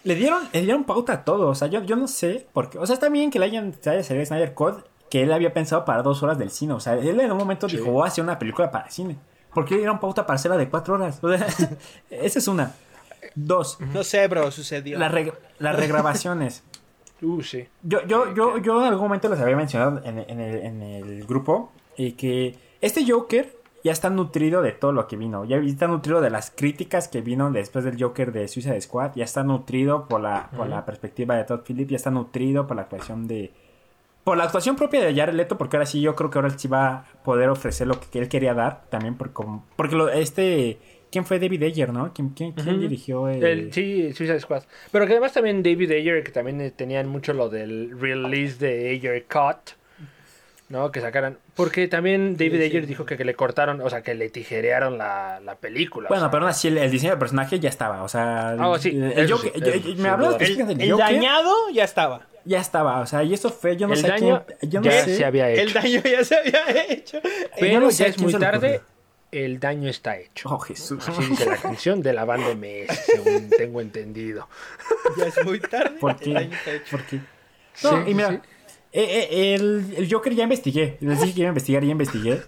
le 0.03 0.15
dieron, 0.15 0.43
le 0.53 0.61
dieron 0.61 0.83
pauta 0.83 1.13
a 1.13 1.23
todo. 1.25 1.47
O 1.49 1.55
sea, 1.55 1.67
yo, 1.67 1.81
yo 1.83 1.95
no 1.95 2.07
sé 2.07 2.45
por 2.53 2.69
qué. 2.69 2.77
O 2.77 2.85
sea, 2.85 2.93
está 2.93 3.09
bien 3.09 3.31
que 3.31 3.39
le 3.39 3.45
hayan 3.45 3.73
se 3.81 3.89
haya 3.89 4.03
salido 4.03 4.25
Snyder 4.25 4.53
Code, 4.53 4.83
que 5.09 5.23
él 5.23 5.31
había 5.33 5.51
pensado 5.53 5.85
para 5.85 6.03
dos 6.03 6.21
horas 6.21 6.37
del 6.37 6.51
cine. 6.51 6.73
O 6.73 6.79
sea, 6.79 6.93
él 6.93 7.19
en 7.19 7.31
un 7.31 7.37
momento 7.37 7.67
Sí. 7.67 7.77
dijo, 7.77 7.91
voy 7.91 8.03
a 8.03 8.07
hacer 8.09 8.23
una 8.23 8.37
película 8.37 8.69
para 8.69 8.89
cine. 8.91 9.17
¿Por 9.53 9.65
qué 9.65 9.73
le 9.73 9.79
dieron 9.79 9.99
pauta 9.99 10.25
para 10.27 10.35
hacerla 10.35 10.57
de 10.57 10.69
cuatro 10.69 10.93
horas? 10.95 11.17
O 11.23 11.35
sea, 11.35 11.47
esa 12.11 12.39
es 12.39 12.47
una. 12.47 12.75
Dos, 13.35 13.79
no 13.93 14.03
sé, 14.03 14.27
bro, 14.27 14.51
sucedió. 14.51 14.97
las 14.99 15.11
re- 15.11 15.33
las 15.57 15.75
regrabaciones. 15.75 16.63
Uh, 17.21 17.41
sí. 17.41 17.67
Yo, 17.81 18.05
yo, 18.05 18.33
yo, 18.35 18.57
yo 18.59 18.79
en 18.81 18.87
algún 18.87 19.05
momento 19.05 19.27
les 19.29 19.39
había 19.39 19.55
mencionado 19.55 19.99
en, 20.05 20.19
en 20.19 20.39
el, 20.39 20.55
en 20.57 20.81
el 20.83 21.25
grupo 21.25 21.71
y 21.97 22.11
que 22.13 22.55
este 22.81 23.03
Joker 23.09 23.57
ya 23.83 23.91
está 23.91 24.09
nutrido 24.09 24.61
de 24.61 24.71
todo 24.71 24.91
lo 24.91 25.07
que 25.07 25.15
vino. 25.17 25.45
Ya 25.45 25.57
está 25.57 25.87
nutrido 25.87 26.21
de 26.21 26.29
las 26.29 26.51
críticas 26.51 27.07
que 27.07 27.21
vino 27.21 27.51
después 27.51 27.85
del 27.85 28.01
Joker 28.01 28.31
de 28.31 28.47
Suicide 28.47 28.79
Squad. 28.81 29.11
Ya 29.15 29.23
está 29.23 29.43
nutrido 29.43 30.07
por 30.07 30.21
la, 30.21 30.49
por 30.55 30.67
la 30.67 30.85
perspectiva 30.85 31.35
de 31.35 31.43
Todd 31.43 31.61
Phillips. 31.65 31.91
Ya 31.91 31.97
está 31.97 32.11
nutrido 32.11 32.67
por 32.67 32.75
la 32.75 32.83
actuación 32.83 33.27
de... 33.27 33.51
Por 34.23 34.37
la 34.37 34.43
actuación 34.43 34.75
propia 34.75 35.03
de 35.03 35.15
Jared 35.15 35.33
Leto, 35.33 35.57
porque 35.57 35.77
ahora 35.77 35.85
sí 35.85 36.01
yo 36.01 36.15
creo 36.15 36.29
que 36.29 36.37
ahora 36.37 36.49
sí 36.51 36.67
va 36.67 36.87
a 36.89 37.05
poder 37.23 37.49
ofrecer 37.49 37.87
lo 37.87 37.99
que 37.99 38.19
él 38.19 38.27
quería 38.27 38.53
dar. 38.53 38.83
También 38.89 39.15
por 39.15 39.33
como- 39.33 39.65
porque 39.75 39.95
lo, 39.95 40.09
este... 40.09 40.77
¿Quién 41.11 41.25
fue 41.25 41.39
David 41.39 41.63
Ayer, 41.63 41.91
no? 41.91 42.13
¿Quién, 42.13 42.29
quién, 42.29 42.51
quién 42.51 42.79
dirigió 42.79 43.27
el... 43.29 43.43
El, 43.43 43.73
sí, 43.73 44.13
Suicide 44.13 44.39
Squad. 44.41 44.61
Pero 44.91 45.07
que 45.07 45.13
además 45.13 45.33
también 45.33 45.63
David 45.63 45.89
Ayer, 45.91 46.23
que 46.23 46.31
también 46.31 46.71
tenían 46.75 47.07
mucho 47.07 47.33
lo 47.33 47.49
del 47.49 47.99
release 47.99 48.63
de 48.63 48.91
Ayer 48.91 49.25
Cut, 49.25 49.71
¿no? 50.69 50.91
Que 50.91 51.01
sacaran. 51.01 51.37
Porque 51.55 51.87
también 51.87 52.37
David 52.37 52.57
Sí, 52.59 52.63
Ayer 52.63 52.81
sí. 52.83 52.87
dijo 52.87 53.05
que, 53.05 53.17
que 53.17 53.25
le 53.25 53.33
cortaron, 53.35 53.81
o 53.81 53.89
sea, 53.89 54.01
que 54.01 54.13
le 54.15 54.29
tijerearon 54.29 54.97
la, 54.97 55.39
la 55.43 55.55
película. 55.55 56.07
o 56.07 56.09
Bueno, 56.09 56.23
sea. 56.25 56.31
pero 56.31 56.43
aún 56.43 56.51
así 56.51 56.67
el, 56.69 56.77
el 56.77 56.91
diseño 56.91 57.11
del 57.11 57.19
personaje 57.19 57.59
ya 57.59 57.69
estaba, 57.69 58.03
o 58.03 58.07
sea... 58.07 58.51
Ah, 58.51 58.77
sí, 58.79 58.89
el, 58.89 59.29
Joker- 59.31 59.51
sí, 59.83 59.95
me 59.97 60.09
habló 60.09 60.33
de 60.33 60.45
El, 60.45 60.81
el 60.81 60.97
dañado 60.97 61.53
ya 61.73 61.83
estaba. 61.83 62.27
ya 62.45 62.59
estaba, 62.59 62.99
o 63.01 63.05
sea, 63.05 63.23
y 63.23 63.33
eso 63.33 63.49
fue, 63.49 63.75
yo 63.77 63.87
no 63.87 63.93
el 63.93 63.99
sé 64.01 64.07
daño 64.07 64.43
quién, 64.59 64.71
yo 64.71 64.79
no 64.81 64.85
ya 64.85 65.03
sé, 65.03 65.17
se 65.17 65.25
había 65.25 65.49
hecho. 65.49 65.61
El 65.61 65.73
daño 65.73 66.01
ya 66.03 66.23
se 66.23 66.35
había 66.37 66.83
hecho. 66.93 67.19
pero 67.59 67.71
yo 67.73 67.79
no 67.79 67.89
ya 67.89 67.95
sé 67.95 68.07
es 68.07 68.19
muy 68.19 68.33
tarde. 68.33 68.81
El 69.31 69.59
daño 69.59 69.87
está 69.89 70.17
hecho. 70.17 70.49
Oh, 70.49 70.57
Jesús. 70.57 71.07
Así 71.07 71.23
dice 71.23 71.45
la 71.45 71.57
canción 71.57 72.01
de 72.01 72.13
la 72.13 72.25
banda 72.25 72.47
MS, 72.55 72.97
según 73.05 73.49
tengo 73.51 73.79
entendido. 73.79 74.47
Ya 75.17 75.25
es 75.27 75.45
muy 75.45 75.59
tarde. 75.59 75.97
¿Por 75.99 76.11
El 76.13 76.17
qué? 76.17 76.33
daño 76.33 76.51
está 76.55 76.71
hecho. 76.73 76.97
¿Por 76.97 77.05
qué? 77.05 77.17
No, 77.83 77.89
Sí, 78.05 78.09
y 78.09 78.13
mira, 78.15 78.29
sí. 78.31 78.39
Eh, 78.91 79.27
eh, 79.31 79.55
el, 79.55 79.93
el 79.97 80.11
Joker 80.11 80.33
ya 80.33 80.43
investigué, 80.43 80.97
les 81.01 81.21
dije 81.21 81.33
que 81.33 81.39
iba 81.41 81.49
a 81.49 81.51
investigar, 81.53 81.83
ya 81.83 81.91
investigué, 81.91 82.41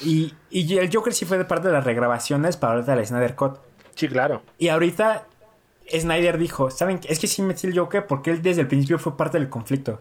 y, 0.00 0.32
y 0.50 0.76
el 0.78 0.90
Joker 0.94 1.12
sí 1.12 1.24
fue 1.24 1.38
de 1.38 1.44
parte 1.44 1.68
de 1.68 1.74
las 1.74 1.84
regrabaciones 1.84 2.56
para 2.56 2.74
ahorita 2.74 2.96
la 2.96 3.04
Snyder 3.04 3.34
Cut, 3.34 3.58
Sí, 3.94 4.08
claro. 4.08 4.42
y 4.58 4.68
ahorita 4.68 5.26
Snyder 5.88 6.38
dijo, 6.38 6.70
¿saben? 6.70 7.00
Es 7.08 7.18
que 7.18 7.26
sí 7.26 7.42
metí 7.42 7.66
el 7.66 7.78
Joker 7.78 8.06
porque 8.06 8.30
él 8.30 8.42
desde 8.42 8.62
el 8.62 8.66
principio 8.66 8.98
fue 8.98 9.16
parte 9.16 9.38
del 9.38 9.48
conflicto. 9.48 10.00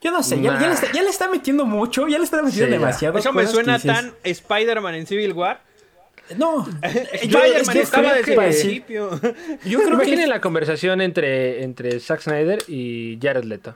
Yo 0.00 0.10
no 0.12 0.22
sé, 0.22 0.40
ya, 0.40 0.58
ya 0.58 0.68
le, 0.68 0.72
está, 0.72 0.92
ya 0.92 1.02
le 1.02 1.10
está 1.10 1.28
metiendo 1.28 1.66
mucho, 1.66 2.08
ya 2.08 2.16
le 2.16 2.24
está 2.24 2.40
metiendo 2.42 2.66
Sí, 2.66 2.72
demasiado. 2.72 3.18
Eso 3.18 3.32
me 3.34 3.46
suena 3.46 3.74
dices, 3.74 3.92
tan 3.92 4.14
Spider-Man 4.24 4.94
en 4.94 5.06
Civil 5.06 5.32
War. 5.34 5.60
No, 6.38 6.64
yo, 6.82 6.88
Spider-Man 7.12 7.60
es 7.60 7.68
que 7.68 7.80
estaba 7.80 8.12
creo 8.12 8.16
desde 8.16 8.32
el 8.32 8.38
principio. 8.38 9.10
yo 9.66 9.78
creo 9.80 9.88
que 9.98 10.04
Imaginen 10.04 10.28
la 10.30 10.40
conversación 10.40 11.02
entre, 11.02 11.62
entre 11.64 12.00
Zack 12.00 12.20
Snyder 12.22 12.62
y 12.68 13.18
Jared 13.20 13.44
Leto. 13.44 13.74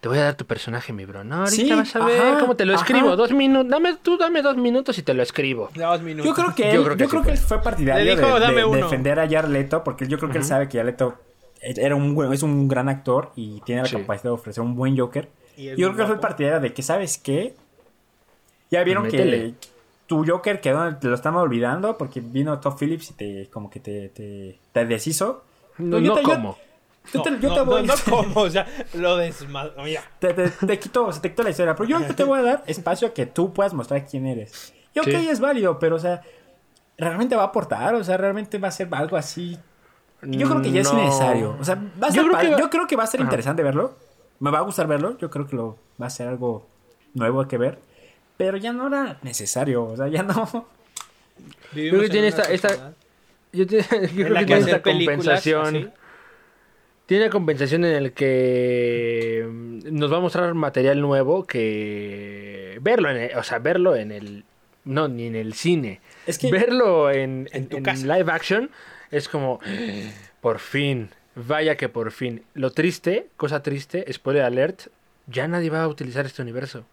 Te 0.00 0.08
voy 0.08 0.16
a 0.18 0.24
dar 0.24 0.34
tu 0.34 0.46
personaje, 0.46 0.92
mi 0.94 1.04
bro. 1.04 1.24
No, 1.24 1.36
ahorita 1.44 1.50
Sí, 1.56 1.70
vas 1.70 1.94
a 1.94 2.04
ver 2.06 2.20
ajá, 2.22 2.40
cómo 2.40 2.56
te 2.56 2.64
lo 2.64 2.74
ajá. 2.74 2.82
escribo. 2.84 3.16
Dos 3.16 3.32
minutos. 3.32 3.70
Dame, 3.70 3.96
tú 4.02 4.16
dame 4.16 4.40
dos 4.40 4.56
minutos 4.56 4.96
y 4.98 5.02
te 5.02 5.12
lo 5.12 5.22
escribo. 5.22 5.68
Dos 5.74 6.00
minutos. 6.00 6.26
Yo 6.26 6.34
creo 6.34 6.54
que 6.54 6.70
él, 6.70 6.76
Yo 6.76 6.82
yo 6.82 6.94
creo 6.96 7.08
creo 7.08 7.22
que 7.22 7.30
él 7.32 7.38
fue 7.38 7.62
partidario 7.62 8.16
dijo, 8.16 8.40
de, 8.40 8.76
defender 8.82 9.20
a 9.20 9.28
Jared 9.28 9.50
Leto 9.50 9.84
porque 9.84 10.06
yo 10.08 10.16
creo 10.18 10.30
que 10.30 10.38
él 10.38 10.44
sabe 10.44 10.68
que 10.68 10.78
Jared 10.78 10.92
Leto 10.92 11.14
era 11.60 11.94
un 11.96 12.32
es 12.32 12.42
un 12.42 12.66
gran 12.68 12.88
actor 12.88 13.32
y 13.36 13.60
tiene 13.60 13.82
la 13.82 13.88
Sí. 13.88 13.96
capacidad 13.98 14.24
de 14.24 14.30
ofrecer 14.30 14.62
un 14.62 14.74
buen 14.74 14.96
Joker. 14.98 15.28
Yo 15.58 15.74
creo 15.92 15.96
que 15.96 16.06
fue 16.06 16.18
partidario 16.18 16.60
de 16.60 16.72
que, 16.72 16.82
¿sabes 16.82 17.18
qué? 17.18 17.54
Ya 18.70 18.82
vieron 18.84 19.02
Métele. 19.04 19.54
que 19.60 19.68
tu 20.06 20.24
Joker 20.26 20.60
quedó, 20.62 20.96
te 20.96 21.08
lo 21.08 21.14
estamos 21.14 21.42
olvidando 21.42 21.98
porque 21.98 22.20
vino 22.20 22.58
Todd 22.60 22.76
Phillips 22.80 23.10
y 23.10 23.14
te 23.14 23.48
como 23.52 23.68
que 23.68 23.80
te, 23.80 24.08
te, 24.08 24.58
te 24.72 24.86
deshizo. 24.86 25.44
No, 25.76 25.98
Yo 25.98 26.08
no 26.08 26.14
te- 26.14 26.22
yo- 26.22 26.28
como. 26.28 26.58
Yo 27.12 27.22
te, 27.22 27.30
yo 27.40 27.48
no, 27.48 27.54
te 27.54 27.60
voy 27.62 27.82
no, 27.86 27.94
no 27.94 28.00
como, 28.08 28.40
o 28.42 28.50
sea, 28.50 28.66
lo 28.94 29.16
desmadro. 29.16 29.82
Mira, 29.82 30.02
te, 30.18 30.32
te, 30.34 30.48
te 30.50 30.78
quito, 30.78 31.06
o 31.06 31.12
sea, 31.12 31.20
te 31.22 31.30
quito 31.30 31.42
la 31.42 31.50
historia, 31.50 31.74
pero 31.74 31.88
yo 31.88 32.14
te 32.14 32.24
voy 32.24 32.38
a 32.38 32.42
dar 32.42 32.62
espacio 32.66 33.08
a 33.08 33.14
que 33.14 33.26
tú 33.26 33.52
puedas 33.52 33.72
mostrar 33.74 34.06
quién 34.06 34.26
eres. 34.26 34.72
Y 34.94 34.98
ok, 35.00 35.06
Sí. 35.06 35.28
es 35.28 35.40
válido, 35.40 35.78
pero 35.78 35.96
o 35.96 35.98
sea, 35.98 36.20
realmente 36.98 37.34
va 37.34 37.42
a 37.42 37.46
aportar, 37.46 37.94
o 37.94 38.04
sea, 38.04 38.16
realmente 38.16 38.58
va 38.58 38.68
a 38.68 38.70
ser 38.70 38.88
algo 38.92 39.16
así. 39.16 39.58
Yo 40.22 40.48
creo 40.48 40.60
que 40.62 40.70
ya 40.70 40.82
es 40.82 40.92
No. 40.92 41.00
innecesario. 41.00 41.56
O 41.58 41.64
sea, 41.64 41.76
va 41.76 42.08
a 42.08 42.10
Yo 42.10 42.14
ser 42.14 42.22
creo 42.24 42.32
padre. 42.32 42.46
que 42.48 42.54
va- 42.54 42.60
yo 42.60 42.70
creo 42.70 42.86
que 42.86 42.96
va 42.96 43.04
a 43.04 43.06
ser 43.06 43.20
Ajá. 43.20 43.26
interesante 43.28 43.62
verlo. 43.62 43.96
Me 44.38 44.50
va 44.50 44.58
a 44.58 44.62
gustar 44.62 44.86
verlo. 44.86 45.16
Yo 45.18 45.30
creo 45.30 45.46
que 45.46 45.56
lo 45.56 45.78
va 46.00 46.06
a 46.06 46.10
ser 46.10 46.28
algo 46.28 46.66
nuevo 47.14 47.46
que 47.48 47.56
ver. 47.56 47.78
Pero 48.36 48.56
ya 48.58 48.72
no 48.74 48.86
era 48.88 49.18
necesario. 49.22 49.84
O 49.84 49.96
sea, 49.96 50.08
ya 50.08 50.22
no. 50.22 50.66
vivimos 51.72 52.00
que 52.00 52.06
en 52.06 52.12
tiene 52.12 52.28
una 52.28 52.36
esta- 52.42 52.52
esta-. 52.52 52.92
Yo, 53.52 53.66
te- 53.66 53.78
yo 54.14 54.24
creo 54.26 54.34
que 54.34 54.40
que 54.40 54.44
tiene 54.46 54.60
esta 54.60 54.82
compensación. 54.82 55.66
así. 55.66 55.88
Tiene 57.10 57.24
una 57.24 57.32
compensación 57.32 57.84
en 57.84 57.96
el 57.96 58.12
que 58.12 59.44
mm, 59.44 59.78
nos 59.98 60.12
va 60.12 60.18
a 60.18 60.20
mostrar 60.20 60.54
material 60.54 61.00
nuevo 61.00 61.44
que 61.44 62.78
verlo 62.82 63.10
en 63.10 63.16
el- 63.16 63.36
o 63.36 63.42
sea, 63.42 63.58
verlo 63.58 63.96
en 63.96 64.12
el 64.12 64.44
no 64.84 65.08
ni 65.08 65.26
en 65.26 65.34
el 65.34 65.54
cine. 65.54 66.00
Es 66.28 66.38
que 66.38 66.52
verlo 66.52 67.10
en, 67.10 67.48
En 67.52 67.62
en- 67.64 67.68
tu 67.68 67.78
en 67.78 67.82
casa. 67.82 68.06
live 68.16 68.30
action 68.30 68.70
es 69.10 69.28
como 69.28 69.58
por 70.40 70.60
fin, 70.60 71.10
vaya 71.34 71.76
que 71.76 71.88
por 71.88 72.12
fin. 72.12 72.44
Lo 72.54 72.70
triste, 72.70 73.26
cosa 73.36 73.60
triste, 73.60 74.04
spoiler 74.12 74.44
alert, 74.44 74.82
ya 75.26 75.48
nadie 75.48 75.68
va 75.68 75.82
a 75.82 75.88
utilizar 75.88 76.26
este 76.26 76.42
universo. 76.42 76.84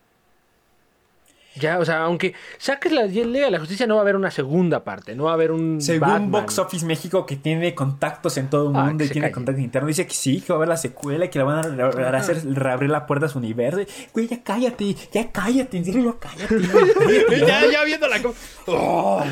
Ya, 1.59 1.79
o 1.79 1.85
sea, 1.85 2.03
aunque 2.03 2.33
saques 2.57 2.91
la 2.91 3.03
Liga 3.03 3.45
de 3.45 3.51
la 3.51 3.59
Justicia, 3.59 3.87
no 3.87 3.95
va 3.95 4.01
a 4.01 4.03
haber 4.03 4.15
una 4.15 4.31
segunda 4.31 4.83
parte, 4.83 5.15
no 5.15 5.25
va 5.25 5.31
a 5.31 5.33
haber 5.33 5.51
un. 5.51 5.81
según 5.81 6.01
Batman. 6.07 6.31
Box 6.31 6.59
Office 6.59 6.85
México, 6.85 7.25
que 7.25 7.35
tiene 7.35 7.73
contactos 7.75 8.37
en 8.37 8.49
todo 8.49 8.69
el 8.71 8.75
Ah, 8.75 8.85
mundo 8.85 9.03
y 9.03 9.07
tiene 9.09 9.27
calle. 9.27 9.33
contactos 9.33 9.63
internos, 9.63 9.87
dice 9.87 10.05
que 10.07 10.13
sí, 10.13 10.41
que 10.41 10.53
va 10.53 10.55
a 10.55 10.59
haber 10.59 10.69
la 10.69 10.77
secuela 10.77 11.25
y 11.25 11.29
que 11.29 11.39
la 11.39 11.45
van 11.45 11.57
a 11.59 11.61
re- 11.63 11.91
re- 11.91 12.17
hacer 12.17 12.41
reabrir 12.53 12.89
la 12.89 13.05
puerta 13.05 13.25
a 13.25 13.29
su 13.29 13.37
universo. 13.39 13.79
Güey, 14.13 14.27
ya 14.27 14.43
cállate, 14.43 14.95
ya 15.11 15.31
cállate, 15.31 15.77
en 15.77 15.85
serio, 15.85 16.17
cállate. 16.19 16.55
güey. 16.55 17.39
ya, 17.47 17.65
ya 17.71 17.83
viéndola 17.83 18.21
como. 18.21 18.33
"Oh, 18.67 19.23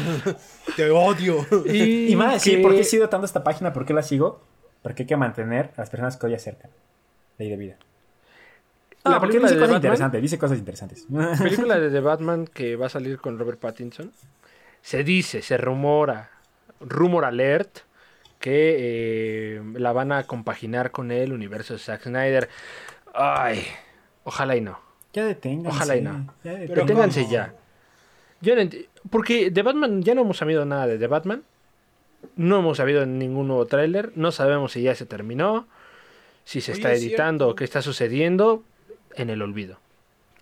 te 0.75 0.89
odio. 0.89 1.45
Y, 1.65 2.13
a 2.19 2.31
decir, 2.33 2.57
que- 2.57 2.61
¿por 2.63 2.75
qué 2.75 2.83
sigo 2.83 3.09
tanto 3.09 3.25
esta 3.25 3.43
página? 3.43 3.71
¿Por 3.73 3.85
qué 3.85 3.93
la 3.93 4.03
sigo? 4.03 4.41
Porque 4.81 5.03
hay 5.03 5.07
que 5.07 5.17
mantener 5.17 5.71
a 5.77 5.81
las 5.81 5.89
personas 5.89 6.17
que 6.17 6.25
hoy 6.27 6.33
acercan. 6.35 6.71
Ley 7.37 7.49
de 7.49 7.57
vida. 7.57 7.75
La 9.05 9.17
Ah, 9.17 9.19
porque 9.19 9.37
película 9.39 9.49
dice 9.49 9.55
de 9.55 9.59
cosas 9.59 9.59
Batman- 9.59 9.77
interesantes, 9.77 10.21
dice 10.21 10.37
cosas 10.39 10.57
interesantes. 10.57 11.07
película 11.41 11.79
de 11.79 11.89
The 11.91 11.99
Batman 12.01 12.47
que 12.47 12.75
va 12.75 12.87
a 12.87 12.89
salir 12.89 13.17
con 13.19 13.37
Robert 13.39 13.59
Pattinson. 13.59 14.11
Se 14.81 15.03
dice, 15.03 15.41
se 15.41 15.57
rumora, 15.57 16.29
rumor 16.79 17.25
alert, 17.25 17.79
que 18.39 18.75
eh, 19.57 19.61
la 19.75 19.91
van 19.93 20.11
a 20.11 20.23
compaginar 20.23 20.91
con 20.91 21.11
el 21.11 21.33
universo 21.33 21.73
de 21.73 21.79
Zack 21.79 22.03
Snyder. 22.03 22.49
Ay, 23.13 23.63
ojalá 24.23 24.55
y 24.55 24.61
no. 24.61 24.79
ya 25.13 25.25
deténganse. 25.25 25.75
Ojalá 25.75 25.95
y 25.97 26.01
no. 26.01 26.33
ya 26.43 26.53
deténganse. 26.53 27.27
Ya. 27.29 27.53
Yo 28.41 28.55
no 28.55 28.61
enti- 28.61 28.87
porque 29.09 29.49
de 29.51 29.61
Batman 29.63 30.01
ya 30.03 30.13
no 30.15 30.21
hemos 30.21 30.37
sabido 30.37 30.65
nada 30.65 30.85
de 30.87 30.97
The 30.97 31.07
Batman. 31.07 31.43
No 32.35 32.59
hemos 32.59 32.77
sabido 32.77 33.05
ningún 33.05 33.47
nuevo 33.47 33.65
tráiler. 33.67 34.11
No 34.15 34.31
sabemos 34.31 34.71
si 34.73 34.81
ya 34.81 34.93
se 34.95 35.05
terminó. 35.05 35.67
Si 36.43 36.59
se 36.61 36.71
Oye, 36.73 36.79
está 36.81 36.91
es 36.93 37.01
editando 37.01 37.47
o 37.49 37.55
qué 37.55 37.63
está 37.63 37.81
sucediendo. 37.81 38.63
En 39.15 39.29
el 39.29 39.41
olvido. 39.41 39.77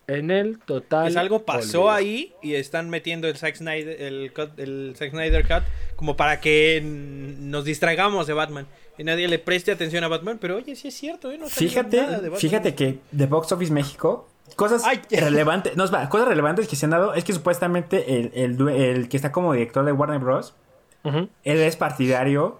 En 0.06 0.30
el 0.30 0.58
total. 0.58 1.04
Pues 1.04 1.16
algo 1.16 1.44
pasó 1.44 1.84
olvido. 1.84 1.90
ahí 1.92 2.32
y 2.42 2.54
están 2.54 2.90
metiendo 2.90 3.26
el 3.26 3.36
Zack 3.38 3.56
Snyder, 3.56 4.02
el, 4.02 4.34
cut- 4.34 4.58
el 4.58 4.94
Zack 4.98 5.10
Snyder 5.12 5.46
Cut 5.48 5.62
como 5.96 6.16
para 6.16 6.40
que 6.40 6.82
nos 6.84 7.64
distraigamos 7.64 8.26
de 8.26 8.34
Batman. 8.34 8.66
Y 8.98 9.04
nadie 9.04 9.26
le 9.28 9.38
preste 9.38 9.72
atención 9.72 10.04
a 10.04 10.08
Batman, 10.08 10.38
pero 10.40 10.56
oye, 10.56 10.76
sí 10.76 10.88
es 10.88 10.94
cierto, 10.94 11.32
¿eh? 11.32 11.38
No 11.38 11.46
Fíjate, 11.48 11.96
nada 11.96 12.10
de 12.18 12.28
Batman. 12.28 12.38
fíjate 12.40 12.74
que 12.74 12.98
de 13.12 13.26
Box 13.26 13.50
Office 13.52 13.72
México, 13.72 14.28
cosas 14.56 14.82
Ay. 14.84 15.00
relevantes, 15.10 15.74
no, 15.76 15.84
espera, 15.84 16.08
cosas 16.10 16.28
relevantes 16.28 16.68
que 16.68 16.76
se 16.76 16.84
han 16.86 16.90
dado 16.90 17.14
es 17.14 17.24
que 17.24 17.32
supuestamente 17.32 18.20
el, 18.34 18.68
el 18.68 19.08
que 19.08 19.16
está 19.16 19.32
como 19.32 19.52
director 19.54 19.84
de 19.84 19.92
Warner 19.92 20.18
Bros. 20.18 20.54
Él 21.04 21.28
es 21.60 21.76
partidario 21.76 22.58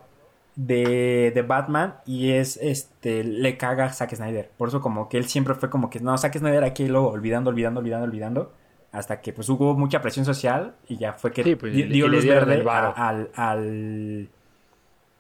de, 0.57 1.33
de 1.35 1.43
Batman 1.43 1.97
y 2.07 2.31
es 2.33 2.57
este 2.63 3.25
le 3.25 3.57
caga 3.57 3.87
a 3.87 3.93
Zack 3.93 4.15
Snyder. 4.15 4.51
Por 4.57 4.69
eso 4.69 4.81
como 4.81 5.09
que 5.09 5.17
él 5.19 5.27
siempre 5.27 5.55
fue 5.55 5.71
como 5.71 5.91
que 5.91 6.01
no, 6.01 6.17
Zack 6.17 6.39
Snyder 6.39 6.65
aquí 6.65 6.87
lo 6.87 7.07
olvidando, 7.09 7.51
olvidando, 7.51 7.81
olvidando, 7.81 8.07
olvidando. 8.07 8.53
Hasta 8.93 9.21
que 9.21 9.33
pues 9.33 9.49
hubo 9.49 9.75
mucha 9.75 10.01
presión 10.01 10.25
social 10.25 10.75
y 10.89 10.97
ya 10.99 11.15
fue 11.15 11.33
que 11.33 11.43
Sí, 11.43 11.57
pues, 11.57 11.73
di- 11.75 11.83
y 11.83 11.89
dio 11.89 12.07
luz 12.07 12.25
verde 12.25 12.63
al, 12.69 13.29
al, 13.35 14.29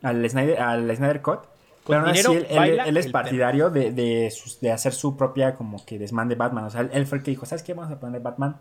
al, 0.03 0.31
Snyder, 0.31 0.61
al 0.61 0.97
Snyder 0.97 1.21
Cut. 1.23 1.41
Pero 1.87 2.01
aún 2.01 2.09
así, 2.11 2.33
él, 2.33 2.47
él- 2.49 2.57
baila 2.57 2.85
él 2.85 2.97
es 2.97 3.09
partidario 3.09 3.71
de, 3.71 3.91
de, 3.93 4.33
de 4.61 4.73
hacer 4.73 4.93
su 4.93 5.17
propia 5.17 5.55
como 5.57 5.85
que 5.85 5.99
desmán 5.99 6.29
de 6.29 6.37
Batman. 6.37 6.65
O 6.65 6.71
sea, 6.71 6.83
él 6.93 7.05
fue 7.07 7.19
el 7.19 7.25
que 7.25 7.33
dijo, 7.33 7.45
¿sabes 7.47 7.63
qué? 7.65 7.75
Vamos 7.75 7.93
a 7.93 7.99
poner 8.01 8.23
Batman 8.23 8.57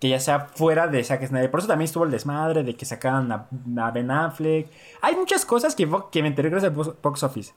que 0.00 0.08
ya 0.08 0.18
sea 0.18 0.40
fuera 0.40 0.88
de 0.88 1.04
Zack 1.04 1.26
Snyder. 1.26 1.50
Por 1.50 1.60
eso 1.60 1.68
también 1.68 1.84
estuvo 1.84 2.04
el 2.04 2.10
desmadre 2.10 2.64
de 2.64 2.74
que 2.74 2.84
sacaran 2.86 3.30
a, 3.30 3.46
a 3.84 3.90
Ben 3.92 4.10
Affleck. 4.10 4.66
Hay 5.02 5.14
muchas 5.14 5.44
cosas 5.44 5.74
que, 5.76 5.88
que 6.10 6.22
me 6.22 6.28
enteré 6.28 6.48
gracias 6.50 6.72
al 6.72 6.94
box- 7.02 7.22
office. 7.22 7.52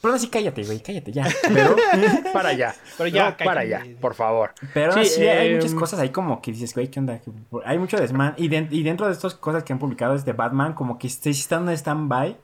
Pero 0.00 0.14
así 0.14 0.28
cállate, 0.28 0.62
güey, 0.64 0.80
cállate 0.80 1.12
ya. 1.12 1.26
Pero, 1.52 1.76
Para 2.32 2.50
allá. 2.50 2.74
Pero 2.96 3.08
ya, 3.08 3.30
No, 3.30 3.36
para 3.44 3.60
allá, 3.60 3.84
por 4.00 4.14
favor. 4.14 4.52
pero 4.72 4.92
Sí, 4.92 5.04
sí, 5.04 5.26
hay 5.26 5.54
muchas 5.56 5.74
cosas 5.74 6.00
ahí 6.00 6.08
como 6.08 6.40
que 6.40 6.52
dices, 6.52 6.72
güey, 6.72 6.88
¿qué 6.88 7.00
onda? 7.00 7.20
Hay 7.66 7.78
mucho 7.78 7.98
desmadre. 7.98 8.34
Y, 8.38 8.48
den- 8.48 8.68
y 8.70 8.82
dentro 8.82 9.06
de 9.06 9.12
estas 9.12 9.34
cosas 9.34 9.62
que 9.64 9.72
han 9.74 9.78
publicado 9.78 10.14
desde 10.14 10.32
Batman, 10.32 10.72
como 10.72 10.98
que 10.98 11.08
sí 11.10 11.30
están 11.30 11.68
en 11.68 11.74
stand-by. 11.76 12.36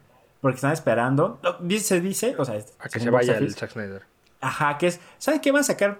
Porque 0.43 0.57
están 0.57 0.73
esperando. 0.73 1.41
Se 1.81 2.01
dice, 2.03 2.35
o 2.39 2.45
sea, 2.45 2.57
A 2.79 2.89
que 2.91 3.01
se 3.01 3.09
vaya 3.11 3.39
el 3.39 3.55
Zack 3.55 3.71
Snyder. 3.73 4.03
Ajá, 4.43 4.77
que 4.77 4.89
es. 4.89 5.01
¿Saben 5.19 5.41
qué 5.41 5.51
van 5.51 5.61
a 5.61 5.65
sacar 5.65 5.99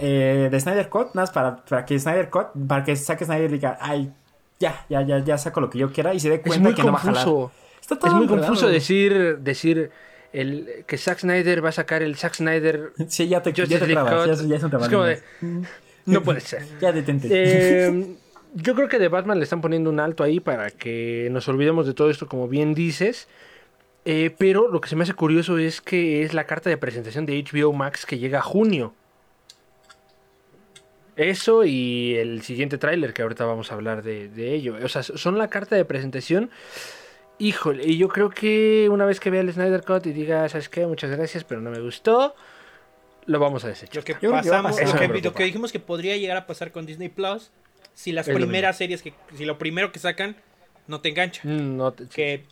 eh, 0.00 0.48
de 0.50 0.60
Snyder 0.60 0.88
Cut? 0.88 1.08
Nada 1.14 1.22
más 1.22 1.30
para, 1.30 1.56
para 1.56 1.84
que 1.84 1.98
Snyder 1.98 2.30
Cut, 2.30 2.48
para 2.66 2.84
que 2.84 2.96
saque 2.96 3.24
Snyder 3.24 3.50
diga, 3.50 3.78
ay, 3.80 4.12
ya, 4.58 4.84
ya, 4.88 5.02
ya, 5.02 5.18
ya 5.18 5.38
saco 5.38 5.60
lo 5.60 5.70
que 5.70 5.78
yo 5.78 5.92
quiera 5.92 6.14
y 6.14 6.20
se 6.20 6.30
dé 6.30 6.40
cuenta 6.40 6.74
que 6.74 6.82
no 6.82 6.92
va 6.92 6.98
a 6.98 7.00
jalar. 7.02 7.24
confuso. 7.24 7.52
Está 7.80 7.96
todo 7.98 8.08
Es 8.08 8.14
muy 8.14 8.24
enredado. 8.24 8.46
confuso 8.46 8.68
decir, 8.68 9.38
decir 9.38 9.90
el, 10.32 10.84
que 10.86 10.98
Zack 10.98 11.20
Snyder 11.20 11.64
va 11.64 11.70
a 11.70 11.72
sacar 11.72 12.02
el 12.02 12.16
Zack 12.16 12.34
Snyder 12.34 12.92
Sí, 13.08 13.28
ya 13.28 13.42
te, 13.42 13.52
ya 13.52 13.66
te 13.66 13.78
trabas, 13.78 14.26
ya, 14.40 14.46
ya 14.46 14.60
son 14.60 14.82
Es 14.82 14.88
como 14.88 15.04
de, 15.04 15.22
no 16.06 16.22
puede 16.22 16.40
ser. 16.40 16.66
Ya 16.80 16.92
detente. 16.92 17.28
Eh, 17.30 18.16
yo 18.54 18.74
creo 18.74 18.88
que 18.88 18.98
de 18.98 19.08
Batman 19.08 19.38
le 19.38 19.44
están 19.44 19.60
poniendo 19.60 19.90
un 19.90 20.00
alto 20.00 20.24
ahí 20.24 20.40
para 20.40 20.70
que 20.70 21.28
nos 21.30 21.48
olvidemos 21.48 21.86
de 21.86 21.94
todo 21.94 22.10
esto, 22.10 22.26
como 22.26 22.48
bien 22.48 22.74
dices. 22.74 23.28
Eh, 24.04 24.34
pero 24.38 24.68
lo 24.68 24.80
que 24.80 24.88
se 24.88 24.96
me 24.96 25.02
hace 25.02 25.12
curioso 25.12 25.58
es 25.58 25.80
que 25.80 26.22
es 26.22 26.32
la 26.32 26.44
carta 26.44 26.70
de 26.70 26.78
presentación 26.78 27.26
de 27.26 27.44
HBO 27.44 27.72
Max 27.72 28.06
que 28.06 28.18
llega 28.18 28.38
a 28.38 28.42
junio. 28.42 28.94
Eso 31.18 31.64
y 31.64 32.14
el 32.14 32.42
siguiente 32.42 32.78
tráiler 32.78 33.12
que 33.12 33.22
ahorita 33.22 33.44
vamos 33.44 33.70
a 33.70 33.74
hablar 33.74 34.02
de, 34.02 34.28
de 34.28 34.54
ello. 34.54 34.76
O 34.82 34.88
sea, 34.88 35.02
son 35.02 35.36
la 35.36 35.48
carta 35.50 35.74
de 35.76 35.84
presentación. 35.84 36.50
Híjole, 37.40 37.84
y 37.86 37.98
yo 37.98 38.08
creo 38.08 38.30
que 38.30 38.88
una 38.90 39.04
vez 39.04 39.20
que 39.20 39.30
vea 39.30 39.40
el 39.42 39.52
Snyder 39.52 39.82
Cut 39.84 40.06
y 40.06 40.12
diga, 40.12 40.48
¿sabes 40.48 40.68
qué? 40.68 40.86
Muchas 40.86 41.10
gracias, 41.10 41.44
pero 41.44 41.60
no 41.60 41.70
me 41.70 41.80
gustó, 41.80 42.34
lo 43.26 43.38
vamos 43.38 43.64
a 43.64 43.68
desechar. 43.68 43.96
Lo 43.96 44.04
que 44.04 44.14
pasamos, 44.14 44.80
lo 44.80 44.98
que, 44.98 45.08
lo 45.22 45.34
que 45.34 45.44
dijimos 45.44 45.70
que 45.72 45.78
podría 45.80 46.16
llegar 46.16 46.36
a 46.36 46.46
pasar 46.46 46.72
con 46.72 46.86
Disney 46.86 47.08
Plus, 47.08 47.50
si 47.94 48.12
las 48.12 48.26
Es 48.28 48.34
primeras 48.34 48.76
series 48.78 49.02
que, 49.02 49.12
si 49.36 49.44
lo 49.44 49.58
primero 49.58 49.92
que 49.92 49.98
sacan 49.98 50.36
no 50.88 51.00
te 51.00 51.10
engancha. 51.10 51.42
Mm, 51.44 51.76
no 51.76 51.92
te- 51.92 52.06
Que 52.08 52.44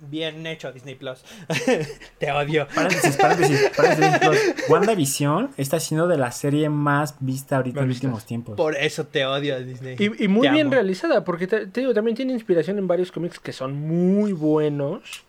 bien 0.00 0.46
hecho 0.46 0.72
Disney 0.72 0.94
Plus. 0.94 1.24
te 2.18 2.30
odio. 2.32 2.66
Paréntesis, 2.74 3.16
paréntesis, 3.16 3.70
paréntesis. 3.76 4.54
WandaVision 4.68 5.50
está 5.56 5.80
siendo 5.80 6.06
de 6.08 6.16
la 6.18 6.30
serie 6.32 6.68
más 6.68 7.16
vista 7.20 7.56
ahorita 7.56 7.76
Más 7.76 7.82
en 7.82 7.88
los 7.88 7.96
últimos 7.96 8.24
tiempos. 8.26 8.56
Por 8.56 8.76
eso 8.76 9.06
te 9.06 9.24
odio 9.26 9.58
Disney. 9.64 9.96
Y, 9.98 10.24
y 10.24 10.28
muy 10.28 10.46
Te 10.46 10.52
bien 10.52 10.66
amo. 10.68 10.74
realizada, 10.74 11.24
porque 11.24 11.46
te, 11.46 11.66
te 11.66 11.80
digo, 11.80 11.94
también 11.94 12.16
tiene 12.16 12.32
inspiración 12.32 12.78
en 12.78 12.86
varios 12.86 13.10
cómics 13.12 13.38
que 13.40 13.52
son 13.52 13.74
muy 13.74 14.32
buenos. 14.32 15.24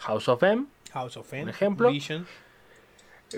House 0.00 0.28
of 0.28 0.42
M, 0.42 0.64
House 0.92 1.16
of 1.16 1.32
M, 1.32 1.44
Un 1.44 1.48
ejemplo. 1.50 1.90
Vision. 1.90 2.26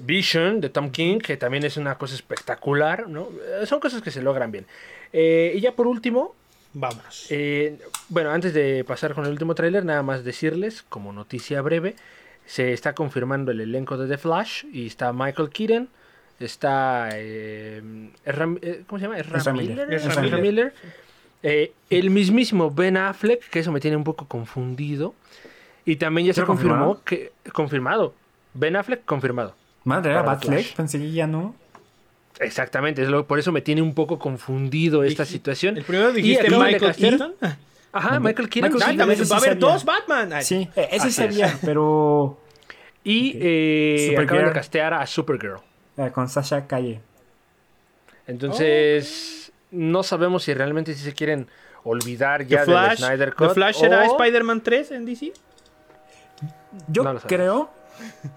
Vision 0.02 0.60
de 0.60 0.70
Tom 0.70 0.90
King, 0.90 1.18
que 1.18 1.36
también 1.36 1.64
es 1.64 1.76
una 1.76 1.98
cosa 1.98 2.14
espectacular, 2.14 3.08
¿no? 3.08 3.28
Eh, 3.60 3.66
Son 3.66 3.78
cosas 3.78 4.00
que 4.00 4.10
se 4.10 4.22
logran 4.22 4.50
bien. 4.50 4.66
Eh, 5.12 5.52
y 5.54 5.60
ya 5.60 5.72
por 5.72 5.86
último, 5.86 6.34
Vámonos. 6.74 7.26
eh, 7.30 7.78
bueno, 8.08 8.30
antes 8.30 8.54
de 8.54 8.84
pasar 8.84 9.14
con 9.14 9.24
el 9.26 9.30
último 9.32 9.54
tráiler, 9.54 9.84
nada 9.84 10.02
más 10.02 10.24
decirles, 10.24 10.82
como 10.88 11.12
noticia 11.12 11.60
breve, 11.62 11.96
se 12.46 12.72
está 12.72 12.94
confirmando 12.94 13.50
el 13.52 13.60
elenco 13.60 13.96
de 13.98 14.08
The 14.08 14.18
Flash 14.18 14.64
y 14.72 14.86
está 14.86 15.12
Michael 15.12 15.50
Keaton, 15.50 15.88
está... 16.40 17.10
eh, 17.12 17.82
Ezra- 18.24 18.58
eh, 18.62 18.84
¿Cómo 18.86 18.98
se 18.98 19.04
llama? 19.04 19.18
Ezra 19.18 19.52
Miller. 19.52 19.86
Miller. 19.86 19.92
Ezra 19.92 20.22
Miller. 20.22 20.40
Miller. 20.40 20.74
Eh, 21.44 21.72
el 21.90 22.10
mismísimo 22.10 22.70
Ben 22.70 22.96
Affleck, 22.96 23.48
que 23.50 23.58
eso 23.58 23.70
me 23.72 23.80
tiene 23.80 23.96
un 23.96 24.04
poco 24.04 24.26
confundido. 24.26 25.14
Y 25.84 25.96
también 25.96 26.28
ya 26.28 26.32
se 26.32 26.40
¿Ya 26.40 26.46
confirmó 26.46 26.94
confirmado? 26.94 27.04
que... 27.04 27.32
Confirmado. 27.52 28.14
Ben 28.54 28.76
Affleck 28.76 29.04
confirmado. 29.04 29.54
Madre, 29.84 30.14
Batfleck, 30.14 30.74
pensé 30.76 30.98
que 30.98 31.10
ya 31.10 31.26
no. 31.26 31.54
Exactamente, 32.42 33.02
es 33.02 33.08
lo, 33.08 33.26
por 33.26 33.38
eso 33.38 33.52
me 33.52 33.60
tiene 33.62 33.80
un 33.82 33.94
poco 33.94 34.18
confundido 34.18 35.04
esta 35.04 35.22
Dij- 35.24 35.26
situación. 35.26 35.76
El 35.76 35.84
primero 35.84 36.10
Y 36.10 36.22
dijiste 36.22 36.50
de 36.50 36.58
Michael 36.58 36.94
Keaton. 36.94 37.34
Ajá, 37.92 38.20
Michael 38.20 38.48
Keaton. 38.48 38.72
Michael 38.72 38.82
Ah, 38.82 38.90
sí, 38.90 38.96
Keaton, 38.96 39.26
sí 39.26 39.30
va 39.30 39.36
a 39.36 39.38
haber 39.40 39.58
dos 39.58 39.84
Batman. 39.84 40.32
Ay, 40.32 40.44
Sí, 40.44 40.68
eh, 40.76 40.88
ese 40.92 41.10
sabía, 41.10 41.58
pero 41.64 42.38
Y 43.04 43.30
Ok. 43.30 43.36
eh, 43.42 44.16
acaban 44.18 44.44
de 44.46 44.52
castear 44.52 44.94
a 44.94 45.06
Supergirl. 45.06 45.58
eh, 45.98 46.10
con 46.12 46.28
Sasha 46.28 46.66
Calle. 46.66 47.00
Entonces, 48.26 49.52
no 49.70 50.02
sabemos 50.02 50.44
si 50.44 50.54
realmente 50.54 50.94
si 50.94 51.02
se 51.02 51.12
quieren 51.12 51.48
olvidar 51.84 52.46
ya 52.46 52.60
The 52.60 52.64
Flash, 52.66 52.88
del 52.88 52.98
Snyder 53.08 53.30
The 53.30 53.36
Cut. 53.36 53.54
Flash 53.54 53.76
será 53.76 54.02
o- 54.02 54.16
Spider-Man 54.16 54.60
3 54.62 54.90
en 54.92 55.04
DC. 55.04 55.32
Yo 56.88 57.02
No 57.02 57.18
creo 57.20 57.70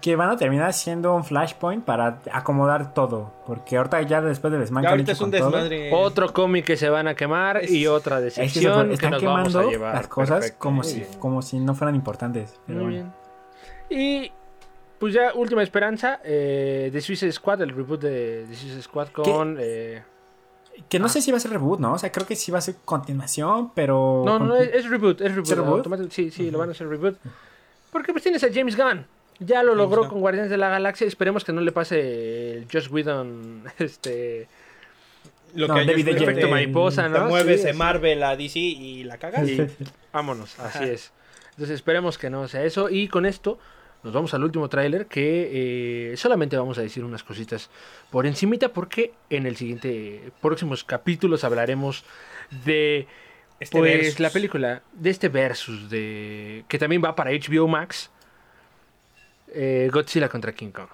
que 0.00 0.16
van 0.16 0.30
a 0.30 0.36
terminar 0.36 0.72
siendo 0.72 1.14
un 1.14 1.24
flashpoint 1.24 1.84
para 1.84 2.20
acomodar 2.32 2.94
todo. 2.94 3.32
Porque 3.46 3.76
ahorita 3.76 4.02
ya 4.02 4.20
después 4.20 4.52
del 4.52 4.60
han 4.86 4.90
ahorita 4.92 5.12
es 5.12 5.20
un 5.20 5.30
todo, 5.30 5.50
desmadre. 5.50 5.90
Otro 5.92 6.32
cómic 6.32 6.64
que 6.64 6.76
se 6.76 6.88
van 6.90 7.08
a 7.08 7.14
quemar 7.14 7.68
y 7.68 7.86
otra 7.86 8.20
es 8.88 8.88
que 8.88 8.88
que 8.88 8.94
están 8.94 9.10
nos 9.12 9.22
vamos 9.22 9.48
quemando 9.52 9.68
a 9.68 9.70
llevar. 9.72 9.94
las 9.94 10.08
cosas 10.08 10.38
Perfecto, 10.38 10.58
como 10.58 10.76
muy 10.76 10.84
si, 10.84 10.96
bien. 11.00 11.08
como 11.18 11.42
si 11.42 11.58
no 11.60 11.74
fueran 11.74 11.94
importantes. 11.94 12.58
Pero 12.66 12.80
Muy 12.84 12.94
bueno. 12.94 13.12
bien. 13.88 14.00
Y 14.00 14.32
pues 14.98 15.12
ya 15.14 15.32
última 15.34 15.62
esperanza, 15.62 16.20
eh, 16.24 16.88
The 16.92 17.00
Suicide 17.00 17.32
Squad, 17.32 17.60
el 17.62 17.70
reboot 17.70 18.00
de 18.00 18.46
The 18.48 18.54
Suicide 18.54 18.82
Squad 18.82 19.08
con... 19.08 19.56
eh, 19.60 20.02
Que 20.88 20.98
no 20.98 21.06
Ah. 21.06 21.08
sé 21.08 21.20
si 21.22 21.30
va 21.30 21.36
a 21.38 21.40
ser 21.40 21.52
reboot, 21.52 21.80
¿no? 21.80 21.92
O 21.94 21.98
sea, 21.98 22.10
creo 22.12 22.26
que 22.26 22.36
sí 22.36 22.50
va 22.52 22.58
a 22.58 22.60
ser 22.62 22.76
continuación, 22.84 23.72
pero... 23.74 24.22
No, 24.26 24.38
no, 24.38 24.56
es, 24.56 24.68
es 24.74 24.90
reboot, 24.90 25.20
es 25.22 25.30
reboot. 25.34 25.50
¿Es 25.50 25.56
reboot? 25.56 25.78
automático- 25.86 26.10
Sí, 26.10 26.30
sí, 26.30 26.50
lo 26.50 26.58
van 26.58 26.68
a 26.68 26.72
hacer 26.72 26.88
reboot. 26.88 27.16
Porque 27.90 28.12
pues 28.12 28.22
tienes 28.22 28.42
a 28.44 28.48
James 28.52 28.76
Gunn. 28.76 29.06
Ya 29.38 29.62
lo 29.62 29.74
logró 29.74 30.08
con 30.08 30.20
Guardianes 30.20 30.50
de 30.50 30.56
la 30.56 30.68
Galaxia. 30.70 31.06
Esperemos 31.06 31.44
que 31.44 31.52
no 31.52 31.60
le 31.60 31.72
pase 31.72 32.58
el 32.58 32.66
Josh 32.72 32.88
Whedon, 32.90 33.64
este... 33.78 34.48
Lo 35.54 35.68
No, 35.68 35.74
que 35.74 35.84
David 35.86 36.08
Ayer. 36.08 36.22
Efecto 36.22 36.46
te- 36.46 36.50
mariposa, 36.50 37.04
Te 37.04 37.08
¿no? 37.10 37.26
mueves 37.28 37.60
Sí, 37.62 37.66
de. 37.68 37.72
Marvel 37.72 38.22
a 38.22 38.36
DC 38.36 38.58
y 38.58 39.04
la 39.04 39.16
cagas. 39.18 39.48
Y 39.48 39.60
vámonos, 40.12 40.58
así 40.58 40.84
es. 40.84 41.12
Entonces 41.50 41.76
esperemos 41.76 42.18
que 42.18 42.28
no 42.28 42.46
sea 42.48 42.62
eso. 42.64 42.90
Y 42.90 43.08
con 43.08 43.24
esto 43.24 43.58
nos 44.02 44.12
vamos 44.12 44.34
al 44.34 44.44
último 44.44 44.68
tráiler 44.68 45.06
que 45.06 46.10
eh, 46.12 46.16
solamente 46.18 46.56
vamos 46.58 46.76
a 46.76 46.82
decir 46.82 47.04
unas 47.04 47.22
cositas 47.22 47.70
por 48.10 48.26
encimita 48.26 48.68
porque 48.70 49.12
en 49.30 49.46
el 49.46 49.56
siguiente 49.56 50.30
próximos 50.42 50.84
capítulos 50.84 51.42
hablaremos 51.44 52.04
de 52.66 53.06
Este 53.58 53.78
pues 53.78 53.96
versus. 53.98 54.20
la 54.20 54.30
película 54.30 54.82
de 54.92 55.10
este 55.10 55.28
versus 55.30 55.88
de 55.88 56.64
que 56.68 56.78
también 56.78 57.02
va 57.02 57.16
para 57.16 57.30
HBO 57.30 57.66
Max 57.66 58.10
eh, 59.56 59.90
Godzilla 59.92 60.28
contra 60.28 60.52
King 60.52 60.70
Kong. 60.70 60.88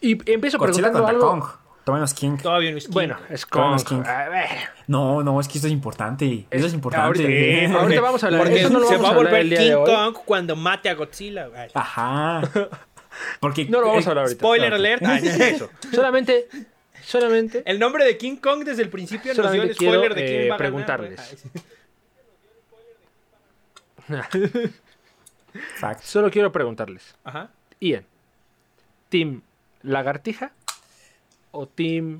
Y 0.00 0.12
empiezo 0.32 0.58
Godzilla 0.58 0.90
preguntando 0.90 1.20
contra 1.22 1.28
algo. 1.36 1.46
Kong. 1.46 1.60
Todavía 1.84 2.00
no 2.00 2.04
es 2.06 2.14
King. 2.14 2.36
Todavía 2.38 2.70
no 2.72 2.78
es 2.78 2.84
King. 2.86 2.92
Bueno, 2.92 3.16
es 3.30 3.46
Todavía 3.46 3.70
no 3.70 3.76
Kong. 3.76 3.76
es 3.76 3.84
King. 3.84 4.10
A 4.10 4.28
ver. 4.28 4.48
No, 4.88 5.22
no, 5.22 5.40
es 5.40 5.46
que 5.46 5.58
esto 5.58 5.68
es 5.68 5.72
importante. 5.72 6.46
Eso 6.50 6.66
es 6.66 6.74
importante. 6.74 7.06
ahorita- 7.22 7.78
ahorita 7.80 8.00
vamos 8.00 8.22
a 8.24 8.26
hablar 8.26 8.40
Porque 8.42 8.60
eso 8.60 8.70
no 8.70 8.80
lo 8.80 8.86
se 8.88 8.94
vamos 8.96 9.08
va 9.08 9.14
a 9.14 9.16
volver 9.16 9.34
el 9.40 9.50
día 9.50 9.60
de 9.60 9.66
King. 9.66 9.84
Kong 9.84 10.16
cuando 10.24 10.56
mate 10.56 10.88
a 10.88 10.94
Godzilla. 10.94 11.48
Ajá. 11.74 12.42
Porque 13.40 13.64
No 13.66 13.80
lo 13.80 13.86
vamos 13.88 14.04
a 14.04 14.08
eh, 14.08 14.10
hablar 14.10 14.24
ahorita. 14.24 14.40
Spoiler 14.40 14.70
No, 14.70 14.76
alert. 14.76 15.02
Ay, 15.06 15.26
Eso. 15.26 15.70
Solamente, 15.94 16.48
solamente 17.02 17.62
El 17.64 17.78
nombre 17.78 18.04
de 18.04 18.18
King 18.18 18.36
Kong 18.36 18.64
desde 18.64 18.82
el 18.82 18.90
principio 18.90 19.32
nos 19.34 19.52
dio 19.52 19.62
el 19.62 19.74
spoiler 19.74 20.00
quiero, 20.00 20.14
de 20.16 20.24
quién 20.26 20.40
eh, 20.42 20.48
va 20.48 20.54
a 20.56 20.58
ganar, 20.58 20.58
preguntarles. 20.58 21.36
Solo 26.02 26.30
quiero 26.30 26.52
preguntarles. 26.52 27.14
Ajá. 27.24 27.50
Ian, 27.80 28.04
¿Team 29.08 29.42
Lagartija 29.82 30.52
o 31.52 31.66
Team 31.66 32.18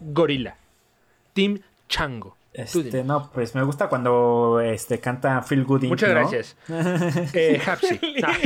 Gorila? 0.00 0.56
Team 1.32 1.60
Chango. 1.88 2.36
Este, 2.52 3.04
no, 3.04 3.30
pues 3.32 3.54
me 3.54 3.62
gusta 3.62 3.88
cuando 3.88 4.60
este 4.60 4.98
canta 4.98 5.40
Feel 5.42 5.64
Good 5.64 5.82
Inc, 5.84 5.90
Muchas 5.90 6.08
¿no? 6.08 6.14
gracias. 6.14 6.56
Eh. 7.34 7.60
Ah, 8.24 8.36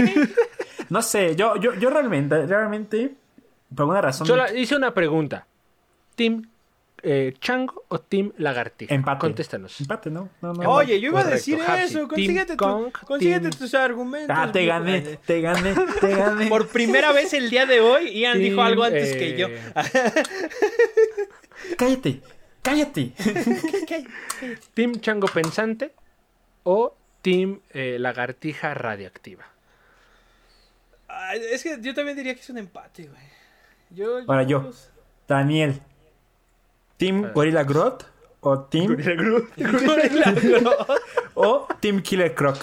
No 0.91 1.01
sé, 1.01 1.35
yo, 1.35 1.57
yo, 1.57 1.75
yo 1.75 1.89
realmente, 1.89 2.47
realmente, 2.47 3.15
por 3.75 3.85
alguna 3.85 4.03
razón, 4.03 4.27
solo 4.27 4.45
hice 4.55 4.77
una 4.77 4.93
pregunta. 4.93 5.47
¿Team 6.15 6.47
eh, 7.05 7.35
Chango 7.39 7.85
o 7.89 8.01
Team 8.01 8.33
Lagartija? 8.39 8.95
empate. 8.95 9.21
Contéstanos. 9.21 9.81
Empate, 9.81 10.11
¿no? 10.11 10.31
no, 10.41 10.53
no 10.55 10.71
Oye, 10.71 10.99
yo 11.01 11.09
iba 11.11 11.21
a 11.21 11.25
decir 11.25 11.61
Hapsi. 11.61 11.85
eso. 11.97 12.09
Consíguete, 12.09 12.53
tu- 12.53 12.57
Kong, 12.57 12.93
consíguete 13.07 13.49
Team- 13.51 13.59
tus 13.59 13.75
argumentos. 13.75 14.37
Ah, 14.39 14.51
te 14.51 14.65
gané, 14.67 15.01
te 15.25 15.41
gané, 15.41 15.75
te 16.01 16.17
gané. 16.17 16.47
Por 16.49 16.69
primera 16.69 17.13
vez 17.13 17.33
el 17.35 17.51
día 17.51 17.67
de 17.67 17.81
hoy, 17.81 18.11
Ian 18.19 18.39
dijo 18.39 18.63
algo 18.63 18.83
antes 18.85 19.13
eh, 19.13 19.19
que 19.19 19.37
yo. 19.37 19.49
Cállate, 21.79 22.21
cállate. 22.63 23.13
¿Team 24.75 25.01
Chango 25.01 25.27
Pensante 25.29 25.93
o 26.63 26.95
Team 27.23 27.61
eh, 27.71 27.97
Lagartija 27.99 28.75
Radioactiva? 28.75 29.45
Ay, 31.09 31.41
es 31.51 31.63
que 31.63 31.79
yo 31.81 31.95
también 31.95 32.17
diría 32.17 32.35
que 32.35 32.41
es 32.41 32.51
un 32.51 32.59
empate, 32.59 33.05
güey. 33.05 33.23
Yo, 33.91 34.19
Ahora 34.27 34.43
yo. 34.43 34.71
Daniel, 35.29 35.81
¿Team 37.05 37.33
Gorilla 37.35 37.65
Grodd 37.65 38.01
o 38.41 38.61
Team, 38.61 38.97
o 41.35 41.67
team 41.81 42.01
Killer 42.01 42.35
Croc? 42.35 42.57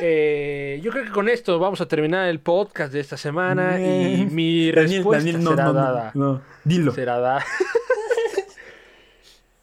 Eh, 0.00 0.78
yo 0.82 0.90
creo 0.90 1.04
que 1.04 1.10
con 1.10 1.28
esto 1.30 1.58
vamos 1.58 1.80
a 1.80 1.88
terminar 1.88 2.28
el 2.28 2.40
podcast 2.40 2.92
de 2.92 3.00
esta 3.00 3.16
semana 3.16 3.80
y 3.80 3.84
Eh, 4.22 4.28
mi 4.30 4.70
Daniel, 4.72 4.96
respuesta 5.04 5.24
Daniel, 5.24 5.42
no, 5.44 5.50
será 5.52 5.64
no, 5.64 5.72
no, 5.72 5.78
dada. 5.80 6.10
no, 6.14 6.42
dilo. 6.64 6.92
Será 6.92 7.18
dada. 7.18 7.44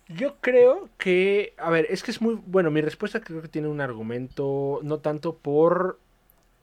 Yo 0.07 0.35
creo 0.41 0.89
que, 0.97 1.53
a 1.57 1.69
ver, 1.69 1.87
es 1.89 2.03
que 2.03 2.11
es 2.11 2.21
muy 2.21 2.39
bueno. 2.45 2.69
Mi 2.71 2.81
respuesta 2.81 3.21
creo 3.21 3.41
que 3.41 3.47
tiene 3.47 3.67
un 3.67 3.81
argumento, 3.81 4.79
no 4.83 4.99
tanto 4.99 5.37
por. 5.37 5.99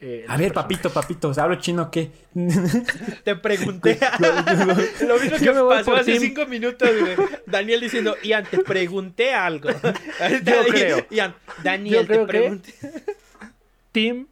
Eh, 0.01 0.24
A 0.28 0.36
ver, 0.36 0.52
papito, 0.52 0.90
papito, 0.90 1.32
¿hablo 1.36 1.56
chino 1.56 1.90
qué? 1.90 2.10
Te 3.24 3.36
pregunté. 3.36 3.98
Lo 5.06 5.18
mismo 5.18 5.36
que 5.39 5.44
Yo 5.44 5.55
me 5.55 5.62
pasó 5.77 5.94
hace 5.94 6.12
Team. 6.12 6.22
cinco 6.22 6.47
minutos, 6.47 6.89
güey. 6.98 7.16
Daniel 7.47 7.81
diciendo, 7.81 8.16
Ian, 8.22 8.44
te 8.51 8.59
pregunté 8.59 9.35
algo. 9.35 9.68
Yo 10.44 10.64
creo. 10.68 11.06
Ian, 11.10 11.32
Yo 11.47 11.55
Daniel, 11.62 12.06
te 12.06 12.12
creo 12.14 12.27
que- 12.27 12.31
pregunté. 12.39 12.74
Team 13.93 14.27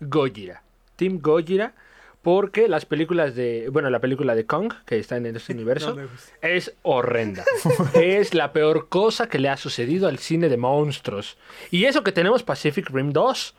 Gojira. 0.00 0.62
Team 0.96 1.18
Gojira. 1.20 1.74
Porque 2.22 2.66
las 2.66 2.86
películas 2.86 3.36
de. 3.36 3.68
Bueno, 3.70 3.88
la 3.88 4.00
película 4.00 4.34
de 4.34 4.46
Kong, 4.46 4.72
que 4.84 4.98
está 4.98 5.16
en 5.16 5.26
este 5.26 5.52
universo, 5.52 5.94
No 5.94 6.08
es 6.42 6.74
horrenda. 6.82 7.44
es 7.94 8.34
la 8.34 8.52
peor 8.52 8.88
cosa 8.88 9.28
que 9.28 9.38
le 9.38 9.48
ha 9.48 9.56
sucedido 9.56 10.08
al 10.08 10.18
cine 10.18 10.48
de 10.48 10.56
monstruos. 10.56 11.38
Y 11.70 11.84
eso 11.84 12.02
que 12.02 12.10
tenemos 12.10 12.42
Pacific 12.42 12.90
Rim 12.90 13.12
2. 13.12 13.54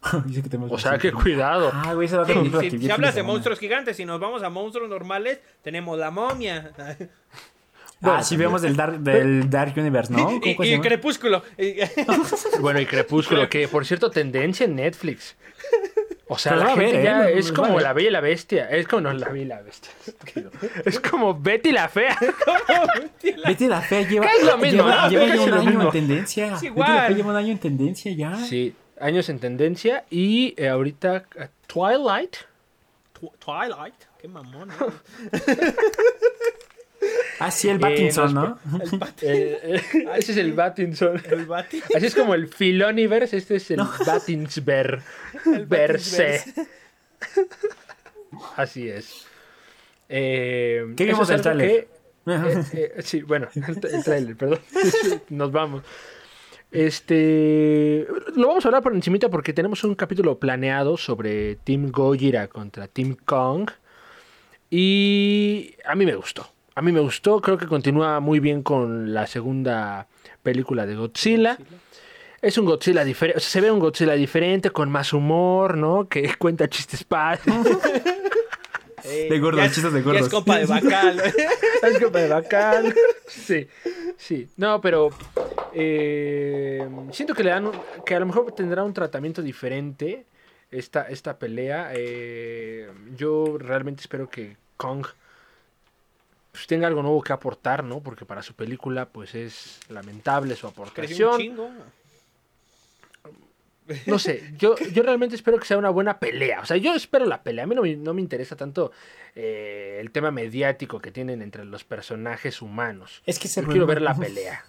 Dice 0.26 0.42
que 0.42 0.48
tenemos 0.48 0.72
O 0.72 0.78
sea 0.78 0.98
que 0.98 1.12
cuidado. 1.12 1.70
Ah, 1.72 1.94
güey, 1.94 2.08
Sí, 2.08 2.70
sí, 2.70 2.78
si 2.78 2.90
hablas 2.90 3.14
de 3.14 3.22
monstruos 3.22 3.58
gigantes, 3.58 3.96
si 3.96 4.04
nos 4.04 4.20
vamos 4.20 4.42
a 4.42 4.50
monstruos 4.50 4.88
normales, 4.88 5.40
tenemos 5.62 5.98
la 5.98 6.10
momia. 6.10 6.72
Ah, 8.02 8.22
sí, 8.22 8.36
vemos 8.36 8.62
del 8.62 8.76
Dark, 8.76 9.00
del 9.00 9.50
Dark 9.50 9.74
Universe, 9.76 10.12
¿no? 10.12 10.24
¿Cómo 10.24 10.64
y? 10.64 10.80
Crepúsculo. 10.80 11.42
Bueno, 12.60 12.80
y 12.80 12.86
Crepúsculo, 12.86 13.48
que 13.48 13.66
por 13.68 13.84
cierto, 13.84 14.10
tendencia 14.10 14.64
en 14.64 14.76
Netflix. 14.76 15.36
O 16.30 16.36
sea, 16.36 16.52
Pero 16.52 16.64
la 16.64 16.70
gente 16.74 16.84
ver, 16.84 16.94
¿eh? 17.00 17.04
ya 17.04 17.28
es 17.30 17.52
como 17.52 17.80
la 17.80 17.94
Bella 17.94 18.08
y 18.08 18.12
la 18.12 18.20
Bestia. 18.20 18.68
Es 18.70 18.86
como, 18.86 19.00
no, 19.02 19.12
la 19.14 19.28
Bella 19.30 19.44
y 19.44 19.46
la 19.46 19.62
Bestia. 19.62 19.90
Es 20.84 21.00
como 21.00 21.40
Betty 21.40 21.72
la 21.72 21.88
Fea. 21.88 22.16
Betty 23.46 23.66
la 23.66 23.80
Fea 23.80 24.06
lleva, 24.06 24.26
¿Qué 24.26 24.36
es 24.36 24.44
lo 24.44 24.58
mismo? 24.58 24.84
lleva, 25.08 25.24
un 25.24 25.52
año 25.54 25.64
mismo. 25.64 25.82
en 25.84 25.90
tendencia. 25.90 26.46
Es 26.46 26.52
Betty 26.52 26.66
igual. 26.66 26.94
la 26.94 27.06
Fea 27.06 27.16
lleva 27.16 27.30
un 27.30 27.36
año 27.36 27.52
en 27.52 27.58
tendencia 27.58 28.12
ya. 28.12 28.36
Sí, 28.36 28.74
años 29.00 29.28
en 29.28 29.38
tendencia. 29.38 30.04
Y 30.10 30.54
eh, 30.56 30.68
ahorita 30.68 31.24
eh, 31.36 31.48
Twilight. 31.66 32.36
Tw- 33.20 33.32
Twilight. 33.38 33.94
Qué 34.20 34.28
mamón. 34.28 34.68
¿no? 34.68 34.92
Ah, 37.40 37.52
sí, 37.52 37.68
el 37.68 37.76
Eh, 37.76 37.80
Pattinson, 37.80 38.34
nos- 38.34 38.58
¿no? 38.64 38.80
El 38.82 38.90
bat- 38.98 39.22
eh, 39.22 39.60
eh, 39.62 40.06
ese 40.16 40.32
es 40.32 40.38
el 40.38 40.52
Battinson. 40.54 41.22
el. 41.30 41.46
Así 41.52 42.06
es 42.06 42.14
como 42.16 42.34
el 42.34 42.48
Filoniverse, 42.48 43.36
este 43.36 43.56
es 43.56 43.70
el 43.70 43.80
Battinsver. 44.04 45.00
Verse. 45.68 46.42
Así 48.56 48.88
es. 48.88 49.24
Eh, 50.08 50.92
¿Qué 50.96 51.04
vimos 51.04 51.28
del 51.28 51.40
que- 51.40 51.88
eh, 52.26 52.64
eh, 52.72 53.02
sí, 53.02 53.22
bueno, 53.22 53.48
el, 53.54 53.80
el 53.94 54.04
tráiler, 54.04 54.36
perdón. 54.36 54.58
Nos 55.28 55.52
vamos. 55.52 55.82
Este, 56.70 58.06
lo 58.36 58.48
vamos 58.48 58.64
a 58.64 58.68
hablar 58.68 58.82
por 58.82 58.94
encimita 58.94 59.30
porque 59.30 59.54
tenemos 59.54 59.84
un 59.84 59.94
capítulo 59.94 60.38
planeado 60.38 60.98
sobre 60.98 61.56
Team 61.56 61.90
Gojira 61.90 62.48
contra 62.48 62.88
Team 62.88 63.16
Kong 63.24 63.70
y 64.70 65.74
a 65.86 65.94
mí 65.94 66.04
me 66.04 66.14
gustó. 66.14 66.46
A 66.74 66.82
mí 66.82 66.92
me 66.92 67.00
gustó, 67.00 67.40
creo 67.40 67.58
que 67.58 67.66
continúa 67.66 68.20
muy 68.20 68.38
bien 68.38 68.62
con 68.62 69.12
la 69.12 69.26
segunda 69.26 70.06
película 70.42 70.86
de 70.86 70.94
Godzilla. 70.94 71.58
Es 72.40 72.56
un 72.56 72.66
Godzilla 72.66 73.02
diferente, 73.02 73.40
se 73.40 73.60
ve 73.60 73.70
un 73.70 73.80
Godzilla 73.80 74.12
diferente, 74.12 74.70
con 74.70 74.90
más 74.90 75.12
humor, 75.12 75.76
¿no? 75.76 76.08
Que 76.08 76.34
cuenta 76.38 76.68
chistes 76.68 77.02
padres. 77.02 77.42
De 79.04 79.38
gordos, 79.38 79.64
chistes 79.72 79.92
de 79.92 80.02
gordos. 80.02 80.22
es 80.22 80.28
compa 80.28 80.58
de 80.58 80.66
bacal. 80.66 81.22
Es 81.82 81.98
como 81.98 82.10
de 82.18 82.28
bacán. 82.28 82.92
Sí, 83.28 83.68
sí. 84.16 84.48
No, 84.56 84.80
pero 84.80 85.10
eh, 85.72 86.86
siento 87.12 87.34
que 87.34 87.44
le 87.44 87.50
dan 87.50 87.66
un- 87.66 87.80
que 88.04 88.14
a 88.14 88.20
lo 88.20 88.26
mejor 88.26 88.50
tendrá 88.52 88.82
un 88.82 88.92
tratamiento 88.92 89.42
diferente 89.42 90.24
esta, 90.70 91.02
esta 91.08 91.38
pelea. 91.38 91.90
Eh, 91.94 92.90
yo 93.16 93.56
realmente 93.58 94.00
espero 94.00 94.28
que 94.28 94.56
Kong 94.76 95.06
pues, 96.52 96.66
tenga 96.66 96.86
algo 96.88 97.02
nuevo 97.02 97.22
que 97.22 97.32
aportar, 97.32 97.84
¿no? 97.84 98.00
Porque 98.00 98.24
para 98.24 98.42
su 98.42 98.54
película, 98.54 99.06
pues 99.06 99.34
es 99.34 99.80
lamentable 99.88 100.56
su 100.56 100.66
un 100.66 100.72
aportación. 100.72 101.38
chingo. 101.38 101.70
No 104.06 104.18
sé, 104.18 104.52
yo, 104.58 104.76
yo 104.92 105.02
realmente 105.02 105.34
espero 105.36 105.58
que 105.58 105.66
sea 105.66 105.78
una 105.78 105.90
buena 105.90 106.18
pelea. 106.18 106.60
O 106.60 106.66
sea, 106.66 106.76
yo 106.76 106.94
espero 106.94 107.26
la 107.26 107.42
pelea. 107.42 107.64
A 107.64 107.66
mí 107.66 107.74
no 107.74 107.82
me, 107.82 107.96
no 107.96 108.14
me 108.14 108.20
interesa 108.20 108.56
tanto 108.56 108.92
eh, 109.34 109.98
el 110.00 110.10
tema 110.10 110.30
mediático 110.30 111.00
que 111.00 111.10
tienen 111.10 111.42
entre 111.42 111.64
los 111.64 111.84
personajes 111.84 112.62
humanos. 112.62 113.22
Es 113.26 113.38
que 113.38 113.48
se 113.48 113.62
Yo 113.62 113.68
quiero 113.68 113.86
ver 113.86 114.02
la 114.02 114.14
pelea. 114.14 114.64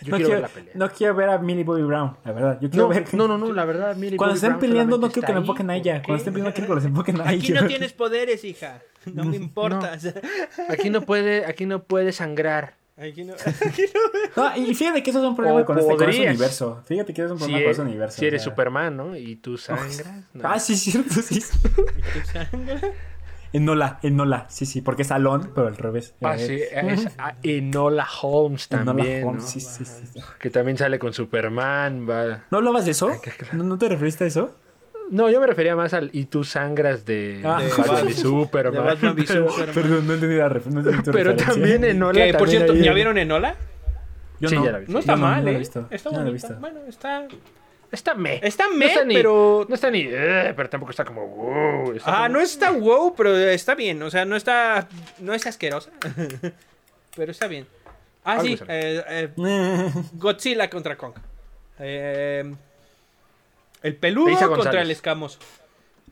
Yo 0.00 0.12
no, 0.12 0.16
quiero, 0.16 0.28
quiero, 0.28 0.30
ver 0.30 0.40
la 0.42 0.48
pelea. 0.48 0.72
no 0.76 0.90
quiero 0.90 1.14
ver 1.16 1.28
a 1.28 1.38
Millie 1.38 1.64
Bobby 1.64 1.82
Brown, 1.82 2.16
la 2.24 2.30
verdad. 2.32 2.58
Yo 2.60 2.70
quiero 2.70 2.84
No, 2.84 2.88
ver. 2.94 3.14
no, 3.14 3.26
no, 3.26 3.36
no, 3.36 3.52
la 3.52 3.64
verdad, 3.64 3.96
Millie 3.96 4.16
Cuando 4.16 4.34
Bobby 4.34 4.36
estén 4.36 4.50
Brown 4.50 4.60
peleando, 4.60 4.96
no 4.98 5.08
quiero 5.10 5.12
que 5.26 5.32
está 5.32 5.38
enfoquen 5.40 5.70
a 5.70 5.76
ella. 5.76 5.94
¿Por 5.96 6.02
Cuando 6.04 6.18
estén 6.18 6.34
peleando, 6.34 6.54
quiero 6.54 6.68
que 6.68 6.74
los 6.76 6.84
enfoquen 6.84 7.20
a 7.20 7.28
Aquí 7.28 7.50
ella. 7.52 7.60
no 7.62 7.66
tienes 7.66 7.92
poderes, 7.92 8.44
hija. 8.44 8.80
No 9.12 9.24
me 9.24 9.36
importa. 9.44 9.98
Aquí 10.68 10.90
no 10.90 11.02
puede, 11.02 11.46
aquí 11.46 11.66
no 11.66 11.82
puede 11.82 12.12
sangrar. 12.12 12.74
Aquí 13.00 13.24
no. 13.24 13.34
Aquí 13.66 13.82
no. 14.36 14.42
No, 14.50 14.56
y 14.56 14.74
fíjate 14.74 15.02
que 15.02 15.10
eso 15.10 15.20
es 15.20 15.24
un 15.24 15.36
problema 15.36 15.60
O 15.60 15.64
con 15.64 15.78
este, 15.78 15.96
con 15.96 16.08
este 16.10 16.28
universo. 16.28 16.82
Fíjate 16.84 17.14
que 17.14 17.22
eso 17.22 17.34
es 17.34 17.40
un 17.40 17.46
Si, 17.46 17.52
problema 17.52 17.64
con 17.64 17.70
este 17.70 17.82
eres- 17.82 17.88
universo. 17.90 18.18
si 18.18 18.24
o 18.24 18.28
eres 18.28 18.42
sea. 18.42 18.50
Superman, 18.52 18.96
¿no? 18.96 19.16
Y 19.16 19.36
tú 19.36 19.56
sangras. 19.56 20.04
¿no? 20.34 20.40
Ah, 20.48 20.58
sí, 20.58 20.76
cierto, 20.76 21.14
sí. 21.22 21.40
¿Tu 21.40 22.20
sangre? 22.32 22.80
Enola, 23.52 23.98
Enola. 24.02 24.46
Sí, 24.50 24.66
sí, 24.66 24.82
porque 24.82 25.02
es 25.02 25.10
Alon, 25.10 25.52
pero 25.54 25.68
al 25.68 25.76
revés. 25.76 26.14
Ah, 26.22 26.36
Eh, 26.36 26.46
sí, 26.46 26.60
es 26.70 27.08
a 27.18 27.34
Enola 27.42 28.06
Holmes 28.20 28.68
Enola 28.70 28.84
también, 28.84 29.24
Holmes, 29.24 29.42
¿no? 29.44 29.48
sí, 29.48 29.60
sí, 29.60 29.84
sí, 29.86 30.06
sí. 30.12 30.20
Que 30.38 30.50
también 30.50 30.76
sale 30.76 30.98
con 30.98 31.12
Superman, 31.14 32.06
va. 32.08 32.44
¿No 32.50 32.58
hablabas 32.58 32.84
de 32.84 32.90
eso? 32.90 33.10
qué 33.22 33.30
claro. 33.30 33.56
¿No, 33.58 33.64
no 33.64 33.78
te 33.78 33.88
referiste 33.88 34.24
a 34.24 34.26
eso? 34.26 34.54
No, 35.10 35.30
yo 35.30 35.40
me 35.40 35.46
refería 35.46 35.74
más 35.74 35.94
al 35.94 36.10
y 36.12 36.26
tú 36.26 36.44
sangras 36.44 37.04
de, 37.06 37.40
Ah. 37.44 37.62
de 37.62 37.68
Batman 37.70 38.08
y 38.08 38.12
Superman. 38.12 38.72
de 38.74 38.80
Batman 38.80 39.14
v 39.16 39.24
pero, 39.28 39.48
Superman. 39.50 39.74
Perdón, 39.74 40.06
no 40.06 40.14
entendí 40.14 40.36
la 40.36 40.48
referencia. 40.48 40.70
No 40.72 40.80
entendí 40.88 41.04
tu 41.04 41.10
pero 41.12 41.30
referencia. 41.32 41.54
también 41.54 41.84
Enola 41.84 42.24
Que, 42.26 42.34
por 42.34 42.48
cierto, 42.48 42.74
¿ya 42.74 42.92
vieron 42.92 43.18
Enola? 43.18 43.54
Yo 44.40 44.48
Sí, 44.48 44.54
no. 44.56 44.64
ya 44.64 44.72
la 44.72 44.78
vi. 44.78 44.86
No 44.92 44.98
está 45.00 45.16
mal, 45.16 45.44
no 45.44 45.50
¿eh? 45.50 45.58
visto. 45.58 45.86
Está 45.90 46.10
bonita. 46.10 46.30
visto. 46.30 46.54
Bueno, 46.60 46.80
está. 46.88 47.26
Está 47.90 48.14
me. 48.14 48.38
Está 48.46 48.64
No 48.68 48.74
me, 48.74 49.04
ni- 49.06 49.14
pero. 49.14 49.64
No 49.68 49.74
está 49.74 49.90
ni... 49.90 50.02
eh, 50.06 50.52
pero 50.54 50.68
tampoco 50.68 50.90
está 50.90 51.06
como... 51.06 51.26
Wow, 51.26 51.92
está 51.94 52.10
Ah, 52.10 52.26
como- 52.26 52.34
no 52.38 52.40
está 52.40 52.70
wow, 52.70 53.14
pero 53.16 53.34
está 53.36 53.74
bien. 53.74 54.02
O 54.02 54.10
sea, 54.10 54.26
no 54.26 54.36
está. 54.36 54.86
No 55.20 55.32
es 55.32 55.46
asquerosa. 55.46 55.90
pero 57.16 57.32
está 57.32 57.46
bien. 57.46 57.66
Ah, 58.24 58.32
Algo 58.32 58.44
sí. 58.44 58.58
eh, 58.68 59.02
eh, 59.38 59.90
Godzilla 60.12 60.68
contra 60.68 60.96
Kong. 60.98 61.14
Eh, 61.78 62.54
el 63.82 63.96
peludo 63.96 64.26
contra 64.30 64.46
González. 64.48 64.82
el 64.82 64.90
escamoso. 64.90 65.38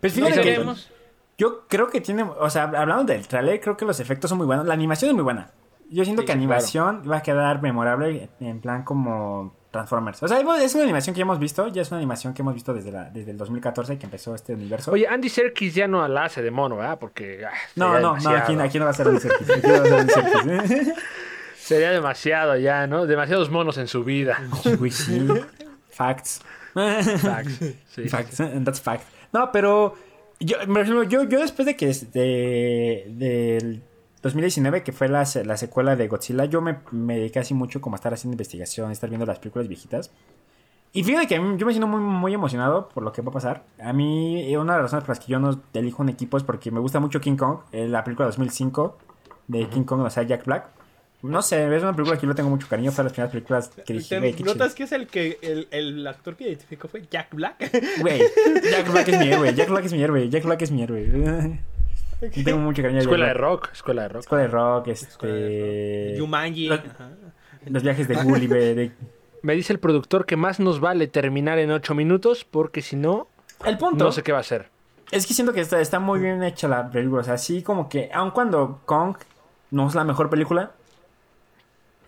Pues 0.00 0.16
No 0.16 0.26
fíjate 0.26 0.42
que 0.42 0.50
queremos. 0.54 0.90
yo 1.38 1.66
creo 1.68 1.88
que 1.88 2.00
tiene, 2.00 2.22
o 2.22 2.50
sea, 2.50 2.64
hablando 2.64 3.04
del 3.04 3.26
trailer, 3.26 3.60
creo 3.60 3.76
que 3.76 3.84
los 3.84 3.98
efectos 4.00 4.28
son 4.28 4.38
muy 4.38 4.46
buenos. 4.46 4.66
La 4.66 4.74
animación 4.74 5.10
es 5.10 5.14
muy 5.14 5.24
buena. 5.24 5.50
Yo 5.88 6.04
siento 6.04 6.22
Sí, 6.22 6.26
que 6.26 6.32
sí, 6.32 6.38
animación 6.38 7.02
va 7.10 7.18
a 7.18 7.22
quedar 7.22 7.62
memorable 7.62 8.28
en 8.40 8.60
plan 8.60 8.82
como 8.82 9.54
Transformers. 9.70 10.20
O 10.22 10.26
sea, 10.28 10.40
es 10.60 10.74
una 10.74 10.82
animación 10.84 11.14
que 11.14 11.18
ya 11.18 11.22
hemos 11.22 11.38
visto, 11.38 11.68
ya 11.68 11.82
es 11.82 11.90
una 11.90 11.98
animación 11.98 12.34
que 12.34 12.42
hemos 12.42 12.54
visto 12.54 12.74
desde, 12.74 12.90
la, 12.90 13.04
desde 13.04 13.30
el 13.30 13.38
2014 13.38 13.96
que 13.96 14.06
empezó 14.06 14.34
este 14.34 14.54
universo. 14.54 14.90
Oye, 14.90 15.06
Andy 15.06 15.28
Serkis 15.28 15.74
ya 15.74 15.86
no 15.86 16.06
la 16.08 16.24
hace 16.24 16.42
de 16.42 16.50
mono, 16.50 16.76
¿verdad? 16.76 16.98
Porque... 16.98 17.44
ah, 17.46 17.52
no, 17.76 18.00
no, 18.00 18.16
no, 18.16 18.30
aquí 18.30 18.78
no 18.78 18.84
va 18.84 18.90
a 18.90 18.94
ser 18.94 19.06
Andy 19.08 19.20
Serkis. 19.20 19.48
Aquí 19.50 19.66
no 19.66 19.72
va 19.72 19.78
a 19.78 19.84
ser 19.84 19.94
Andy 19.94 20.68
Serkis. 20.68 20.94
Sería 21.56 21.90
demasiado 21.90 22.56
ya, 22.56 22.86
¿no? 22.86 23.06
Demasiados 23.06 23.50
monos 23.50 23.76
en 23.78 23.86
su 23.88 24.02
vida. 24.04 24.38
Uy, 24.80 24.90
sí. 24.90 25.26
Facts. 25.90 26.40
Facts. 27.18 27.60
Sí. 27.94 28.08
Facts, 28.08 28.40
and 28.40 28.64
that's 28.64 28.80
fact. 28.80 29.04
No, 29.32 29.50
pero 29.52 29.94
yo, 30.40 30.56
por 30.66 30.78
ejemplo, 30.80 31.02
yo, 31.04 31.24
yo 31.24 31.40
después 31.40 31.66
de 31.66 31.76
que 31.76 31.88
es- 31.88 32.12
de, 32.12 33.04
del 33.08 33.82
2019, 34.22 34.82
que 34.82 34.92
fue 34.92 35.08
la, 35.08 35.24
la 35.44 35.56
secuela 35.56 35.96
de 35.96 36.08
Godzilla, 36.08 36.44
yo 36.46 36.60
me, 36.60 36.78
me 36.90 37.16
dediqué 37.18 37.38
así 37.38 37.54
mucho 37.54 37.80
como 37.80 37.94
a 37.94 37.98
estar 37.98 38.12
haciendo 38.12 38.34
investigación, 38.34 38.90
estar 38.90 39.08
viendo 39.08 39.26
las 39.26 39.38
películas 39.38 39.68
viejitas. 39.68 40.10
Y 40.92 41.04
fíjate 41.04 41.26
que 41.26 41.38
mí- 41.40 41.56
yo 41.58 41.66
me 41.66 41.72
siento 41.72 41.86
muy, 41.86 42.00
muy 42.00 42.32
emocionado 42.34 42.88
por 42.88 43.02
lo 43.02 43.12
que 43.12 43.20
va 43.22 43.30
a 43.30 43.32
pasar. 43.32 43.64
A 43.82 43.92
mí, 43.92 44.50
eh, 44.52 44.56
una 44.58 44.74
de 44.74 44.78
las 44.82 44.90
razones 44.90 45.04
por 45.04 45.16
las 45.16 45.24
que 45.24 45.32
yo 45.32 45.38
no 45.38 45.60
elijo 45.74 46.02
un 46.02 46.08
equipo 46.08 46.36
es 46.38 46.42
porque 46.42 46.70
me 46.70 46.80
gusta 46.80 47.00
mucho 47.00 47.20
King 47.20 47.36
Kong, 47.36 47.58
eh, 47.72 47.86
la 47.88 48.02
película 48.04 48.26
de 48.26 48.30
2005 48.30 48.96
de 49.48 49.68
King 49.68 49.82
Kong, 49.84 50.00
o 50.00 50.10
sea, 50.10 50.22
Jack 50.22 50.44
Black. 50.46 50.68
No 51.22 51.42
sé, 51.42 51.74
es 51.74 51.82
una 51.82 51.92
película 51.94 52.16
que 52.18 52.22
yo 52.22 52.28
le 52.28 52.34
tengo 52.34 52.50
mucho 52.50 52.68
cariño. 52.68 52.92
Fue 52.92 53.02
de 53.02 53.04
las 53.08 53.12
primeras 53.12 53.32
películas 53.32 53.70
que 53.84 53.92
dije, 53.94 54.08
¿Te 54.08 54.18
güey, 54.20 54.32
qué 54.32 54.38
chido. 54.38 54.52
¿Notas 54.54 54.74
que 54.74 54.82
es 54.84 54.92
el 54.92 55.06
que 55.08 55.38
el, 55.42 55.66
el 55.70 56.06
actor 56.06 56.36
que 56.36 56.44
identificó 56.44 56.88
fue 56.88 57.02
Jack 57.10 57.34
Black? 57.34 57.70
Güey, 58.00 58.20
Jack 58.70 58.90
Black 58.92 59.08
es 59.08 59.18
mi 59.18 59.28
héroe, 59.32 59.54
Jack 59.54 59.68
Black 59.68 59.84
es 59.86 59.92
mi 59.92 60.02
héroe, 60.02 60.28
Jack 60.28 60.44
Black 60.44 60.62
es 60.62 60.70
mi 60.70 60.82
héroe. 60.82 61.60
Yo 62.20 62.44
Tengo 62.44 62.58
mucho 62.58 62.80
cariño 62.82 63.00
Escuela 63.00 63.26
de 63.26 63.34
rock, 63.34 63.70
escuela 63.72 64.02
de 64.02 64.08
rock. 64.08 64.20
Escuela 64.22 64.42
de 64.44 64.48
rock, 64.48 64.88
Escuela 64.88 65.34
de 65.34 66.08
este... 66.10 66.18
Yumanji. 66.18 66.68
Lo- 66.68 66.74
ajá. 66.76 67.10
Los 67.66 67.82
viajes 67.82 68.08
de 68.08 68.14
Gulliver. 68.16 68.74
de- 68.74 68.92
Me 69.42 69.54
dice 69.54 69.72
el 69.72 69.78
productor 69.80 70.24
que 70.26 70.36
más 70.36 70.58
nos 70.60 70.80
vale 70.80 71.08
terminar 71.08 71.58
en 71.58 71.70
8 71.72 71.94
minutos 71.94 72.44
porque 72.44 72.80
si 72.82 72.96
no, 72.96 73.28
El 73.64 73.76
punto 73.76 74.04
no 74.04 74.12
sé 74.12 74.22
qué 74.22 74.32
va 74.32 74.38
a 74.38 74.42
hacer. 74.42 74.68
es 75.10 75.26
que 75.26 75.34
siento 75.34 75.52
que 75.52 75.60
está, 75.60 75.80
está 75.80 75.98
muy 75.98 76.20
bien 76.20 76.42
hecha 76.42 76.68
la 76.68 76.90
película. 76.90 77.20
O 77.22 77.24
sea, 77.24 77.34
así 77.34 77.62
como 77.62 77.88
que, 77.88 78.08
aun 78.14 78.30
cuando 78.30 78.80
Kong 78.86 79.16
no 79.72 79.88
es 79.88 79.94
la 79.94 80.04
mejor 80.04 80.30
película... 80.30 80.72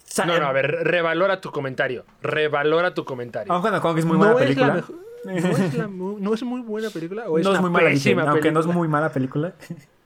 sa- 0.08 0.24
No, 0.26 0.38
no, 0.38 0.46
a 0.46 0.52
ver, 0.52 0.66
revalora 0.84 1.40
tu 1.40 1.50
comentario. 1.50 2.04
Revalora 2.22 2.94
tu 2.94 3.04
comentario. 3.04 3.52
Aun 3.52 3.60
cuando 3.62 3.80
Kong 3.80 3.98
es 3.98 4.04
muy 4.04 4.18
no, 4.18 4.32
buena 4.32 4.34
es 4.34 4.40
la 4.40 4.46
película... 4.46 4.74
mejor- 4.74 4.96
no, 5.24 5.32
es 5.32 5.74
la 5.74 5.86
no 5.88 6.34
es 6.34 6.42
muy 6.44 6.60
buena 6.62 6.90
película 6.90 7.28
o 7.28 7.38
es, 7.38 7.44
no 7.44 7.52
es 7.52 7.60
muy 7.60 7.70
mala, 7.70 7.88
dije, 7.88 8.12
aunque 8.12 8.52
no 8.52 8.60
es 8.60 8.66
película? 8.66 8.74
muy 8.74 8.88
mala 8.88 9.10
película. 9.12 9.52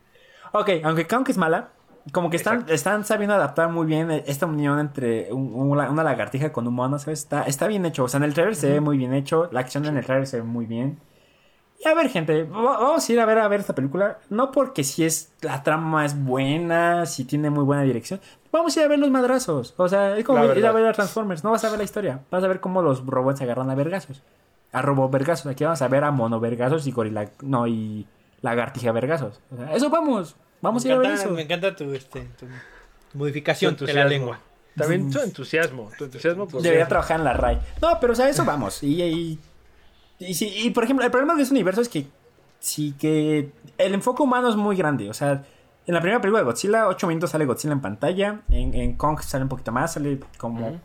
ok, 0.52 0.70
aunque 0.84 1.06
Kong 1.06 1.26
es 1.28 1.36
mala, 1.38 1.68
como 2.12 2.30
que 2.30 2.36
están, 2.36 2.54
Exacto. 2.54 2.72
están 2.74 3.04
sabiendo 3.04 3.34
adaptar 3.34 3.68
muy 3.68 3.86
bien 3.86 4.10
esta 4.10 4.46
unión 4.46 4.78
entre 4.78 5.32
un- 5.32 5.52
una, 5.54 5.90
una 5.90 6.02
lagartija 6.02 6.52
con 6.52 6.66
un 6.66 6.74
mono, 6.74 6.98
¿sabes? 6.98 7.20
Está, 7.20 7.42
está 7.44 7.68
bien 7.68 7.84
hecho. 7.86 8.04
O 8.04 8.08
sea, 8.08 8.18
en 8.18 8.24
el 8.24 8.34
trailer 8.34 8.56
se 8.56 8.70
ve 8.70 8.80
muy 8.80 8.96
bien 8.96 9.12
hecho, 9.14 9.48
la 9.52 9.60
acción 9.60 9.84
en 9.86 9.96
el 9.98 10.04
trailer 10.04 10.26
se 10.26 10.38
ve 10.38 10.42
muy 10.42 10.66
bien. 10.66 10.98
Y 11.84 11.88
a 11.88 11.94
ver, 11.94 12.08
gente, 12.08 12.44
va- 12.44 12.78
vamos 12.78 13.08
a 13.08 13.12
ir 13.12 13.20
a 13.20 13.26
ver 13.26 13.38
a 13.38 13.48
ver 13.48 13.60
esta 13.60 13.74
película. 13.74 14.18
No 14.30 14.50
porque 14.50 14.82
si 14.84 15.04
es 15.04 15.32
la 15.42 15.62
trama 15.62 16.04
es 16.04 16.16
buena, 16.24 17.06
si 17.06 17.24
tiene 17.24 17.50
muy 17.50 17.64
buena 17.64 17.82
dirección. 17.82 18.20
Vamos 18.52 18.76
a 18.76 18.80
ir 18.80 18.86
a 18.86 18.88
ver 18.88 18.98
los 18.98 19.10
madrazos. 19.10 19.74
O 19.78 19.88
sea, 19.88 20.16
es 20.16 20.24
como 20.24 20.44
ir 20.44 20.66
a 20.66 20.72
ver 20.72 20.86
a 20.86 20.92
Transformers. 20.92 21.42
No 21.42 21.50
vas 21.52 21.64
a 21.64 21.70
ver 21.70 21.78
la 21.78 21.84
historia. 21.84 22.20
Vas 22.30 22.44
a 22.44 22.48
ver 22.48 22.60
cómo 22.60 22.82
los 22.82 23.04
robots 23.06 23.38
se 23.38 23.44
agarran 23.44 23.70
a 23.70 23.74
vergazos. 23.74 24.22
A 24.72 24.82
robot 24.82 25.10
vergazos. 25.10 25.46
Aquí 25.46 25.64
vamos 25.64 25.80
a 25.82 25.88
ver 25.88 26.04
a 26.04 26.10
mono 26.10 26.38
vergazos 26.38 26.86
y 26.86 26.92
gorila. 26.92 27.28
No, 27.42 27.66
y 27.66 28.06
lagartija 28.42 28.92
vergazos. 28.92 29.40
O 29.50 29.56
sea, 29.56 29.74
eso 29.74 29.88
vamos. 29.90 30.36
Vamos 30.60 30.84
a 30.84 30.88
ir 30.88 30.94
a 30.94 30.98
ver 30.98 31.10
eso. 31.12 31.30
me 31.30 31.42
encanta 31.42 31.74
tu, 31.74 31.92
este, 31.94 32.28
tu 32.38 32.46
modificación 33.14 33.74
Tu 33.76 33.86
de 33.86 33.94
la 33.94 34.04
lengua. 34.04 34.38
También 34.76 35.10
tu 35.10 35.18
entusiasmo. 35.20 35.90
Tu 35.98 36.04
entusiasmo 36.04 36.46
por- 36.48 36.62
Debería 36.62 36.86
trabajar 36.88 37.18
en 37.18 37.24
la 37.24 37.32
RAI. 37.32 37.58
No, 37.80 37.98
pero 38.00 38.12
o 38.12 38.16
sea, 38.16 38.28
eso 38.28 38.44
vamos. 38.44 38.82
Y, 38.82 39.02
y, 39.02 39.38
y, 40.18 40.34
sí, 40.34 40.52
y, 40.56 40.70
por 40.70 40.84
ejemplo, 40.84 41.04
el 41.04 41.10
problema 41.10 41.34
de 41.34 41.42
este 41.42 41.54
universo 41.54 41.80
es 41.80 41.88
que 41.88 42.06
sí 42.58 42.94
que 42.98 43.50
el 43.76 43.94
enfoque 43.94 44.22
humano 44.22 44.48
es 44.48 44.56
muy 44.56 44.76
grande. 44.76 45.10
O 45.10 45.14
sea, 45.14 45.42
en 45.86 45.94
la 45.94 46.00
primera 46.00 46.20
película 46.20 46.40
de 46.40 46.44
Godzilla, 46.44 46.88
8 46.88 47.06
minutos 47.06 47.30
sale 47.30 47.44
Godzilla 47.44 47.72
en 47.72 47.80
pantalla. 47.80 48.40
En, 48.50 48.74
en 48.74 48.94
Kong 48.94 49.20
sale 49.20 49.44
un 49.44 49.48
poquito 49.48 49.72
más, 49.72 49.94
sale 49.94 50.20
como. 50.38 50.80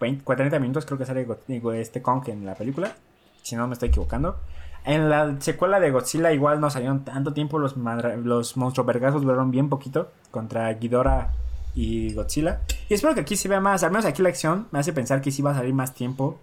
20, 0.00 0.24
40 0.24 0.58
minutos 0.58 0.86
creo 0.86 0.98
que 0.98 1.04
sale 1.04 1.26
este 1.74 2.02
Kong 2.02 2.22
en 2.28 2.46
la 2.46 2.54
película. 2.54 2.94
Si 3.42 3.54
no 3.54 3.68
me 3.68 3.74
estoy 3.74 3.90
equivocando. 3.90 4.38
En 4.84 5.10
la 5.10 5.38
secuela 5.40 5.78
de 5.78 5.90
Godzilla 5.90 6.32
igual 6.32 6.60
no 6.60 6.70
salieron 6.70 7.04
tanto 7.04 7.32
tiempo. 7.34 7.58
Los 7.58 7.76
monstruos 7.76 8.86
vergazos 8.86 9.22
duraron 9.22 9.50
bien 9.50 9.68
poquito 9.68 10.10
contra 10.30 10.72
Ghidorah 10.72 11.32
y 11.74 12.14
Godzilla. 12.14 12.60
Y 12.88 12.94
espero 12.94 13.14
que 13.14 13.20
aquí 13.20 13.36
se 13.36 13.48
vea 13.48 13.60
más. 13.60 13.84
Al 13.84 13.90
menos 13.90 14.06
aquí 14.06 14.22
la 14.22 14.30
acción 14.30 14.68
me 14.70 14.78
hace 14.78 14.92
pensar 14.92 15.20
que 15.20 15.30
sí 15.30 15.42
va 15.42 15.52
a 15.52 15.54
salir 15.54 15.74
más 15.74 15.94
tiempo 15.94 16.38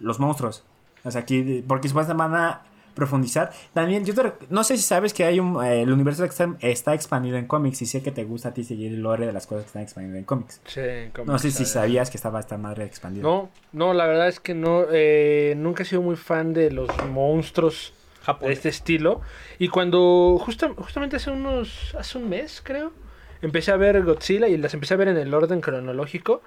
los 0.00 0.18
monstruos. 0.18 0.64
O 1.04 1.10
sea, 1.10 1.20
aquí, 1.20 1.64
porque 1.66 1.88
supuestamente 1.88 2.34
van 2.34 2.42
a 2.42 2.62
profundizar. 2.98 3.50
También, 3.72 4.04
yo 4.04 4.14
te 4.14 4.32
no 4.50 4.62
sé 4.64 4.76
si 4.76 4.82
sabes 4.82 5.14
que 5.14 5.24
hay 5.24 5.40
un. 5.40 5.64
eh, 5.64 5.82
el 5.82 5.90
universo 5.92 6.24
está, 6.26 6.54
está 6.60 6.92
expandido 6.92 7.38
en 7.38 7.46
cómics 7.46 7.80
y 7.80 7.86
sé 7.86 8.02
que 8.02 8.10
te 8.10 8.24
gusta 8.24 8.50
a 8.50 8.54
ti 8.54 8.64
seguir 8.64 8.92
el 8.92 9.00
lore 9.00 9.24
de 9.26 9.32
las 9.32 9.46
cosas 9.46 9.62
que 9.64 9.68
están 9.68 9.82
expandidas 9.82 10.18
en 10.18 10.24
cómics. 10.24 10.60
Sí, 10.66 10.80
como 11.14 11.32
No 11.32 11.38
sé 11.38 11.50
si 11.50 11.64
sabías 11.64 12.10
que 12.10 12.16
estaba 12.18 12.40
esta 12.40 12.58
madre 12.58 12.84
expandida. 12.84 13.22
No, 13.22 13.48
no, 13.72 13.94
la 13.94 14.06
verdad 14.06 14.28
es 14.28 14.40
que 14.40 14.52
no. 14.54 14.84
eh, 14.92 15.54
nunca 15.56 15.84
he 15.84 15.86
sido 15.86 16.02
muy 16.02 16.16
fan 16.16 16.52
de 16.52 16.70
los 16.70 16.88
monstruos 17.08 17.94
de 18.42 18.52
este 18.52 18.68
estilo. 18.68 19.22
Y 19.58 19.68
cuando, 19.68 20.36
justa- 20.38 20.74
justamente 20.76 21.16
hace 21.16 21.30
unos. 21.30 21.94
Hace 21.98 22.18
un 22.18 22.28
mes, 22.28 22.60
creo. 22.62 22.92
Empecé 23.40 23.70
a 23.70 23.76
ver 23.76 24.02
Godzilla 24.02 24.48
y 24.48 24.56
las 24.56 24.74
empecé 24.74 24.94
a 24.94 24.96
ver 24.98 25.08
en 25.08 25.16
el 25.16 25.32
orden 25.32 25.60
cronológico. 25.60 26.42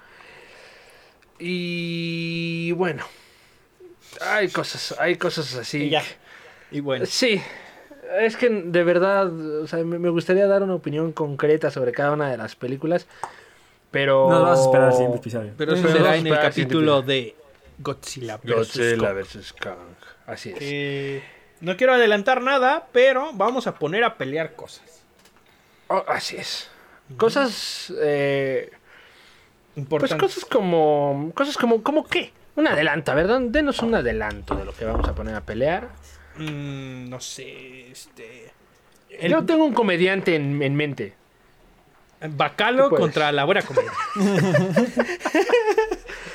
Y 1.38 2.72
bueno. 2.72 3.04
Hay 4.20 4.48
cosas, 4.48 4.94
hay 5.00 5.16
cosas 5.16 5.54
así. 5.54 5.84
Y 5.84 5.90
ya. 5.90 6.02
Y 6.72 6.80
bueno. 6.80 7.06
Sí, 7.06 7.40
es 8.18 8.36
que 8.36 8.48
de 8.48 8.82
verdad, 8.84 9.30
o 9.60 9.66
sea, 9.66 9.78
me 9.84 10.08
gustaría 10.08 10.46
dar 10.46 10.62
una 10.62 10.74
opinión 10.74 11.12
concreta 11.12 11.70
sobre 11.70 11.92
cada 11.92 12.12
una 12.12 12.30
de 12.30 12.36
las 12.36 12.56
películas, 12.56 13.06
pero... 13.90 14.28
No, 14.30 14.42
vamos 14.42 14.58
a 14.58 14.62
esperar 14.64 14.86
al 14.86 14.92
siguiente 14.92 15.18
episodio. 15.18 15.52
Pero 15.56 15.74
eso 15.74 15.82
Pero 15.82 15.96
será 15.98 16.16
en 16.16 16.26
el 16.26 16.38
capítulo 16.40 17.02
de 17.02 17.36
Godzilla 17.78 18.38
vs. 18.38 18.54
Godzilla 18.54 18.96
Kong. 19.12 19.18
vs. 19.18 19.52
Kong, 19.52 19.76
así 20.26 20.50
es. 20.50 20.56
Eh, 20.60 21.22
no 21.60 21.76
quiero 21.76 21.92
adelantar 21.94 22.42
nada, 22.42 22.88
pero 22.92 23.30
vamos 23.34 23.66
a 23.66 23.74
poner 23.78 24.02
a 24.04 24.16
pelear 24.16 24.54
cosas. 24.54 25.02
Oh, 25.88 26.02
así 26.08 26.36
es. 26.36 26.70
Cosas, 27.18 27.92
eh, 28.00 28.70
pues 29.74 29.76
Importantes. 29.84 30.18
cosas 30.18 30.44
como, 30.46 31.30
cosas 31.34 31.56
como, 31.56 31.82
¿como 31.82 32.06
qué? 32.06 32.32
Un 32.56 32.66
adelanto, 32.66 33.12
a 33.12 33.14
ver, 33.14 33.26
don- 33.26 33.52
denos 33.52 33.78
un 33.80 33.94
adelanto 33.94 34.54
de 34.54 34.64
lo 34.64 34.72
que 34.72 34.84
vamos 34.84 35.08
a 35.08 35.14
poner 35.14 35.34
a 35.34 35.40
pelear. 35.42 35.88
Mm, 36.36 37.08
no 37.08 37.20
sé, 37.20 37.90
este. 37.90 38.50
Yo 39.28 39.44
tengo 39.44 39.64
un 39.64 39.74
comediante 39.74 40.34
en, 40.34 40.62
en 40.62 40.74
mente. 40.74 41.14
Bacalo 42.24 42.88
contra 42.88 43.32
la 43.32 43.44
buena 43.44 43.62
comedia. 43.62 43.90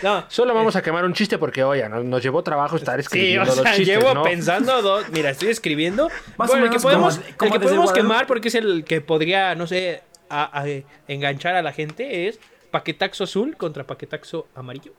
no. 0.04 0.26
Solo 0.28 0.54
vamos 0.54 0.76
a 0.76 0.82
quemar 0.82 1.06
un 1.06 1.14
chiste 1.14 1.38
porque, 1.38 1.64
oye, 1.64 1.88
nos, 1.90 2.04
nos 2.04 2.22
llevó 2.22 2.44
trabajo 2.44 2.76
estar 2.76 2.96
Sí, 2.98 3.02
escribiendo 3.06 3.52
o 3.52 3.56
sea, 3.56 3.64
los 3.64 3.72
chistes, 3.76 3.98
llevo 3.98 4.14
¿no? 4.14 4.24
pensando 4.24 4.82
dos. 4.82 5.10
Mira, 5.10 5.30
estoy 5.30 5.50
escribiendo. 5.50 6.10
Más 6.38 6.50
bueno, 6.50 6.64
o 6.64 6.68
el 6.68 6.74
que 6.74 6.80
podemos, 6.80 7.16
como- 7.16 7.28
el 7.28 7.36
como 7.38 7.52
que 7.54 7.58
desde 7.60 7.68
podemos 7.70 7.86
Guadalupe. 7.92 8.14
quemar 8.14 8.28
porque 8.28 8.48
es 8.50 8.56
el 8.56 8.84
que 8.84 9.02
podría, 9.02 9.56
no 9.56 9.66
sé, 9.66 10.04
a- 10.30 10.62
a- 10.62 10.66
enganchar 11.08 11.56
a 11.56 11.62
la 11.62 11.72
gente 11.72 12.28
es 12.28 12.40
paquetaxo 12.72 13.24
azul 13.24 13.56
contra 13.58 13.86
paquetaxo 13.86 14.48
amarillo. 14.56 14.92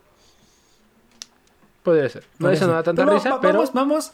Podría 1.82 2.08
ser. 2.08 2.22
No, 2.38 2.46
Podría 2.46 2.56
eso 2.56 2.66
no 2.66 2.72
da 2.72 2.82
tanta 2.82 3.04
Pero 3.04 3.14
risa, 3.16 3.40
pero... 3.40 3.52
Vamos, 3.58 3.72
vamos 3.74 4.12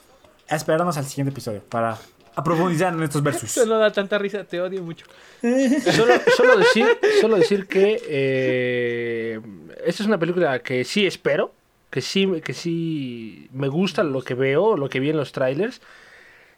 a 0.48 0.56
esperarnos 0.56 0.96
al 0.96 1.04
siguiente 1.04 1.30
episodio 1.30 1.62
para 1.62 1.98
a 2.36 2.42
profundizar 2.42 2.92
en 2.92 3.02
estos 3.02 3.22
versus. 3.22 3.56
Eso 3.56 3.66
no 3.66 3.78
da 3.78 3.92
tanta 3.92 4.18
risa, 4.18 4.44
te 4.44 4.60
odio 4.60 4.82
mucho. 4.82 5.06
Solo, 5.42 6.14
solo 6.36 6.56
decir, 6.56 6.86
solo 7.20 7.36
decir 7.36 7.66
que 7.66 8.00
eh, 8.08 9.40
esta 9.84 10.02
es 10.02 10.08
una 10.08 10.18
película 10.18 10.58
que 10.60 10.84
sí 10.84 11.06
espero, 11.06 11.52
que 11.90 12.00
sí, 12.00 12.40
que 12.42 12.54
sí 12.54 13.48
me 13.52 13.68
gusta 13.68 14.02
lo 14.02 14.22
que 14.22 14.34
veo, 14.34 14.76
lo 14.76 14.88
que 14.88 15.00
vi 15.00 15.10
en 15.10 15.16
los 15.16 15.32
trailers. 15.32 15.80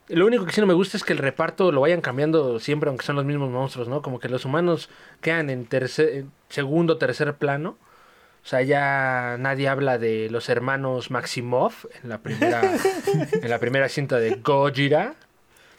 Lo 0.08 0.24
único 0.24 0.46
que 0.46 0.52
sí 0.52 0.60
no 0.60 0.68
me 0.68 0.74
gusta 0.74 0.96
es 0.96 1.02
que 1.02 1.12
el 1.12 1.18
reparto 1.18 1.72
lo 1.72 1.80
vayan 1.80 2.00
cambiando 2.00 2.60
siempre, 2.60 2.88
aunque 2.88 3.04
son 3.04 3.16
los 3.16 3.24
mismos 3.24 3.50
monstruos, 3.50 3.88
¿no? 3.88 4.02
Como 4.02 4.20
que 4.20 4.28
los 4.28 4.44
humanos 4.44 4.88
quedan 5.20 5.50
en 5.50 5.66
tercer, 5.66 6.08
en 6.10 6.32
segundo, 6.48 6.96
tercer 6.96 7.34
plano. 7.34 7.76
O 8.46 8.48
sea, 8.48 8.62
ya 8.62 9.34
nadie 9.40 9.66
habla 9.66 9.98
de 9.98 10.28
los 10.30 10.48
hermanos 10.48 11.10
Maximov 11.10 11.72
en 12.00 12.08
la 12.10 12.18
primera, 12.18 12.62
en 13.42 13.50
la 13.50 13.58
primera 13.58 13.88
cinta 13.88 14.20
de 14.20 14.36
Gojira. 14.36 15.14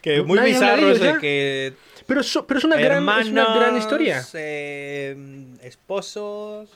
Que 0.02 0.22
muy 0.22 0.38
Nadie 0.38 0.52
bizarro 0.52 0.88
ellos, 0.90 1.02
es 1.02 1.14
de 1.14 1.20
que 1.22 1.74
Pero, 2.06 2.24
so- 2.24 2.46
pero 2.46 2.58
es, 2.58 2.66
una 2.66 2.76
gran, 2.76 3.08
es 3.22 3.28
una 3.30 3.44
gran 3.46 3.56
hermanos, 3.58 3.80
historia. 3.80 4.22
eh, 4.34 5.16
esposos. 5.64 6.70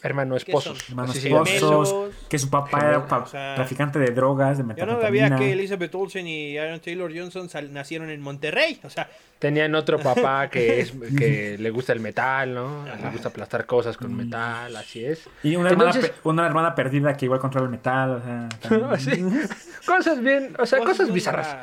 Hermano 0.00 0.34
¿Qué 0.36 0.38
esposos. 0.38 0.88
Hermanos 0.88 1.16
esposos, 1.16 1.88
Gemelos. 1.88 2.14
que 2.28 2.38
su 2.38 2.48
papá 2.48 2.78
era 2.88 3.06
pa- 3.06 3.18
O 3.18 3.26
sea, 3.26 3.54
traficante 3.56 3.98
de 3.98 4.12
drogas, 4.12 4.58
de 4.58 4.62
Yo 4.62 4.68
no 4.68 4.74
metanfetamina. 4.74 5.28
sabía 5.28 5.38
que 5.38 5.52
Elizabeth 5.52 5.94
Olsen 5.94 6.26
y 6.26 6.56
Aaron 6.58 6.78
Taylor 6.80 7.12
Johnson 7.16 7.48
nacieron 7.72 8.10
en 8.10 8.20
Monterrey. 8.20 8.80
O 8.84 8.90
sea, 8.90 9.08
Tenían 9.42 9.74
otro 9.74 9.98
papá 9.98 10.48
que 10.52 10.78
es 10.80 10.92
que 11.18 11.56
le 11.58 11.70
gusta 11.70 11.92
el 11.92 11.98
metal, 11.98 12.54
¿no? 12.54 12.84
Le 12.84 13.10
gusta 13.10 13.30
aplastar 13.30 13.66
cosas 13.66 13.96
con 13.96 14.14
metal, 14.14 14.76
así 14.76 15.04
es. 15.04 15.28
Y 15.42 15.56
una 15.56 15.70
hermana, 15.70 15.90
Entonces- 15.90 16.12
pe- 16.12 16.28
una 16.28 16.46
hermana 16.46 16.76
perdida 16.76 17.16
que 17.16 17.24
igual 17.24 17.40
controla 17.40 17.64
el 17.64 17.72
metal. 17.72 18.10
O 18.12 18.22
sea. 18.22 18.48
Sí. 19.02 19.24
Cosas 19.84 20.22
bien, 20.22 20.54
o 20.60 20.64
sea, 20.64 20.78
cosas 20.78 21.12
bizarras. 21.12 21.56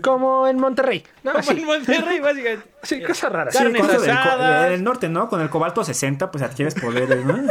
Como 0.00 0.46
en 0.46 0.56
Monterrey. 0.56 1.02
¿no? 1.24 1.32
Como 1.32 1.40
Así. 1.40 1.58
en 1.58 1.64
Monterrey, 1.64 2.20
básicamente. 2.20 2.64
Sí, 2.84 3.02
cosas 3.02 3.32
raras. 3.32 3.56
Sí, 3.56 3.72
cosas 3.72 4.70
del, 4.70 4.84
norte, 4.84 5.08
¿no? 5.08 5.28
Con 5.28 5.40
el 5.40 5.50
cobalto 5.50 5.82
60, 5.82 6.30
pues 6.30 6.44
adquieres 6.44 6.76
poderes, 6.76 7.24
¿no? 7.24 7.36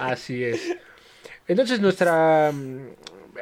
Así 0.00 0.42
es. 0.42 0.76
Entonces 1.46 1.80
nuestra... 1.80 2.50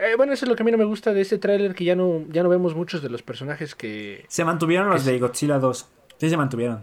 eh, 0.00 0.14
bueno, 0.16 0.32
eso 0.32 0.44
es 0.44 0.48
lo 0.48 0.56
que 0.56 0.62
a 0.62 0.66
mí 0.66 0.72
no 0.72 0.78
me 0.78 0.84
gusta 0.84 1.12
de 1.12 1.20
este 1.20 1.38
tráiler, 1.38 1.74
que 1.74 1.84
ya 1.84 1.94
no, 1.96 2.24
ya 2.28 2.42
no 2.42 2.48
vemos 2.48 2.74
muchos 2.74 3.02
de 3.02 3.08
los 3.10 3.22
personajes 3.22 3.74
que... 3.74 4.24
Se 4.28 4.44
mantuvieron 4.44 4.88
los 4.90 5.04
de 5.04 5.18
Godzilla 5.18 5.58
2. 5.58 5.88
Sí, 6.18 6.30
se 6.30 6.36
mantuvieron. 6.36 6.82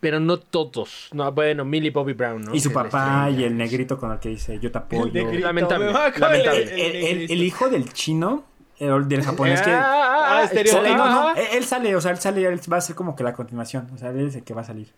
Pero 0.00 0.18
no 0.18 0.38
todos. 0.38 1.10
No, 1.12 1.30
bueno, 1.32 1.64
Millie 1.64 1.90
Bobby 1.90 2.14
Brown, 2.14 2.42
¿no? 2.42 2.54
y 2.54 2.60
su 2.60 2.70
Que 2.70 2.78
es 2.78 2.84
papá 2.84 3.28
y 3.30 3.44
el 3.44 3.56
negrito 3.56 3.98
con 3.98 4.10
el 4.12 4.18
que 4.18 4.30
dice 4.30 4.58
yo 4.58 4.72
te 4.72 4.78
apoyo. 4.78 5.04
El 5.06 5.12
negrito, 5.12 5.46
Lamentable. 5.46 5.90
El, 5.90 6.96
el- 7.22 7.30
el 7.30 7.42
hijo 7.42 7.68
del 7.68 7.92
chino, 7.92 8.44
el, 8.78 9.06
del 9.08 9.22
japonés 9.22 9.60
que... 9.60 9.70
Ah, 9.70 9.82
ah, 9.84 10.06
Ah, 10.22 10.38
ah, 10.38 10.44
estereotipo. 10.44 10.82
Sale, 10.84 10.96
no, 10.96 11.10
no, 11.10 11.28
ah, 11.30 11.34
él, 11.52 11.64
sale, 11.64 11.96
o 11.96 12.00
sea, 12.00 12.12
él 12.12 12.18
sale, 12.18 12.44
él 12.46 12.60
va 12.72 12.76
a 12.76 12.80
ser 12.80 12.94
como 12.94 13.16
que 13.16 13.24
la 13.24 13.32
continuación. 13.32 13.88
O 13.94 13.98
sea, 13.98 14.10
él 14.10 14.28
es 14.28 14.36
el 14.36 14.44
que 14.44 14.54
va 14.54 14.60
a 14.60 14.64
salir. 14.64 14.88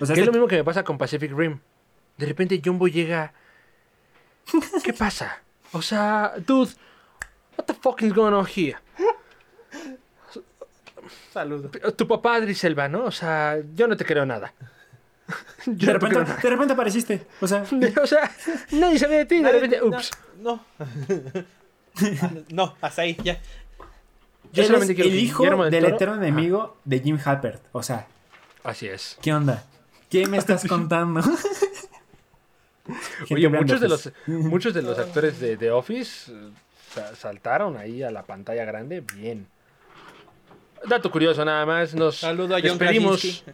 O 0.00 0.06
sea, 0.06 0.14
Que 0.14 0.20
es 0.22 0.26
este- 0.26 0.26
lo 0.26 0.32
mismo 0.32 0.48
que 0.48 0.56
me 0.56 0.64
pasa 0.64 0.82
con 0.84 0.96
Pacific 0.96 1.30
Rim. 1.36 1.58
De 2.16 2.26
repente 2.26 2.60
Jumbo 2.64 2.88
llega. 2.88 3.32
¿Qué 4.84 4.92
pasa? 4.94 5.42
O 5.72 5.82
sea, 5.82 6.34
dude, 6.46 6.72
what 7.56 7.64
the 7.66 7.74
fuck 7.74 8.02
is 8.02 8.12
going 8.12 8.32
on 8.32 8.46
here? 8.46 8.78
Saludos. 11.32 11.70
Tu 11.96 12.06
papá 12.06 12.36
Adris 12.36 12.62
Elba, 12.64 12.88
¿no? 12.88 13.04
O 13.04 13.10
sea, 13.10 13.58
yo 13.74 13.86
no 13.86 13.96
te 13.96 14.04
creo 14.04 14.26
nada. 14.26 14.52
Yo 15.66 15.86
de, 15.86 15.92
no 15.92 15.98
te 15.98 16.06
repente, 16.06 16.24
creo 16.24 16.42
de 16.42 16.50
repente 16.50 16.72
apareciste. 16.74 17.26
O 17.40 17.46
sea, 17.46 17.64
O 18.02 18.06
sea, 18.06 18.30
nadie 18.72 18.98
sabía 18.98 19.18
de 19.18 19.26
ti, 19.26 19.42
de 19.42 19.52
repente, 19.52 19.82
ups. 19.82 20.10
No. 20.40 20.64
No, 22.50 22.76
hasta 22.80 23.02
ahí, 23.02 23.16
ya. 23.22 23.38
Yo 24.52 24.62
él 24.62 24.66
solamente 24.66 24.92
es 24.92 24.96
quiero 24.96 25.10
el 25.10 25.18
hijo 25.18 25.44
del 25.44 25.70
del 25.70 25.84
eterno 25.84 26.16
enemigo 26.16 26.78
de 26.84 26.98
Jim 27.00 27.18
Halpert. 27.24 27.62
O 27.72 27.82
sea, 27.82 28.08
Así 28.64 28.88
es. 28.88 29.16
¿qué 29.22 29.32
onda? 29.32 29.64
¿Qué 30.08 30.26
me 30.26 30.36
estás 30.38 30.66
contando? 30.66 31.22
Oye, 33.30 33.48
muchos 33.48 33.80
de, 33.80 33.88
los, 33.88 34.10
muchos 34.26 34.74
de 34.74 34.82
los 34.82 34.98
actores 34.98 35.40
de 35.40 35.56
The 35.56 35.70
Office 35.70 36.30
eh, 36.32 36.50
sa- 36.94 37.14
saltaron 37.14 37.76
ahí 37.76 38.02
a 38.02 38.10
la 38.10 38.22
pantalla 38.22 38.64
grande 38.64 39.00
bien. 39.16 39.46
Dato 40.88 41.10
curioso 41.10 41.44
nada 41.44 41.66
más, 41.66 41.94
nos 41.94 42.16
Saludo 42.16 42.56
a 42.56 42.60
John 42.60 42.78
despedimos, 42.78 43.20
Krasinski. 43.20 43.50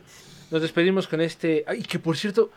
nos 0.50 0.62
despedimos 0.62 1.08
con 1.08 1.20
este, 1.20 1.64
ay, 1.66 1.82
que 1.82 1.98
por 1.98 2.16
cierto, 2.16 2.50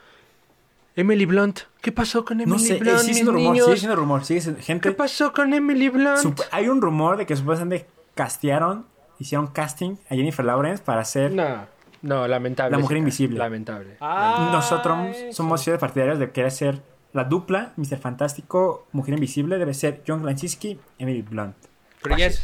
Emily 0.96 1.26
Blunt, 1.26 1.62
¿qué 1.82 1.92
pasó 1.92 2.24
con 2.24 2.40
Emily 2.40 2.52
No 2.52 2.60
sé, 2.60 2.76
eh, 2.76 2.80
Blunt, 2.80 3.00
sigue 3.00 3.14
siendo 3.16 3.32
rumor, 3.32 3.56
sigue 3.56 3.78
siendo 3.78 3.96
rumor. 3.96 4.26
Sigue 4.26 4.42
siendo, 4.42 4.62
gente, 4.62 4.90
¿Qué 4.90 4.96
pasó 4.96 5.34
con 5.34 5.54
Emily 5.54 5.90
Blunt? 5.90 6.40
hay 6.52 6.68
un 6.70 6.82
rumor 6.82 7.18
de 7.18 7.26
que 7.26 7.36
supuestamente 7.36 7.88
castearon, 8.14 8.86
hicieron 9.18 9.48
casting 9.48 9.96
a 10.10 10.16
Jennifer 10.16 10.46
Lawrence 10.46 10.84
para 10.84 11.04
ser... 11.04 11.32
No, 11.32 11.66
no, 12.02 12.28
lamentable. 12.28 12.72
La 12.72 12.78
mujer 12.80 12.98
invisible. 12.98 13.38
Lamentable. 13.38 13.98
Ah, 14.00 14.50
Nosotros 14.54 15.16
eso. 15.16 15.34
somos 15.34 15.64
fieles 15.64 15.80
partidarios 15.80 16.20
de 16.20 16.32
querer 16.32 16.52
ser 16.52 16.82
la 17.14 17.24
dupla, 17.24 17.74
Mr. 17.76 17.98
Fantástico, 17.98 18.88
Mujer 18.92 19.16
Invisible, 19.16 19.58
debe 19.58 19.74
ser 19.74 20.02
John 20.08 20.22
Krasinski, 20.22 20.80
Emily 21.00 21.24
Blunt. 21.24 21.56
Pero 22.04 22.16
ya 22.18 22.28
es, 22.28 22.40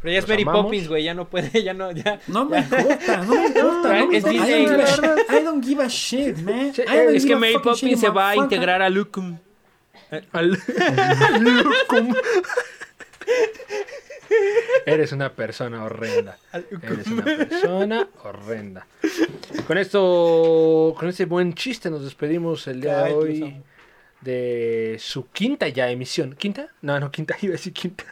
pero 0.00 0.12
ya 0.12 0.18
es 0.20 0.28
Mary 0.28 0.42
amamos. 0.42 0.62
Poppins, 0.66 0.88
güey. 0.88 1.02
Ya 1.02 1.14
no 1.14 1.28
puede, 1.28 1.62
ya 1.64 1.74
no, 1.74 1.90
ya. 1.90 2.20
No 2.28 2.44
me 2.44 2.58
importa, 2.60 3.16
no 3.24 3.34
me 3.34 3.46
importa. 3.48 3.98
no 3.98 4.06
me 4.06 4.16
Es 4.16 4.24
importa. 4.24 4.46
Disney, 4.46 4.62
I, 4.62 4.64
don't 4.66 4.70
give 4.70 4.82
a 4.82 4.86
shit. 4.86 4.96
verdad. 5.00 5.18
I 5.28 5.44
don't 5.44 5.64
give 5.64 5.82
a 5.82 5.88
shit, 5.88 6.38
man. 6.38 6.72
Es 7.14 7.26
que 7.26 7.32
a 7.34 7.36
Mary 7.36 7.58
Poppins 7.62 8.00
se 8.00 8.08
va 8.08 8.30
a 8.30 8.36
integrar 8.36 8.80
a 8.82 8.88
Lucum. 8.88 9.38
Al- 10.10 10.26
al 10.32 11.42
Lucum. 11.42 12.14
Eres 14.86 15.12
una 15.12 15.32
persona 15.32 15.84
horrenda. 15.84 16.38
Eres 16.82 17.06
una 17.08 17.24
persona 17.24 18.08
horrenda. 18.24 18.86
Con 19.66 19.78
esto, 19.78 20.94
con 20.98 21.08
este 21.08 21.24
buen 21.26 21.54
chiste 21.54 21.90
nos 21.90 22.02
despedimos 22.04 22.66
el 22.66 22.80
día 22.80 23.04
de 23.04 23.12
hoy 23.14 23.62
de 24.20 24.96
su 24.98 25.28
quinta 25.30 25.68
ya 25.68 25.90
emisión. 25.90 26.34
¿Quinta? 26.36 26.68
No, 26.82 26.98
no, 26.98 27.10
quinta, 27.10 27.36
iba 27.42 27.52
a 27.52 27.56
decir 27.56 27.72
quinta. 27.72 28.04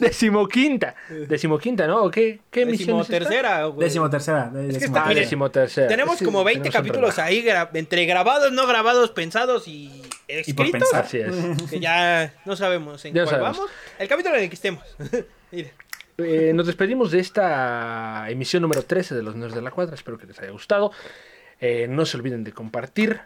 Decimoquinta. 0.00 0.94
Decimoquinta, 1.28 1.86
¿no? 1.86 2.04
¿O 2.04 2.10
qué? 2.10 2.40
¿Qué 2.50 2.62
emisión 2.62 2.98
Décimo 2.98 3.02
es 3.02 3.10
esta? 3.10 3.18
tercera, 3.28 3.64
güey. 3.66 3.86
Décimo 3.88 4.10
tercera. 4.10 4.50
de- 4.50 4.62
décimo 4.68 4.84
está- 4.86 5.00
Ah, 5.00 5.04
tercera. 5.04 5.20
decimotercera. 5.20 5.88
Tenemos 5.88 6.18
como 6.22 6.44
20 6.44 6.60
tenemos 6.68 6.74
un 6.74 6.80
capítulos 6.86 7.18
ahí 7.18 7.42
gra- 7.44 7.70
entre 7.74 8.04
grabados, 8.06 8.52
no 8.52 8.66
grabados, 8.66 9.10
pensados 9.10 9.66
y 9.68 9.90
Y 10.28 10.52
por 10.54 10.66
escritos. 10.66 10.72
pensar. 10.90 11.04
Así 11.04 11.18
es. 11.18 11.34
Que 11.70 11.80
ya 11.80 12.32
no 12.44 12.56
sabemos 12.56 13.04
en 13.04 13.14
Ya 13.14 13.24
cuál 13.24 13.36
sabemos. 13.36 13.56
vamos. 13.58 13.70
El 13.98 14.08
capítulo 14.08 14.36
en 14.36 14.42
el 14.44 14.48
que 14.48 14.54
estemos. 14.56 14.84
Eh, 16.16 16.52
nos 16.54 16.66
despedimos 16.68 17.10
de 17.10 17.18
esta 17.18 18.26
emisión 18.30 18.62
número 18.62 18.82
13 18.84 19.16
de 19.16 19.22
los 19.24 19.34
Nerds 19.34 19.52
de 19.54 19.62
la 19.62 19.72
Cuadra. 19.72 19.96
Espero 19.96 20.16
que 20.16 20.26
les 20.26 20.38
haya 20.38 20.52
gustado. 20.52 20.92
Eh, 21.60 21.86
no 21.88 22.06
se 22.06 22.16
olviden 22.16 22.44
de 22.44 22.52
compartir. 22.52 23.20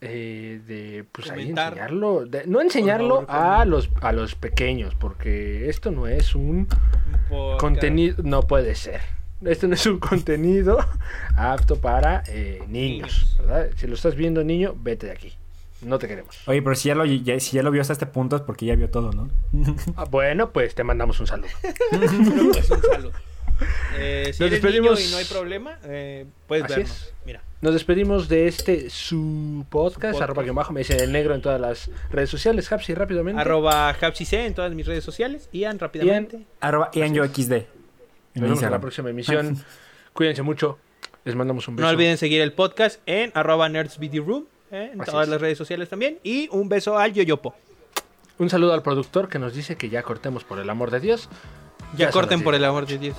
eh, 0.00 0.60
de 0.66 1.04
pues 1.12 1.30
ahí 1.30 1.50
enseñarlo. 1.50 2.26
de- 2.26 2.44
no 2.48 2.60
enseñarlo 2.60 3.24
favor, 3.24 3.44
a 3.60 3.64
los, 3.64 3.88
a 4.00 4.10
los 4.10 4.34
pequeños, 4.34 4.96
porque 4.96 5.68
esto 5.68 5.92
no 5.92 6.08
es 6.08 6.34
un 6.34 6.66
Por- 7.28 7.56
contenido. 7.58 8.16
No 8.24 8.42
puede 8.42 8.74
ser. 8.74 9.00
Esto 9.44 9.68
no 9.68 9.74
es 9.74 9.86
un 9.86 10.00
contenido 10.00 10.78
apto 11.36 11.76
para 11.80 12.24
eh, 12.26 12.64
niños. 12.66 13.36
¿verdad? 13.38 13.68
Si 13.76 13.86
lo 13.86 13.94
estás 13.94 14.16
viendo, 14.16 14.42
niño, 14.42 14.74
vete 14.76 15.06
de 15.06 15.12
aquí. 15.12 15.32
No 15.82 15.98
te 15.98 16.08
queremos. 16.08 16.36
Oye, 16.46 16.62
pero 16.62 16.74
si 16.76 16.88
ya, 16.88 16.94
lo, 16.94 17.04
ya- 17.04 17.40
si 17.40 17.56
ya 17.56 17.62
lo 17.62 17.70
vio 17.70 17.80
hasta 17.82 17.92
este 17.92 18.06
punto 18.06 18.36
es 18.36 18.42
porque 18.42 18.66
ya 18.66 18.76
vio 18.76 18.88
todo, 18.90 19.10
¿no? 19.12 19.28
Ah, 19.96 20.04
bueno, 20.04 20.50
pues 20.50 20.74
te 20.74 20.84
mandamos 20.84 21.18
un 21.20 21.26
saludo. 21.26 21.48
Pues 21.90 22.70
un 22.70 22.82
saludo. 22.82 23.12
Eh, 23.96 24.30
si 24.32 24.42
Nos 24.42 24.50
eres 24.52 24.62
despedimos. 24.62 24.98
niño 24.98 25.08
y 25.08 25.12
no 25.12 25.18
hay 25.18 25.24
problema, 25.24 25.78
eh, 25.84 26.26
puedes 26.48 26.64
Así 26.64 26.74
vernos. 26.74 26.90
es. 26.90 27.14
Mira. 27.24 27.42
Nos 27.60 27.74
despedimos 27.74 28.28
de 28.28 28.48
este 28.48 28.90
su 28.90 29.64
podcast, 29.70 30.12
podcast. 30.14 30.22
arroba 30.22 30.44
que 30.44 30.50
bajo, 30.50 30.72
me 30.72 30.80
dicen 30.80 30.98
el 30.98 31.12
negro 31.12 31.34
en 31.34 31.42
todas 31.42 31.60
las 31.60 31.90
redes 32.10 32.28
sociales, 32.28 32.70
Hapsi, 32.72 32.94
rápidamente. 32.94 33.40
Arroba 33.40 33.90
HapsiC 33.90 34.32
en 34.32 34.54
todas 34.54 34.74
mis 34.74 34.84
redes 34.86 35.04
sociales. 35.04 35.48
Ian, 35.52 35.78
rápidamente. 35.78 36.44
Arroba 36.60 36.90
IanYoXD. 36.92 37.52
En 37.52 37.66
Nos 38.34 38.42
vemos 38.42 38.62
en 38.62 38.70
la 38.72 38.80
próxima 38.80 39.10
emisión. 39.10 39.64
Cuídense 40.12 40.42
mucho. 40.42 40.78
Les 41.24 41.36
mandamos 41.36 41.68
un 41.68 41.76
beso. 41.76 41.86
No 41.86 41.92
olviden 41.92 42.18
seguir 42.18 42.40
el 42.40 42.52
podcast 42.52 43.00
en 43.06 43.30
arroba 43.34 43.68
nerdsvideoroom 43.68 44.46
¿eh? 44.72 44.90
en 44.94 45.00
Así 45.00 45.10
todas 45.10 45.26
es. 45.26 45.30
las 45.30 45.40
redes 45.40 45.56
sociales 45.58 45.88
también. 45.88 46.18
Y 46.24 46.48
un 46.50 46.68
beso 46.68 46.98
al 46.98 47.12
Yoyopo. 47.12 47.54
Un 48.38 48.50
saludo 48.50 48.72
al 48.72 48.82
productor 48.82 49.28
que 49.28 49.38
nos 49.38 49.54
dice 49.54 49.76
que 49.76 49.88
ya 49.88 50.02
cortemos 50.02 50.42
por 50.42 50.58
el 50.58 50.68
amor 50.68 50.90
de 50.90 50.98
Dios. 51.00 51.28
Ya, 51.92 52.06
Ya 52.06 52.10
corten 52.10 52.42
por 52.42 52.54
el 52.54 52.64
amor 52.64 52.86
de 52.86 52.98
Dios. 52.98 53.16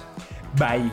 Bye. 0.58 0.92